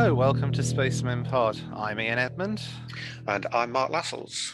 Hello, 0.00 0.14
welcome 0.14 0.52
to 0.52 0.62
Spacemen 0.62 1.24
Pod. 1.24 1.58
I'm 1.74 1.98
Ian 1.98 2.20
Edmund. 2.20 2.62
And 3.26 3.46
I'm 3.52 3.72
Mark 3.72 3.90
Lassells. 3.90 4.52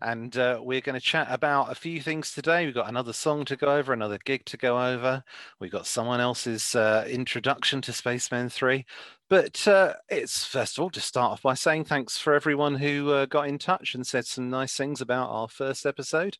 And 0.00 0.36
uh, 0.36 0.60
we're 0.62 0.80
going 0.80 0.94
to 0.94 1.04
chat 1.04 1.26
about 1.28 1.72
a 1.72 1.74
few 1.74 2.00
things 2.00 2.30
today. 2.30 2.66
We've 2.66 2.74
got 2.74 2.88
another 2.88 3.12
song 3.12 3.44
to 3.46 3.56
go 3.56 3.74
over, 3.74 3.92
another 3.92 4.20
gig 4.24 4.44
to 4.44 4.56
go 4.56 4.80
over. 4.80 5.24
We've 5.58 5.72
got 5.72 5.88
someone 5.88 6.20
else's 6.20 6.76
uh, 6.76 7.04
introduction 7.10 7.82
to 7.82 7.92
Spacemen 7.92 8.48
3. 8.48 8.86
But 9.28 9.66
uh, 9.66 9.94
it's 10.08 10.44
first 10.44 10.78
of 10.78 10.84
all 10.84 10.90
to 10.90 11.00
start 11.00 11.32
off 11.32 11.42
by 11.42 11.54
saying 11.54 11.86
thanks 11.86 12.18
for 12.18 12.32
everyone 12.32 12.76
who 12.76 13.10
uh, 13.10 13.26
got 13.26 13.48
in 13.48 13.58
touch 13.58 13.96
and 13.96 14.06
said 14.06 14.24
some 14.24 14.50
nice 14.50 14.76
things 14.76 15.00
about 15.00 15.30
our 15.30 15.48
first 15.48 15.84
episode. 15.84 16.38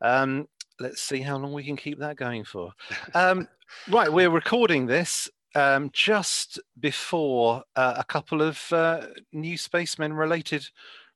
Um, 0.00 0.48
let's 0.80 1.02
see 1.02 1.20
how 1.20 1.36
long 1.36 1.52
we 1.52 1.64
can 1.64 1.76
keep 1.76 1.98
that 1.98 2.16
going 2.16 2.44
for. 2.44 2.72
Um, 3.12 3.46
right, 3.90 4.10
we're 4.10 4.30
recording 4.30 4.86
this 4.86 5.28
um, 5.58 5.90
just 5.92 6.60
before 6.78 7.64
uh, 7.74 7.94
a 7.96 8.04
couple 8.04 8.42
of 8.42 8.72
uh, 8.72 9.06
new 9.32 9.58
spacemen 9.58 10.12
related 10.12 10.68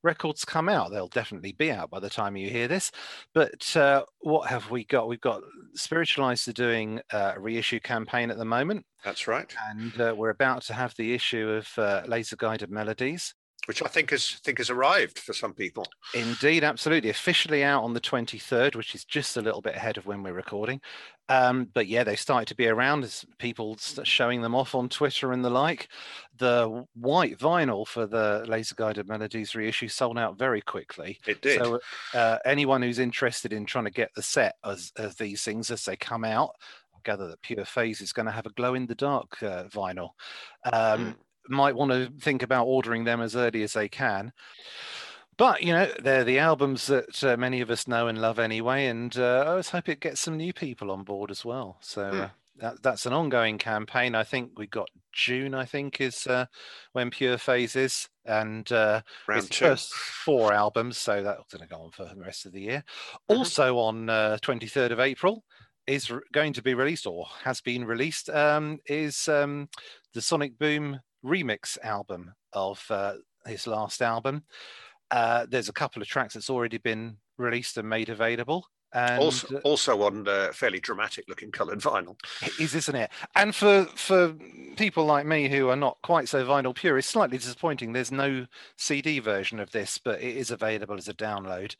records 0.03 0.45
come 0.45 0.69
out. 0.69 0.91
They'll 0.91 1.07
definitely 1.07 1.53
be 1.53 1.71
out 1.71 1.91
by 1.91 2.01
the 2.01 2.11
time 2.11 2.37
you 2.37 2.51
hear 2.51 2.67
this. 2.67 2.91
But 3.35 3.77
uh, 3.77 4.03
what 4.21 4.51
have 4.51 4.71
we 4.71 4.85
got? 4.85 5.07
We've 5.07 5.21
got 5.21 5.43
Spiritualized 5.75 6.49
are 6.49 6.53
doing 6.53 7.01
a 7.13 7.39
reissue 7.39 7.79
campaign 7.79 8.31
at 8.31 8.37
the 8.37 8.45
moment. 8.45 8.85
That's 9.05 9.29
right. 9.29 9.55
And 9.71 10.01
uh, 10.01 10.15
we're 10.17 10.31
about 10.31 10.63
to 10.63 10.75
have 10.75 10.95
the 10.97 11.15
issue 11.15 11.49
of 11.51 11.69
uh, 11.79 12.03
Laser 12.07 12.37
Guided 12.37 12.71
Melodies 12.71 13.35
which 13.67 13.83
I 13.83 13.87
think 13.87 14.11
has 14.11 14.41
think 14.45 14.59
has 14.59 14.71
arrived 14.71 15.19
for 15.19 15.33
some 15.33 15.55
people. 15.55 15.87
Indeed, 16.15 16.65
absolutely. 16.65 17.11
Officially 17.11 17.63
out 17.63 17.85
on 17.85 17.95
the 17.95 18.01
23rd, 18.01 18.75
which 18.75 18.95
is 18.95 19.05
just 19.05 19.37
a 19.37 19.41
little 19.41 19.61
bit 19.61 19.77
ahead 19.77 19.99
of 19.99 20.07
when 20.07 20.23
we're 20.23 20.33
recording. 20.33 20.81
Um, 21.29 21.69
but 21.73 21.87
yeah, 21.87 22.03
they 22.03 22.17
started 22.17 22.49
to 22.49 22.57
be 22.57 22.67
around 22.67 23.05
as 23.05 23.25
people 23.39 23.77
showing 23.79 24.43
them 24.43 24.55
off 24.55 24.75
on 24.75 24.89
Twitter 24.89 25.33
and 25.33 25.45
the 25.45 25.51
like. 25.51 25.89
The 26.39 26.85
white 26.95 27.39
vinyl 27.39 27.87
for 27.87 28.07
the 28.07 28.45
Laser 28.49 28.75
Guided 28.75 29.09
Melodies 29.09 29.55
reissue 29.55 29.89
sold 29.89 30.19
out 30.19 30.37
very 30.37 30.61
quickly. 30.61 31.21
It 31.27 31.41
did. 31.41 31.63
So 31.63 31.81
uh, 32.15 32.39
anyone 32.45 32.83
who's 32.83 32.99
interested 32.99 33.53
in 33.53 33.65
trying 33.65 33.85
to 33.85 33.91
get 33.91 34.11
the 34.15 34.23
set 34.23 34.57
as, 34.65 34.93
as 34.99 35.15
these 35.15 35.43
things 35.45 35.71
as 35.71 35.85
they 35.85 35.97
come 35.97 36.25
out, 36.25 36.57
I 36.95 36.99
gather 37.05 37.29
that 37.29 37.43
Pure 37.43 37.67
Phase 37.67 38.01
is 38.01 38.13
going 38.13 38.27
to 38.27 38.33
have 38.33 38.47
a 38.47 38.53
glow 38.53 38.75
in 38.75 38.87
the 38.87 38.97
dark 38.97 39.41
uh, 39.43 39.65
vinyl. 39.65 40.11
Um, 40.65 40.73
mm 40.73 41.15
might 41.49 41.77
want 41.77 41.93
to 41.93 42.11
think 42.21 42.43
about 42.43 42.67
ordering 42.67 43.05
them 43.05 43.21
as 43.21 43.37
early 43.37 43.63
as 43.63 43.73
they 43.73 43.89
can. 43.89 44.33
But 45.37 45.63
you 45.63 45.73
know, 45.73 45.91
they're 46.03 46.25
the 46.25 46.39
albums 46.39 46.87
that 46.87 47.25
uh, 47.25 47.37
many 47.37 47.61
of 47.61 47.71
us 47.71 47.89
know 47.89 48.09
and 48.09 48.21
love 48.21 48.39
anyway, 48.39 48.87
and 48.87 49.17
uh, 49.17 49.45
I 49.47 49.51
always 49.51 49.71
hope 49.71 49.89
it 49.89 50.01
gets 50.01 50.21
some 50.21 50.37
new 50.37 50.53
people 50.53 50.91
on 50.91 51.05
board 51.05 51.31
as 51.31 51.45
well. 51.45 51.79
So 51.81 52.03
mm. 52.03 52.21
uh, 52.21 52.29
that, 52.59 52.83
that's 52.83 53.07
an 53.07 53.13
ongoing 53.13 53.59
campaign. 53.59 54.15
I 54.15 54.25
think 54.25 54.59
we 54.59 54.67
got 54.67 54.89
June. 55.13 55.55
I 55.55 55.65
think 55.65 56.01
is 56.01 56.27
uh, 56.27 56.47
when 56.93 57.11
Pure 57.11 57.39
Phase 57.39 57.77
is, 57.77 58.09
and 58.27 58.71
uh, 58.71 59.01
Round 59.27 59.45
it's 59.45 59.57
first 59.57 59.93
four 59.95 60.53
albums, 60.53 60.99
so 60.99 61.23
that's 61.23 61.53
going 61.53 61.67
to 61.67 61.75
go 61.75 61.83
on 61.83 61.91
for 61.91 62.05
the 62.05 62.21
rest 62.21 62.45
of 62.45 62.53
the 62.53 62.61
year. 62.61 62.85
Mm-hmm. 63.31 63.39
Also 63.39 63.79
on 63.79 64.11
uh, 64.11 64.37
twenty 64.43 64.67
third 64.67 64.93
of 64.93 65.01
April 65.01 65.45
is 65.87 66.13
going 66.33 66.53
to 66.53 66.63
be 66.63 66.75
released 66.75 67.07
or 67.07 67.27
has 67.43 67.61
been 67.61 67.85
released 67.85 68.31
um, 68.31 68.79
is 68.87 69.27
um, 69.29 69.69
the 70.15 70.23
Sonic 70.23 70.57
Boom 70.59 71.01
remix 71.25 71.79
album 71.83 72.35
of 72.53 72.85
uh, 72.91 73.15
his 73.47 73.67
last 73.67 74.03
album. 74.03 74.45
Uh, 75.11 75.47
there's 75.49 75.69
a 75.69 75.73
couple 75.73 76.01
of 76.01 76.09
tracks 76.09 76.35
that's 76.35 76.51
already 76.51 76.79
been 76.79 77.17
released 77.39 77.77
and 77.77 77.89
made 77.89 78.09
available. 78.09 78.67
And 78.95 79.23
also, 79.23 79.57
also 79.61 80.03
on 80.03 80.29
uh, 80.29 80.51
fairly 80.53 80.79
dramatic 80.79 81.25
looking 81.27 81.51
coloured 81.51 81.81
vinyl. 81.81 82.17
Is 82.61 82.75
isn't 82.75 82.95
it? 82.95 83.11
And 83.35 83.55
for 83.55 83.87
for 83.95 84.35
people 84.77 85.07
like 85.07 85.25
me 85.25 85.49
who 85.49 85.71
are 85.71 85.77
not 85.77 85.97
quite 86.03 86.29
so 86.29 86.45
vinyl 86.45 86.75
pure, 86.75 86.99
it's 86.99 87.07
slightly 87.07 87.39
disappointing. 87.39 87.93
There's 87.93 88.13
no 88.13 88.47
CD 88.77 89.19
version 89.19 89.61
of 89.61 89.71
this, 89.71 89.97
but 89.97 90.21
it 90.21 90.37
is 90.37 90.51
available 90.51 90.97
as 90.97 91.09
a 91.09 91.15
download. 91.15 91.75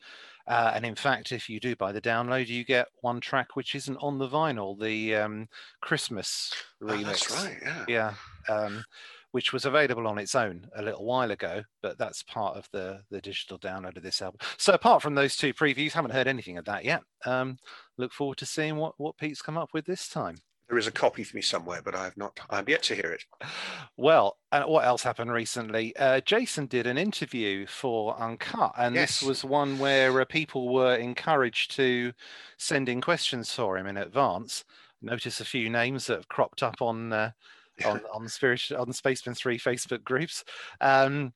Uh, 0.47 0.71
and 0.75 0.85
in 0.85 0.95
fact, 0.95 1.31
if 1.31 1.49
you 1.49 1.59
do 1.59 1.75
buy 1.75 1.91
the 1.91 2.01
download, 2.01 2.47
you 2.47 2.65
get 2.65 2.87
one 3.01 3.21
track 3.21 3.55
which 3.55 3.75
isn't 3.75 3.97
on 3.97 4.17
the 4.17 4.27
vinyl, 4.27 4.77
the 4.77 5.15
um, 5.15 5.47
Christmas 5.81 6.51
remix. 6.81 6.99
Oh, 6.99 7.03
that's 7.03 7.31
right. 7.31 7.57
Yeah. 7.61 7.85
Yeah. 7.87 8.53
Um, 8.53 8.83
which 9.33 9.51
was 9.51 9.65
available 9.65 10.05
on 10.05 10.19
its 10.19 10.35
own 10.35 10.67
a 10.75 10.81
little 10.83 11.03
while 11.03 11.31
ago, 11.31 11.63
but 11.81 11.97
that's 11.97 12.21
part 12.21 12.55
of 12.55 12.69
the 12.71 13.01
the 13.09 13.19
digital 13.19 13.57
download 13.57 13.97
of 13.97 14.03
this 14.03 14.21
album. 14.21 14.39
So 14.57 14.73
apart 14.73 15.01
from 15.01 15.15
those 15.15 15.35
two 15.35 15.55
previews, 15.55 15.93
haven't 15.93 16.11
heard 16.11 16.27
anything 16.27 16.59
of 16.59 16.65
that 16.65 16.85
yet. 16.85 17.01
Um, 17.25 17.57
look 17.97 18.13
forward 18.13 18.37
to 18.37 18.45
seeing 18.45 18.77
what 18.77 18.93
what 18.97 19.17
Pete's 19.17 19.41
come 19.41 19.57
up 19.57 19.69
with 19.73 19.85
this 19.85 20.07
time. 20.07 20.35
There 20.69 20.77
is 20.77 20.85
a 20.85 20.91
copy 20.91 21.23
for 21.23 21.35
me 21.35 21.41
somewhere, 21.41 21.81
but 21.83 21.95
I 21.95 22.03
have 22.03 22.15
not. 22.15 22.39
I'm 22.49 22.69
yet 22.69 22.83
to 22.83 22.95
hear 22.95 23.11
it. 23.11 23.23
Well, 23.97 24.37
uh, 24.51 24.63
what 24.63 24.85
else 24.85 25.01
happened 25.01 25.31
recently? 25.31 25.95
Uh, 25.97 26.21
Jason 26.21 26.67
did 26.67 26.87
an 26.87 26.97
interview 26.97 27.65
for 27.65 28.19
Uncut, 28.19 28.73
and 28.77 28.93
yes. 28.93 29.19
this 29.19 29.27
was 29.27 29.43
one 29.43 29.79
where 29.79 30.21
uh, 30.21 30.25
people 30.25 30.71
were 30.71 30.95
encouraged 30.95 31.75
to 31.75 32.13
send 32.57 32.87
in 32.87 33.01
questions 33.01 33.51
for 33.51 33.77
him 33.77 33.87
in 33.87 33.97
advance. 33.97 34.63
Notice 35.01 35.41
a 35.41 35.45
few 35.45 35.69
names 35.69 36.07
that 36.07 36.17
have 36.17 36.27
cropped 36.29 36.63
up 36.63 36.81
on 36.81 37.11
uh, 37.11 37.31
on, 37.85 38.01
on 38.13 38.23
the 38.23 38.29
spirit 38.29 38.71
on 38.71 38.87
the 38.87 38.93
Spacemen 38.93 39.35
Three 39.35 39.59
Facebook 39.59 40.03
groups. 40.03 40.43
Um, 40.81 41.33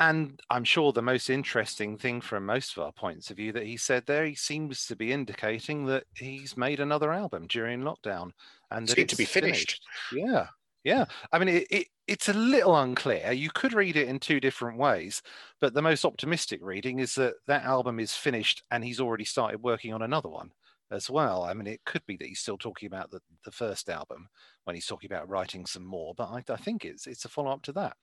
and 0.00 0.40
I'm 0.48 0.64
sure 0.64 0.92
the 0.92 1.02
most 1.02 1.28
interesting 1.28 1.98
thing 1.98 2.22
from 2.22 2.46
most 2.46 2.74
of 2.74 2.82
our 2.82 2.90
points 2.90 3.30
of 3.30 3.36
view 3.36 3.52
that 3.52 3.66
he 3.66 3.76
said 3.76 4.06
there, 4.06 4.24
he 4.24 4.34
seems 4.34 4.86
to 4.86 4.96
be 4.96 5.12
indicating 5.12 5.84
that 5.86 6.04
he's 6.14 6.56
made 6.56 6.80
another 6.80 7.12
album 7.12 7.46
during 7.48 7.82
lockdown 7.82 8.30
and 8.70 8.88
that 8.88 8.98
it's 8.98 9.12
to 9.12 9.18
be 9.18 9.26
finished. 9.26 9.82
finished. 10.08 10.32
Yeah, 10.32 10.46
yeah. 10.84 11.04
I 11.32 11.38
mean, 11.38 11.48
it, 11.48 11.66
it, 11.70 11.86
it's 12.06 12.30
a 12.30 12.32
little 12.32 12.76
unclear. 12.76 13.30
You 13.32 13.50
could 13.50 13.74
read 13.74 13.96
it 13.96 14.08
in 14.08 14.18
two 14.18 14.40
different 14.40 14.78
ways, 14.78 15.20
but 15.60 15.74
the 15.74 15.82
most 15.82 16.06
optimistic 16.06 16.60
reading 16.62 16.98
is 16.98 17.14
that 17.16 17.34
that 17.46 17.64
album 17.64 18.00
is 18.00 18.14
finished 18.14 18.62
and 18.70 18.82
he's 18.82 19.00
already 19.00 19.26
started 19.26 19.62
working 19.62 19.92
on 19.92 20.00
another 20.00 20.30
one 20.30 20.50
as 20.90 21.10
well. 21.10 21.44
I 21.44 21.52
mean, 21.52 21.66
it 21.66 21.84
could 21.84 22.04
be 22.06 22.16
that 22.16 22.26
he's 22.26 22.40
still 22.40 22.58
talking 22.58 22.86
about 22.86 23.10
the, 23.10 23.20
the 23.44 23.52
first 23.52 23.90
album 23.90 24.28
when 24.70 24.76
he's 24.76 24.86
talking 24.86 25.10
about 25.10 25.28
writing 25.28 25.66
some 25.66 25.84
more, 25.84 26.14
but 26.14 26.28
I, 26.28 26.44
I 26.48 26.56
think 26.56 26.84
it's 26.84 27.08
it's 27.08 27.24
a 27.24 27.28
follow 27.28 27.50
up 27.50 27.62
to 27.62 27.72
that. 27.72 27.96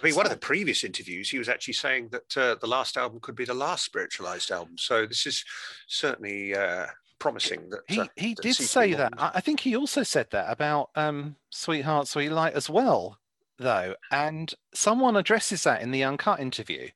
I 0.00 0.04
mean, 0.04 0.14
so, 0.14 0.16
one 0.16 0.24
of 0.24 0.32
the 0.32 0.38
previous 0.38 0.82
interviews, 0.82 1.28
he 1.28 1.38
was 1.38 1.50
actually 1.50 1.74
saying 1.74 2.08
that 2.08 2.36
uh, 2.38 2.54
the 2.58 2.66
last 2.66 2.96
album 2.96 3.20
could 3.20 3.36
be 3.36 3.44
the 3.44 3.52
last 3.52 3.84
spiritualized 3.84 4.50
album. 4.50 4.78
So 4.78 5.04
this 5.04 5.26
is 5.26 5.44
certainly 5.88 6.54
uh, 6.54 6.86
promising. 7.18 7.68
That 7.68 7.80
he 7.86 8.00
uh, 8.00 8.06
he 8.16 8.32
that 8.32 8.42
did 8.42 8.54
say 8.54 8.94
that. 8.94 9.12
I 9.18 9.40
think 9.40 9.60
he 9.60 9.76
also 9.76 10.02
said 10.02 10.28
that 10.30 10.50
about 10.50 10.88
um, 10.94 11.36
"Sweetheart, 11.50 12.08
Sweet 12.08 12.30
Light" 12.30 12.54
as 12.54 12.70
well, 12.70 13.18
though, 13.58 13.94
and 14.10 14.54
someone 14.72 15.16
addresses 15.16 15.64
that 15.64 15.82
in 15.82 15.90
the 15.90 16.02
uncut 16.02 16.40
interview 16.40 16.88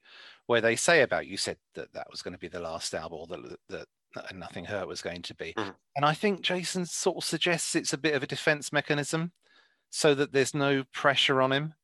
where 0.46 0.62
they 0.62 0.76
say 0.76 1.02
about 1.02 1.26
you 1.26 1.36
said 1.36 1.58
that 1.74 1.92
that 1.92 2.10
was 2.10 2.22
going 2.22 2.32
to 2.32 2.38
be 2.38 2.48
the 2.48 2.58
last 2.58 2.92
album 2.94 3.20
or 3.20 3.26
that, 3.26 3.56
that 3.68 3.86
and 4.28 4.40
nothing 4.40 4.64
hurt 4.64 4.88
was 4.88 5.02
going 5.02 5.22
to 5.22 5.34
be. 5.34 5.54
Mm. 5.56 5.74
And 5.96 6.04
I 6.04 6.14
think 6.14 6.42
Jason 6.42 6.86
sort 6.86 7.18
of 7.18 7.24
suggests 7.24 7.74
it's 7.74 7.92
a 7.92 7.98
bit 7.98 8.14
of 8.14 8.22
a 8.22 8.26
defense 8.26 8.72
mechanism 8.72 9.32
so 9.90 10.14
that 10.14 10.32
there's 10.32 10.54
no 10.54 10.84
pressure 10.92 11.40
on 11.40 11.52
him. 11.52 11.74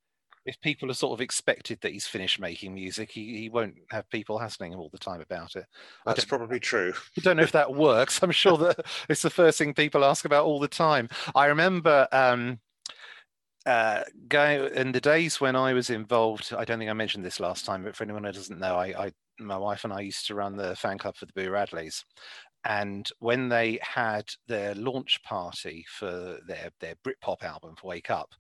If 0.45 0.61
people 0.61 0.91
are 0.91 0.95
sort 0.95 1.13
of 1.13 1.21
expected 1.21 1.81
that 1.81 1.93
he's 1.93 2.07
finished 2.07 2.39
making 2.39 2.73
music, 2.73 3.11
he, 3.11 3.37
he 3.37 3.49
won't 3.49 3.75
have 3.91 4.09
people 4.11 4.39
hassling 4.39 4.73
him 4.73 4.79
all 4.79 4.91
the 4.91 4.99
time 4.99 5.21
about 5.21 5.57
it. 5.57 5.67
That's 6.05 6.25
probably 6.25 6.61
true. 6.61 6.93
I 7.19 7.21
don't 7.21 7.37
know 7.37 7.43
if 7.43 7.53
that 7.53 7.75
works. 7.75 8.23
I'm 8.23 8.31
sure 8.31 8.57
that 8.59 8.87
it's 9.09 9.23
the 9.23 9.31
first 9.31 9.59
thing 9.59 9.75
people 9.75 10.05
ask 10.05 10.25
about 10.25 10.45
all 10.45 10.61
the 10.61 10.69
time. 10.69 11.09
I 11.35 11.47
remember 11.47 12.07
um, 12.13 12.61
uh, 13.67 14.03
going 14.29 14.73
in 14.75 14.93
the 14.93 15.01
days 15.01 15.41
when 15.41 15.57
I 15.57 15.73
was 15.73 15.91
involved. 15.91 16.55
I 16.57 16.65
don't 16.65 16.79
think 16.79 16.91
I 16.91 16.95
mentioned 16.95 17.25
this 17.25 17.41
last 17.41 17.65
time, 17.65 17.83
but 17.83 17.97
for 17.97 18.05
anyone 18.05 18.23
who 18.23 18.31
doesn't 18.31 18.61
know, 18.61 18.77
I, 18.77 19.07
I 19.07 19.13
my 19.39 19.57
wife 19.57 19.85
and 19.85 19.93
I 19.93 20.01
used 20.01 20.27
to 20.27 20.35
run 20.35 20.57
the 20.57 20.77
fan 20.77 20.99
club 20.99 21.17
for 21.17 21.27
the 21.27 21.33
Boo 21.33 21.49
Radleys. 21.49 22.03
And 22.67 23.09
when 23.21 23.49
they 23.49 23.79
had 23.81 24.25
their 24.49 24.75
launch 24.75 25.23
party 25.23 25.85
for 25.89 26.39
their, 26.49 26.71
their 26.81 26.97
Britpop 27.05 27.45
album 27.45 27.77
for 27.77 27.87
Wake 27.87 28.11
Up, 28.11 28.31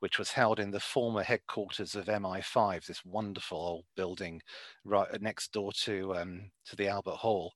which 0.00 0.18
was 0.18 0.32
held 0.32 0.58
in 0.58 0.72
the 0.72 0.80
former 0.80 1.22
headquarters 1.22 1.94
of 1.94 2.06
MI5, 2.06 2.84
this 2.84 3.04
wonderful 3.04 3.58
old 3.58 3.84
building 3.94 4.42
right 4.84 5.06
next 5.22 5.52
door 5.52 5.72
to 5.84 6.16
um, 6.16 6.50
to 6.64 6.74
the 6.74 6.88
Albert 6.88 7.14
Hall, 7.14 7.52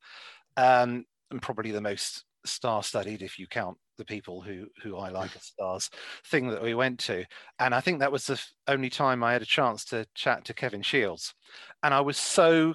um, 0.57 1.05
and 1.33 1.43
probably 1.43 1.73
the 1.73 1.81
most 1.81 2.25
star-studied, 2.47 3.23
if 3.23 3.37
you 3.37 3.49
count 3.49 3.77
the 3.99 4.05
people 4.05 4.41
who 4.41 4.67
who 4.85 4.97
I 4.99 5.09
like 5.09 5.35
as 5.35 5.43
stars, 5.43 5.91
thing 6.27 6.47
that 6.51 6.63
we 6.63 6.75
went 6.75 7.01
to. 7.01 7.25
And 7.59 7.75
I 7.75 7.81
think 7.81 7.99
that 7.99 8.13
was 8.13 8.27
the 8.29 8.41
only 8.69 8.89
time 8.89 9.25
I 9.25 9.33
had 9.33 9.43
a 9.43 9.47
chance 9.47 9.85
to 9.87 10.07
chat 10.15 10.45
to 10.45 10.55
Kevin 10.55 10.83
Shields, 10.83 11.35
and 11.83 11.93
I 11.93 12.03
was 12.03 12.19
so 12.19 12.75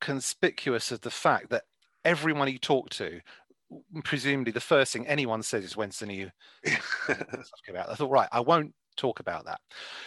conspicuous 0.00 0.90
of 0.90 1.02
the 1.02 1.10
fact 1.10 1.50
that 1.50 1.64
everyone 2.04 2.48
he 2.48 2.58
talked 2.58 2.92
to, 2.98 3.20
presumably 4.04 4.52
the 4.52 4.60
first 4.60 4.92
thing 4.92 5.06
anyone 5.06 5.42
says 5.42 5.64
is 5.64 5.76
when's 5.76 5.98
the 5.98 6.06
new 6.06 6.30
about. 7.68 7.90
I 7.90 7.94
thought, 7.94 8.10
right, 8.10 8.28
I 8.32 8.40
won't 8.40 8.74
talk 8.96 9.20
about 9.20 9.44
that. 9.46 9.60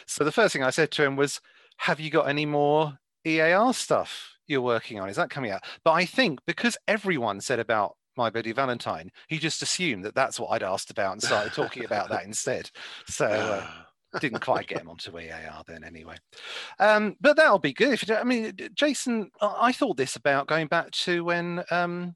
So 0.05 0.23
the 0.23 0.31
first 0.31 0.53
thing 0.53 0.63
I 0.63 0.69
said 0.69 0.91
to 0.91 1.03
him 1.03 1.15
was, 1.15 1.39
"Have 1.77 1.99
you 1.99 2.09
got 2.09 2.27
any 2.27 2.45
more 2.45 2.99
EAR 3.25 3.73
stuff 3.73 4.31
you're 4.47 4.61
working 4.61 4.99
on? 4.99 5.09
Is 5.09 5.15
that 5.15 5.29
coming 5.29 5.51
out?" 5.51 5.63
But 5.83 5.91
I 5.91 6.05
think 6.05 6.39
because 6.45 6.77
everyone 6.87 7.41
said 7.41 7.59
about 7.59 7.95
my 8.15 8.29
Bloody 8.29 8.51
Valentine, 8.51 9.11
he 9.27 9.39
just 9.39 9.61
assumed 9.61 10.05
that 10.05 10.15
that's 10.15 10.39
what 10.39 10.49
I'd 10.49 10.63
asked 10.63 10.91
about 10.91 11.13
and 11.13 11.23
started 11.23 11.53
talking 11.53 11.85
about 11.85 12.09
that 12.09 12.25
instead. 12.25 12.69
So. 13.07 13.25
Uh, 13.25 13.67
didn't 14.19 14.41
quite 14.41 14.67
get 14.67 14.81
him 14.81 14.89
onto 14.89 15.17
EAR 15.17 15.63
then 15.67 15.83
anyway. 15.83 16.15
Um, 16.79 17.15
but 17.21 17.35
that'll 17.35 17.59
be 17.59 17.73
good. 17.73 17.93
If 17.93 18.07
you, 18.07 18.15
I 18.15 18.23
mean, 18.23 18.53
Jason, 18.73 19.31
I 19.41 19.71
thought 19.71 19.97
this 19.97 20.15
about 20.15 20.47
going 20.47 20.67
back 20.67 20.91
to 20.91 21.23
when 21.23 21.63
um, 21.71 22.15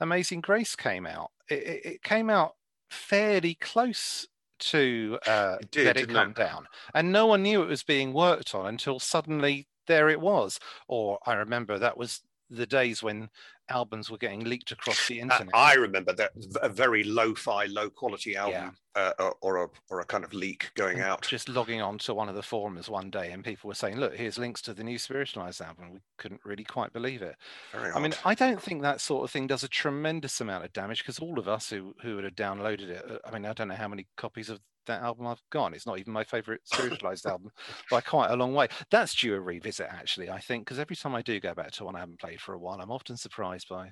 Amazing 0.00 0.40
Grace 0.40 0.74
came 0.74 1.06
out. 1.06 1.30
It, 1.48 1.84
it, 1.84 2.02
came 2.02 2.30
out 2.30 2.54
fairly 2.90 3.54
close 3.54 4.26
to 4.58 5.18
uh, 5.26 5.56
it 5.60 5.70
did, 5.70 5.86
Let 5.86 5.96
It 5.96 6.08
Come 6.08 6.30
it? 6.30 6.36
Down, 6.36 6.66
and 6.94 7.12
no 7.12 7.26
one 7.26 7.42
knew 7.42 7.62
it 7.62 7.68
was 7.68 7.82
being 7.82 8.12
worked 8.12 8.54
on 8.54 8.66
until 8.66 8.98
suddenly 8.98 9.66
there 9.86 10.08
it 10.08 10.20
was. 10.20 10.60
Or 10.88 11.18
I 11.26 11.34
remember 11.34 11.78
that 11.78 11.96
was 11.96 12.22
the 12.50 12.66
days 12.66 13.02
when 13.02 13.30
albums 13.70 14.10
were 14.10 14.18
getting 14.18 14.44
leaked 14.44 14.72
across 14.72 15.08
the 15.08 15.20
internet. 15.20 15.54
I 15.54 15.74
remember 15.74 16.12
that 16.14 16.32
a 16.60 16.68
very 16.68 17.04
low-fi, 17.04 17.66
low-quality 17.66 18.36
album, 18.36 18.76
yeah. 18.96 19.12
uh, 19.18 19.30
or 19.40 19.64
a 19.64 19.68
or 19.88 20.00
a 20.00 20.04
kind 20.04 20.24
of 20.24 20.34
leak 20.34 20.70
going 20.74 20.98
and 20.98 21.06
out. 21.06 21.22
Just 21.22 21.48
logging 21.48 21.80
on 21.80 21.98
to 21.98 22.14
one 22.14 22.28
of 22.28 22.34
the 22.34 22.42
forums 22.42 22.88
one 22.88 23.10
day, 23.10 23.32
and 23.32 23.44
people 23.44 23.68
were 23.68 23.74
saying, 23.74 23.98
"Look, 23.98 24.14
here's 24.14 24.38
links 24.38 24.62
to 24.62 24.74
the 24.74 24.84
new 24.84 24.98
Spiritualized 24.98 25.60
album." 25.60 25.92
We 25.92 26.00
couldn't 26.18 26.40
really 26.44 26.64
quite 26.64 26.92
believe 26.92 27.22
it. 27.22 27.36
Very 27.72 27.90
I 27.90 27.94
odd. 27.94 28.02
mean, 28.02 28.14
I 28.24 28.34
don't 28.34 28.60
think 28.60 28.82
that 28.82 29.00
sort 29.00 29.24
of 29.24 29.30
thing 29.30 29.46
does 29.46 29.62
a 29.62 29.68
tremendous 29.68 30.40
amount 30.40 30.64
of 30.64 30.72
damage 30.72 31.02
because 31.02 31.18
all 31.18 31.38
of 31.38 31.48
us 31.48 31.70
who 31.70 31.94
who 32.02 32.16
would 32.16 32.24
have 32.24 32.34
downloaded 32.34 32.88
it, 32.90 33.04
uh, 33.08 33.18
I 33.24 33.30
mean, 33.30 33.46
I 33.46 33.52
don't 33.52 33.68
know 33.68 33.74
how 33.74 33.88
many 33.88 34.06
copies 34.16 34.50
of 34.50 34.60
that 34.90 35.02
album 35.02 35.26
I've 35.26 35.42
gone. 35.50 35.74
It's 35.74 35.86
not 35.86 35.98
even 35.98 36.12
my 36.12 36.24
favorite 36.24 36.60
spiritualized 36.64 37.26
album 37.26 37.50
by 37.90 38.00
quite 38.00 38.30
a 38.30 38.36
long 38.36 38.54
way. 38.54 38.68
That's 38.90 39.14
due 39.14 39.34
a 39.34 39.40
revisit, 39.40 39.88
actually, 39.90 40.30
I 40.30 40.38
think, 40.40 40.64
because 40.64 40.78
every 40.78 40.96
time 40.96 41.14
I 41.14 41.22
do 41.22 41.40
go 41.40 41.54
back 41.54 41.70
to 41.72 41.84
one 41.84 41.96
I 41.96 42.00
haven't 42.00 42.20
played 42.20 42.40
for 42.40 42.54
a 42.54 42.58
while, 42.58 42.80
I'm 42.80 42.90
often 42.90 43.16
surprised 43.16 43.68
by. 43.68 43.90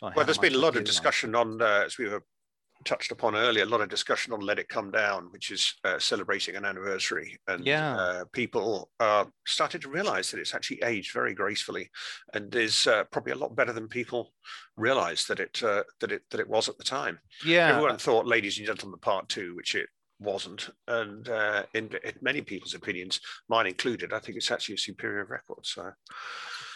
by 0.00 0.12
well, 0.16 0.24
there's 0.24 0.38
been 0.38 0.54
a 0.54 0.58
lot 0.58 0.76
of 0.76 0.84
discussion 0.84 1.34
on, 1.34 1.60
uh, 1.60 1.82
as 1.86 1.98
we 1.98 2.08
were 2.08 2.22
touched 2.84 3.12
upon 3.12 3.36
earlier, 3.36 3.64
a 3.64 3.66
lot 3.66 3.80
of 3.80 3.88
discussion 3.88 4.32
on 4.32 4.40
Let 4.40 4.58
It 4.58 4.68
Come 4.68 4.90
Down, 4.90 5.28
which 5.32 5.50
is 5.50 5.74
uh, 5.84 5.98
celebrating 5.98 6.56
an 6.56 6.64
anniversary. 6.64 7.38
And 7.46 7.66
yeah. 7.66 7.96
uh, 7.96 8.24
people 8.32 8.90
are 9.00 9.26
started 9.46 9.82
to 9.82 9.90
realize 9.90 10.30
that 10.30 10.40
it's 10.40 10.54
actually 10.54 10.82
aged 10.82 11.12
very 11.12 11.34
gracefully 11.34 11.90
and 12.34 12.54
is 12.54 12.86
uh, 12.86 13.04
probably 13.12 13.32
a 13.32 13.36
lot 13.36 13.54
better 13.54 13.72
than 13.72 13.88
people 13.88 14.32
realized 14.76 15.28
that 15.28 15.40
it 15.40 15.62
uh, 15.62 15.82
that 16.00 16.12
it 16.12 16.22
that 16.30 16.40
it 16.40 16.48
was 16.48 16.68
at 16.68 16.78
the 16.78 16.84
time. 16.84 17.18
Yeah. 17.44 17.68
Everyone 17.68 17.98
thought 17.98 18.26
Ladies 18.26 18.58
and 18.58 18.66
Gentlemen 18.66 19.00
Part 19.00 19.28
Two, 19.28 19.54
which 19.56 19.74
it 19.74 19.88
wasn't. 20.20 20.70
And 20.86 21.28
uh, 21.28 21.64
in, 21.74 21.90
in, 22.04 22.12
many 22.20 22.42
people's 22.42 22.74
opinions, 22.74 23.20
mine 23.48 23.66
included, 23.66 24.12
I 24.12 24.18
think 24.18 24.36
it's 24.36 24.50
actually 24.50 24.76
a 24.76 24.78
superior 24.78 25.24
record. 25.24 25.64
So 25.64 25.90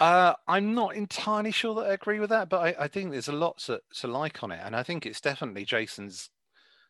uh, 0.01 0.35
I'm 0.49 0.75
not 0.75 0.97
entirely 0.97 1.53
sure 1.53 1.75
that 1.77 1.91
I 1.91 1.93
agree 1.93 2.19
with 2.19 2.31
that, 2.31 2.49
but 2.49 2.61
I, 2.61 2.85
I, 2.85 2.89
think 2.89 3.13
there's 3.13 3.29
a 3.29 3.33
lot 3.33 3.59
to, 3.59 3.81
to 4.01 4.09
like 4.09 4.43
on 4.43 4.51
it. 4.51 4.61
And 4.65 4.75
I 4.75 4.83
think 4.83 5.07
it's 5.07 5.21
definitely 5.21 5.65
Jason's 5.65 6.31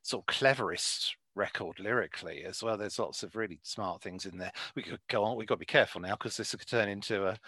sort 0.03 0.23
of 0.23 0.35
cleverest 0.35 1.17
record 1.35 1.81
lyrically 1.81 2.45
as 2.45 2.63
well. 2.63 2.77
There's 2.77 2.99
lots 2.99 3.23
of 3.23 3.37
really 3.37 3.59
smart 3.63 4.03
things 4.03 4.27
in 4.27 4.39
there. 4.39 4.53
We 4.77 4.83
could 4.83 5.01
go 5.09 5.25
on. 5.25 5.37
We've 5.37 5.49
got 5.49 5.57
to 5.57 5.61
be 5.61 5.67
careful 5.67 6.01
now 6.01 6.15
because 6.15 6.37
this 6.37 6.55
could 6.55 6.67
turn 6.67 6.89
into 6.89 7.27
a 7.27 7.39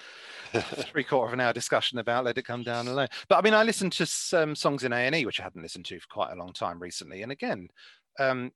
three 0.61 1.05
quarter 1.05 1.29
of 1.29 1.32
an 1.35 1.41
hour 1.41 1.52
discussion 1.52 1.99
about 1.99 2.25
"Let 2.25 2.38
It 2.38 2.47
Come 2.47 2.62
Down 2.62 2.88
Alone." 2.88 3.09
But 3.29 3.37
I 3.37 3.43
mean, 3.43 3.55
I 3.55 3.62
listened 3.62 3.93
to 3.93 4.06
some 4.06 4.55
songs 4.55 4.85
in 4.85 4.93
A 4.93 4.97
and 4.97 5.14
E 5.14 5.26
which 5.26 5.41
I 5.41 5.44
hadn't 5.44 5.62
listened 5.62 5.85
to 5.87 6.00
for 6.00 6.09
quite 6.11 6.32
a 6.32 6.37
long 6.37 6.52
time 6.52 6.81
recently, 6.81 7.23
and 7.23 7.32
again, 7.32 7.69
um, 8.19 8.50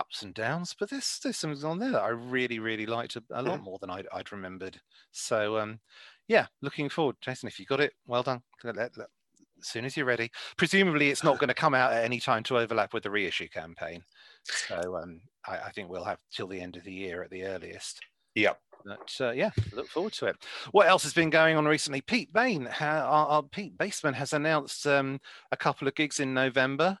ups 0.00 0.22
and 0.22 0.34
downs, 0.34 0.74
but 0.78 0.90
there's 0.90 1.20
there's 1.22 1.36
some 1.36 1.54
on 1.64 1.78
there 1.78 1.92
that 1.92 2.02
I 2.02 2.08
really 2.08 2.58
really 2.58 2.86
liked 2.86 3.16
a, 3.16 3.22
a 3.32 3.42
lot 3.42 3.62
more 3.62 3.78
than 3.80 3.90
I'd, 3.90 4.06
I'd 4.12 4.32
remembered. 4.32 4.80
So 5.12 5.58
um, 5.58 5.78
yeah, 6.26 6.46
looking 6.62 6.88
forward, 6.88 7.16
Jason. 7.20 7.46
If 7.46 7.60
you 7.60 7.66
got 7.66 7.80
it, 7.80 7.92
well 8.06 8.22
done. 8.22 8.42
Let, 8.64 8.76
let, 8.76 8.90
as 8.98 9.68
soon 9.68 9.84
as 9.84 9.96
you're 9.96 10.06
ready. 10.06 10.30
Presumably, 10.56 11.10
it's 11.10 11.24
not 11.24 11.38
going 11.38 11.48
to 11.48 11.54
come 11.54 11.74
out 11.74 11.92
at 11.92 12.04
any 12.04 12.18
time 12.18 12.42
to 12.44 12.58
overlap 12.58 12.94
with 12.94 13.02
the 13.02 13.10
reissue 13.10 13.48
campaign. 13.48 14.02
So 14.44 14.96
um, 14.96 15.20
I, 15.46 15.58
I, 15.58 15.70
think 15.70 15.90
we'll 15.90 16.04
have 16.04 16.18
till 16.32 16.46
the 16.46 16.60
end 16.60 16.76
of 16.76 16.84
the 16.84 16.92
year 16.92 17.22
at 17.22 17.30
the 17.30 17.44
earliest. 17.44 18.00
Yep. 18.34 18.58
But 18.86 19.16
uh, 19.20 19.32
yeah, 19.32 19.50
look 19.74 19.88
forward 19.88 20.14
to 20.14 20.26
it. 20.26 20.36
What 20.72 20.88
else 20.88 21.02
has 21.02 21.12
been 21.12 21.28
going 21.28 21.56
on 21.56 21.66
recently? 21.66 22.00
Pete 22.00 22.32
Bain, 22.32 22.68
our, 22.80 23.04
our 23.04 23.42
Pete 23.42 23.76
Bassman, 23.76 24.14
has 24.14 24.32
announced 24.32 24.86
um, 24.86 25.20
a 25.52 25.56
couple 25.56 25.86
of 25.86 25.94
gigs 25.94 26.20
in 26.20 26.32
November 26.32 26.98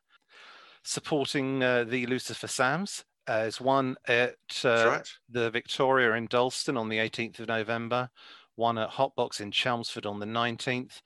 supporting 0.84 1.62
uh, 1.62 1.84
the 1.84 2.06
Lucifer 2.06 2.46
Sams. 2.46 3.04
Uh, 3.26 3.42
there's 3.42 3.60
one 3.60 3.96
at 4.08 4.34
uh, 4.64 4.86
right. 4.88 5.08
the 5.28 5.50
Victoria 5.50 6.12
in 6.14 6.26
Dalston 6.26 6.76
on 6.76 6.88
the 6.88 6.98
18th 6.98 7.40
of 7.40 7.48
November, 7.48 8.08
one 8.56 8.78
at 8.78 8.90
Hotbox 8.90 9.40
in 9.40 9.50
Chelmsford 9.50 10.06
on 10.06 10.18
the 10.18 10.26
19th. 10.26 11.00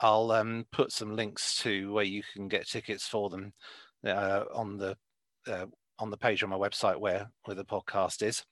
I'll 0.00 0.30
um, 0.32 0.66
put 0.72 0.92
some 0.92 1.14
links 1.14 1.60
to 1.62 1.92
where 1.92 2.04
you 2.04 2.22
can 2.34 2.48
get 2.48 2.68
tickets 2.68 3.06
for 3.06 3.30
them 3.30 3.52
uh, 4.06 4.44
on 4.54 4.78
the 4.78 4.96
uh, 5.46 5.66
on 5.98 6.10
the 6.10 6.16
page 6.16 6.42
on 6.42 6.50
my 6.50 6.56
website 6.56 6.98
where 6.98 7.28
where 7.44 7.56
the 7.56 7.64
podcast 7.64 8.22
is. 8.22 8.44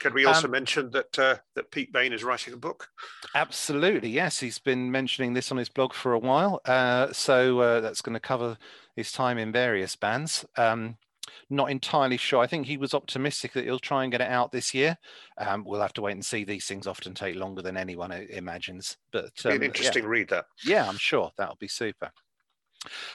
Can 0.00 0.14
we 0.14 0.24
also 0.24 0.46
um, 0.46 0.52
mention 0.52 0.90
that 0.90 1.18
uh, 1.18 1.36
that 1.54 1.70
Pete 1.70 1.92
Bain 1.92 2.12
is 2.12 2.24
writing 2.24 2.54
a 2.54 2.56
book? 2.56 2.88
Absolutely, 3.34 4.08
yes. 4.08 4.40
He's 4.40 4.58
been 4.58 4.90
mentioning 4.90 5.34
this 5.34 5.50
on 5.50 5.58
his 5.58 5.68
blog 5.68 5.92
for 5.92 6.12
a 6.12 6.18
while. 6.18 6.60
Uh, 6.64 7.12
so 7.12 7.60
uh, 7.60 7.80
that's 7.80 8.00
going 8.00 8.14
to 8.14 8.20
cover 8.20 8.56
his 8.96 9.12
time 9.12 9.38
in 9.38 9.52
various 9.52 9.96
bands. 9.96 10.44
Um, 10.56 10.96
not 11.50 11.70
entirely 11.70 12.16
sure. 12.16 12.40
I 12.40 12.46
think 12.46 12.66
he 12.66 12.76
was 12.76 12.94
optimistic 12.94 13.52
that 13.52 13.64
he'll 13.64 13.78
try 13.78 14.02
and 14.02 14.12
get 14.12 14.20
it 14.20 14.30
out 14.30 14.52
this 14.52 14.74
year. 14.74 14.96
Um, 15.38 15.64
we'll 15.64 15.80
have 15.80 15.92
to 15.94 16.02
wait 16.02 16.12
and 16.12 16.24
see. 16.24 16.44
These 16.44 16.66
things 16.66 16.86
often 16.86 17.14
take 17.14 17.36
longer 17.36 17.62
than 17.62 17.76
anyone 17.76 18.12
imagines. 18.12 18.96
But 19.12 19.32
um, 19.44 19.52
an 19.52 19.62
interesting 19.62 20.04
yeah. 20.04 20.08
read 20.08 20.28
that. 20.28 20.46
Yeah, 20.64 20.88
I'm 20.88 20.98
sure 20.98 21.30
that'll 21.36 21.56
be 21.56 21.68
super 21.68 22.10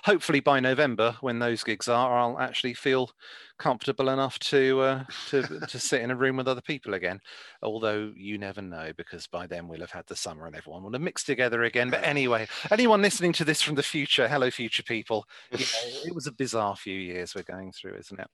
hopefully 0.03 0.39
by 0.39 0.59
November, 0.59 1.15
when 1.21 1.39
those 1.39 1.63
gigs 1.63 1.87
are, 1.87 2.17
I'll 2.17 2.39
actually 2.39 2.73
feel 2.73 3.11
comfortable 3.59 4.07
enough 4.09 4.39
to 4.39 4.79
uh, 4.79 5.03
to 5.27 5.41
to 5.67 5.79
sit 5.79 6.01
in 6.01 6.11
a 6.11 6.15
room 6.15 6.37
with 6.37 6.47
other 6.47 6.61
people 6.61 6.93
again. 6.93 7.19
Although 7.61 8.13
you 8.15 8.37
never 8.37 8.61
know, 8.61 8.91
because 8.95 9.27
by 9.27 9.45
then 9.47 9.67
we'll 9.67 9.81
have 9.81 9.91
had 9.91 10.07
the 10.07 10.15
summer 10.15 10.47
and 10.47 10.55
everyone 10.55 10.83
will 10.83 10.93
have 10.93 11.01
mixed 11.01 11.25
together 11.25 11.63
again. 11.63 11.89
But 11.89 12.03
anyway, 12.03 12.47
anyone 12.71 13.01
listening 13.01 13.33
to 13.33 13.45
this 13.45 13.61
from 13.61 13.75
the 13.75 13.83
future, 13.83 14.27
hello, 14.27 14.49
future 14.49 14.83
people. 14.83 15.25
You 15.51 15.59
know, 15.59 16.05
it 16.05 16.15
was 16.15 16.27
a 16.27 16.31
bizarre 16.31 16.75
few 16.75 16.97
years 16.97 17.35
we're 17.35 17.43
going 17.43 17.71
through, 17.71 17.95
isn't 17.95 18.19
it? 18.19 18.27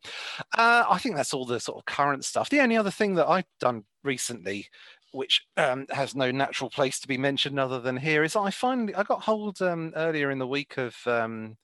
Uh, 0.58 0.86
I 0.88 1.00
think 1.00 1.16
that's 1.16 1.34
all 1.34 1.46
the 1.46 1.60
sort 1.60 1.80
of 1.80 1.86
current 1.86 2.24
stuff. 2.24 2.50
The 2.50 2.62
only 2.62 2.78
other 2.78 2.92
thing 2.92 3.16
that 3.16 3.28
I've 3.28 3.46
done 3.60 3.84
recently 4.04 4.68
which 5.16 5.46
um, 5.58 5.86
has 5.90 6.16
no 6.16 6.32
natural 6.32 6.70
place 6.70 7.00
to 7.00 7.08
be 7.08 7.18
mentioned 7.18 7.60
other 7.60 7.80
than 7.80 7.98
here, 7.98 8.24
is 8.24 8.36
I 8.36 8.52
finally 8.52 8.94
I 8.96 9.04
got 9.04 9.22
hold 9.22 9.62
um, 9.62 9.94
earlier 9.96 10.32
in 10.32 10.40
the 10.40 10.48
week 10.48 10.78
of 10.78 10.96
um, 11.08 11.58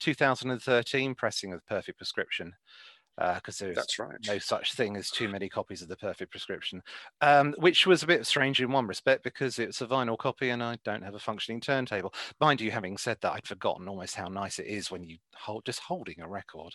2013 0.00 1.14
pressing 1.14 1.52
of 1.52 1.64
Perfect 1.66 1.98
Prescription 1.98 2.52
because 3.16 3.62
uh, 3.62 3.64
there's 3.64 3.76
That's 3.76 3.98
right. 3.98 4.18
no 4.26 4.38
such 4.38 4.74
thing 4.74 4.96
as 4.96 5.08
too 5.08 5.28
many 5.28 5.48
copies 5.48 5.80
of 5.80 5.88
the 5.88 5.96
Perfect 5.96 6.30
Prescription, 6.30 6.82
um, 7.22 7.54
which 7.58 7.86
was 7.86 8.02
a 8.02 8.06
bit 8.06 8.26
strange 8.26 8.60
in 8.60 8.70
one 8.70 8.86
respect 8.86 9.22
because 9.22 9.58
it's 9.58 9.80
a 9.80 9.86
vinyl 9.86 10.18
copy 10.18 10.50
and 10.50 10.62
I 10.62 10.78
don't 10.84 11.02
have 11.02 11.14
a 11.14 11.18
functioning 11.18 11.60
turntable. 11.60 12.12
Mind 12.40 12.60
you, 12.60 12.70
having 12.70 12.98
said 12.98 13.16
that, 13.22 13.32
I'd 13.32 13.46
forgotten 13.46 13.88
almost 13.88 14.16
how 14.16 14.28
nice 14.28 14.58
it 14.58 14.66
is 14.66 14.90
when 14.90 15.02
you 15.02 15.16
hold 15.34 15.64
just 15.64 15.80
holding 15.80 16.20
a 16.20 16.28
record 16.28 16.74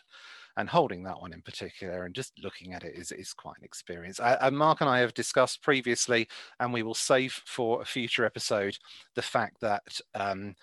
and 0.58 0.70
holding 0.70 1.04
that 1.04 1.20
one 1.20 1.34
in 1.34 1.42
particular 1.42 2.06
and 2.06 2.16
just 2.16 2.34
looking 2.42 2.74
at 2.74 2.84
it 2.84 2.96
is, 2.96 3.12
is 3.12 3.34
quite 3.34 3.58
an 3.58 3.66
experience. 3.66 4.20
I, 4.20 4.50
Mark 4.50 4.82
and 4.82 4.90
I 4.90 5.00
have 5.00 5.14
discussed 5.14 5.62
previously, 5.62 6.28
and 6.60 6.74
we 6.74 6.84
will 6.84 6.94
save 6.94 7.34
for 7.46 7.82
a 7.82 7.86
future 7.86 8.26
episode 8.26 8.78
the 9.16 9.22
fact 9.22 9.62
that 9.62 10.00
um, 10.16 10.56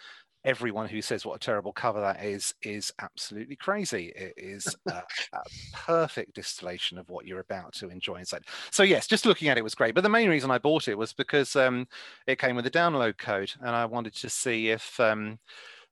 everyone 0.45 0.89
who 0.89 1.03
says 1.03 1.27
what 1.27 1.37
a 1.37 1.39
terrible 1.39 1.73
cover 1.73 2.01
that 2.01 2.25
is 2.25 2.55
is 2.63 2.93
absolutely 3.01 3.57
crazy. 3.57 4.13
It 4.15 4.35
is 4.37 4.75
a, 4.89 5.03
a, 5.33 5.43
perfect 5.75 6.35
distillation 6.35 6.99
of 6.99 7.09
what 7.11 7.27
you're 7.27 7.41
about 7.41 7.73
to 7.75 7.89
enjoy 7.89 8.17
inside. 8.17 8.45
So 8.71 8.83
yes, 8.83 9.07
just 9.07 9.27
looking 9.27 9.49
at 9.49 9.59
it 9.59 9.65
was 9.65 9.75
great. 9.75 9.95
But 9.95 10.03
the 10.03 10.09
main 10.09 10.31
reason 10.31 10.51
I 10.51 10.59
bought 10.59 10.89
it 10.89 10.97
was 10.97 11.13
because 11.13 11.57
um, 11.57 11.87
it 12.27 12.39
came 12.39 12.57
with 12.57 12.67
a 12.67 12.71
download 12.71 13.19
code, 13.19 13.53
and 13.61 13.71
I 13.71 13.85
wanted 13.85 14.15
to 14.17 14.31
see 14.31 14.71
if 14.71 14.99
um, 15.01 15.39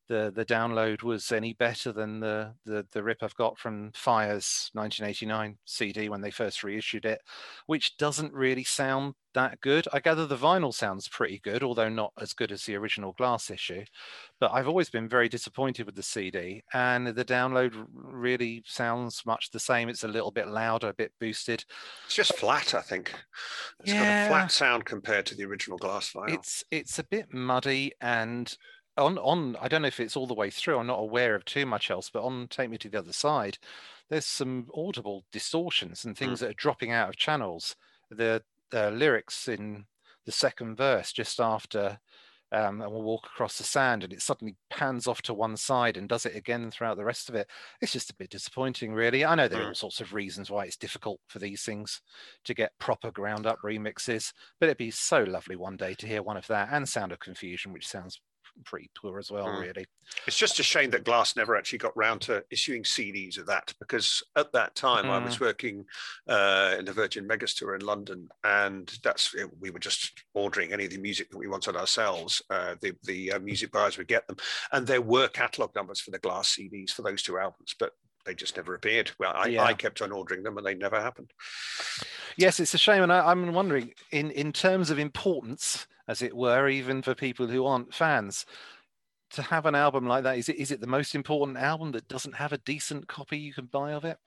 the 0.08 0.32
the 0.34 0.44
download 0.44 1.02
was 1.02 1.32
any 1.32 1.52
better 1.52 1.92
than 1.92 2.20
the 2.20 2.54
the, 2.64 2.86
the 2.92 3.02
rip 3.02 3.22
I've 3.22 3.36
got 3.36 3.58
from 3.58 3.92
Fire's 3.94 4.70
1989 4.72 5.58
CD 5.64 6.08
when 6.08 6.20
they 6.20 6.30
first 6.30 6.62
reissued 6.62 7.04
it, 7.04 7.20
which 7.66 7.96
doesn't 7.96 8.32
really 8.32 8.64
sound 8.64 9.14
that 9.34 9.60
good. 9.60 9.86
I 9.92 10.00
gather 10.00 10.26
the 10.26 10.36
vinyl 10.36 10.72
sounds 10.72 11.08
pretty 11.08 11.38
good, 11.38 11.62
although 11.62 11.90
not 11.90 12.12
as 12.18 12.32
good 12.32 12.50
as 12.50 12.64
the 12.64 12.74
original 12.76 13.12
glass 13.12 13.50
issue. 13.50 13.84
But 14.40 14.52
I've 14.52 14.66
always 14.66 14.90
been 14.90 15.08
very 15.08 15.28
disappointed 15.28 15.86
with 15.86 15.94
the 15.94 16.02
CD, 16.02 16.62
and 16.72 17.06
the 17.06 17.24
download 17.24 17.86
really 17.92 18.62
sounds 18.66 19.22
much 19.26 19.50
the 19.50 19.60
same. 19.60 19.88
It's 19.88 20.04
a 20.04 20.08
little 20.08 20.30
bit 20.30 20.48
louder, 20.48 20.88
a 20.88 20.94
bit 20.94 21.12
boosted. 21.20 21.64
It's 22.06 22.14
just 22.14 22.36
flat, 22.36 22.74
I 22.74 22.80
think. 22.80 23.14
It's 23.80 23.92
yeah. 23.92 24.24
got 24.24 24.26
a 24.26 24.28
flat 24.30 24.52
sound 24.52 24.84
compared 24.86 25.26
to 25.26 25.34
the 25.34 25.44
original 25.44 25.78
glass 25.78 26.12
vinyl. 26.12 26.34
It's 26.34 26.64
it's 26.70 26.98
a 26.98 27.04
bit 27.04 27.32
muddy 27.32 27.92
and 28.00 28.56
on 28.96 29.18
on 29.18 29.56
I 29.60 29.68
don't 29.68 29.82
know 29.82 29.88
if 29.88 30.00
it's 30.00 30.16
all 30.16 30.26
the 30.26 30.34
way 30.34 30.50
through. 30.50 30.78
I'm 30.78 30.86
not 30.86 30.98
aware 30.98 31.34
of 31.34 31.44
too 31.44 31.66
much 31.66 31.90
else, 31.90 32.10
but 32.10 32.22
on 32.22 32.48
Take 32.48 32.70
Me 32.70 32.78
to 32.78 32.88
the 32.88 32.98
Other 32.98 33.12
Side, 33.12 33.58
there's 34.08 34.26
some 34.26 34.68
audible 34.74 35.24
distortions 35.32 36.04
and 36.04 36.16
things 36.16 36.38
mm. 36.38 36.40
that 36.40 36.50
are 36.50 36.54
dropping 36.54 36.92
out 36.92 37.08
of 37.08 37.16
channels. 37.16 37.76
The, 38.10 38.42
the 38.70 38.90
lyrics 38.90 39.48
in 39.48 39.86
the 40.24 40.32
second 40.32 40.76
verse, 40.76 41.12
just 41.12 41.40
after 41.40 41.98
um, 42.52 42.80
and 42.80 42.92
we'll 42.92 43.02
walk 43.02 43.26
across 43.26 43.58
the 43.58 43.64
sand 43.64 44.04
and 44.04 44.12
it 44.12 44.22
suddenly 44.22 44.54
pans 44.70 45.06
off 45.06 45.20
to 45.22 45.34
one 45.34 45.56
side 45.56 45.96
and 45.96 46.08
does 46.08 46.26
it 46.26 46.36
again 46.36 46.70
throughout 46.70 46.96
the 46.96 47.04
rest 47.04 47.28
of 47.28 47.34
it. 47.34 47.48
It's 47.80 47.92
just 47.92 48.10
a 48.10 48.14
bit 48.14 48.30
disappointing, 48.30 48.94
really. 48.94 49.24
I 49.24 49.34
know 49.34 49.48
there 49.48 49.60
are 49.60 49.64
mm. 49.64 49.68
all 49.68 49.74
sorts 49.74 50.00
of 50.00 50.14
reasons 50.14 50.50
why 50.50 50.64
it's 50.64 50.76
difficult 50.76 51.20
for 51.26 51.40
these 51.40 51.62
things 51.62 52.00
to 52.44 52.54
get 52.54 52.78
proper 52.78 53.10
ground 53.10 53.46
up 53.46 53.58
remixes, 53.64 54.32
but 54.60 54.66
it'd 54.66 54.78
be 54.78 54.92
so 54.92 55.24
lovely 55.24 55.56
one 55.56 55.76
day 55.76 55.94
to 55.94 56.06
hear 56.06 56.22
one 56.22 56.36
of 56.36 56.46
that 56.46 56.68
and 56.70 56.88
Sound 56.88 57.10
of 57.10 57.18
Confusion, 57.18 57.72
which 57.72 57.88
sounds 57.88 58.20
pretty 58.64 58.90
poor 58.94 59.18
as 59.18 59.30
well, 59.30 59.46
mm. 59.46 59.60
really. 59.60 59.86
It's 60.26 60.36
just 60.36 60.60
a 60.60 60.62
shame 60.62 60.90
that 60.90 61.04
Glass 61.04 61.36
never 61.36 61.56
actually 61.56 61.78
got 61.78 61.96
round 61.96 62.20
to 62.22 62.44
issuing 62.50 62.82
CDs 62.82 63.38
of 63.38 63.46
that 63.46 63.72
because 63.80 64.22
at 64.36 64.52
that 64.52 64.74
time 64.74 65.06
mm. 65.06 65.10
I 65.10 65.24
was 65.24 65.36
mm. 65.36 65.40
working 65.40 65.84
uh, 66.28 66.76
in 66.78 66.84
the 66.84 66.92
Virgin 66.92 67.26
Megastore 67.26 67.78
in 67.78 67.84
London, 67.84 68.28
and 68.44 68.92
that's 69.02 69.34
it, 69.34 69.48
we 69.60 69.70
were 69.70 69.78
just 69.78 70.24
ordering 70.34 70.72
any 70.72 70.84
of 70.84 70.90
the 70.90 70.98
music 70.98 71.30
that 71.30 71.38
we 71.38 71.48
wanted 71.48 71.76
ourselves. 71.76 72.42
Uh, 72.50 72.76
the 72.80 72.92
the 73.04 73.32
uh, 73.32 73.38
music 73.40 73.72
buyers 73.72 73.98
would 73.98 74.08
get 74.08 74.26
them, 74.26 74.36
and 74.72 74.86
there 74.86 75.02
were 75.02 75.28
catalog 75.28 75.74
numbers 75.74 76.00
for 76.00 76.10
the 76.10 76.18
Glass 76.18 76.56
CDs 76.56 76.90
for 76.90 77.02
those 77.02 77.22
two 77.22 77.38
albums, 77.38 77.74
but 77.78 77.92
they 78.26 78.34
just 78.34 78.56
never 78.56 78.74
appeared. 78.74 79.10
Well, 79.18 79.32
I, 79.34 79.46
yeah. 79.46 79.62
I, 79.62 79.72
kept 79.72 80.02
on 80.02 80.12
ordering 80.12 80.42
them 80.42 80.58
and 80.58 80.66
they 80.66 80.74
never 80.74 81.00
happened. 81.00 81.32
Yes, 82.36 82.60
it's 82.60 82.74
a 82.74 82.78
shame. 82.78 83.02
And 83.02 83.12
I, 83.12 83.30
am 83.30 83.54
wondering, 83.54 83.92
in, 84.10 84.30
in 84.32 84.52
terms 84.52 84.90
of 84.90 84.98
importance, 84.98 85.86
as 86.08 86.22
it 86.22 86.36
were, 86.36 86.68
even 86.68 87.02
for 87.02 87.14
people 87.14 87.46
who 87.46 87.64
aren't 87.64 87.94
fans. 87.94 88.44
To 89.30 89.42
have 89.42 89.66
an 89.66 89.74
album 89.74 90.06
like 90.06 90.22
that, 90.22 90.38
is 90.38 90.48
it 90.48 90.54
is 90.56 90.70
it 90.70 90.80
the 90.80 90.86
most 90.86 91.12
important 91.12 91.58
album 91.58 91.90
that 91.92 92.06
doesn't 92.06 92.36
have 92.36 92.52
a 92.52 92.58
decent 92.58 93.08
copy 93.08 93.36
you 93.36 93.52
can 93.52 93.66
buy 93.66 93.92
of 93.92 94.04
it? 94.04 94.18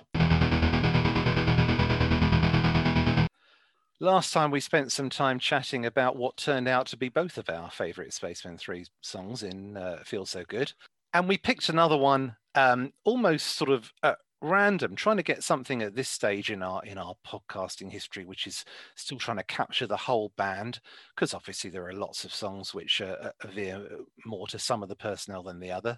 Last 4.02 4.34
time 4.34 4.52
we 4.52 4.60
spent 4.60 4.92
some 4.92 5.10
time 5.10 5.40
chatting 5.40 5.86
about 5.86 6.18
what 6.18 6.36
turned 6.36 6.68
out 6.68 6.88
to 6.88 6.98
be 6.98 7.08
both 7.08 7.38
of 7.38 7.50
our 7.50 7.72
favourite 7.72 8.14
Spacemen 8.14 8.58
3 8.58 8.86
songs 9.02 9.44
in 9.44 9.78
uh, 9.78 10.00
Feel 10.06 10.26
So 10.26 10.44
Good. 10.46 10.74
And 11.14 11.28
we 11.28 11.38
picked 11.38 11.70
another 11.70 11.98
one 11.98 12.36
um, 12.56 12.92
almost 13.04 13.56
sort 13.56 13.70
of 13.70 13.92
uh, 14.04 14.16
random 14.42 14.96
trying 14.96 15.18
to 15.18 15.24
get 15.24 15.44
something 15.44 15.82
at 15.82 15.96
this 15.96 16.08
stage 16.08 16.50
in 16.50 16.64
our 16.64 16.82
in 16.86 16.98
our 16.98 17.14
podcasting 17.28 17.92
history 17.92 18.24
which 18.24 18.48
is 18.48 18.64
still 18.96 19.18
trying 19.18 19.36
to 19.36 19.44
capture 19.44 19.86
the 19.86 19.98
whole 19.98 20.32
band 20.38 20.80
because 21.14 21.34
obviously 21.34 21.70
there 21.70 21.86
are 21.86 21.94
lots 21.94 22.24
of 22.24 22.34
songs 22.34 22.74
which 22.74 23.02
uh, 23.02 23.32
veer 23.50 23.86
more 24.26 24.48
to 24.48 24.58
some 24.58 24.82
of 24.82 24.88
the 24.88 24.96
personnel 24.96 25.44
than 25.44 25.60
the 25.60 25.72
other. 25.72 25.98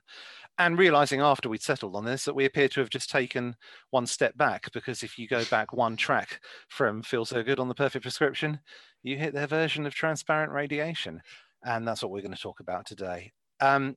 And 0.58 0.78
realizing 0.78 1.22
after 1.22 1.50
we'd 1.50 1.62
settled 1.62 1.96
on 1.96 2.06
this 2.06 2.26
that 2.26 2.36
we 2.36 2.46
appear 2.46 2.68
to 2.70 2.80
have 2.80 2.90
just 2.90 3.12
taken 3.12 3.56
one 3.92 4.08
step 4.08 4.36
back 4.38 4.72
because 4.72 5.04
if 5.04 5.20
you 5.20 5.28
go 5.28 5.46
back 5.46 5.72
one 5.72 5.96
track 5.96 6.40
from 6.68 7.04
feel 7.04 7.26
so 7.26 7.44
good 7.44 7.60
on 7.60 7.68
the 7.68 7.76
perfect 7.76 8.04
prescription 8.04 8.60
you 9.04 9.18
hit 9.18 9.34
their 9.34 9.48
version 9.48 9.86
of 9.86 9.94
transparent 9.94 10.52
radiation. 10.52 11.22
And 11.64 11.88
that's 11.88 12.02
what 12.02 12.12
we're 12.12 12.22
going 12.22 12.34
to 12.34 12.42
talk 12.42 12.60
about 12.60 12.86
today. 12.86 13.34
Um, 13.60 13.96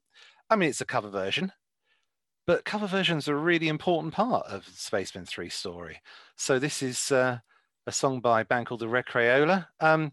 i 0.50 0.56
mean 0.56 0.68
it's 0.68 0.80
a 0.80 0.86
cover 0.86 1.08
version 1.08 1.52
but 2.46 2.64
cover 2.64 2.86
versions 2.86 3.28
are 3.28 3.36
a 3.36 3.40
really 3.40 3.68
important 3.68 4.12
part 4.12 4.46
of 4.46 4.66
the 4.66 4.72
Spacemen 4.72 5.24
3 5.24 5.48
story. 5.48 6.00
So 6.36 6.58
this 6.58 6.82
is 6.82 7.10
uh, 7.10 7.38
a 7.86 7.92
song 7.92 8.20
by 8.20 8.42
a 8.42 8.44
band 8.44 8.66
called 8.66 8.80
the 8.80 8.88
Red 8.88 9.06
Crayola. 9.06 9.66
Um, 9.80 10.12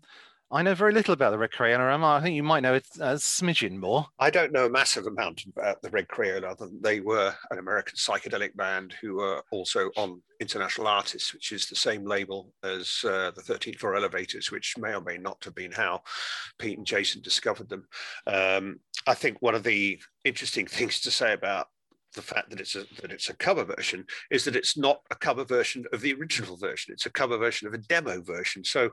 I 0.53 0.63
know 0.63 0.75
very 0.75 0.91
little 0.91 1.13
about 1.13 1.31
the 1.31 1.38
Red 1.38 1.51
Crayola. 1.51 2.03
I 2.03 2.22
think 2.22 2.36
you 2.36 2.43
might 2.43 2.60
know 2.60 2.74
it 2.74 2.86
a 3.00 3.13
smidgen 3.13 3.77
more. 3.77 4.08
I 4.20 4.29
don't 4.29 4.51
know 4.51 4.65
a 4.65 4.70
massive 4.70 5.08
amount 5.08 5.46
about 5.46 5.81
the 5.81 5.89
Red 5.89 6.10
Crayola. 6.10 6.58
They 6.81 7.00
were 7.00 7.34
an 7.51 7.60
American 7.60 7.96
psychedelic 7.96 8.55
band 8.58 8.93
who 9.01 9.15
were 9.15 9.41
also 9.51 9.91
on 9.96 10.22
International 10.41 10.88
Artists, 10.88 11.34
which 11.34 11.53
is 11.53 11.67
the 11.67 11.75
same 11.75 12.05
label 12.05 12.53
as 12.63 13.00
uh, 13.05 13.31
the 13.34 13.41
13th 13.41 13.79
Floor 13.79 13.96
Elevators, 13.96 14.51
which 14.51 14.77
may 14.77 14.93
or 14.93 15.01
may 15.01 15.17
not 15.17 15.41
have 15.46 15.55
been 15.55 15.72
how 15.72 16.01
Pete 16.60 16.77
and 16.77 16.88
Jason 16.88 17.22
discovered 17.22 17.70
them. 17.70 17.88
Um, 18.27 18.81
I 19.08 19.13
think 19.13 19.41
one 19.41 19.55
of 19.55 19.63
the 19.63 20.00
interesting 20.25 20.65
things 20.67 21.00
to 21.01 21.12
say 21.12 21.31
about 21.31 21.67
the 22.13 22.22
fact 22.22 22.50
that 22.50 22.60
it's 22.60 22.75
a 22.75 22.86
that 23.01 23.12
it's 23.12 23.30
a 23.30 23.36
cover 23.36 23.63
version 23.63 24.06
is 24.30 24.44
that 24.46 24.56
it's 24.56 24.77
not 24.77 25.01
a 25.12 25.15
cover 25.15 25.44
version 25.44 25.86
of 25.94 26.01
the 26.01 26.13
original 26.13 26.58
version. 26.58 26.94
It's 26.94 27.06
a 27.06 27.12
cover 27.12 27.38
version 27.38 27.68
of 27.68 27.74
a 27.74 27.77
demo 27.77 28.22
version. 28.22 28.63
So, 28.63 28.91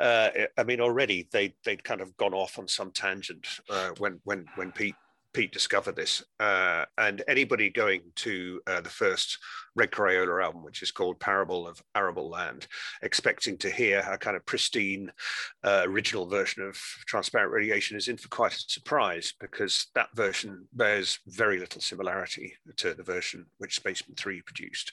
uh, 0.00 0.30
I 0.56 0.64
mean, 0.64 0.80
already 0.80 1.28
they 1.32 1.54
they'd 1.64 1.84
kind 1.84 2.00
of 2.00 2.16
gone 2.16 2.34
off 2.34 2.58
on 2.58 2.68
some 2.68 2.90
tangent 2.90 3.46
uh, 3.70 3.90
when 3.98 4.20
when 4.24 4.46
when 4.56 4.72
Pete 4.72 4.96
Pete 5.32 5.52
discovered 5.52 5.96
this. 5.96 6.22
Uh, 6.40 6.84
and 6.96 7.22
anybody 7.28 7.70
going 7.70 8.02
to 8.16 8.60
uh, 8.66 8.80
the 8.80 8.88
first 8.88 9.38
Red 9.76 9.90
Crayola 9.90 10.42
album, 10.42 10.64
which 10.64 10.82
is 10.82 10.90
called 10.90 11.20
Parable 11.20 11.66
of 11.66 11.80
Arable 11.94 12.28
Land, 12.28 12.66
expecting 13.02 13.56
to 13.58 13.70
hear 13.70 14.00
a 14.00 14.18
kind 14.18 14.36
of 14.36 14.44
pristine 14.46 15.12
uh, 15.64 15.82
original 15.84 16.26
version 16.26 16.62
of 16.62 16.76
Transparent 17.06 17.52
Radiation 17.52 17.96
is 17.96 18.08
in 18.08 18.16
for 18.16 18.28
quite 18.28 18.54
a 18.54 18.64
surprise 18.66 19.34
because 19.40 19.86
that 19.94 20.08
version 20.14 20.66
bears 20.72 21.18
very 21.26 21.58
little 21.58 21.80
similarity 21.80 22.54
to 22.76 22.94
the 22.94 23.02
version 23.02 23.46
which 23.58 23.76
Spacemen 23.76 24.16
3 24.16 24.42
produced. 24.42 24.92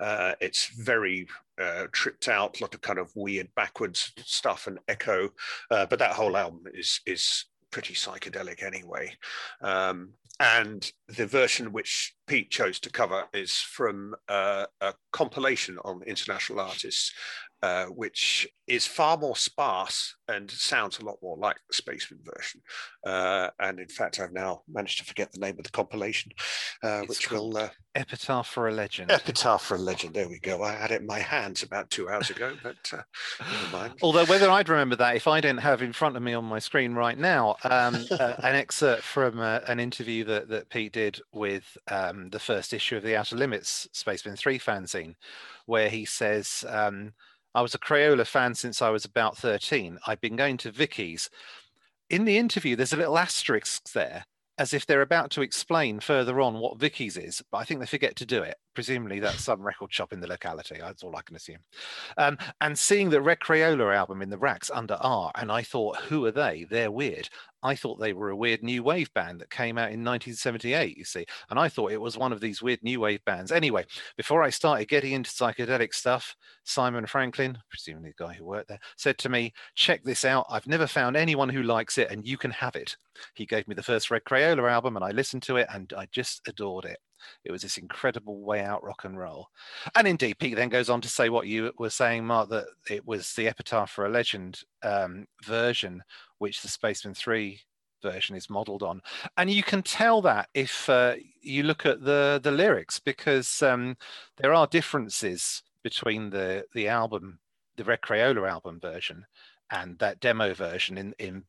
Uh, 0.00 0.32
it's 0.40 0.66
very 0.66 1.28
uh, 1.60 1.86
tripped 1.92 2.28
out, 2.28 2.58
a 2.58 2.64
lot 2.64 2.74
of 2.74 2.80
kind 2.80 2.98
of 2.98 3.12
weird 3.14 3.48
backwards 3.54 4.12
stuff 4.24 4.66
and 4.66 4.78
echo, 4.88 5.30
uh, 5.70 5.86
but 5.86 5.98
that 5.98 6.12
whole 6.12 6.36
album 6.36 6.62
is 6.72 7.00
is 7.06 7.46
pretty 7.74 7.94
psychedelic 7.94 8.62
anyway. 8.62 9.12
Um, 9.60 10.10
and 10.38 10.92
the 11.08 11.26
version 11.26 11.72
which 11.72 12.14
Pete 12.28 12.48
chose 12.48 12.78
to 12.80 12.90
cover 12.90 13.24
is 13.32 13.50
from 13.56 14.14
uh, 14.28 14.66
a 14.80 14.94
compilation 15.10 15.78
on 15.84 16.00
international 16.06 16.60
artists 16.60 17.12
uh, 17.64 17.86
which 17.86 18.46
is 18.66 18.86
far 18.86 19.16
more 19.16 19.36
sparse 19.36 20.16
and 20.28 20.50
sounds 20.50 20.98
a 20.98 21.04
lot 21.04 21.16
more 21.22 21.38
like 21.38 21.56
the 21.66 21.74
Spacemen 21.74 22.20
version. 22.22 22.60
Uh, 23.06 23.48
and 23.58 23.80
in 23.80 23.88
fact, 23.88 24.20
I've 24.20 24.34
now 24.34 24.64
managed 24.70 24.98
to 24.98 25.04
forget 25.06 25.32
the 25.32 25.40
name 25.40 25.56
of 25.56 25.64
the 25.64 25.70
compilation, 25.70 26.32
uh, 26.82 27.04
which 27.06 27.30
will 27.30 27.56
uh, 27.56 27.70
Epitaph 27.94 28.48
for 28.48 28.68
a 28.68 28.70
Legend. 28.70 29.10
Epitaph 29.10 29.62
for 29.62 29.76
a 29.76 29.78
Legend. 29.78 30.12
There 30.12 30.28
we 30.28 30.40
go. 30.40 30.62
I 30.62 30.72
had 30.72 30.90
it 30.90 31.00
in 31.00 31.06
my 31.06 31.20
hands 31.20 31.62
about 31.62 31.88
two 31.88 32.06
hours 32.10 32.28
ago, 32.28 32.54
but 32.62 32.76
uh, 32.92 33.02
never 33.40 33.72
mind. 33.72 33.94
Although 34.02 34.26
whether 34.26 34.50
I'd 34.50 34.68
remember 34.68 34.96
that 34.96 35.16
if 35.16 35.26
I 35.26 35.40
didn't 35.40 35.60
have 35.60 35.80
in 35.80 35.94
front 35.94 36.18
of 36.18 36.22
me 36.22 36.34
on 36.34 36.44
my 36.44 36.58
screen 36.58 36.92
right 36.92 37.16
now 37.16 37.56
um, 37.64 37.94
an 38.20 38.56
excerpt 38.56 39.04
from 39.04 39.40
an 39.40 39.80
interview 39.80 40.24
that 40.24 40.48
that 40.48 40.68
Pete 40.68 40.92
did 40.92 41.18
with 41.32 41.78
um, 41.90 42.28
the 42.28 42.38
first 42.38 42.74
issue 42.74 42.98
of 42.98 43.02
the 43.02 43.16
Outer 43.16 43.36
Limits 43.36 43.88
Spacemen 43.92 44.36
Three 44.36 44.58
fanzine, 44.58 45.14
where 45.64 45.88
he 45.88 46.04
says. 46.04 46.62
Um, 46.68 47.14
I 47.54 47.62
was 47.62 47.74
a 47.74 47.78
Crayola 47.78 48.26
fan 48.26 48.54
since 48.54 48.82
I 48.82 48.90
was 48.90 49.04
about 49.04 49.36
13. 49.36 49.98
I've 50.06 50.20
been 50.20 50.36
going 50.36 50.56
to 50.58 50.72
Vicky's. 50.72 51.30
In 52.10 52.24
the 52.24 52.36
interview, 52.36 52.74
there's 52.74 52.92
a 52.92 52.96
little 52.96 53.18
asterisk 53.18 53.92
there 53.92 54.24
as 54.58 54.74
if 54.74 54.86
they're 54.86 55.02
about 55.02 55.30
to 55.32 55.42
explain 55.42 56.00
further 56.00 56.40
on 56.40 56.54
what 56.54 56.78
Vicky's 56.78 57.16
is, 57.16 57.42
but 57.50 57.58
I 57.58 57.64
think 57.64 57.80
they 57.80 57.86
forget 57.86 58.16
to 58.16 58.26
do 58.26 58.42
it. 58.42 58.56
Presumably, 58.74 59.20
that's 59.20 59.44
some 59.44 59.62
record 59.62 59.92
shop 59.92 60.12
in 60.12 60.20
the 60.20 60.26
locality. 60.26 60.76
That's 60.80 61.02
all 61.02 61.14
I 61.16 61.22
can 61.22 61.36
assume. 61.36 61.58
Um, 62.16 62.38
and 62.60 62.76
seeing 62.76 63.10
the 63.10 63.20
Red 63.20 63.40
Crayola 63.40 63.94
album 63.94 64.20
in 64.22 64.30
the 64.30 64.38
racks 64.38 64.70
under 64.72 64.94
R, 64.94 65.30
and 65.36 65.52
I 65.52 65.62
thought, 65.62 65.96
who 65.96 66.24
are 66.26 66.32
they? 66.32 66.66
They're 66.68 66.90
weird. 66.90 67.28
I 67.64 67.74
thought 67.74 67.98
they 67.98 68.12
were 68.12 68.28
a 68.28 68.36
weird 68.36 68.62
new 68.62 68.82
wave 68.82 69.12
band 69.14 69.40
that 69.40 69.48
came 69.48 69.78
out 69.78 69.90
in 69.90 70.04
1978, 70.04 70.98
you 70.98 71.04
see, 71.04 71.24
and 71.48 71.58
I 71.58 71.70
thought 71.70 71.92
it 71.92 72.00
was 72.00 72.18
one 72.18 72.32
of 72.32 72.40
these 72.40 72.60
weird 72.60 72.82
new 72.82 73.00
wave 73.00 73.24
bands. 73.24 73.50
Anyway, 73.50 73.86
before 74.18 74.42
I 74.42 74.50
started 74.50 74.86
getting 74.86 75.12
into 75.12 75.30
psychedelic 75.30 75.94
stuff, 75.94 76.36
Simon 76.64 77.06
Franklin, 77.06 77.56
presumably 77.70 78.12
the 78.16 78.24
guy 78.24 78.34
who 78.34 78.44
worked 78.44 78.68
there, 78.68 78.80
said 78.96 79.16
to 79.18 79.30
me, 79.30 79.54
Check 79.74 80.04
this 80.04 80.26
out. 80.26 80.44
I've 80.50 80.66
never 80.66 80.86
found 80.86 81.16
anyone 81.16 81.48
who 81.48 81.62
likes 81.62 81.96
it, 81.96 82.10
and 82.10 82.26
you 82.26 82.36
can 82.36 82.50
have 82.50 82.76
it. 82.76 82.96
He 83.34 83.46
gave 83.46 83.66
me 83.66 83.74
the 83.74 83.82
first 83.82 84.10
Red 84.10 84.24
Crayola 84.24 84.70
album, 84.70 84.96
and 84.96 85.04
I 85.04 85.12
listened 85.12 85.42
to 85.44 85.56
it, 85.56 85.68
and 85.72 85.90
I 85.96 86.06
just 86.12 86.46
adored 86.46 86.84
it. 86.84 86.98
It 87.44 87.52
was 87.52 87.62
this 87.62 87.78
incredible 87.78 88.42
way 88.42 88.62
out 88.62 88.82
rock 88.82 89.04
and 89.04 89.18
roll. 89.18 89.48
And 89.94 90.06
indeed, 90.06 90.38
Pete 90.38 90.56
then 90.56 90.68
goes 90.68 90.90
on 90.90 91.00
to 91.00 91.08
say 91.08 91.28
what 91.28 91.46
you 91.46 91.72
were 91.78 91.90
saying, 91.90 92.26
Mark, 92.26 92.48
that 92.50 92.66
it 92.90 93.06
was 93.06 93.32
the 93.34 93.48
Epitaph 93.48 93.90
for 93.90 94.06
a 94.06 94.10
Legend 94.10 94.60
um, 94.82 95.26
version 95.42 96.02
which 96.38 96.62
the 96.62 96.68
Spacemen 96.68 97.14
3 97.14 97.60
version 98.02 98.36
is 98.36 98.50
modeled 98.50 98.82
on. 98.82 99.00
And 99.36 99.50
you 99.50 99.62
can 99.62 99.82
tell 99.82 100.20
that 100.22 100.48
if 100.54 100.88
uh, 100.88 101.14
you 101.40 101.62
look 101.62 101.86
at 101.86 102.04
the, 102.04 102.40
the 102.42 102.52
lyrics, 102.52 103.00
because 103.00 103.62
um, 103.62 103.96
there 104.36 104.54
are 104.54 104.66
differences 104.66 105.62
between 105.82 106.30
the, 106.30 106.64
the 106.74 106.88
album, 106.88 107.38
the 107.76 107.84
Red 107.84 108.02
Crayola 108.02 108.48
album 108.48 108.78
version, 108.78 109.24
and 109.70 109.98
that 109.98 110.20
demo 110.20 110.54
version 110.54 110.98
in, 110.98 111.14
in 111.18 111.44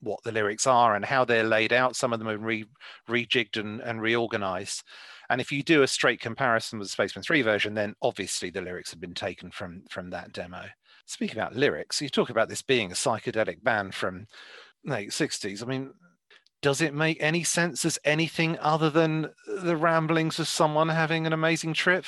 what 0.00 0.22
the 0.22 0.32
lyrics 0.32 0.66
are 0.66 0.94
and 0.94 1.04
how 1.04 1.24
they're 1.24 1.44
laid 1.44 1.72
out. 1.72 1.96
Some 1.96 2.12
of 2.12 2.18
them 2.18 2.28
are 2.28 2.38
re, 2.38 2.64
rejigged 3.08 3.58
and, 3.58 3.80
and 3.80 4.02
reorganized. 4.02 4.82
And 5.30 5.40
if 5.40 5.50
you 5.50 5.62
do 5.62 5.82
a 5.82 5.88
straight 5.88 6.20
comparison 6.20 6.78
with 6.78 6.88
the 6.88 6.92
Spacemen 6.92 7.22
3 7.22 7.42
version, 7.42 7.74
then 7.74 7.94
obviously 8.02 8.50
the 8.50 8.60
lyrics 8.60 8.90
have 8.90 9.00
been 9.00 9.14
taken 9.14 9.50
from, 9.50 9.84
from 9.88 10.10
that 10.10 10.32
demo. 10.32 10.64
Speaking 11.06 11.38
about 11.38 11.56
lyrics, 11.56 12.02
you 12.02 12.08
talk 12.08 12.30
about 12.30 12.48
this 12.48 12.62
being 12.62 12.90
a 12.90 12.94
psychedelic 12.94 13.62
band 13.62 13.94
from 13.94 14.26
late 14.84 15.10
60s. 15.10 15.62
I 15.62 15.66
mean, 15.66 15.94
does 16.62 16.80
it 16.80 16.94
make 16.94 17.16
any 17.20 17.44
sense 17.44 17.84
as 17.84 17.98
anything 18.04 18.58
other 18.58 18.90
than 18.90 19.30
the 19.46 19.76
ramblings 19.76 20.38
of 20.38 20.48
someone 20.48 20.88
having 20.88 21.26
an 21.26 21.32
amazing 21.32 21.74
trip? 21.74 22.04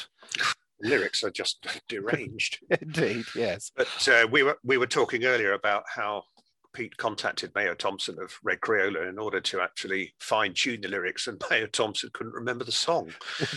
lyrics 0.82 1.22
are 1.22 1.30
just 1.30 1.66
deranged. 1.88 2.58
Indeed, 2.80 3.24
yes. 3.34 3.70
But 3.74 4.08
uh, 4.08 4.26
we 4.30 4.42
were 4.42 4.58
we 4.64 4.76
were 4.76 4.86
talking 4.86 5.24
earlier 5.24 5.52
about 5.52 5.84
how 5.88 6.24
Pete 6.72 6.96
contacted 6.96 7.54
Mayo 7.54 7.74
Thompson 7.74 8.18
of 8.20 8.38
Red 8.42 8.60
Crayola 8.60 9.08
in 9.08 9.18
order 9.18 9.40
to 9.40 9.60
actually 9.60 10.14
fine 10.18 10.54
tune 10.54 10.80
the 10.80 10.88
lyrics, 10.88 11.26
and 11.26 11.42
Mayo 11.50 11.66
Thompson 11.66 12.10
couldn't 12.12 12.34
remember 12.34 12.64
the 12.64 12.72
song. 12.72 13.10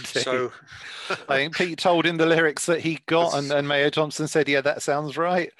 so 0.04 0.52
I 1.30 1.36
think 1.38 1.56
Pete 1.56 1.80
told 1.80 2.06
him 2.06 2.18
the 2.18 2.26
lyrics 2.26 2.66
that 2.66 2.82
he 2.82 3.00
got, 3.06 3.34
and, 3.34 3.52
and 3.52 3.68
Mayo 3.68 3.90
Thompson 3.90 4.28
said, 4.28 4.50
"Yeah, 4.50 4.62
that 4.62 4.82
sounds 4.82 5.18
right." 5.18 5.52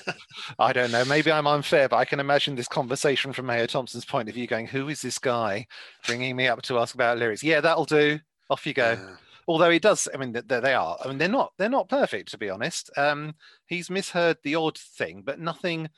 I 0.58 0.72
don't 0.72 0.92
know. 0.92 1.04
Maybe 1.04 1.32
I'm 1.32 1.46
unfair, 1.46 1.88
but 1.88 1.96
I 1.96 2.04
can 2.04 2.20
imagine 2.20 2.54
this 2.54 2.68
conversation 2.68 3.32
from 3.32 3.46
Mayo 3.46 3.66
Thompson's 3.66 4.04
point 4.04 4.28
of 4.28 4.34
view, 4.34 4.46
going, 4.46 4.66
"Who 4.66 4.88
is 4.88 5.02
this 5.02 5.18
guy 5.18 5.66
bringing 6.06 6.36
me 6.36 6.48
up 6.48 6.62
to 6.62 6.78
ask 6.78 6.94
about 6.94 7.18
lyrics?" 7.18 7.42
Yeah, 7.42 7.60
that'll 7.60 7.84
do. 7.84 8.20
Off 8.48 8.66
you 8.66 8.74
go. 8.74 8.98
Although 9.46 9.70
he 9.70 9.80
does 9.80 10.06
i 10.14 10.16
mean 10.16 10.30
they, 10.30 10.60
they 10.60 10.74
are 10.74 10.96
i 11.04 11.08
mean 11.08 11.18
they're 11.18 11.28
not 11.28 11.52
they're 11.58 11.68
not 11.68 11.88
perfect 11.88 12.30
to 12.30 12.38
be 12.38 12.48
honest 12.48 12.88
um 12.96 13.34
he's 13.66 13.90
misheard 13.90 14.36
the 14.44 14.54
odd 14.54 14.78
thing 14.78 15.22
but 15.26 15.40
nothing 15.40 15.88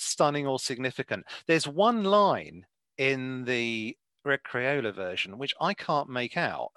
stunning 0.00 0.46
or 0.46 0.58
significant 0.58 1.24
there's 1.46 1.68
one 1.68 2.04
line 2.04 2.64
in 2.98 3.44
the 3.44 3.96
red 4.24 4.40
crayola 4.42 4.94
version 4.94 5.38
which 5.38 5.54
i 5.60 5.72
can't 5.74 6.08
make 6.08 6.36
out 6.36 6.70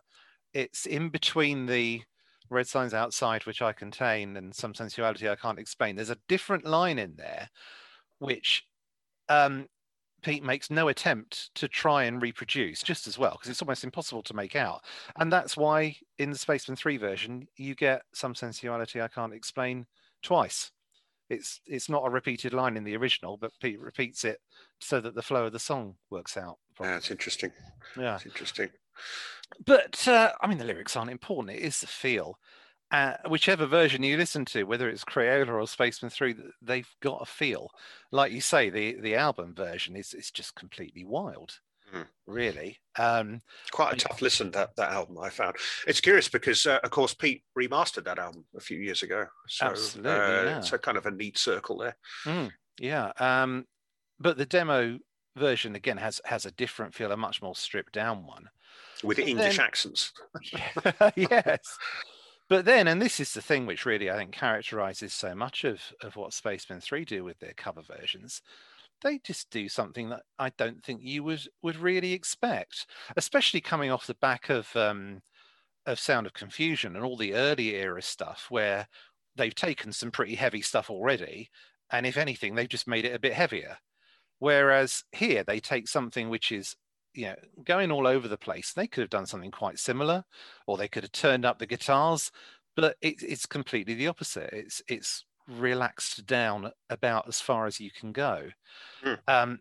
it's 0.54 0.86
in 0.86 1.10
between 1.10 1.66
the 1.66 2.02
red 2.50 2.68
signs 2.68 2.94
outside 2.94 3.46
which 3.46 3.62
i 3.62 3.74
contain 3.74 4.38
and 4.38 4.54
some 4.54 4.74
sensuality 4.74 5.30
i 5.30 5.36
can't 5.36 5.60
explain 5.60 5.96
there's 5.96 6.10
a 6.10 6.18
different 6.28 6.66
line 6.66 7.00
in 7.00 7.16
there 7.16 7.50
which 8.20 8.64
um 9.30 9.68
Pete 10.24 10.44
makes 10.44 10.72
no 10.72 10.88
attempt 10.88 11.54
to 11.56 11.68
try 11.68 12.06
and 12.06 12.22
reproduce 12.22 12.82
just 12.82 13.08
as 13.08 13.18
well 13.18 13.34
because 13.34 13.50
it's 13.50 13.62
almost 13.62 13.84
impossible 13.84 14.24
to 14.24 14.34
make 14.34 14.56
out. 14.56 14.82
And 15.18 15.32
that's 15.32 15.58
why 15.58 15.98
in 16.18 16.32
the 16.32 16.38
Spacemen 16.38 16.78
3 16.78 16.98
version, 16.98 17.48
you 17.58 17.76
get 17.76 18.04
some 18.14 18.34
sensuality 18.34 19.02
I 19.02 19.10
can't 19.10 19.34
explain 19.34 19.86
twice. 20.24 20.72
It's 21.30 21.62
it's 21.66 21.90
not 21.90 22.06
a 22.06 22.10
repeated 22.10 22.54
line 22.54 22.78
in 22.78 22.84
the 22.84 22.96
original, 22.98 23.38
but 23.38 23.52
Pete 23.62 23.80
repeats 23.80 24.24
it 24.24 24.40
so 24.80 25.00
that 25.00 25.16
the 25.16 25.22
flow 25.22 25.46
of 25.46 25.54
the 25.54 25.60
song 25.60 25.96
works 26.10 26.38
out. 26.38 26.58
Yeah, 26.80 26.98
it's 26.98 27.12
interesting. 27.12 27.52
Yeah, 27.98 28.16
it's 28.16 28.26
interesting. 28.26 28.70
But 29.66 30.08
uh, 30.08 30.32
I 30.42 30.48
mean, 30.48 30.58
the 30.58 30.66
lyrics 30.66 30.96
aren't 30.96 31.12
important. 31.12 31.58
It 31.58 31.64
is 31.64 31.80
the 31.80 31.88
feel 31.88 32.38
uh, 32.94 33.18
whichever 33.28 33.66
version 33.66 34.04
you 34.04 34.16
listen 34.16 34.46
to, 34.46 34.66
whether 34.66 34.88
it's 34.88 35.04
Crayola 35.04 35.60
or 35.60 35.68
Spacemen 35.68 36.12
3, 36.12 36.36
they've 36.62 36.90
got 37.02 37.24
a 37.24 37.26
feel. 37.26 37.72
Like 38.12 38.32
you 38.32 38.40
say, 38.40 38.70
the, 38.70 39.00
the 39.02 39.16
album 39.16 39.56
version 39.56 39.96
is, 39.96 40.14
is 40.14 40.30
just 40.30 40.54
completely 40.54 41.04
wild, 41.04 41.60
mm. 41.94 42.06
really. 42.28 42.78
Um, 42.98 43.42
Quite 43.72 43.94
a 43.94 43.98
tough 43.98 44.22
listen, 44.22 44.52
that, 44.52 44.76
that 44.76 44.92
album, 44.92 45.18
I 45.20 45.30
found. 45.30 45.56
It's 45.88 46.02
curious 46.02 46.28
because, 46.28 46.66
uh, 46.66 46.80
of 46.84 46.92
course, 46.92 47.14
Pete 47.14 47.44
remastered 47.58 48.06
that 48.06 48.20
album 48.20 48.46
a 48.56 48.60
few 48.60 48.78
years 48.78 49.04
ago. 49.04 49.26
So, 49.48 49.68
absolutely, 49.68 50.12
uh, 50.12 50.44
yeah. 50.44 50.58
It's 50.60 50.74
a 50.74 50.78
kind 50.78 50.98
of 50.98 51.06
a 51.06 51.12
neat 51.12 51.38
circle 51.38 51.78
there. 51.78 51.96
Mm, 52.26 52.52
yeah. 52.80 53.12
Um, 53.20 53.66
but 54.20 54.38
the 54.38 54.46
demo 54.46 54.98
version, 55.36 55.76
again, 55.76 55.98
has, 55.98 56.22
has 56.26 56.46
a 56.46 56.52
different 56.52 56.94
feel, 56.94 57.12
a 57.12 57.18
much 57.18 57.42
more 57.42 57.56
stripped 57.56 57.94
down 57.94 58.26
one. 58.26 58.50
With 59.04 59.18
but 59.18 59.28
English 59.28 59.58
then, 59.58 59.66
accents. 59.66 60.14
yes. 61.16 61.78
But 62.50 62.66
then, 62.66 62.88
and 62.88 63.02
this 63.02 63.20
is 63.20 63.34
the 63.34 63.42
thing 63.42 63.66
which 63.66 63.86
really 63.86 64.12
I 64.12 64.18
think 64.18 64.32
characterizes 64.32 65.14
so 65.14 65.34
much 65.34 65.64
of, 65.64 65.82
of 66.02 66.16
what 66.16 66.34
Spacemen 66.34 66.82
3 66.82 67.06
do 67.06 67.24
with 67.24 67.40
their 67.40 67.54
cover 67.56 67.82
versions, 67.82 68.42
they 69.04 69.20
just 69.20 69.50
do 69.52 69.70
something 69.70 70.10
that 70.10 70.24
I 70.40 70.50
don't 70.58 70.84
think 70.84 71.02
you 71.04 71.24
would 71.24 71.42
would 71.62 71.78
really 71.78 72.14
expect, 72.14 72.88
especially 73.18 73.62
coming 73.62 73.92
off 73.92 74.08
the 74.08 74.16
back 74.16 74.50
of 74.50 74.76
um, 74.76 75.22
of 75.86 76.00
Sound 76.00 76.26
of 76.28 76.34
Confusion 76.34 76.96
and 76.96 77.06
all 77.06 77.18
the 77.18 77.36
early 77.36 77.76
era 77.76 78.02
stuff 78.02 78.48
where 78.50 78.88
they've 79.36 79.56
taken 79.56 79.92
some 79.92 80.12
pretty 80.12 80.36
heavy 80.36 80.62
stuff 80.62 80.90
already, 80.90 81.50
and 81.92 82.06
if 82.06 82.18
anything, 82.18 82.56
they've 82.56 82.70
just 82.70 82.88
made 82.88 83.06
it 83.06 83.16
a 83.16 83.20
bit 83.20 83.34
heavier. 83.34 83.78
Whereas 84.40 85.04
here 85.12 85.44
they 85.44 85.60
take 85.60 85.88
something 85.88 86.30
which 86.30 86.52
is 86.52 86.76
you 87.14 87.28
know, 87.28 87.36
going 87.64 87.92
all 87.92 88.08
over 88.08 88.28
the 88.28 88.38
place. 88.38 88.74
They 88.74 88.88
could 88.88 89.02
have 89.02 89.10
done 89.10 89.26
something 89.26 89.52
quite 89.52 89.80
similar, 89.80 90.24
or 90.68 90.78
they 90.78 90.88
could 90.88 91.04
have 91.04 91.12
turned 91.12 91.46
up 91.46 91.60
the 91.60 91.68
guitars, 91.68 92.32
but 92.76 92.98
it, 93.02 93.22
it's 93.22 93.46
completely 93.46 93.94
the 93.94 94.08
opposite. 94.08 94.50
It's 94.52 94.82
it's 94.88 95.26
relaxed 95.48 96.26
down 96.26 96.72
about 96.90 97.28
as 97.28 97.42
far 97.42 97.66
as 97.66 97.80
you 97.80 97.92
can 97.92 98.12
go. 98.12 98.50
Mm. 99.04 99.20
Um, 99.28 99.60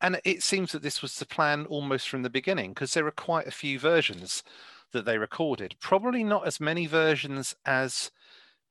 and 0.00 0.20
it 0.24 0.42
seems 0.42 0.72
that 0.72 0.82
this 0.82 1.02
was 1.02 1.16
the 1.16 1.26
plan 1.26 1.66
almost 1.66 2.08
from 2.08 2.22
the 2.22 2.30
beginning 2.30 2.72
because 2.72 2.94
there 2.94 3.06
are 3.06 3.12
quite 3.12 3.46
a 3.46 3.52
few 3.52 3.78
versions 3.78 4.42
that 4.92 5.04
they 5.04 5.18
recorded. 5.18 5.74
Probably 5.80 6.24
not 6.24 6.46
as 6.46 6.60
many 6.60 6.86
versions 6.86 7.54
as 7.66 8.10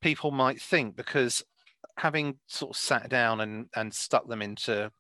people 0.02 0.32
might 0.32 0.62
think, 0.62 0.96
because 0.96 1.44
having 1.98 2.38
sort 2.48 2.76
of 2.76 2.80
sat 2.80 3.10
down 3.10 3.42
and, 3.42 3.68
and 3.76 3.94
stuck 3.94 4.28
them 4.28 4.42
into 4.42 4.92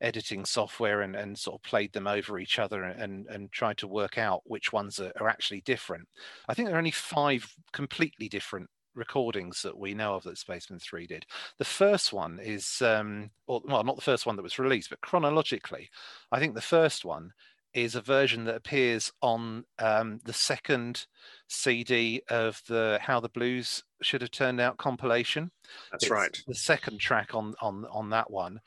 editing 0.00 0.44
software 0.44 1.02
and, 1.02 1.16
and 1.16 1.38
sort 1.38 1.58
of 1.58 1.62
played 1.62 1.92
them 1.92 2.06
over 2.06 2.38
each 2.38 2.58
other 2.58 2.82
and, 2.84 3.26
and 3.28 3.50
tried 3.52 3.78
to 3.78 3.88
work 3.88 4.18
out 4.18 4.42
which 4.44 4.72
ones 4.72 5.00
are, 5.00 5.12
are 5.20 5.28
actually 5.28 5.62
different. 5.62 6.06
I 6.48 6.54
think 6.54 6.68
there 6.68 6.76
are 6.76 6.78
only 6.78 6.90
five 6.90 7.50
completely 7.72 8.28
different 8.28 8.68
recordings 8.96 9.62
that 9.62 9.78
we 9.78 9.94
know 9.94 10.14
of 10.14 10.24
that 10.24 10.38
Spacemen 10.38 10.80
3 10.80 11.06
did. 11.06 11.26
The 11.58 11.64
first 11.64 12.12
one 12.12 12.40
is, 12.42 12.80
um, 12.82 13.30
or, 13.46 13.60
well, 13.64 13.84
not 13.84 13.96
the 13.96 14.02
first 14.02 14.26
one 14.26 14.36
that 14.36 14.42
was 14.42 14.58
released, 14.58 14.90
but 14.90 15.00
chronologically, 15.00 15.90
I 16.32 16.40
think 16.40 16.54
the 16.54 16.60
first 16.60 17.04
one 17.04 17.32
is 17.74 17.94
a 17.94 18.00
version 18.00 18.44
that 18.44 18.56
appears 18.56 19.12
on 19.20 19.62
um, 19.78 20.18
the 20.24 20.32
second 20.32 21.06
CD 21.48 22.22
of 22.30 22.62
the 22.68 22.98
How 23.02 23.20
the 23.20 23.28
Blues 23.28 23.84
Should 24.02 24.22
Have 24.22 24.30
Turned 24.30 24.60
Out 24.60 24.78
compilation. 24.78 25.50
That's 25.92 26.04
it's 26.04 26.10
right. 26.10 26.42
The 26.48 26.54
second 26.54 26.98
track 26.98 27.34
on 27.34 27.54
on 27.60 27.84
on 27.90 28.10
that 28.10 28.30
one, 28.30 28.60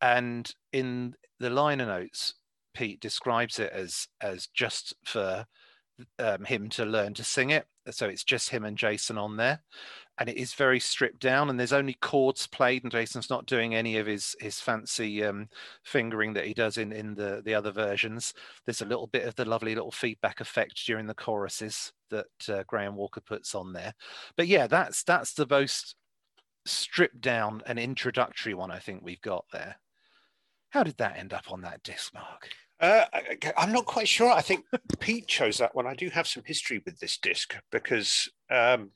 and 0.00 0.52
in 0.72 1.14
the 1.38 1.48
liner 1.48 1.86
notes, 1.86 2.34
Pete 2.74 3.00
describes 3.00 3.60
it 3.60 3.72
as 3.72 4.08
as 4.20 4.48
just 4.48 4.94
for 5.04 5.46
um, 6.18 6.44
him 6.44 6.68
to 6.70 6.84
learn 6.84 7.14
to 7.14 7.24
sing 7.24 7.50
it. 7.50 7.66
So 7.90 8.06
it's 8.06 8.24
just 8.24 8.50
him 8.50 8.64
and 8.64 8.76
Jason 8.76 9.16
on 9.16 9.36
there, 9.36 9.60
and 10.18 10.28
it 10.28 10.36
is 10.36 10.54
very 10.54 10.80
stripped 10.80 11.20
down. 11.20 11.48
And 11.48 11.58
there's 11.58 11.72
only 11.72 11.94
chords 12.00 12.46
played, 12.46 12.82
and 12.82 12.90
Jason's 12.90 13.30
not 13.30 13.46
doing 13.46 13.74
any 13.74 13.96
of 13.98 14.06
his 14.06 14.34
his 14.40 14.60
fancy 14.60 15.22
um, 15.24 15.48
fingering 15.84 16.32
that 16.34 16.46
he 16.46 16.54
does 16.54 16.78
in 16.78 16.92
in 16.92 17.14
the 17.14 17.42
the 17.44 17.54
other 17.54 17.70
versions. 17.70 18.34
There's 18.64 18.82
a 18.82 18.86
little 18.86 19.06
bit 19.06 19.26
of 19.26 19.36
the 19.36 19.44
lovely 19.44 19.74
little 19.74 19.92
feedback 19.92 20.40
effect 20.40 20.84
during 20.84 21.06
the 21.06 21.14
choruses 21.14 21.92
that 22.10 22.26
uh, 22.48 22.64
Graham 22.66 22.96
Walker 22.96 23.20
puts 23.20 23.54
on 23.54 23.72
there. 23.72 23.94
But 24.36 24.48
yeah, 24.48 24.66
that's 24.66 25.04
that's 25.04 25.34
the 25.34 25.46
most 25.48 25.94
stripped 26.66 27.20
down 27.20 27.62
and 27.66 27.78
introductory 27.78 28.54
one 28.54 28.72
I 28.72 28.80
think 28.80 29.02
we've 29.02 29.20
got 29.20 29.44
there. 29.52 29.76
How 30.70 30.82
did 30.82 30.96
that 30.98 31.16
end 31.16 31.32
up 31.32 31.52
on 31.52 31.62
that 31.62 31.82
disc, 31.84 32.12
Mark? 32.12 32.50
Uh, 32.78 33.04
I'm 33.56 33.72
not 33.72 33.86
quite 33.86 34.08
sure. 34.08 34.30
I 34.30 34.42
think 34.42 34.64
Pete 35.00 35.26
chose 35.26 35.58
that 35.58 35.74
one. 35.74 35.86
I 35.86 35.94
do 35.94 36.10
have 36.10 36.26
some 36.26 36.42
history 36.44 36.82
with 36.84 36.98
this 36.98 37.16
disc 37.16 37.54
because 37.72 38.28
um, 38.50 38.90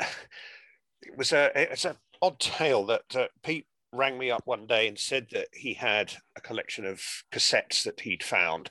it 0.00 1.16
was 1.16 1.32
a 1.32 1.50
it's 1.54 1.86
an 1.86 1.96
odd 2.20 2.38
tale 2.38 2.84
that 2.86 3.16
uh, 3.16 3.26
Pete 3.42 3.66
rang 3.92 4.18
me 4.18 4.30
up 4.30 4.42
one 4.44 4.66
day 4.66 4.86
and 4.86 4.98
said 4.98 5.26
that 5.32 5.48
he 5.52 5.74
had 5.74 6.12
a 6.36 6.40
collection 6.40 6.84
of 6.84 7.02
cassettes 7.32 7.82
that 7.84 8.00
he'd 8.00 8.22
found, 8.22 8.70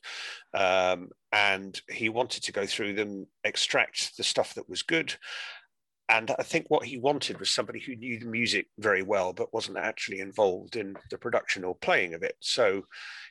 um, 0.54 1.10
and 1.32 1.82
he 1.90 2.08
wanted 2.08 2.44
to 2.44 2.54
go 2.54 2.66
through 2.66 2.94
them, 2.94 3.28
extract 3.44 4.16
the 4.16 4.24
stuff 4.24 4.54
that 4.54 4.70
was 4.70 4.82
good, 4.82 5.16
and 6.10 6.32
I 6.40 6.44
think 6.44 6.66
what 6.70 6.86
he 6.86 6.98
wanted 6.98 7.40
was 7.40 7.52
somebody 7.52 7.80
who 7.80 7.96
knew 7.96 8.20
the 8.20 8.26
music 8.26 8.66
very 8.80 9.04
well, 9.04 9.32
but 9.32 9.54
wasn't 9.54 9.78
actually 9.78 10.22
involved 10.22 10.76
in 10.76 10.96
the 11.12 11.20
production 11.20 11.64
or 11.64 11.76
playing 11.76 12.16
of 12.16 12.24
it. 12.24 12.36
So 12.40 12.86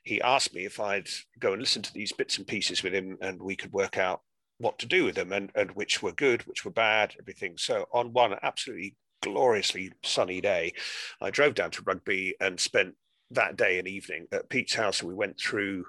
he 0.05 0.23
asked 0.23 0.55
me 0.55 0.65
if 0.65 0.79
I'd 0.79 1.09
go 1.41 1.53
and 1.53 1.61
listen 1.61 1.83
to 1.83 1.93
these 1.93 2.13
bits 2.13 2.39
and 2.39 2.47
pieces 2.47 2.85
with 2.85 2.95
him 2.95 3.19
and 3.21 3.43
we 3.43 3.57
could 3.57 3.73
work 3.73 3.99
out 3.99 4.21
what 4.59 4.79
to 4.79 4.87
do 4.87 5.05
with 5.05 5.17
them 5.17 5.33
and, 5.33 5.51
and 5.57 5.73
which 5.73 6.03
were 6.03 6.13
good, 6.13 6.43
which 6.43 6.65
were 6.65 6.71
bad, 6.71 7.15
everything. 7.19 7.55
So 7.59 7.87
on 7.93 8.13
one 8.13 8.37
absolutely 8.43 8.95
gloriously 9.23 9.93
sunny 10.05 10.41
day, 10.41 10.73
I 11.21 11.31
drove 11.31 11.55
down 11.55 11.73
to 11.73 11.83
Rugby 11.83 12.37
and 12.41 12.61
spent 12.61 12.95
that 13.33 13.57
day 13.57 13.81
and 13.81 13.89
evening 13.89 14.29
at 14.31 14.49
Pete's 14.49 14.75
house 14.75 15.01
and 15.01 15.09
we 15.09 15.15
went 15.15 15.41
through 15.41 15.85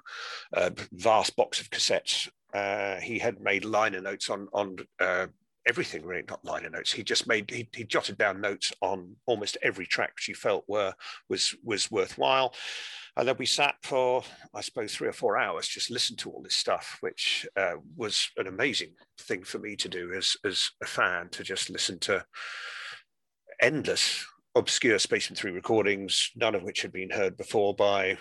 a 0.54 0.72
vast 0.92 1.36
box 1.36 1.60
of 1.60 1.70
cassettes. 1.70 2.28
Uh, 2.52 2.96
he 3.00 3.20
had 3.20 3.40
made 3.40 3.64
liner 3.64 4.00
notes 4.00 4.28
on 4.28 4.48
on 4.52 4.76
uh, 4.98 5.28
everything 5.66 6.04
really, 6.04 6.24
not 6.28 6.44
liner 6.44 6.70
notes. 6.70 6.92
He 6.92 7.02
just 7.02 7.26
made 7.26 7.50
he, 7.50 7.68
he 7.74 7.84
jotted 7.84 8.18
down 8.18 8.40
notes 8.40 8.72
on 8.80 9.16
almost 9.26 9.58
every 9.62 9.86
track 9.86 10.14
which 10.14 10.24
he 10.24 10.32
felt 10.32 10.64
were 10.68 10.94
was 11.28 11.54
was 11.62 11.90
worthwhile. 11.90 12.54
And 13.16 13.26
then 13.26 13.36
we 13.38 13.46
sat 13.46 13.74
for 13.82 14.22
I 14.54 14.60
suppose 14.60 14.94
three 14.94 15.08
or 15.08 15.12
four 15.12 15.38
hours 15.38 15.68
just 15.68 15.90
listened 15.90 16.18
to 16.20 16.30
all 16.30 16.42
this 16.42 16.56
stuff, 16.56 16.98
which 17.00 17.46
uh, 17.56 17.74
was 17.96 18.30
an 18.36 18.46
amazing 18.46 18.94
thing 19.18 19.44
for 19.44 19.58
me 19.58 19.76
to 19.76 19.88
do 19.88 20.12
as 20.14 20.36
as 20.44 20.70
a 20.82 20.86
fan 20.86 21.28
to 21.30 21.42
just 21.42 21.70
listen 21.70 21.98
to 22.00 22.24
endless 23.60 24.24
obscure 24.56 24.98
Spacemen 24.98 25.36
3 25.36 25.52
recordings, 25.52 26.30
none 26.34 26.54
of 26.54 26.62
which 26.62 26.82
had 26.82 26.92
been 26.92 27.10
heard 27.10 27.36
before 27.36 27.74
by 27.74 28.18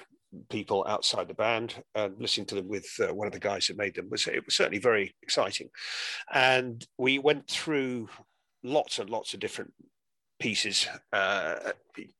people 0.49 0.85
outside 0.87 1.27
the 1.27 1.33
band 1.33 1.75
and 1.95 2.15
listening 2.19 2.45
to 2.47 2.55
them 2.55 2.67
with 2.67 2.87
uh, 2.99 3.13
one 3.13 3.27
of 3.27 3.33
the 3.33 3.39
guys 3.39 3.65
who 3.65 3.75
made 3.75 3.95
them. 3.95 4.09
Was 4.09 4.27
it 4.27 4.45
was 4.45 4.55
certainly 4.55 4.79
very 4.79 5.13
exciting. 5.23 5.69
And 6.33 6.85
we 6.97 7.19
went 7.19 7.47
through 7.47 8.09
lots 8.63 8.99
and 8.99 9.09
lots 9.09 9.33
of 9.33 9.39
different 9.39 9.73
pieces. 10.39 10.87
Uh, 11.11 11.55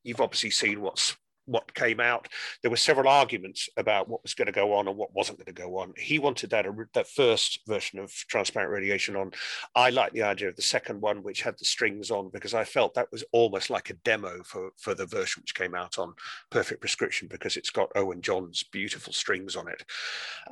you've 0.02 0.20
obviously 0.20 0.50
seen 0.50 0.80
what's 0.80 1.16
what 1.50 1.74
came 1.74 2.00
out. 2.00 2.28
There 2.62 2.70
were 2.70 2.76
several 2.76 3.08
arguments 3.08 3.68
about 3.76 4.08
what 4.08 4.22
was 4.22 4.34
going 4.34 4.46
to 4.46 4.52
go 4.52 4.72
on 4.72 4.88
and 4.88 4.96
what 4.96 5.14
wasn't 5.14 5.38
going 5.38 5.54
to 5.54 5.62
go 5.62 5.78
on. 5.78 5.92
He 5.96 6.18
wanted 6.18 6.50
that 6.50 6.66
that 6.94 7.08
first 7.08 7.60
version 7.66 7.98
of 7.98 8.10
transparent 8.12 8.72
radiation 8.72 9.16
on. 9.16 9.32
I 9.74 9.90
like 9.90 10.12
the 10.12 10.22
idea 10.22 10.48
of 10.48 10.56
the 10.56 10.62
second 10.62 11.00
one, 11.00 11.22
which 11.22 11.42
had 11.42 11.58
the 11.58 11.64
strings 11.64 12.10
on, 12.10 12.30
because 12.32 12.54
I 12.54 12.64
felt 12.64 12.94
that 12.94 13.10
was 13.10 13.24
almost 13.32 13.70
like 13.70 13.90
a 13.90 13.94
demo 13.94 14.42
for 14.44 14.70
for 14.76 14.94
the 14.94 15.06
version 15.06 15.42
which 15.42 15.54
came 15.54 15.74
out 15.74 15.98
on 15.98 16.14
Perfect 16.50 16.80
Prescription, 16.80 17.28
because 17.28 17.56
it's 17.56 17.70
got 17.70 17.90
Owen 17.96 18.22
John's 18.22 18.62
beautiful 18.62 19.12
strings 19.12 19.56
on 19.56 19.68
it, 19.68 19.82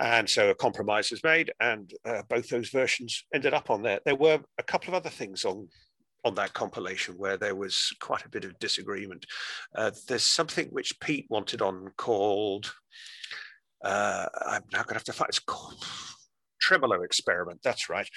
and 0.00 0.28
so 0.28 0.50
a 0.50 0.54
compromise 0.54 1.10
was 1.10 1.22
made, 1.22 1.52
and 1.60 1.92
uh, 2.04 2.22
both 2.28 2.48
those 2.48 2.70
versions 2.70 3.24
ended 3.32 3.54
up 3.54 3.70
on 3.70 3.82
there. 3.82 4.00
There 4.04 4.16
were 4.16 4.40
a 4.58 4.62
couple 4.62 4.88
of 4.88 4.94
other 4.94 5.10
things 5.10 5.44
on 5.44 5.68
on 6.24 6.34
that 6.34 6.52
compilation 6.52 7.14
where 7.16 7.36
there 7.36 7.54
was 7.54 7.94
quite 8.00 8.24
a 8.24 8.28
bit 8.28 8.44
of 8.44 8.58
disagreement. 8.58 9.24
Uh, 9.74 9.90
there's 10.08 10.26
something 10.26 10.66
which 10.66 10.98
Pete 11.00 11.26
wanted 11.28 11.62
on 11.62 11.90
called, 11.96 12.72
uh, 13.84 14.26
I'm 14.46 14.64
now 14.72 14.82
going 14.82 14.88
to 14.88 14.94
have 14.94 15.04
to 15.04 15.12
find, 15.12 15.28
it's 15.28 15.38
called 15.38 15.84
Tremolo 16.60 17.02
Experiment, 17.02 17.60
that's 17.62 17.88
right. 17.88 18.08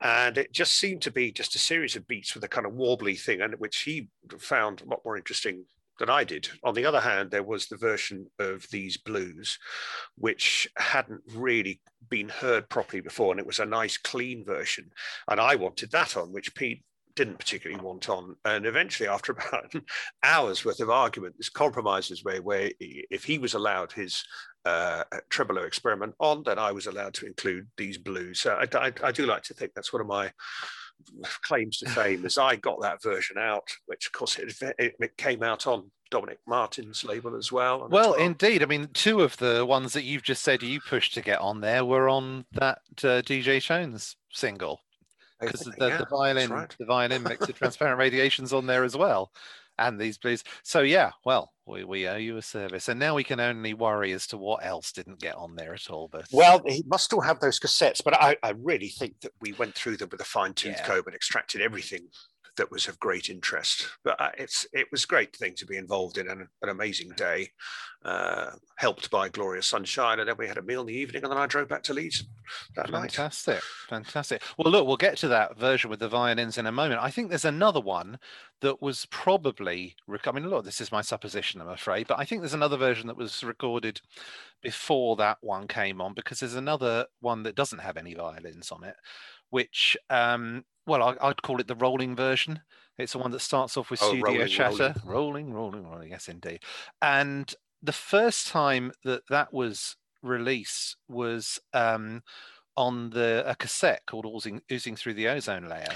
And 0.00 0.38
it 0.38 0.52
just 0.52 0.78
seemed 0.78 1.02
to 1.02 1.10
be 1.10 1.30
just 1.30 1.54
a 1.54 1.58
series 1.58 1.94
of 1.94 2.08
beats 2.08 2.34
with 2.34 2.44
a 2.44 2.48
kind 2.48 2.66
of 2.66 2.72
warbly 2.72 3.20
thing, 3.20 3.42
and 3.42 3.54
which 3.54 3.82
he 3.82 4.08
found 4.38 4.80
a 4.80 4.86
lot 4.86 5.02
more 5.04 5.16
interesting 5.16 5.64
than 5.98 6.08
I 6.08 6.24
did. 6.24 6.48
On 6.64 6.74
the 6.74 6.86
other 6.86 7.00
hand, 7.00 7.30
there 7.30 7.42
was 7.42 7.66
the 7.66 7.76
version 7.76 8.26
of 8.38 8.66
these 8.70 8.96
blues, 8.96 9.58
which 10.16 10.66
hadn't 10.78 11.20
really 11.34 11.80
been 12.08 12.30
heard 12.30 12.68
properly 12.70 13.02
before, 13.02 13.30
and 13.30 13.38
it 13.38 13.46
was 13.46 13.60
a 13.60 13.66
nice, 13.66 13.98
clean 13.98 14.44
version. 14.44 14.90
And 15.28 15.38
I 15.38 15.54
wanted 15.56 15.90
that 15.92 16.16
on, 16.16 16.32
which 16.32 16.54
Pete 16.54 16.82
didn't 17.14 17.38
particularly 17.38 17.82
want 17.82 18.08
on. 18.08 18.36
And 18.44 18.66
eventually, 18.66 19.08
after 19.08 19.32
about 19.50 19.72
hours 20.22 20.64
worth 20.64 20.80
of 20.80 20.90
argument, 20.90 21.36
this 21.36 21.48
compromise 21.48 22.10
was 22.10 22.24
made 22.24 22.40
where 22.40 22.70
if 22.80 23.24
he 23.24 23.38
was 23.38 23.54
allowed 23.54 23.92
his 23.92 24.24
uh, 24.64 25.04
tremolo 25.28 25.62
experiment 25.62 26.14
on, 26.20 26.42
then 26.44 26.58
I 26.58 26.72
was 26.72 26.86
allowed 26.86 27.14
to 27.14 27.26
include 27.26 27.68
these 27.76 27.98
blues. 27.98 28.40
So 28.40 28.54
I, 28.54 28.86
I, 28.86 28.92
I 29.02 29.12
do 29.12 29.26
like 29.26 29.42
to 29.44 29.54
think 29.54 29.72
that's 29.74 29.92
one 29.92 30.02
of 30.02 30.08
my 30.08 30.30
claims 31.42 31.78
to 31.78 31.90
fame 31.90 32.24
is 32.24 32.38
I 32.38 32.56
got 32.56 32.80
that 32.82 33.02
version 33.02 33.36
out, 33.38 33.68
which 33.86 34.06
of 34.06 34.12
course 34.12 34.38
it, 34.38 34.54
it, 34.78 34.94
it 35.00 35.16
came 35.16 35.42
out 35.42 35.66
on 35.66 35.90
Dominic 36.10 36.38
Martin's 36.46 37.04
label 37.04 37.36
as 37.36 37.50
well. 37.50 37.88
Well, 37.90 38.12
indeed. 38.14 38.62
I 38.62 38.66
mean, 38.66 38.88
two 38.92 39.22
of 39.22 39.36
the 39.38 39.64
ones 39.64 39.94
that 39.94 40.04
you've 40.04 40.22
just 40.22 40.42
said 40.42 40.62
you 40.62 40.80
pushed 40.80 41.14
to 41.14 41.22
get 41.22 41.40
on 41.40 41.60
there 41.60 41.84
were 41.84 42.08
on 42.08 42.44
that 42.52 42.78
uh, 42.98 43.22
DJ 43.22 43.60
Shones 43.60 44.16
single 44.30 44.80
because 45.46 45.60
the, 45.60 45.74
yeah, 45.78 45.98
the, 45.98 46.06
violin, 46.06 46.50
right. 46.50 46.74
the 46.78 46.84
violin 46.84 47.22
mix 47.22 47.48
of 47.48 47.56
transparent 47.56 47.98
radiations 47.98 48.52
on 48.52 48.66
there 48.66 48.84
as 48.84 48.96
well, 48.96 49.32
and 49.78 50.00
these 50.00 50.18
blues. 50.18 50.44
So 50.62 50.80
yeah, 50.80 51.10
well, 51.24 51.52
we, 51.66 51.84
we 51.84 52.08
owe 52.08 52.16
you 52.16 52.36
a 52.36 52.42
service, 52.42 52.88
and 52.88 52.98
now 52.98 53.14
we 53.14 53.24
can 53.24 53.40
only 53.40 53.74
worry 53.74 54.12
as 54.12 54.26
to 54.28 54.38
what 54.38 54.64
else 54.64 54.92
didn't 54.92 55.20
get 55.20 55.34
on 55.34 55.54
there 55.56 55.74
at 55.74 55.90
all. 55.90 56.08
But 56.08 56.26
well, 56.32 56.62
he 56.66 56.84
must 56.86 57.04
still 57.04 57.20
have 57.20 57.40
those 57.40 57.58
cassettes, 57.58 58.02
but 58.04 58.14
I, 58.14 58.36
I 58.42 58.50
really 58.50 58.88
think 58.88 59.20
that 59.20 59.32
we 59.40 59.52
went 59.52 59.74
through 59.74 59.98
them 59.98 60.08
with 60.10 60.20
a 60.20 60.24
fine 60.24 60.54
tooth 60.54 60.76
yeah. 60.78 60.86
comb 60.86 61.02
and 61.06 61.14
extracted 61.14 61.60
everything 61.60 62.08
that 62.56 62.70
was 62.70 62.88
of 62.88 62.98
great 63.00 63.30
interest. 63.30 63.88
But 64.04 64.20
uh, 64.20 64.30
it's 64.38 64.66
it 64.72 64.86
was 64.90 65.04
a 65.04 65.06
great 65.06 65.34
thing 65.34 65.54
to 65.56 65.66
be 65.66 65.76
involved 65.76 66.18
in 66.18 66.28
an, 66.28 66.48
an 66.62 66.68
amazing 66.68 67.10
day, 67.16 67.50
uh, 68.04 68.50
helped 68.76 69.10
by 69.10 69.28
glorious 69.28 69.66
sunshine, 69.66 70.20
and 70.20 70.28
then 70.28 70.36
we 70.38 70.48
had 70.48 70.58
a 70.58 70.62
meal 70.62 70.82
in 70.82 70.88
the 70.88 70.94
evening, 70.94 71.22
and 71.22 71.32
then 71.32 71.38
I 71.38 71.46
drove 71.46 71.68
back 71.68 71.82
to 71.84 71.94
Leeds 71.94 72.24
that 72.76 72.90
fantastic, 72.90 73.54
night. 73.54 73.62
Fantastic, 73.88 74.42
Well, 74.58 74.70
look, 74.70 74.86
we'll 74.86 74.96
get 74.96 75.16
to 75.18 75.28
that 75.28 75.58
version 75.58 75.88
with 75.90 76.00
the 76.00 76.08
violins 76.08 76.58
in 76.58 76.66
a 76.66 76.72
moment. 76.72 77.00
I 77.00 77.10
think 77.10 77.28
there's 77.28 77.44
another 77.44 77.80
one 77.80 78.18
that 78.60 78.82
was 78.82 79.06
probably. 79.06 79.96
I 80.24 80.32
mean, 80.32 80.48
look, 80.48 80.64
this 80.64 80.80
is 80.80 80.92
my 80.92 81.00
supposition, 81.00 81.60
I'm 81.60 81.68
afraid, 81.68 82.06
but 82.06 82.18
I 82.18 82.24
think 82.24 82.42
there's 82.42 82.54
another 82.54 82.76
version 82.76 83.06
that 83.06 83.16
was 83.16 83.42
recorded 83.42 84.00
before 84.62 85.16
that 85.16 85.38
one 85.40 85.66
came 85.66 86.00
on 86.00 86.14
because 86.14 86.40
there's 86.40 86.54
another 86.54 87.06
one 87.20 87.42
that 87.42 87.56
doesn't 87.56 87.80
have 87.80 87.96
any 87.96 88.14
violins 88.14 88.70
on 88.70 88.84
it, 88.84 88.96
which 89.50 89.96
um, 90.10 90.64
well, 90.86 91.16
I, 91.20 91.28
would 91.28 91.42
call 91.42 91.60
it 91.60 91.68
the 91.68 91.74
rolling 91.74 92.16
version. 92.16 92.60
It's 92.98 93.12
the 93.12 93.18
one 93.18 93.30
that 93.30 93.40
starts 93.40 93.76
off 93.76 93.90
with 93.90 94.02
oh, 94.02 94.08
studio 94.08 94.24
rolling, 94.26 94.48
chatter, 94.48 94.94
rolling. 95.04 95.52
rolling, 95.52 95.54
rolling, 95.54 95.86
rolling. 95.86 96.10
Yes, 96.10 96.28
indeed. 96.28 96.60
And 97.00 97.54
the 97.82 97.92
first 97.92 98.48
time 98.48 98.92
that 99.04 99.22
that 99.28 99.52
was 99.52 99.96
released 100.22 100.96
was 101.08 101.58
um, 101.72 102.22
on 102.76 103.10
the 103.10 103.44
a 103.46 103.54
cassette 103.56 104.02
called 104.06 104.26
oozing, 104.26 104.62
oozing 104.70 104.96
through 104.96 105.14
the 105.14 105.28
ozone 105.28 105.68
layer. 105.68 105.86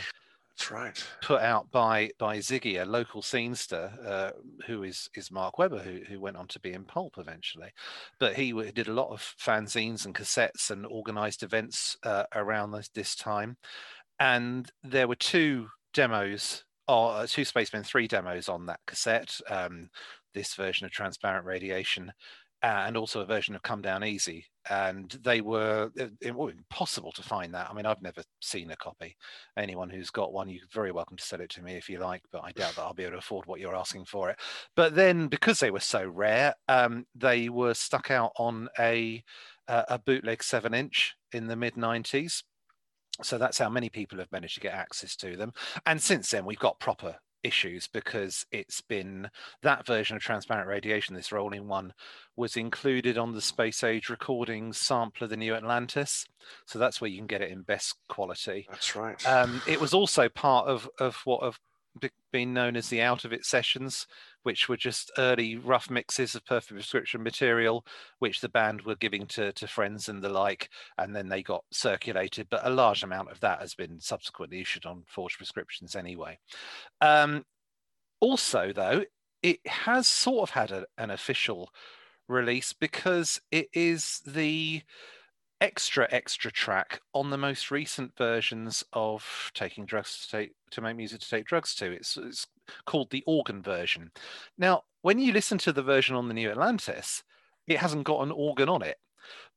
That's 0.56 0.70
right. 0.70 1.04
Put 1.20 1.42
out 1.42 1.70
by 1.70 2.10
by 2.18 2.38
Ziggy, 2.38 2.80
a 2.80 2.86
local 2.86 3.20
scenester, 3.20 3.92
uh, 4.06 4.30
who 4.66 4.84
is 4.84 5.10
is 5.14 5.30
Mark 5.30 5.58
Webber, 5.58 5.80
who 5.80 6.00
who 6.08 6.18
went 6.18 6.38
on 6.38 6.48
to 6.48 6.60
be 6.60 6.72
in 6.72 6.84
Pulp 6.84 7.18
eventually. 7.18 7.72
But 8.18 8.36
he 8.36 8.52
did 8.72 8.88
a 8.88 8.94
lot 8.94 9.10
of 9.10 9.34
fanzines 9.38 10.06
and 10.06 10.14
cassettes 10.14 10.70
and 10.70 10.86
organised 10.86 11.42
events 11.42 11.98
uh, 12.04 12.24
around 12.34 12.70
this, 12.70 12.88
this 12.88 13.14
time 13.14 13.58
and 14.20 14.70
there 14.82 15.08
were 15.08 15.16
two 15.16 15.68
demos 15.94 16.64
or 16.88 17.12
uh, 17.12 17.26
two 17.26 17.44
spacemen 17.44 17.82
three 17.82 18.06
demos 18.06 18.48
on 18.48 18.66
that 18.66 18.80
cassette 18.86 19.40
um, 19.50 19.88
this 20.34 20.54
version 20.54 20.84
of 20.84 20.92
transparent 20.92 21.46
radiation 21.46 22.12
and 22.62 22.96
also 22.96 23.20
a 23.20 23.26
version 23.26 23.54
of 23.54 23.62
come 23.62 23.82
down 23.82 24.02
easy. 24.02 24.46
And 24.68 25.10
they 25.22 25.40
were 25.40 25.90
it, 25.94 26.12
it 26.20 26.34
was 26.34 26.52
impossible 26.52 27.12
to 27.12 27.22
find 27.22 27.54
that. 27.54 27.68
I 27.70 27.74
mean 27.74 27.86
i've 27.86 28.02
never 28.02 28.22
seen 28.40 28.70
a 28.70 28.76
copy. 28.76 29.16
Anyone 29.56 29.90
who's 29.90 30.10
got 30.10 30.32
one 30.32 30.48
you're 30.48 30.62
very 30.72 30.90
welcome 30.90 31.16
to 31.16 31.22
sell 31.22 31.40
it 31.40 31.50
to 31.50 31.62
me 31.62 31.74
if 31.74 31.88
you 31.88 31.98
like 31.98 32.22
but 32.32 32.42
i 32.42 32.52
doubt 32.52 32.74
that 32.74 32.82
i'll 32.82 32.94
be 32.94 33.04
able 33.04 33.12
to 33.12 33.18
afford 33.18 33.46
what 33.46 33.60
you're 33.60 33.76
asking 33.76 34.06
for 34.06 34.30
it. 34.30 34.38
But 34.74 34.94
then 34.94 35.28
because 35.28 35.60
they 35.60 35.70
were 35.70 35.80
so 35.80 36.06
rare 36.06 36.54
um, 36.68 37.06
they 37.14 37.48
were 37.48 37.74
stuck 37.74 38.10
out 38.10 38.32
on 38.36 38.68
a 38.78 39.22
a 39.68 39.98
bootleg 39.98 40.44
seven 40.44 40.74
inch 40.74 41.16
in 41.32 41.48
the 41.48 41.56
mid 41.56 41.74
90s 41.74 42.42
so 43.22 43.38
that's 43.38 43.58
how 43.58 43.68
many 43.68 43.88
people 43.88 44.18
have 44.18 44.32
managed 44.32 44.54
to 44.54 44.60
get 44.60 44.74
access 44.74 45.16
to 45.16 45.36
them. 45.36 45.52
And 45.84 46.02
since 46.02 46.30
then, 46.30 46.44
we've 46.44 46.58
got 46.58 46.80
proper 46.80 47.16
issues 47.42 47.86
because 47.86 48.44
it's 48.50 48.80
been 48.80 49.30
that 49.62 49.86
version 49.86 50.16
of 50.16 50.22
transparent 50.22 50.68
radiation, 50.68 51.14
this 51.14 51.32
rolling 51.32 51.68
one, 51.68 51.94
was 52.34 52.56
included 52.56 53.16
on 53.16 53.32
the 53.32 53.40
space 53.40 53.84
age 53.84 54.08
recordings 54.08 54.78
sample 54.78 55.24
of 55.24 55.30
the 55.30 55.36
new 55.36 55.54
Atlantis. 55.54 56.26
So 56.66 56.78
that's 56.78 57.00
where 57.00 57.10
you 57.10 57.18
can 57.18 57.26
get 57.26 57.42
it 57.42 57.50
in 57.50 57.62
best 57.62 57.94
quality. 58.08 58.66
That's 58.68 58.96
right. 58.96 59.26
Um, 59.26 59.62
it 59.66 59.80
was 59.80 59.94
also 59.94 60.28
part 60.28 60.66
of, 60.66 60.88
of 60.98 61.20
what 61.24 61.42
have 61.44 61.58
been 62.32 62.52
known 62.52 62.76
as 62.76 62.88
the 62.88 63.00
out 63.00 63.24
of 63.24 63.32
it 63.32 63.44
sessions, 63.44 64.06
which 64.42 64.68
were 64.68 64.76
just 64.76 65.10
early 65.18 65.56
rough 65.56 65.90
mixes 65.90 66.34
of 66.34 66.44
perfect 66.44 66.72
prescription 66.72 67.22
material, 67.22 67.84
which 68.18 68.40
the 68.40 68.48
band 68.48 68.82
were 68.82 68.96
giving 68.96 69.26
to, 69.26 69.52
to 69.52 69.66
friends 69.66 70.08
and 70.08 70.22
the 70.22 70.28
like, 70.28 70.68
and 70.98 71.14
then 71.14 71.28
they 71.28 71.42
got 71.42 71.64
circulated. 71.72 72.46
But 72.50 72.66
a 72.66 72.70
large 72.70 73.02
amount 73.02 73.30
of 73.30 73.40
that 73.40 73.60
has 73.60 73.74
been 73.74 74.00
subsequently 74.00 74.60
issued 74.60 74.86
on 74.86 75.04
forged 75.06 75.38
prescriptions 75.38 75.96
anyway. 75.96 76.38
Um, 77.00 77.44
also, 78.20 78.72
though, 78.72 79.04
it 79.42 79.66
has 79.66 80.06
sort 80.06 80.48
of 80.48 80.50
had 80.50 80.70
a, 80.70 80.86
an 80.98 81.10
official 81.10 81.70
release 82.28 82.72
because 82.72 83.40
it 83.50 83.68
is 83.72 84.20
the 84.26 84.82
extra 85.60 86.06
extra 86.10 86.50
track 86.50 87.00
on 87.14 87.30
the 87.30 87.38
most 87.38 87.70
recent 87.70 88.12
versions 88.16 88.84
of 88.92 89.50
taking 89.54 89.86
drugs 89.86 90.20
to 90.20 90.30
take 90.30 90.52
to 90.70 90.80
make 90.80 90.96
music 90.96 91.20
to 91.20 91.28
take 91.28 91.46
drugs 91.46 91.74
to. 91.74 91.90
It's, 91.92 92.16
it's 92.16 92.46
called 92.84 93.10
the 93.10 93.24
organ 93.26 93.62
version. 93.62 94.10
Now 94.58 94.82
when 95.02 95.18
you 95.18 95.32
listen 95.32 95.58
to 95.58 95.72
the 95.72 95.82
version 95.82 96.16
on 96.16 96.28
the 96.28 96.34
new 96.34 96.50
atlantis 96.50 97.22
it 97.66 97.78
hasn't 97.78 98.04
got 98.04 98.22
an 98.22 98.32
organ 98.32 98.68
on 98.68 98.82
it. 98.82 98.98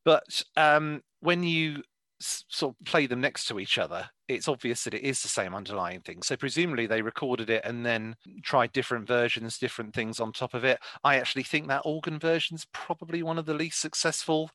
But 0.05 0.41
um, 0.55 1.03
when 1.19 1.43
you 1.43 1.83
s- 2.21 2.45
sort 2.47 2.75
of 2.79 2.85
play 2.85 3.05
them 3.05 3.21
next 3.21 3.45
to 3.47 3.59
each 3.59 3.77
other 3.77 4.09
it's 4.29 4.47
obvious 4.47 4.83
that 4.83 4.93
it 4.93 5.01
is 5.01 5.21
the 5.21 5.27
same 5.27 5.55
underlying 5.55 6.01
thing. 6.01 6.21
So 6.21 6.37
presumably 6.37 6.85
they 6.85 7.01
recorded 7.01 7.49
it 7.49 7.65
and 7.65 7.85
then 7.85 8.15
tried 8.43 8.71
different 8.71 9.07
versions 9.07 9.57
different 9.57 9.93
things 9.93 10.19
on 10.19 10.31
top 10.31 10.53
of 10.53 10.63
it. 10.63 10.79
I 11.03 11.17
actually 11.17 11.43
think 11.43 11.67
that 11.67 11.81
organ 11.83 12.19
version 12.19 12.55
is 12.55 12.67
probably 12.71 13.21
one 13.21 13.37
of 13.37 13.45
the 13.45 13.53
least 13.53 13.81
successful 13.81 14.51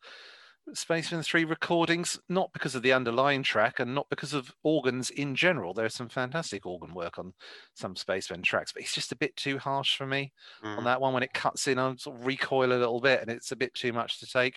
Spacemen 0.72 1.22
3 1.22 1.44
recordings, 1.44 2.18
not 2.28 2.52
because 2.52 2.74
of 2.74 2.82
the 2.82 2.92
underlying 2.92 3.42
track 3.42 3.80
and 3.80 3.94
not 3.94 4.08
because 4.08 4.32
of 4.32 4.54
organs 4.62 5.10
in 5.10 5.34
general. 5.34 5.74
There's 5.74 5.94
some 5.94 6.08
fantastic 6.08 6.64
organ 6.64 6.94
work 6.94 7.18
on 7.18 7.34
some 7.74 7.96
Spacemen 7.96 8.42
tracks, 8.42 8.72
but 8.72 8.82
it's 8.82 8.94
just 8.94 9.12
a 9.12 9.16
bit 9.16 9.36
too 9.36 9.58
harsh 9.58 9.96
for 9.96 10.06
me 10.06 10.32
mm. 10.64 10.78
on 10.78 10.84
that 10.84 11.00
one. 11.00 11.12
When 11.12 11.22
it 11.22 11.34
cuts 11.34 11.68
in, 11.68 11.78
I 11.78 11.94
sort 11.96 12.18
of 12.18 12.26
recoil 12.26 12.72
a 12.72 12.78
little 12.78 13.00
bit 13.00 13.20
and 13.20 13.30
it's 13.30 13.52
a 13.52 13.56
bit 13.56 13.74
too 13.74 13.92
much 13.92 14.20
to 14.20 14.26
take. 14.26 14.56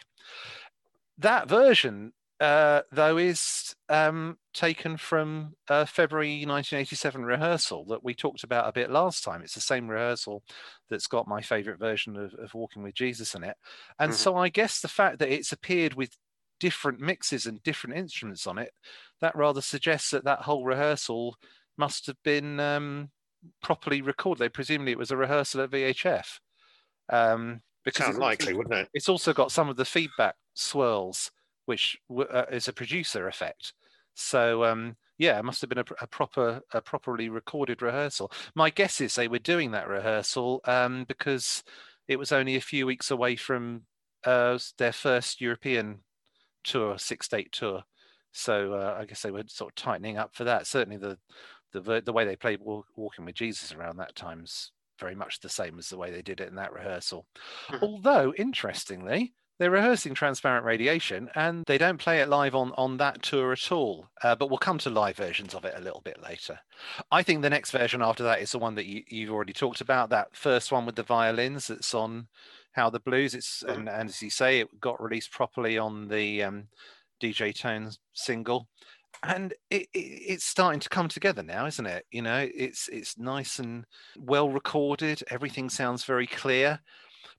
That 1.17 1.49
version 1.49 2.13
uh, 2.39 2.81
though, 2.91 3.17
is 3.17 3.75
um, 3.89 4.37
taken 4.53 4.97
from 4.97 5.53
a 5.69 5.85
February 5.85 6.45
1987 6.45 7.25
rehearsal 7.25 7.85
that 7.85 8.03
we 8.03 8.13
talked 8.13 8.43
about 8.43 8.67
a 8.67 8.73
bit 8.73 8.91
last 8.91 9.23
time. 9.23 9.41
It's 9.41 9.55
the 9.55 9.61
same 9.61 9.87
rehearsal 9.87 10.43
that's 10.89 11.07
got 11.07 11.27
my 11.27 11.41
favorite 11.41 11.79
version 11.79 12.15
of, 12.15 12.33
of 12.35 12.53
Walking 12.53 12.83
with 12.83 12.95
Jesus 12.95 13.33
in 13.33 13.43
it. 13.43 13.57
And 13.99 14.11
mm-hmm. 14.11 14.17
so 14.17 14.35
I 14.35 14.49
guess 14.49 14.79
the 14.79 14.87
fact 14.87 15.19
that 15.19 15.31
it's 15.31 15.51
appeared 15.51 15.95
with 15.95 16.15
different 16.59 16.99
mixes 16.99 17.45
and 17.45 17.61
different 17.63 17.97
instruments 17.97 18.47
on 18.47 18.57
it, 18.57 18.71
that 19.21 19.35
rather 19.35 19.61
suggests 19.61 20.11
that 20.11 20.25
that 20.25 20.41
whole 20.41 20.65
rehearsal 20.65 21.37
must 21.77 22.07
have 22.07 22.17
been 22.23 22.59
um, 22.59 23.09
properly 23.61 24.01
recorded. 24.01 24.39
They 24.39 24.49
presumably 24.49 24.91
it 24.91 24.97
was 24.97 25.11
a 25.11 25.17
rehearsal 25.17 25.61
at 25.61 25.71
VHF. 25.71 26.39
Um, 27.09 27.61
because 27.83 28.05
Sound 28.05 28.17
likely, 28.17 28.53
wouldn't 28.53 28.75
it? 28.75 28.89
It's 28.93 29.07
also 29.07 29.33
got 29.33 29.51
some 29.51 29.69
of 29.69 29.77
the 29.77 29.85
feedback 29.85 30.35
swirls, 30.55 31.31
which 31.67 31.97
uh, 32.17 32.45
is 32.51 32.67
a 32.67 32.73
producer 32.73 33.27
effect. 33.27 33.73
So 34.15 34.63
um, 34.63 34.95
yeah, 35.17 35.37
it 35.37 35.45
must 35.45 35.61
have 35.61 35.69
been 35.69 35.79
a, 35.79 35.85
a, 36.01 36.07
proper, 36.07 36.61
a 36.73 36.81
properly 36.81 37.29
recorded 37.29 37.81
rehearsal. 37.81 38.31
My 38.55 38.69
guess 38.69 39.01
is 39.01 39.15
they 39.15 39.27
were 39.27 39.39
doing 39.39 39.71
that 39.71 39.87
rehearsal 39.87 40.61
um, 40.65 41.05
because 41.07 41.63
it 42.07 42.17
was 42.17 42.31
only 42.31 42.55
a 42.55 42.61
few 42.61 42.85
weeks 42.85 43.11
away 43.11 43.35
from 43.35 43.83
uh, 44.25 44.57
their 44.77 44.93
first 44.93 45.41
European 45.41 45.99
tour, 46.63 46.97
six 46.97 47.27
date 47.27 47.51
tour. 47.51 47.83
So 48.31 48.73
uh, 48.73 48.97
I 48.99 49.05
guess 49.05 49.21
they 49.21 49.31
were 49.31 49.43
sort 49.47 49.71
of 49.71 49.75
tightening 49.75 50.17
up 50.17 50.35
for 50.35 50.43
that. 50.45 50.67
Certainly 50.67 50.97
the 50.97 51.17
the 51.73 52.01
the 52.01 52.13
way 52.13 52.23
they 52.25 52.35
played 52.35 52.59
Walking 52.61 53.25
with 53.25 53.35
Jesus 53.35 53.73
around 53.73 53.97
that 53.97 54.15
time's 54.15 54.71
very 54.99 55.15
much 55.15 55.39
the 55.39 55.49
same 55.49 55.77
as 55.77 55.89
the 55.89 55.97
way 55.97 56.11
they 56.11 56.21
did 56.21 56.39
it 56.41 56.49
in 56.49 56.55
that 56.55 56.73
rehearsal. 56.73 57.27
Mm-hmm. 57.69 57.83
Although 57.83 58.33
interestingly, 58.37 59.33
they're 59.59 59.71
rehearsing 59.71 60.13
transparent 60.13 60.65
radiation 60.65 61.29
and 61.35 61.63
they 61.65 61.77
don't 61.77 61.97
play 61.97 62.19
it 62.19 62.29
live 62.29 62.53
on 62.53 62.71
on 62.77 62.97
that 62.97 63.23
tour 63.23 63.51
at 63.51 63.71
all. 63.71 64.07
Uh, 64.23 64.35
but 64.35 64.49
we'll 64.49 64.57
come 64.57 64.77
to 64.79 64.89
live 64.89 65.17
versions 65.17 65.53
of 65.53 65.65
it 65.65 65.73
a 65.75 65.81
little 65.81 66.01
bit 66.01 66.21
later. 66.21 66.59
I 67.11 67.23
think 67.23 67.41
the 67.41 67.49
next 67.49 67.71
version 67.71 68.01
after 68.01 68.23
that 68.23 68.41
is 68.41 68.51
the 68.51 68.59
one 68.59 68.75
that 68.75 68.85
you, 68.85 69.03
you've 69.07 69.31
already 69.31 69.53
talked 69.53 69.81
about 69.81 70.09
that 70.09 70.35
first 70.35 70.71
one 70.71 70.85
with 70.85 70.95
the 70.95 71.03
violins 71.03 71.67
that's 71.67 71.93
on 71.93 72.27
how 72.73 72.89
the 72.89 72.99
blues. 72.99 73.33
It's 73.33 73.63
and, 73.67 73.89
and 73.89 74.09
as 74.09 74.21
you 74.21 74.29
say 74.29 74.59
it 74.59 74.79
got 74.79 75.01
released 75.01 75.31
properly 75.31 75.77
on 75.77 76.07
the 76.07 76.43
um, 76.43 76.67
dj 77.21 77.57
tones 77.59 77.99
single. 78.13 78.67
And 79.23 79.55
it, 79.71 79.87
it, 79.93 79.97
it's 79.97 80.45
starting 80.45 80.79
to 80.81 80.89
come 80.89 81.07
together 81.07 81.41
now 81.41 81.65
isn't 81.65 81.87
it? 81.87 82.05
You 82.11 82.21
know 82.21 82.47
it's 82.53 82.87
it's 82.89 83.17
nice 83.17 83.57
and 83.57 83.85
well 84.15 84.49
recorded. 84.49 85.23
Everything 85.31 85.71
sounds 85.71 86.03
very 86.03 86.27
clear 86.27 86.79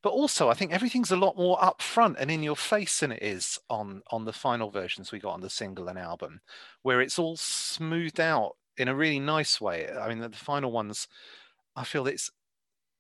but 0.03 0.11
also 0.11 0.49
I 0.49 0.55
think 0.55 0.73
everything's 0.73 1.11
a 1.11 1.17
lot 1.17 1.37
more 1.37 1.59
upfront 1.59 2.17
and 2.19 2.31
in 2.31 2.43
your 2.43 2.57
face 2.57 3.01
than 3.01 3.13
it 3.13 3.23
is 3.23 3.59
on 3.69 4.03
on 4.11 4.25
the 4.25 4.33
final 4.33 4.71
versions 4.71 5.13
we 5.13 5.19
got 5.19 5.35
on 5.35 5.41
the 5.41 5.51
single 5.51 5.89
and 5.89 5.99
album, 5.99 6.41
where 6.83 7.01
it's 7.01 7.19
all 7.19 7.37
smoothed 7.37 8.21
out 8.21 8.57
in 8.77 8.89
a 8.89 8.95
really 8.95 9.21
nice 9.21 9.61
way. 9.61 9.89
I 9.91 10.09
mean, 10.09 10.21
the, 10.21 10.29
the 10.29 10.37
final 10.37 10.71
ones, 10.71 11.09
I 11.75 11.85
feel 11.85 12.07
it's 12.07 12.31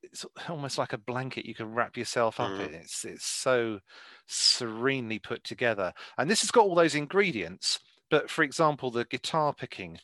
it's 0.02 0.24
almost 0.48 0.78
like 0.78 0.92
a 0.92 0.98
blanket 0.98 1.46
you 1.46 1.54
can 1.54 1.74
wrap 1.74 1.96
yourself 1.96 2.40
up 2.40 2.50
mm. 2.50 2.68
in. 2.68 2.74
It's 2.74 3.04
it's 3.04 3.26
so 3.26 3.80
serenely 4.26 5.18
put 5.18 5.44
together, 5.44 5.92
and 6.16 6.30
this 6.30 6.42
has 6.42 6.50
got 6.50 6.64
all 6.66 6.74
those 6.74 6.94
ingredients. 6.94 7.80
But 8.10 8.30
for 8.30 8.42
example, 8.42 8.90
the 8.90 9.04
guitar 9.04 9.52
picking 9.52 9.98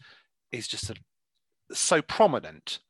is 0.52 0.68
just 0.68 0.90
a, 0.90 0.94
so 1.72 2.02
prominent 2.02 2.80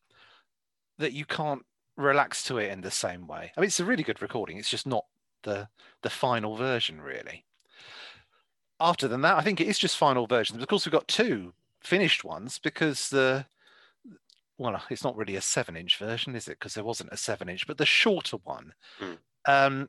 that 0.98 1.12
you 1.12 1.24
can't 1.24 1.62
relax 1.96 2.42
to 2.44 2.58
it 2.58 2.70
in 2.70 2.80
the 2.80 2.90
same 2.90 3.26
way. 3.26 3.52
I 3.56 3.60
mean, 3.60 3.68
it's 3.68 3.80
a 3.80 3.84
really 3.84 4.02
good 4.02 4.22
recording. 4.22 4.58
It's 4.58 4.70
just 4.70 4.86
not 4.86 5.04
the 5.42 5.68
the 6.02 6.10
final 6.10 6.56
version, 6.56 7.00
really. 7.00 7.44
After 8.80 9.06
than 9.08 9.22
that, 9.22 9.36
I 9.36 9.42
think 9.42 9.60
it 9.60 9.68
is 9.68 9.78
just 9.78 9.96
final 9.96 10.26
versions. 10.26 10.60
Of 10.60 10.68
course, 10.68 10.84
we've 10.84 10.92
got 10.92 11.08
two 11.08 11.54
finished 11.82 12.24
ones 12.24 12.58
because 12.58 13.08
the 13.08 13.46
well, 14.58 14.82
it's 14.90 15.04
not 15.04 15.16
really 15.16 15.36
a 15.36 15.40
seven-inch 15.40 15.98
version, 15.98 16.36
is 16.36 16.46
it? 16.46 16.58
Because 16.58 16.74
there 16.74 16.84
wasn't 16.84 17.12
a 17.12 17.16
seven-inch, 17.16 17.66
but 17.66 17.78
the 17.78 17.86
shorter 17.86 18.36
one, 18.44 18.72
mm. 19.00 19.18
um, 19.48 19.88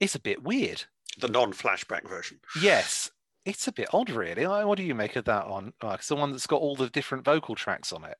it's 0.00 0.14
a 0.14 0.20
bit 0.20 0.42
weird. 0.42 0.84
The 1.18 1.28
non-flashback 1.28 2.08
version. 2.08 2.40
Yes, 2.60 3.10
it's 3.44 3.68
a 3.68 3.72
bit 3.72 3.88
odd, 3.92 4.08
really. 4.08 4.46
What 4.46 4.78
do 4.78 4.84
you 4.84 4.94
make 4.94 5.16
of 5.16 5.26
that 5.26 5.48
one? 5.48 5.74
Oh, 5.82 5.90
it's 5.90 6.08
the 6.08 6.16
one 6.16 6.32
that's 6.32 6.46
got 6.46 6.60
all 6.60 6.76
the 6.76 6.88
different 6.88 7.24
vocal 7.24 7.54
tracks 7.54 7.92
on 7.92 8.04
it. 8.04 8.16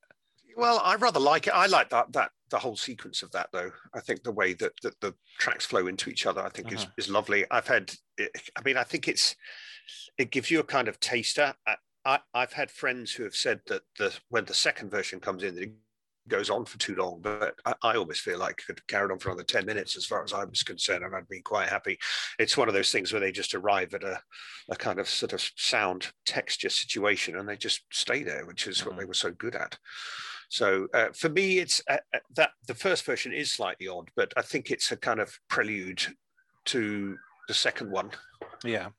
Well, 0.55 0.79
I 0.83 0.95
rather 0.95 1.19
like 1.19 1.47
it. 1.47 1.53
I 1.55 1.65
like 1.65 1.89
that 1.89 2.13
that 2.13 2.31
the 2.53 2.59
whole 2.59 2.75
sequence 2.75 3.23
of 3.23 3.31
that 3.31 3.49
though. 3.51 3.71
I 3.95 3.99
think 3.99 4.21
the 4.21 4.31
way 4.31 4.53
that, 4.53 4.73
that 4.83 5.01
the 5.01 5.15
tracks 5.39 5.65
flow 5.65 5.87
into 5.87 6.11
each 6.11 6.27
other, 6.27 6.39
I 6.39 6.49
think 6.49 6.67
uh-huh. 6.67 6.85
is 6.97 7.05
is 7.07 7.11
lovely. 7.11 7.45
I've 7.49 7.67
had, 7.67 7.91
I 8.19 8.61
mean, 8.63 8.77
I 8.77 8.83
think 8.83 9.07
it's 9.07 9.35
it 10.19 10.29
gives 10.29 10.51
you 10.51 10.59
a 10.59 10.63
kind 10.63 10.87
of 10.87 10.99
taster. 10.99 11.55
I, 12.05 12.19
have 12.35 12.53
had 12.53 12.69
friends 12.69 13.11
who 13.11 13.23
have 13.23 13.33
said 13.33 13.61
that 13.67 13.81
the 13.97 14.15
when 14.29 14.45
the 14.45 14.53
second 14.53 14.91
version 14.91 15.19
comes 15.19 15.41
in, 15.41 15.55
that 15.55 15.63
it 15.63 15.73
goes 16.27 16.51
on 16.51 16.63
for 16.63 16.77
too 16.77 16.93
long. 16.93 17.21
But 17.23 17.55
I, 17.65 17.73
I 17.81 17.95
almost 17.95 18.21
feel 18.21 18.37
like 18.37 18.59
it 18.59 18.67
could 18.67 18.87
carry 18.87 19.11
on 19.11 19.17
for 19.17 19.29
another 19.29 19.43
ten 19.43 19.65
minutes, 19.65 19.97
as 19.97 20.05
far 20.05 20.23
as 20.23 20.31
I 20.31 20.43
was 20.43 20.61
concerned, 20.61 21.03
and 21.03 21.15
I'd 21.15 21.27
be 21.27 21.41
quite 21.41 21.69
happy. 21.69 21.97
It's 22.37 22.55
one 22.55 22.67
of 22.67 22.75
those 22.75 22.91
things 22.91 23.11
where 23.11 23.19
they 23.19 23.31
just 23.31 23.55
arrive 23.55 23.95
at 23.95 24.03
a, 24.03 24.21
a 24.69 24.75
kind 24.75 24.99
of 24.99 25.09
sort 25.09 25.33
of 25.33 25.41
sound 25.55 26.11
texture 26.27 26.69
situation, 26.69 27.35
and 27.35 27.49
they 27.49 27.57
just 27.57 27.81
stay 27.91 28.21
there, 28.21 28.45
which 28.45 28.67
is 28.67 28.81
uh-huh. 28.81 28.91
what 28.91 28.99
they 28.99 29.05
were 29.05 29.15
so 29.15 29.31
good 29.31 29.55
at. 29.55 29.75
So 30.53 30.85
uh, 30.93 31.07
for 31.15 31.29
me, 31.29 31.57
it's 31.57 31.81
uh, 31.89 31.97
uh, 32.13 32.19
that 32.35 32.51
the 32.67 32.75
first 32.75 33.05
version 33.05 33.33
is 33.33 33.51
slightly 33.51 33.87
odd, 33.87 34.11
but 34.15 34.31
I 34.37 34.43
think 34.43 34.69
it's 34.69 34.91
a 34.91 34.95
kind 34.95 35.19
of 35.19 35.39
prelude 35.47 36.05
to 36.65 37.17
the 37.47 37.55
second 37.55 37.89
one. 37.89 38.11
Yeah. 38.63 38.89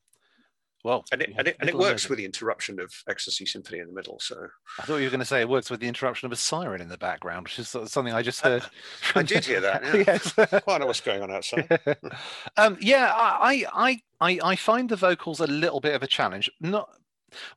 Well, 0.83 1.05
and 1.13 1.21
it, 1.21 1.33
and 1.37 1.47
it, 1.47 1.55
and 1.61 1.69
it 1.69 1.77
works 1.77 2.09
with 2.09 2.17
the 2.17 2.25
interruption 2.25 2.77
of 2.81 2.93
Ecstasy 3.07 3.45
Symphony 3.45 3.79
in 3.79 3.87
the 3.87 3.93
middle. 3.93 4.19
So 4.19 4.47
I 4.79 4.83
thought 4.83 4.97
you 4.97 5.05
were 5.05 5.09
going 5.09 5.21
to 5.21 5.25
say 5.25 5.39
it 5.39 5.47
works 5.47 5.71
with 5.71 5.79
the 5.79 5.87
interruption 5.87 6.25
of 6.25 6.33
a 6.33 6.35
siren 6.35 6.81
in 6.81 6.89
the 6.89 6.97
background, 6.97 7.45
which 7.45 7.57
is 7.57 7.69
something 7.69 8.13
I 8.13 8.21
just 8.21 8.41
heard. 8.41 8.65
I 9.15 9.23
did 9.23 9.45
hear 9.45 9.61
that. 9.61 9.81
Yeah. 9.95 10.03
yes, 10.07 10.33
quite 10.63 10.81
know 10.81 10.87
what's 10.87 10.99
going 10.99 11.21
on 11.21 11.31
outside. 11.31 11.79
um, 12.57 12.77
yeah, 12.81 13.13
I, 13.15 13.65
I, 13.73 14.01
I, 14.19 14.39
I 14.43 14.55
find 14.57 14.89
the 14.89 14.97
vocals 14.97 15.39
a 15.39 15.47
little 15.47 15.79
bit 15.79 15.95
of 15.95 16.03
a 16.03 16.07
challenge. 16.07 16.51
Not 16.59 16.89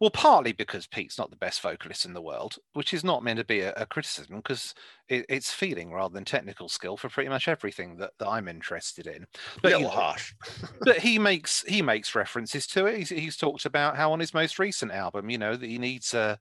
well, 0.01 0.11
partly 0.11 0.53
because 0.53 0.87
Pete's 0.87 1.19
not 1.19 1.31
the 1.31 1.37
best 1.37 1.61
vocalist 1.61 2.05
in 2.05 2.13
the 2.13 2.23
world, 2.23 2.57
which 2.73 2.95
is 2.95 3.05
not 3.05 3.23
meant 3.23 3.39
to 3.39 3.45
be 3.45 3.61
a, 3.61 3.73
a 3.77 3.87
criticism 3.87 4.37
because 4.37 4.75
it, 5.09 5.25
it's 5.29 5.53
feeling 5.53 5.93
rather 5.93 6.15
than 6.15 6.25
technical 6.25 6.69
skill 6.69 6.97
for 6.97 7.09
pretty 7.09 7.29
much 7.29 7.49
everything 7.49 7.97
that, 7.97 8.13
that 8.19 8.29
I'm 8.29 8.49
interested 8.49 9.07
in. 9.07 9.27
But, 9.63 9.73
little 9.73 9.81
you 9.81 9.87
know, 9.87 9.93
harsh. 9.93 10.35
but 10.81 10.99
he 10.99 11.19
makes 11.19 11.65
he 11.65 11.83
makes 11.83 12.15
references 12.15 12.67
to 12.69 12.87
it. 12.87 12.99
He's, 12.99 13.09
he's 13.11 13.37
talked 13.37 13.65
about 13.65 13.97
how 13.97 14.13
on 14.13 14.21
his 14.21 14.35
most 14.35 14.59
recent 14.59 14.93
album, 14.93 15.31
you 15.31 15.39
know, 15.39 15.57
that 15.57 15.67
he 15.69 15.79
needs 15.79 16.15
a 16.15 16.39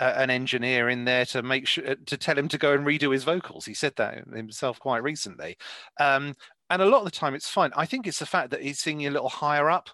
an 0.00 0.28
engineer 0.28 0.88
in 0.88 1.04
there 1.04 1.24
to 1.24 1.42
make 1.42 1.68
sure 1.68 1.94
to 1.94 2.16
tell 2.16 2.36
him 2.36 2.48
to 2.48 2.58
go 2.58 2.72
and 2.72 2.84
redo 2.84 3.12
his 3.12 3.24
vocals. 3.24 3.64
He 3.64 3.74
said 3.74 3.94
that 3.96 4.26
himself 4.34 4.80
quite 4.80 5.04
recently, 5.04 5.56
um, 6.00 6.34
and 6.70 6.82
a 6.82 6.86
lot 6.86 6.98
of 6.98 7.04
the 7.04 7.10
time 7.10 7.34
it's 7.34 7.48
fine. 7.48 7.70
I 7.76 7.86
think 7.86 8.06
it's 8.06 8.18
the 8.18 8.26
fact 8.26 8.50
that 8.50 8.62
he's 8.62 8.80
singing 8.80 9.06
a 9.06 9.10
little 9.10 9.28
higher 9.28 9.70
up, 9.70 9.90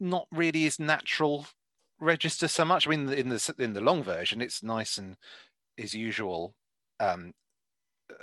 not 0.00 0.26
really 0.32 0.62
his 0.62 0.78
natural 0.78 1.46
register 2.00 2.48
so 2.48 2.64
much. 2.64 2.86
I 2.86 2.90
mean, 2.90 3.08
in 3.10 3.28
the 3.28 3.54
in 3.58 3.72
the 3.72 3.80
long 3.80 4.02
version, 4.02 4.40
it's 4.40 4.62
nice 4.62 4.98
and 4.98 5.16
his 5.76 5.94
usual 5.94 6.54
um, 7.00 7.34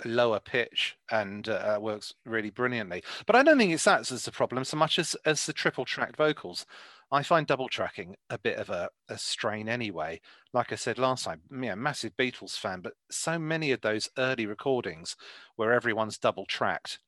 lower 0.04 0.40
pitch 0.40 0.96
and 1.10 1.48
uh, 1.48 1.78
works 1.80 2.14
really 2.24 2.50
brilliantly. 2.50 3.02
But 3.26 3.36
I 3.36 3.42
don't 3.42 3.58
think 3.58 3.72
it's 3.72 3.84
that 3.84 4.10
as 4.10 4.24
the 4.24 4.32
problem 4.32 4.64
so 4.64 4.76
much 4.76 4.98
as 4.98 5.16
as 5.24 5.46
the 5.46 5.52
triple 5.52 5.84
tracked 5.84 6.16
vocals. 6.16 6.66
I 7.10 7.22
find 7.22 7.46
double 7.46 7.68
tracking 7.68 8.16
a 8.30 8.38
bit 8.38 8.56
of 8.56 8.70
a, 8.70 8.88
a 9.06 9.18
strain 9.18 9.68
anyway. 9.68 10.22
Like 10.54 10.72
I 10.72 10.76
said 10.76 10.96
last 10.96 11.24
time, 11.24 11.42
yeah, 11.60 11.74
massive 11.74 12.16
Beatles 12.16 12.56
fan, 12.56 12.80
but 12.80 12.94
so 13.10 13.38
many 13.38 13.70
of 13.70 13.82
those 13.82 14.08
early 14.16 14.46
recordings 14.46 15.14
where 15.56 15.74
everyone's 15.74 16.16
double 16.16 16.46
tracked, 16.46 17.00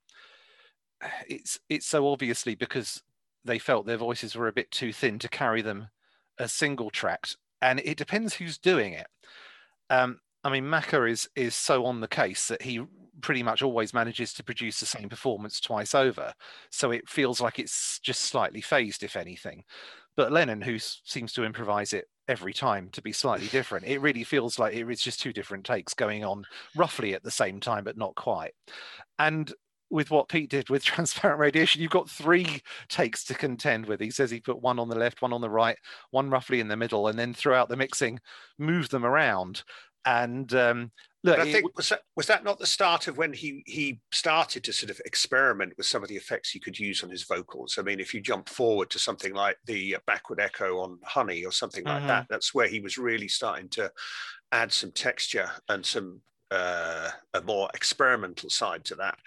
it's 1.27 1.59
it's 1.70 1.87
so 1.87 2.07
obviously 2.09 2.55
because 2.55 3.03
they 3.44 3.59
felt 3.59 3.87
their 3.87 3.96
voices 3.96 4.35
were 4.35 4.48
a 4.48 4.53
bit 4.53 4.70
too 4.70 4.92
thin 4.92 5.18
to 5.18 5.29
carry 5.29 5.62
them 5.62 5.88
a 6.38 6.49
single 6.49 6.90
tracked, 6.90 7.37
and 7.62 7.81
it 7.81 7.97
depends 7.97 8.35
who's 8.35 8.59
doing 8.59 8.92
it. 8.92 9.07
Um, 9.90 10.20
I 10.42 10.51
mean, 10.51 10.64
Macca 10.64 11.11
is 11.11 11.29
is 11.37 11.55
so 11.55 11.85
on 11.87 12.01
the 12.01 12.09
case 12.09 12.49
that 12.49 12.62
he 12.62 12.85
pretty 13.20 13.42
much 13.42 13.62
always 13.62 13.94
manages 13.94 14.33
to 14.35 14.44
produce 14.44 14.81
the 14.81 14.87
same 14.87 15.09
performance 15.09 15.61
twice 15.61 15.94
over, 15.94 16.33
so 16.70 16.90
it 16.90 17.09
feels 17.09 17.40
like 17.40 17.59
it's 17.59 17.99
just 18.01 18.23
slightly 18.23 18.61
phased, 18.61 19.03
if 19.03 19.16
anything. 19.16 19.64
But 20.16 20.33
Lennon, 20.33 20.61
who 20.61 20.79
seems 20.79 21.33
to 21.33 21.44
improvise 21.44 21.92
it 21.92 22.07
every 22.29 22.53
time 22.53 22.88
to 22.92 23.03
be 23.03 23.12
slightly 23.12 23.47
different, 23.53 23.87
it 23.87 24.01
really 24.01 24.25
feels 24.25 24.59
like 24.59 24.75
it's 24.75 25.03
just 25.03 25.20
two 25.20 25.33
different 25.33 25.64
takes 25.64 25.94
going 25.94 26.25
on 26.25 26.44
roughly 26.77 27.14
at 27.14 27.23
the 27.23 27.31
same 27.31 27.61
time, 27.61 27.85
but 27.85 27.97
not 27.97 28.14
quite. 28.14 28.53
And 29.18 29.53
with 29.94 30.11
what 30.11 30.28
Pete 30.28 30.50
did 30.50 30.68
with 30.68 30.85
transparent 30.85 31.40
radiation, 31.40 31.80
you've 31.80 31.90
got 31.90 32.11
three 32.11 32.61
takes 32.88 33.24
to 33.24 33.35
contend 33.35 33.87
with. 33.87 34.00
He 34.00 34.11
says 34.11 34.30
he 34.30 34.40
put 34.40 34.61
one 34.61 34.78
on 34.78 34.88
the 34.88 34.98
left, 34.98 35.22
one 35.22 35.33
on 35.33 35.40
the 35.40 35.48
right, 35.48 35.78
one 36.11 36.28
roughly 36.28 36.61
in 36.61 36.68
the 36.68 36.76
middle, 36.76 37.07
and 37.07 37.18
then 37.18 37.33
throughout 37.33 37.68
the 37.68 37.76
mixing, 37.76 38.18
move 38.59 38.88
them 38.88 39.07
around. 39.07 39.62
And 40.04 40.52
um, 40.52 40.90
look, 41.22 41.38
I 41.38 41.50
think 41.50 41.74
was 41.76 41.88
that 41.88 42.00
was 42.14 42.26
that 42.26 42.44
not 42.44 42.59
the 42.59 42.66
start 42.66 43.09
of 43.09 43.16
when 43.16 43.33
he 43.33 43.62
he 43.64 44.00
started 44.12 44.64
to 44.64 44.72
sort 44.72 44.90
of 44.90 45.00
experiment 45.07 45.72
with 45.78 45.87
some 45.87 46.02
of 46.02 46.11
the 46.11 46.16
effects 46.16 46.50
he 46.50 46.61
could 46.61 46.78
use 46.78 47.02
on 47.02 47.09
his 47.09 47.22
vocals? 47.22 47.76
I 47.78 47.83
mean, 47.83 48.00
if 48.00 48.12
you 48.12 48.20
jump 48.20 48.48
forward 48.48 48.90
to 48.90 48.98
something 48.98 49.33
like 49.33 49.57
the 49.64 49.96
backward 50.07 50.40
echo 50.40 50.80
on 50.80 50.98
Honey 51.04 51.44
or 51.44 51.52
something 51.52 51.85
like 51.85 51.98
mm-hmm. 51.98 52.09
that, 52.09 52.26
that's 52.28 52.52
where 52.52 52.68
he 52.68 52.80
was 52.80 52.98
really 52.98 53.28
starting 53.28 53.68
to 53.70 53.90
add 54.52 54.72
some 54.72 54.92
texture 54.92 55.48
and 55.70 55.87
some 55.87 56.20
uh, 56.50 57.11
a 57.33 57.40
more 57.42 57.68
experimental 57.74 58.50
side 58.50 58.85
to 58.87 58.94
that. 58.96 59.18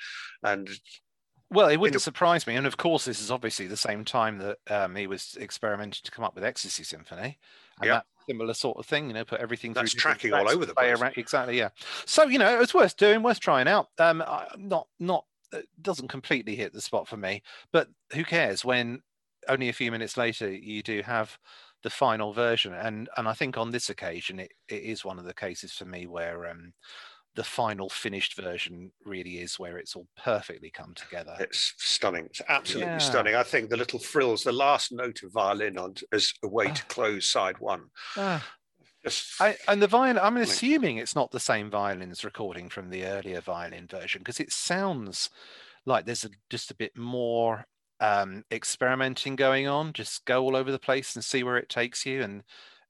And 0.44 0.70
well, 1.50 1.70
it 1.70 1.78
wouldn't 1.78 2.02
surprise 2.02 2.46
me. 2.46 2.56
And 2.56 2.68
of 2.68 2.78
course, 2.78 3.06
this 3.06 3.22
is 3.22 3.32
obviously 3.32 3.68
the 3.68 3.78
same 3.78 4.04
time 4.04 4.38
that 4.40 4.58
um, 4.70 4.96
he 4.96 5.08
was 5.08 5.38
experimenting 5.40 6.02
to 6.04 6.12
come 6.12 6.26
up 6.26 6.36
with 6.36 6.44
Ecstasy 6.44 6.84
Symphony. 6.84 7.38
And 7.80 7.92
that 7.92 8.06
similar 8.28 8.54
sort 8.54 8.78
of 8.78 8.86
thing, 8.86 9.08
you 9.08 9.14
know, 9.14 9.24
put 9.24 9.40
everything 9.40 9.74
that's 9.74 9.94
tracking 9.94 10.34
all 10.34 10.50
over 10.50 10.66
the 10.66 10.74
place. 10.74 11.00
Around. 11.00 11.14
Exactly, 11.18 11.58
yeah. 11.58 11.70
So, 12.06 12.26
you 12.26 12.40
know, 12.40 12.60
it's 12.60 12.74
worth 12.74 12.98
doing, 12.98 13.24
worth 13.24 13.40
trying 13.40 13.68
out. 13.68 13.88
Um, 14.00 14.24
not, 14.58 14.88
not 15.00 15.26
it 15.54 15.68
doesn't 15.82 16.10
completely 16.10 16.56
hit 16.56 16.74
the 16.74 16.82
spot 16.82 17.08
for 17.08 17.18
me. 17.18 17.42
But 17.72 17.88
who 18.14 18.26
cares 18.26 18.66
when 18.66 19.02
only 19.48 19.70
a 19.70 19.74
few 19.74 19.92
minutes 19.92 20.18
later 20.18 20.52
you 20.52 20.84
do 20.84 21.02
have 21.04 21.38
the 21.88 21.92
final 21.92 22.34
version? 22.34 22.74
And 22.74 23.08
and 23.16 23.30
I 23.30 23.34
think 23.34 23.58
on 23.58 23.72
this 23.72 23.90
occasion 23.90 24.42
it, 24.42 24.52
it 24.68 24.84
is 24.84 25.06
one 25.06 25.20
of 25.20 25.26
the 25.26 25.34
cases 25.34 25.72
for 25.72 25.86
me 25.86 26.06
where 26.06 26.50
um, 26.50 26.74
the 27.36 27.46
final 27.46 27.88
finished 27.88 28.36
version 28.36 28.92
really 29.06 29.38
is 29.38 29.58
where 29.58 29.78
it's 29.78 29.96
all 29.96 30.08
perfectly 30.22 30.70
come 30.70 30.94
together. 30.96 31.38
It's 31.40 31.74
stunning. 31.78 32.26
It's 32.26 32.42
absolutely 32.50 32.92
yeah. 32.92 32.98
stunning. 32.98 33.36
I 33.36 33.44
think 33.44 33.70
the 33.70 33.78
little 33.78 34.00
frills, 34.00 34.44
the 34.44 34.52
last 34.52 34.92
note 34.92 35.24
of 35.24 35.32
violin 35.32 35.78
on 35.78 35.96
as 36.12 36.34
a 36.44 36.50
way 36.50 36.66
to 36.66 36.84
ah. 36.84 36.90
close 36.90 37.26
side 37.26 37.58
one. 37.60 37.84
Uh, 38.18 38.42
I, 39.40 39.56
and 39.70 39.82
the 39.82 39.88
violin, 39.88 40.20
I'm 40.22 40.36
assuming 40.36 40.98
it's 40.98 41.16
not 41.16 41.32
the 41.32 41.40
same 41.40 41.70
violins 41.70 42.26
recording 42.26 42.68
from 42.68 42.90
the 42.90 43.06
earlier 43.06 43.40
violin 43.40 43.88
version 43.88 44.20
because 44.20 44.42
it 44.42 44.52
sounds 44.52 45.30
like 45.86 46.06
there's 46.06 46.26
a, 46.26 46.30
just 46.50 46.70
a 46.70 46.76
bit 46.76 46.98
more 46.98 47.66
um, 48.00 48.44
experimenting 48.52 49.36
going 49.36 49.68
on. 49.68 49.94
Just 49.94 50.26
go 50.26 50.44
all 50.44 50.56
over 50.56 50.72
the 50.72 50.80
place 50.80 51.16
and 51.16 51.24
see 51.24 51.44
where 51.44 51.58
it 51.58 51.70
takes 51.70 52.06
you. 52.06 52.22
And 52.22 52.44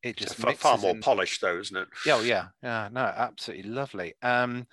it 0.03 0.17
just 0.17 0.35
far, 0.35 0.53
far 0.53 0.77
more 0.77 0.91
in. 0.91 1.01
polished, 1.01 1.41
though, 1.41 1.57
isn't 1.59 1.77
it? 1.77 1.87
Yeah, 2.05 2.15
oh, 2.15 2.21
yeah, 2.21 2.47
yeah. 2.61 2.89
No, 2.91 3.01
absolutely 3.01 3.69
lovely. 3.69 4.13
Um, 4.21 4.67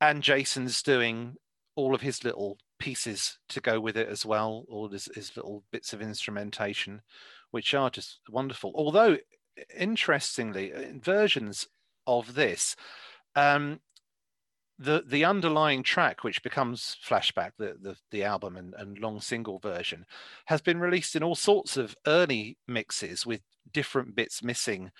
and 0.00 0.22
Jason's 0.22 0.82
doing 0.82 1.36
all 1.76 1.94
of 1.94 2.00
his 2.00 2.24
little 2.24 2.58
pieces 2.78 3.38
to 3.48 3.60
go 3.60 3.80
with 3.80 3.96
it 3.96 4.08
as 4.08 4.24
well, 4.24 4.64
all 4.68 4.88
his, 4.88 5.08
his 5.14 5.36
little 5.36 5.64
bits 5.72 5.92
of 5.92 6.00
instrumentation, 6.00 7.02
which 7.50 7.74
are 7.74 7.90
just 7.90 8.20
wonderful. 8.28 8.72
Although 8.74 9.18
interestingly, 9.76 10.72
versions 11.00 11.66
of 12.06 12.34
this, 12.34 12.76
um, 13.34 13.80
the 14.78 15.02
the 15.06 15.24
underlying 15.24 15.82
track, 15.82 16.22
which 16.22 16.42
becomes 16.42 16.96
Flashback, 17.04 17.52
the 17.58 17.76
the, 17.80 17.96
the 18.10 18.24
album 18.24 18.56
and, 18.56 18.74
and 18.78 18.98
long 18.98 19.20
single 19.20 19.58
version, 19.58 20.06
has 20.46 20.60
been 20.60 20.78
released 20.78 21.16
in 21.16 21.22
all 21.22 21.34
sorts 21.34 21.76
of 21.76 21.96
early 22.06 22.56
mixes 22.66 23.26
with 23.26 23.40
different 23.72 24.14
bits 24.14 24.42
missing. 24.42 24.90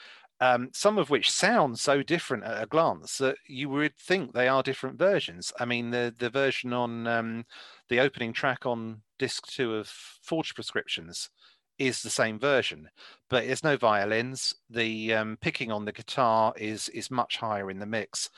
Um, 0.40 0.70
some 0.72 0.98
of 0.98 1.10
which 1.10 1.32
sound 1.32 1.80
so 1.80 2.00
different 2.00 2.44
at 2.44 2.62
a 2.62 2.66
glance 2.66 3.18
that 3.18 3.38
you 3.48 3.68
would 3.70 3.96
think 3.96 4.32
they 4.32 4.46
are 4.46 4.62
different 4.62 4.96
versions. 4.96 5.52
I 5.58 5.64
mean, 5.64 5.90
the 5.90 6.14
the 6.16 6.30
version 6.30 6.72
on 6.72 7.06
um, 7.06 7.44
the 7.88 8.00
opening 8.00 8.32
track 8.32 8.66
on 8.66 9.02
disc 9.18 9.46
two 9.46 9.74
of 9.74 9.88
Forged 10.22 10.54
Prescriptions 10.54 11.30
is 11.78 12.02
the 12.02 12.10
same 12.10 12.38
version, 12.38 12.88
but 13.30 13.46
there's 13.46 13.64
no 13.64 13.76
violins. 13.76 14.54
The 14.68 15.14
um, 15.14 15.38
picking 15.40 15.70
on 15.70 15.84
the 15.84 15.92
guitar 15.92 16.52
is 16.56 16.88
is 16.90 17.10
much 17.10 17.36
higher 17.36 17.70
in 17.70 17.78
the 17.78 17.86
mix. 17.86 18.30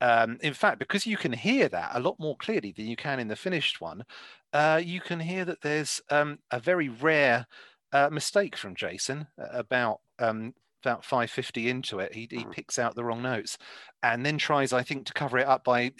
Um, 0.00 0.38
in 0.40 0.54
fact, 0.54 0.78
because 0.78 1.06
you 1.06 1.16
can 1.16 1.32
hear 1.32 1.68
that 1.68 1.90
a 1.94 2.00
lot 2.00 2.16
more 2.18 2.36
clearly 2.36 2.72
than 2.72 2.86
you 2.86 2.96
can 2.96 3.20
in 3.20 3.28
the 3.28 3.36
finished 3.36 3.80
one, 3.80 4.04
uh, 4.52 4.80
you 4.82 5.00
can 5.00 5.20
hear 5.20 5.44
that 5.44 5.60
there's 5.60 6.00
um, 6.10 6.38
a 6.50 6.58
very 6.58 6.88
rare 6.88 7.46
uh, 7.92 8.08
mistake 8.10 8.56
from 8.56 8.74
Jason 8.74 9.26
about 9.38 10.00
um, 10.18 10.54
about 10.82 11.04
550 11.04 11.68
into 11.68 11.98
it, 11.98 12.14
he, 12.14 12.28
he 12.30 12.44
picks 12.44 12.78
out 12.78 12.94
the 12.94 13.04
wrong 13.04 13.22
notes 13.22 13.58
and 14.02 14.24
then 14.24 14.38
tries, 14.38 14.72
I 14.72 14.82
think, 14.82 15.06
to 15.06 15.12
cover 15.12 15.38
it 15.38 15.46
up 15.46 15.62
by 15.62 15.92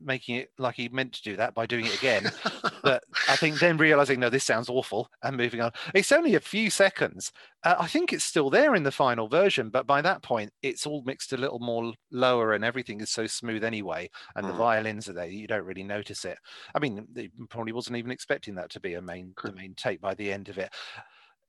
making 0.00 0.36
it 0.36 0.50
like 0.58 0.76
he 0.76 0.88
meant 0.88 1.12
to 1.14 1.22
do 1.22 1.36
that 1.36 1.54
by 1.54 1.66
doing 1.66 1.84
it 1.84 1.96
again. 1.96 2.30
but 2.82 3.04
I 3.28 3.36
think 3.36 3.58
then 3.58 3.76
realizing, 3.76 4.20
no, 4.20 4.30
this 4.30 4.44
sounds 4.44 4.70
awful 4.70 5.10
and 5.22 5.36
moving 5.36 5.60
on. 5.60 5.70
It's 5.94 6.12
only 6.12 6.34
a 6.34 6.40
few 6.40 6.70
seconds. 6.70 7.30
Uh, 7.62 7.76
I 7.78 7.88
think 7.88 8.12
it's 8.12 8.24
still 8.24 8.48
there 8.48 8.74
in 8.74 8.84
the 8.84 8.90
final 8.90 9.28
version, 9.28 9.68
but 9.68 9.86
by 9.86 10.00
that 10.00 10.22
point, 10.22 10.50
it's 10.62 10.86
all 10.86 11.02
mixed 11.04 11.34
a 11.34 11.36
little 11.36 11.58
more 11.58 11.92
lower 12.10 12.54
and 12.54 12.64
everything 12.64 13.00
is 13.00 13.10
so 13.10 13.26
smooth 13.26 13.64
anyway. 13.64 14.08
And 14.34 14.46
mm. 14.46 14.48
the 14.48 14.56
violins 14.56 15.08
are 15.08 15.14
there, 15.14 15.26
you 15.26 15.46
don't 15.46 15.66
really 15.66 15.84
notice 15.84 16.24
it. 16.24 16.38
I 16.74 16.78
mean, 16.78 17.06
probably 17.50 17.72
wasn't 17.72 17.98
even 17.98 18.10
expecting 18.10 18.54
that 18.54 18.70
to 18.70 18.80
be 18.80 18.94
a 18.94 19.02
main, 19.02 19.34
the 19.44 19.52
main 19.52 19.74
take 19.74 20.00
by 20.00 20.14
the 20.14 20.32
end 20.32 20.48
of 20.48 20.56
it. 20.56 20.72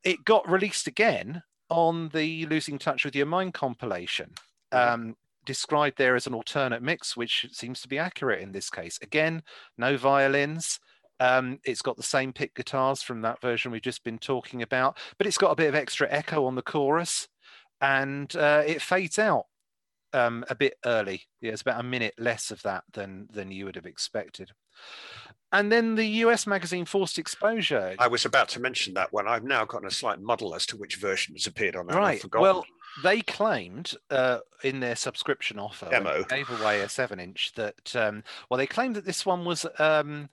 It 0.04 0.26
got 0.26 0.50
released 0.50 0.88
again 0.88 1.44
on 1.74 2.10
the 2.10 2.46
Losing 2.46 2.78
Touch 2.78 3.04
with 3.04 3.16
Your 3.16 3.26
Mind 3.26 3.56
compilation, 3.56 4.30
um, 4.72 5.16
described 5.44 5.98
there 5.98 6.16
as 6.16 6.28
an 6.28 6.36
alternate 6.36 6.84
mix, 6.84 7.18
which 7.18 7.48
seems 7.52 7.82
to 7.82 7.88
be 7.88 7.98
accurate 7.98 8.42
in 8.42 8.52
this 8.52 8.70
case. 8.70 9.00
Again, 9.02 9.42
no 9.76 9.98
violins. 9.98 10.80
Um, 11.20 11.60
it's 11.66 11.82
got 11.82 11.98
the 11.98 12.04
same 12.04 12.32
pick 12.32 12.54
guitars 12.54 13.02
from 13.02 13.22
that 13.22 13.42
version 13.42 13.72
we've 13.72 13.82
just 13.82 14.04
been 14.04 14.20
talking 14.20 14.62
about, 14.62 14.98
but 15.18 15.26
it's 15.26 15.38
got 15.38 15.52
a 15.52 15.56
bit 15.56 15.70
of 15.70 15.76
extra 15.76 16.08
echo 16.12 16.46
on 16.46 16.56
the 16.56 16.62
chorus 16.62 17.28
and 17.82 18.36
uh, 18.36 18.62
it 18.66 18.82
fades 18.82 19.18
out 19.18 19.46
um, 20.14 20.46
a 20.50 20.56
bit 20.56 20.76
early. 20.86 21.24
Yeah, 21.42 21.52
it's 21.52 21.62
about 21.62 21.80
a 21.80 21.84
minute 21.84 22.14
less 22.18 22.52
of 22.52 22.62
that 22.64 22.84
than 22.94 23.28
than 23.32 23.52
you 23.52 23.66
would 23.66 23.76
have 23.76 23.86
expected. 23.86 24.52
And 25.52 25.72
then 25.72 25.94
the 25.96 26.06
US 26.06 26.48
magazine 26.48 26.86
Forced 26.86 27.20
Exposure. 27.20 27.96
I 28.00 28.08
was 28.08 28.26
about 28.26 28.50
to 28.50 28.60
mention 28.60 28.96
that 28.96 29.14
one. 29.14 29.28
I've 29.28 29.44
now 29.44 29.66
gotten 29.66 29.88
a 29.88 29.92
slight 29.92 30.20
muddle 30.20 30.56
as 30.56 30.66
to 30.68 30.78
which 30.78 30.96
version 30.96 31.36
has 31.36 31.46
appeared 31.46 31.76
on 31.76 31.86
that. 31.88 31.96
Right. 31.96 32.24
Well, 32.34 32.66
they 33.04 33.22
claimed 33.22 33.94
uh, 34.10 34.40
in 34.64 34.80
their 34.80 34.96
subscription 34.96 35.60
offer, 35.60 35.88
Demo. 35.90 36.24
gave 36.24 36.50
away 36.50 36.82
a 36.82 36.90
seven 36.90 37.20
inch, 37.20 37.52
that, 37.56 37.96
um, 37.96 38.24
well, 38.50 38.58
they 38.58 38.66
claimed 38.66 38.96
that 38.96 39.06
this 39.06 39.28
one 39.28 39.46
was 39.46 39.66
um, 39.78 40.30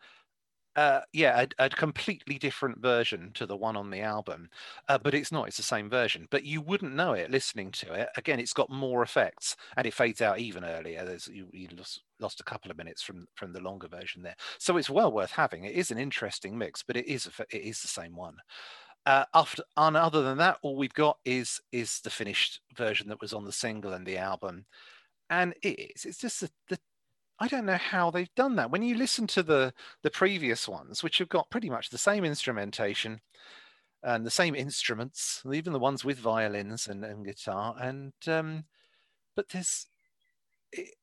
uh, 0.76 1.00
yeah, 1.12 1.44
a, 1.58 1.66
a, 1.66 1.68
completely 1.68 2.38
different 2.38 2.78
version 2.78 3.32
to 3.34 3.44
the 3.44 3.56
one 3.56 3.76
on 3.76 3.90
the 3.90 4.00
album, 4.00 4.48
uh, 4.88 4.98
but 4.98 5.14
it's 5.14 5.32
not. 5.32 5.48
It's 5.48 5.56
the 5.56 5.64
same 5.64 5.90
version, 5.90 6.28
but 6.30 6.44
you 6.44 6.60
wouldn't 6.60 6.94
know 6.94 7.12
it 7.12 7.30
listening 7.30 7.72
to 7.72 7.92
it. 7.92 8.08
Again, 8.16 8.38
it's 8.38 8.52
got 8.52 8.70
more 8.70 9.02
effects, 9.02 9.56
and 9.76 9.86
it 9.86 9.94
fades 9.94 10.22
out 10.22 10.38
even 10.38 10.64
earlier. 10.64 11.04
There's 11.04 11.26
you, 11.26 11.48
you 11.52 11.68
lost, 11.76 12.02
lost 12.20 12.40
a 12.40 12.44
couple 12.44 12.70
of 12.70 12.76
minutes 12.76 13.02
from 13.02 13.26
from 13.34 13.52
the 13.52 13.60
longer 13.60 13.88
version 13.88 14.22
there, 14.22 14.36
so 14.58 14.76
it's 14.76 14.88
well 14.88 15.10
worth 15.10 15.32
having. 15.32 15.64
It 15.64 15.74
is 15.74 15.90
an 15.90 15.98
interesting 15.98 16.56
mix, 16.56 16.84
but 16.84 16.96
it 16.96 17.06
is 17.06 17.28
it 17.50 17.62
is 17.62 17.82
the 17.82 17.88
same 17.88 18.14
one. 18.14 18.36
Uh, 19.06 19.24
after 19.34 19.64
and 19.76 19.96
other 19.96 20.22
than 20.22 20.38
that, 20.38 20.58
all 20.62 20.76
we've 20.76 20.94
got 20.94 21.18
is 21.24 21.60
is 21.72 22.00
the 22.00 22.10
finished 22.10 22.60
version 22.76 23.08
that 23.08 23.20
was 23.20 23.32
on 23.32 23.44
the 23.44 23.52
single 23.52 23.92
and 23.92 24.06
the 24.06 24.18
album, 24.18 24.66
and 25.30 25.54
it 25.62 25.80
is. 25.96 26.04
It's 26.04 26.18
just 26.18 26.42
the, 26.42 26.50
the 26.68 26.78
I 27.40 27.48
don't 27.48 27.64
know 27.64 27.78
how 27.78 28.10
they've 28.10 28.34
done 28.34 28.56
that. 28.56 28.70
When 28.70 28.82
you 28.82 28.94
listen 28.94 29.26
to 29.28 29.42
the 29.42 29.72
the 30.02 30.10
previous 30.10 30.68
ones, 30.68 31.02
which 31.02 31.18
have 31.18 31.30
got 31.30 31.50
pretty 31.50 31.70
much 31.70 31.88
the 31.88 31.98
same 31.98 32.24
instrumentation 32.24 33.20
and 34.02 34.24
the 34.26 34.30
same 34.30 34.54
instruments, 34.54 35.42
even 35.50 35.72
the 35.72 35.78
ones 35.78 36.04
with 36.04 36.18
violins 36.18 36.86
and, 36.86 37.04
and 37.04 37.24
guitar, 37.24 37.74
and 37.80 38.12
um, 38.26 38.64
but 39.34 39.48
there's, 39.48 39.86
it, 40.72 40.94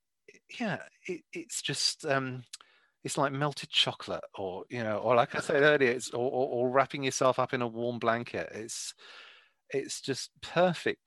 yeah, 0.60 0.78
it, 1.08 1.22
it's 1.34 1.62
just 1.62 2.06
um, 2.06 2.44
it's 3.04 3.18
like 3.18 3.32
melted 3.32 3.70
chocolate, 3.70 4.24
or 4.36 4.64
you 4.70 4.84
know, 4.84 4.98
or 4.98 5.16
like 5.16 5.34
I 5.36 5.40
said 5.40 5.64
earlier, 5.64 5.92
it's 5.92 6.12
or, 6.12 6.30
or, 6.30 6.48
or 6.50 6.70
wrapping 6.70 7.04
yourself 7.04 7.40
up 7.40 7.54
in 7.54 7.64
a 7.64 7.68
warm 7.68 7.98
blanket. 7.98 8.50
It's 8.54 8.94
it's 9.72 10.02
just 10.02 10.30
perfect 10.42 11.00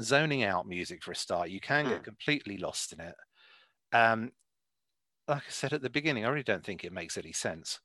zoning 0.00 0.44
out 0.44 0.68
music 0.68 1.02
for 1.02 1.10
a 1.10 1.16
start. 1.16 1.50
You 1.50 1.60
can 1.60 1.86
get 1.86 1.98
hmm. 1.98 2.04
completely 2.04 2.58
lost 2.58 2.92
in 2.92 3.00
it. 3.00 3.14
Um, 3.92 4.30
like 5.28 5.42
I 5.42 5.50
said 5.50 5.72
at 5.72 5.82
the 5.82 5.90
beginning, 5.90 6.24
I 6.24 6.28
really 6.28 6.42
don't 6.42 6.64
think 6.64 6.84
it 6.84 6.92
makes 6.92 7.18
any 7.18 7.32
sense. 7.32 7.80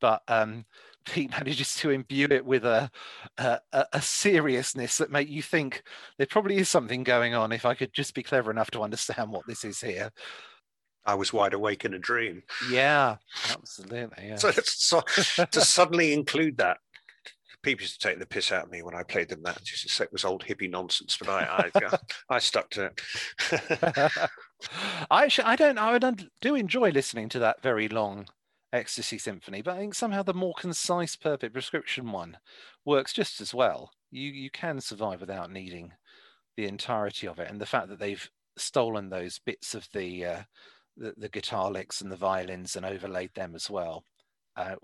But 0.00 0.22
um, 0.28 0.64
Pete 1.06 1.30
manages 1.30 1.74
to 1.76 1.90
imbue 1.90 2.28
it 2.30 2.44
with 2.44 2.64
a, 2.64 2.90
a, 3.38 3.60
a 3.92 4.02
seriousness 4.02 4.98
that 4.98 5.10
make 5.10 5.28
you 5.28 5.42
think 5.42 5.82
there 6.18 6.26
probably 6.26 6.56
is 6.56 6.68
something 6.68 7.04
going 7.04 7.34
on. 7.34 7.52
If 7.52 7.64
I 7.64 7.74
could 7.74 7.92
just 7.92 8.14
be 8.14 8.22
clever 8.22 8.50
enough 8.50 8.70
to 8.72 8.82
understand 8.82 9.30
what 9.30 9.46
this 9.46 9.64
is 9.64 9.80
here. 9.80 10.10
I 11.06 11.14
was 11.14 11.32
wide 11.32 11.52
awake 11.52 11.84
in 11.84 11.94
a 11.94 11.98
dream. 11.98 12.42
Yeah, 12.70 13.16
absolutely. 13.50 14.24
Yeah. 14.28 14.36
So, 14.36 14.50
so 14.50 15.02
to 15.50 15.60
suddenly 15.60 16.14
include 16.14 16.56
that 16.58 16.78
people 17.62 17.82
used 17.82 18.00
to 18.00 18.08
take 18.08 18.18
the 18.18 18.26
piss 18.26 18.52
out 18.52 18.64
of 18.64 18.70
me 18.70 18.82
when 18.82 18.94
I 18.94 19.02
played 19.02 19.28
them 19.28 19.42
that. 19.42 19.62
Just 19.62 19.82
to 19.82 19.88
say 19.88 20.04
it 20.04 20.12
was 20.12 20.24
old 20.24 20.44
hippie 20.44 20.70
nonsense, 20.70 21.16
but 21.18 21.28
I 21.28 21.70
I, 21.74 21.98
I 22.30 22.38
stuck 22.38 22.70
to 22.70 22.90
it. 22.90 24.30
I 25.10 25.24
actually, 25.24 25.44
I 25.44 25.56
don't 25.56 25.78
I 25.78 25.98
do 26.40 26.54
enjoy 26.54 26.90
listening 26.90 27.28
to 27.30 27.38
that 27.40 27.62
very 27.62 27.88
long 27.88 28.26
Ecstasy 28.72 29.18
Symphony, 29.18 29.62
but 29.62 29.76
I 29.76 29.78
think 29.78 29.94
somehow 29.94 30.22
the 30.22 30.34
more 30.34 30.54
concise 30.58 31.16
Perfect 31.16 31.52
Prescription 31.52 32.10
one 32.12 32.38
works 32.84 33.12
just 33.12 33.40
as 33.40 33.54
well. 33.54 33.90
You 34.10 34.30
you 34.30 34.50
can 34.50 34.80
survive 34.80 35.20
without 35.20 35.50
needing 35.50 35.92
the 36.56 36.66
entirety 36.66 37.26
of 37.26 37.38
it, 37.38 37.50
and 37.50 37.60
the 37.60 37.66
fact 37.66 37.88
that 37.88 37.98
they've 37.98 38.28
stolen 38.56 39.10
those 39.10 39.38
bits 39.38 39.74
of 39.74 39.88
the 39.92 40.24
uh, 40.24 40.42
the, 40.96 41.14
the 41.16 41.28
guitar 41.28 41.70
licks 41.70 42.00
and 42.00 42.10
the 42.10 42.16
violins 42.16 42.76
and 42.76 42.86
overlaid 42.86 43.30
them 43.34 43.54
as 43.54 43.68
well 43.68 44.04
uh, 44.56 44.76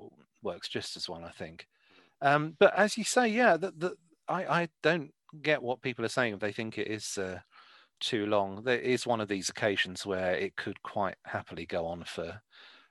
works 0.43 0.69
just 0.69 0.97
as 0.97 1.09
well, 1.09 1.25
I 1.25 1.31
think. 1.31 1.67
Um, 2.23 2.57
but 2.59 2.75
as 2.77 2.99
you 2.99 3.05
say, 3.05 3.29
yeah, 3.29 3.57
the, 3.57 3.73
the, 3.77 3.95
I, 4.29 4.63
I 4.63 4.69
don't 4.83 5.13
get 5.43 5.63
what 5.63 5.83
people 5.83 6.05
are 6.05 6.09
saying 6.09 6.35
if 6.35 6.41
they 6.41 6.53
think 6.53 6.77
it 6.77 6.89
is 6.89 7.17
uh, 7.19 7.41
too 8.01 8.27
long. 8.27 8.63
There 8.65 8.79
is 8.79 9.07
one 9.07 9.21
of 9.21 9.29
these 9.29 9.49
occasions 9.49 10.05
where 10.05 10.35
it 10.35 10.57
could 10.57 10.83
quite 10.83 11.17
happily 11.25 11.67
go 11.67 11.87
on 11.87 12.05
for 12.05 12.41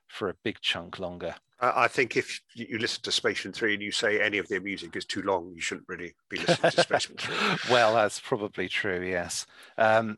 for 0.08 0.28
a 0.28 0.34
big 0.42 0.60
chunk 0.60 0.98
longer. 0.98 1.34
I 1.60 1.88
think 1.88 2.16
if 2.16 2.40
you 2.54 2.78
listen 2.78 3.02
to 3.02 3.12
Spacemen 3.12 3.52
3 3.52 3.74
and 3.74 3.82
you 3.82 3.92
say 3.92 4.18
any 4.18 4.38
of 4.38 4.48
their 4.48 4.62
music 4.62 4.96
is 4.96 5.04
too 5.04 5.20
long, 5.22 5.52
you 5.54 5.60
shouldn't 5.60 5.88
really 5.88 6.14
be 6.30 6.38
listening 6.38 6.72
to 6.72 6.80
Spacemen 6.82 7.18
3. 7.18 7.34
well, 7.70 7.94
that's 7.94 8.18
probably 8.18 8.66
true, 8.66 9.06
yes. 9.06 9.46
Um, 9.76 10.16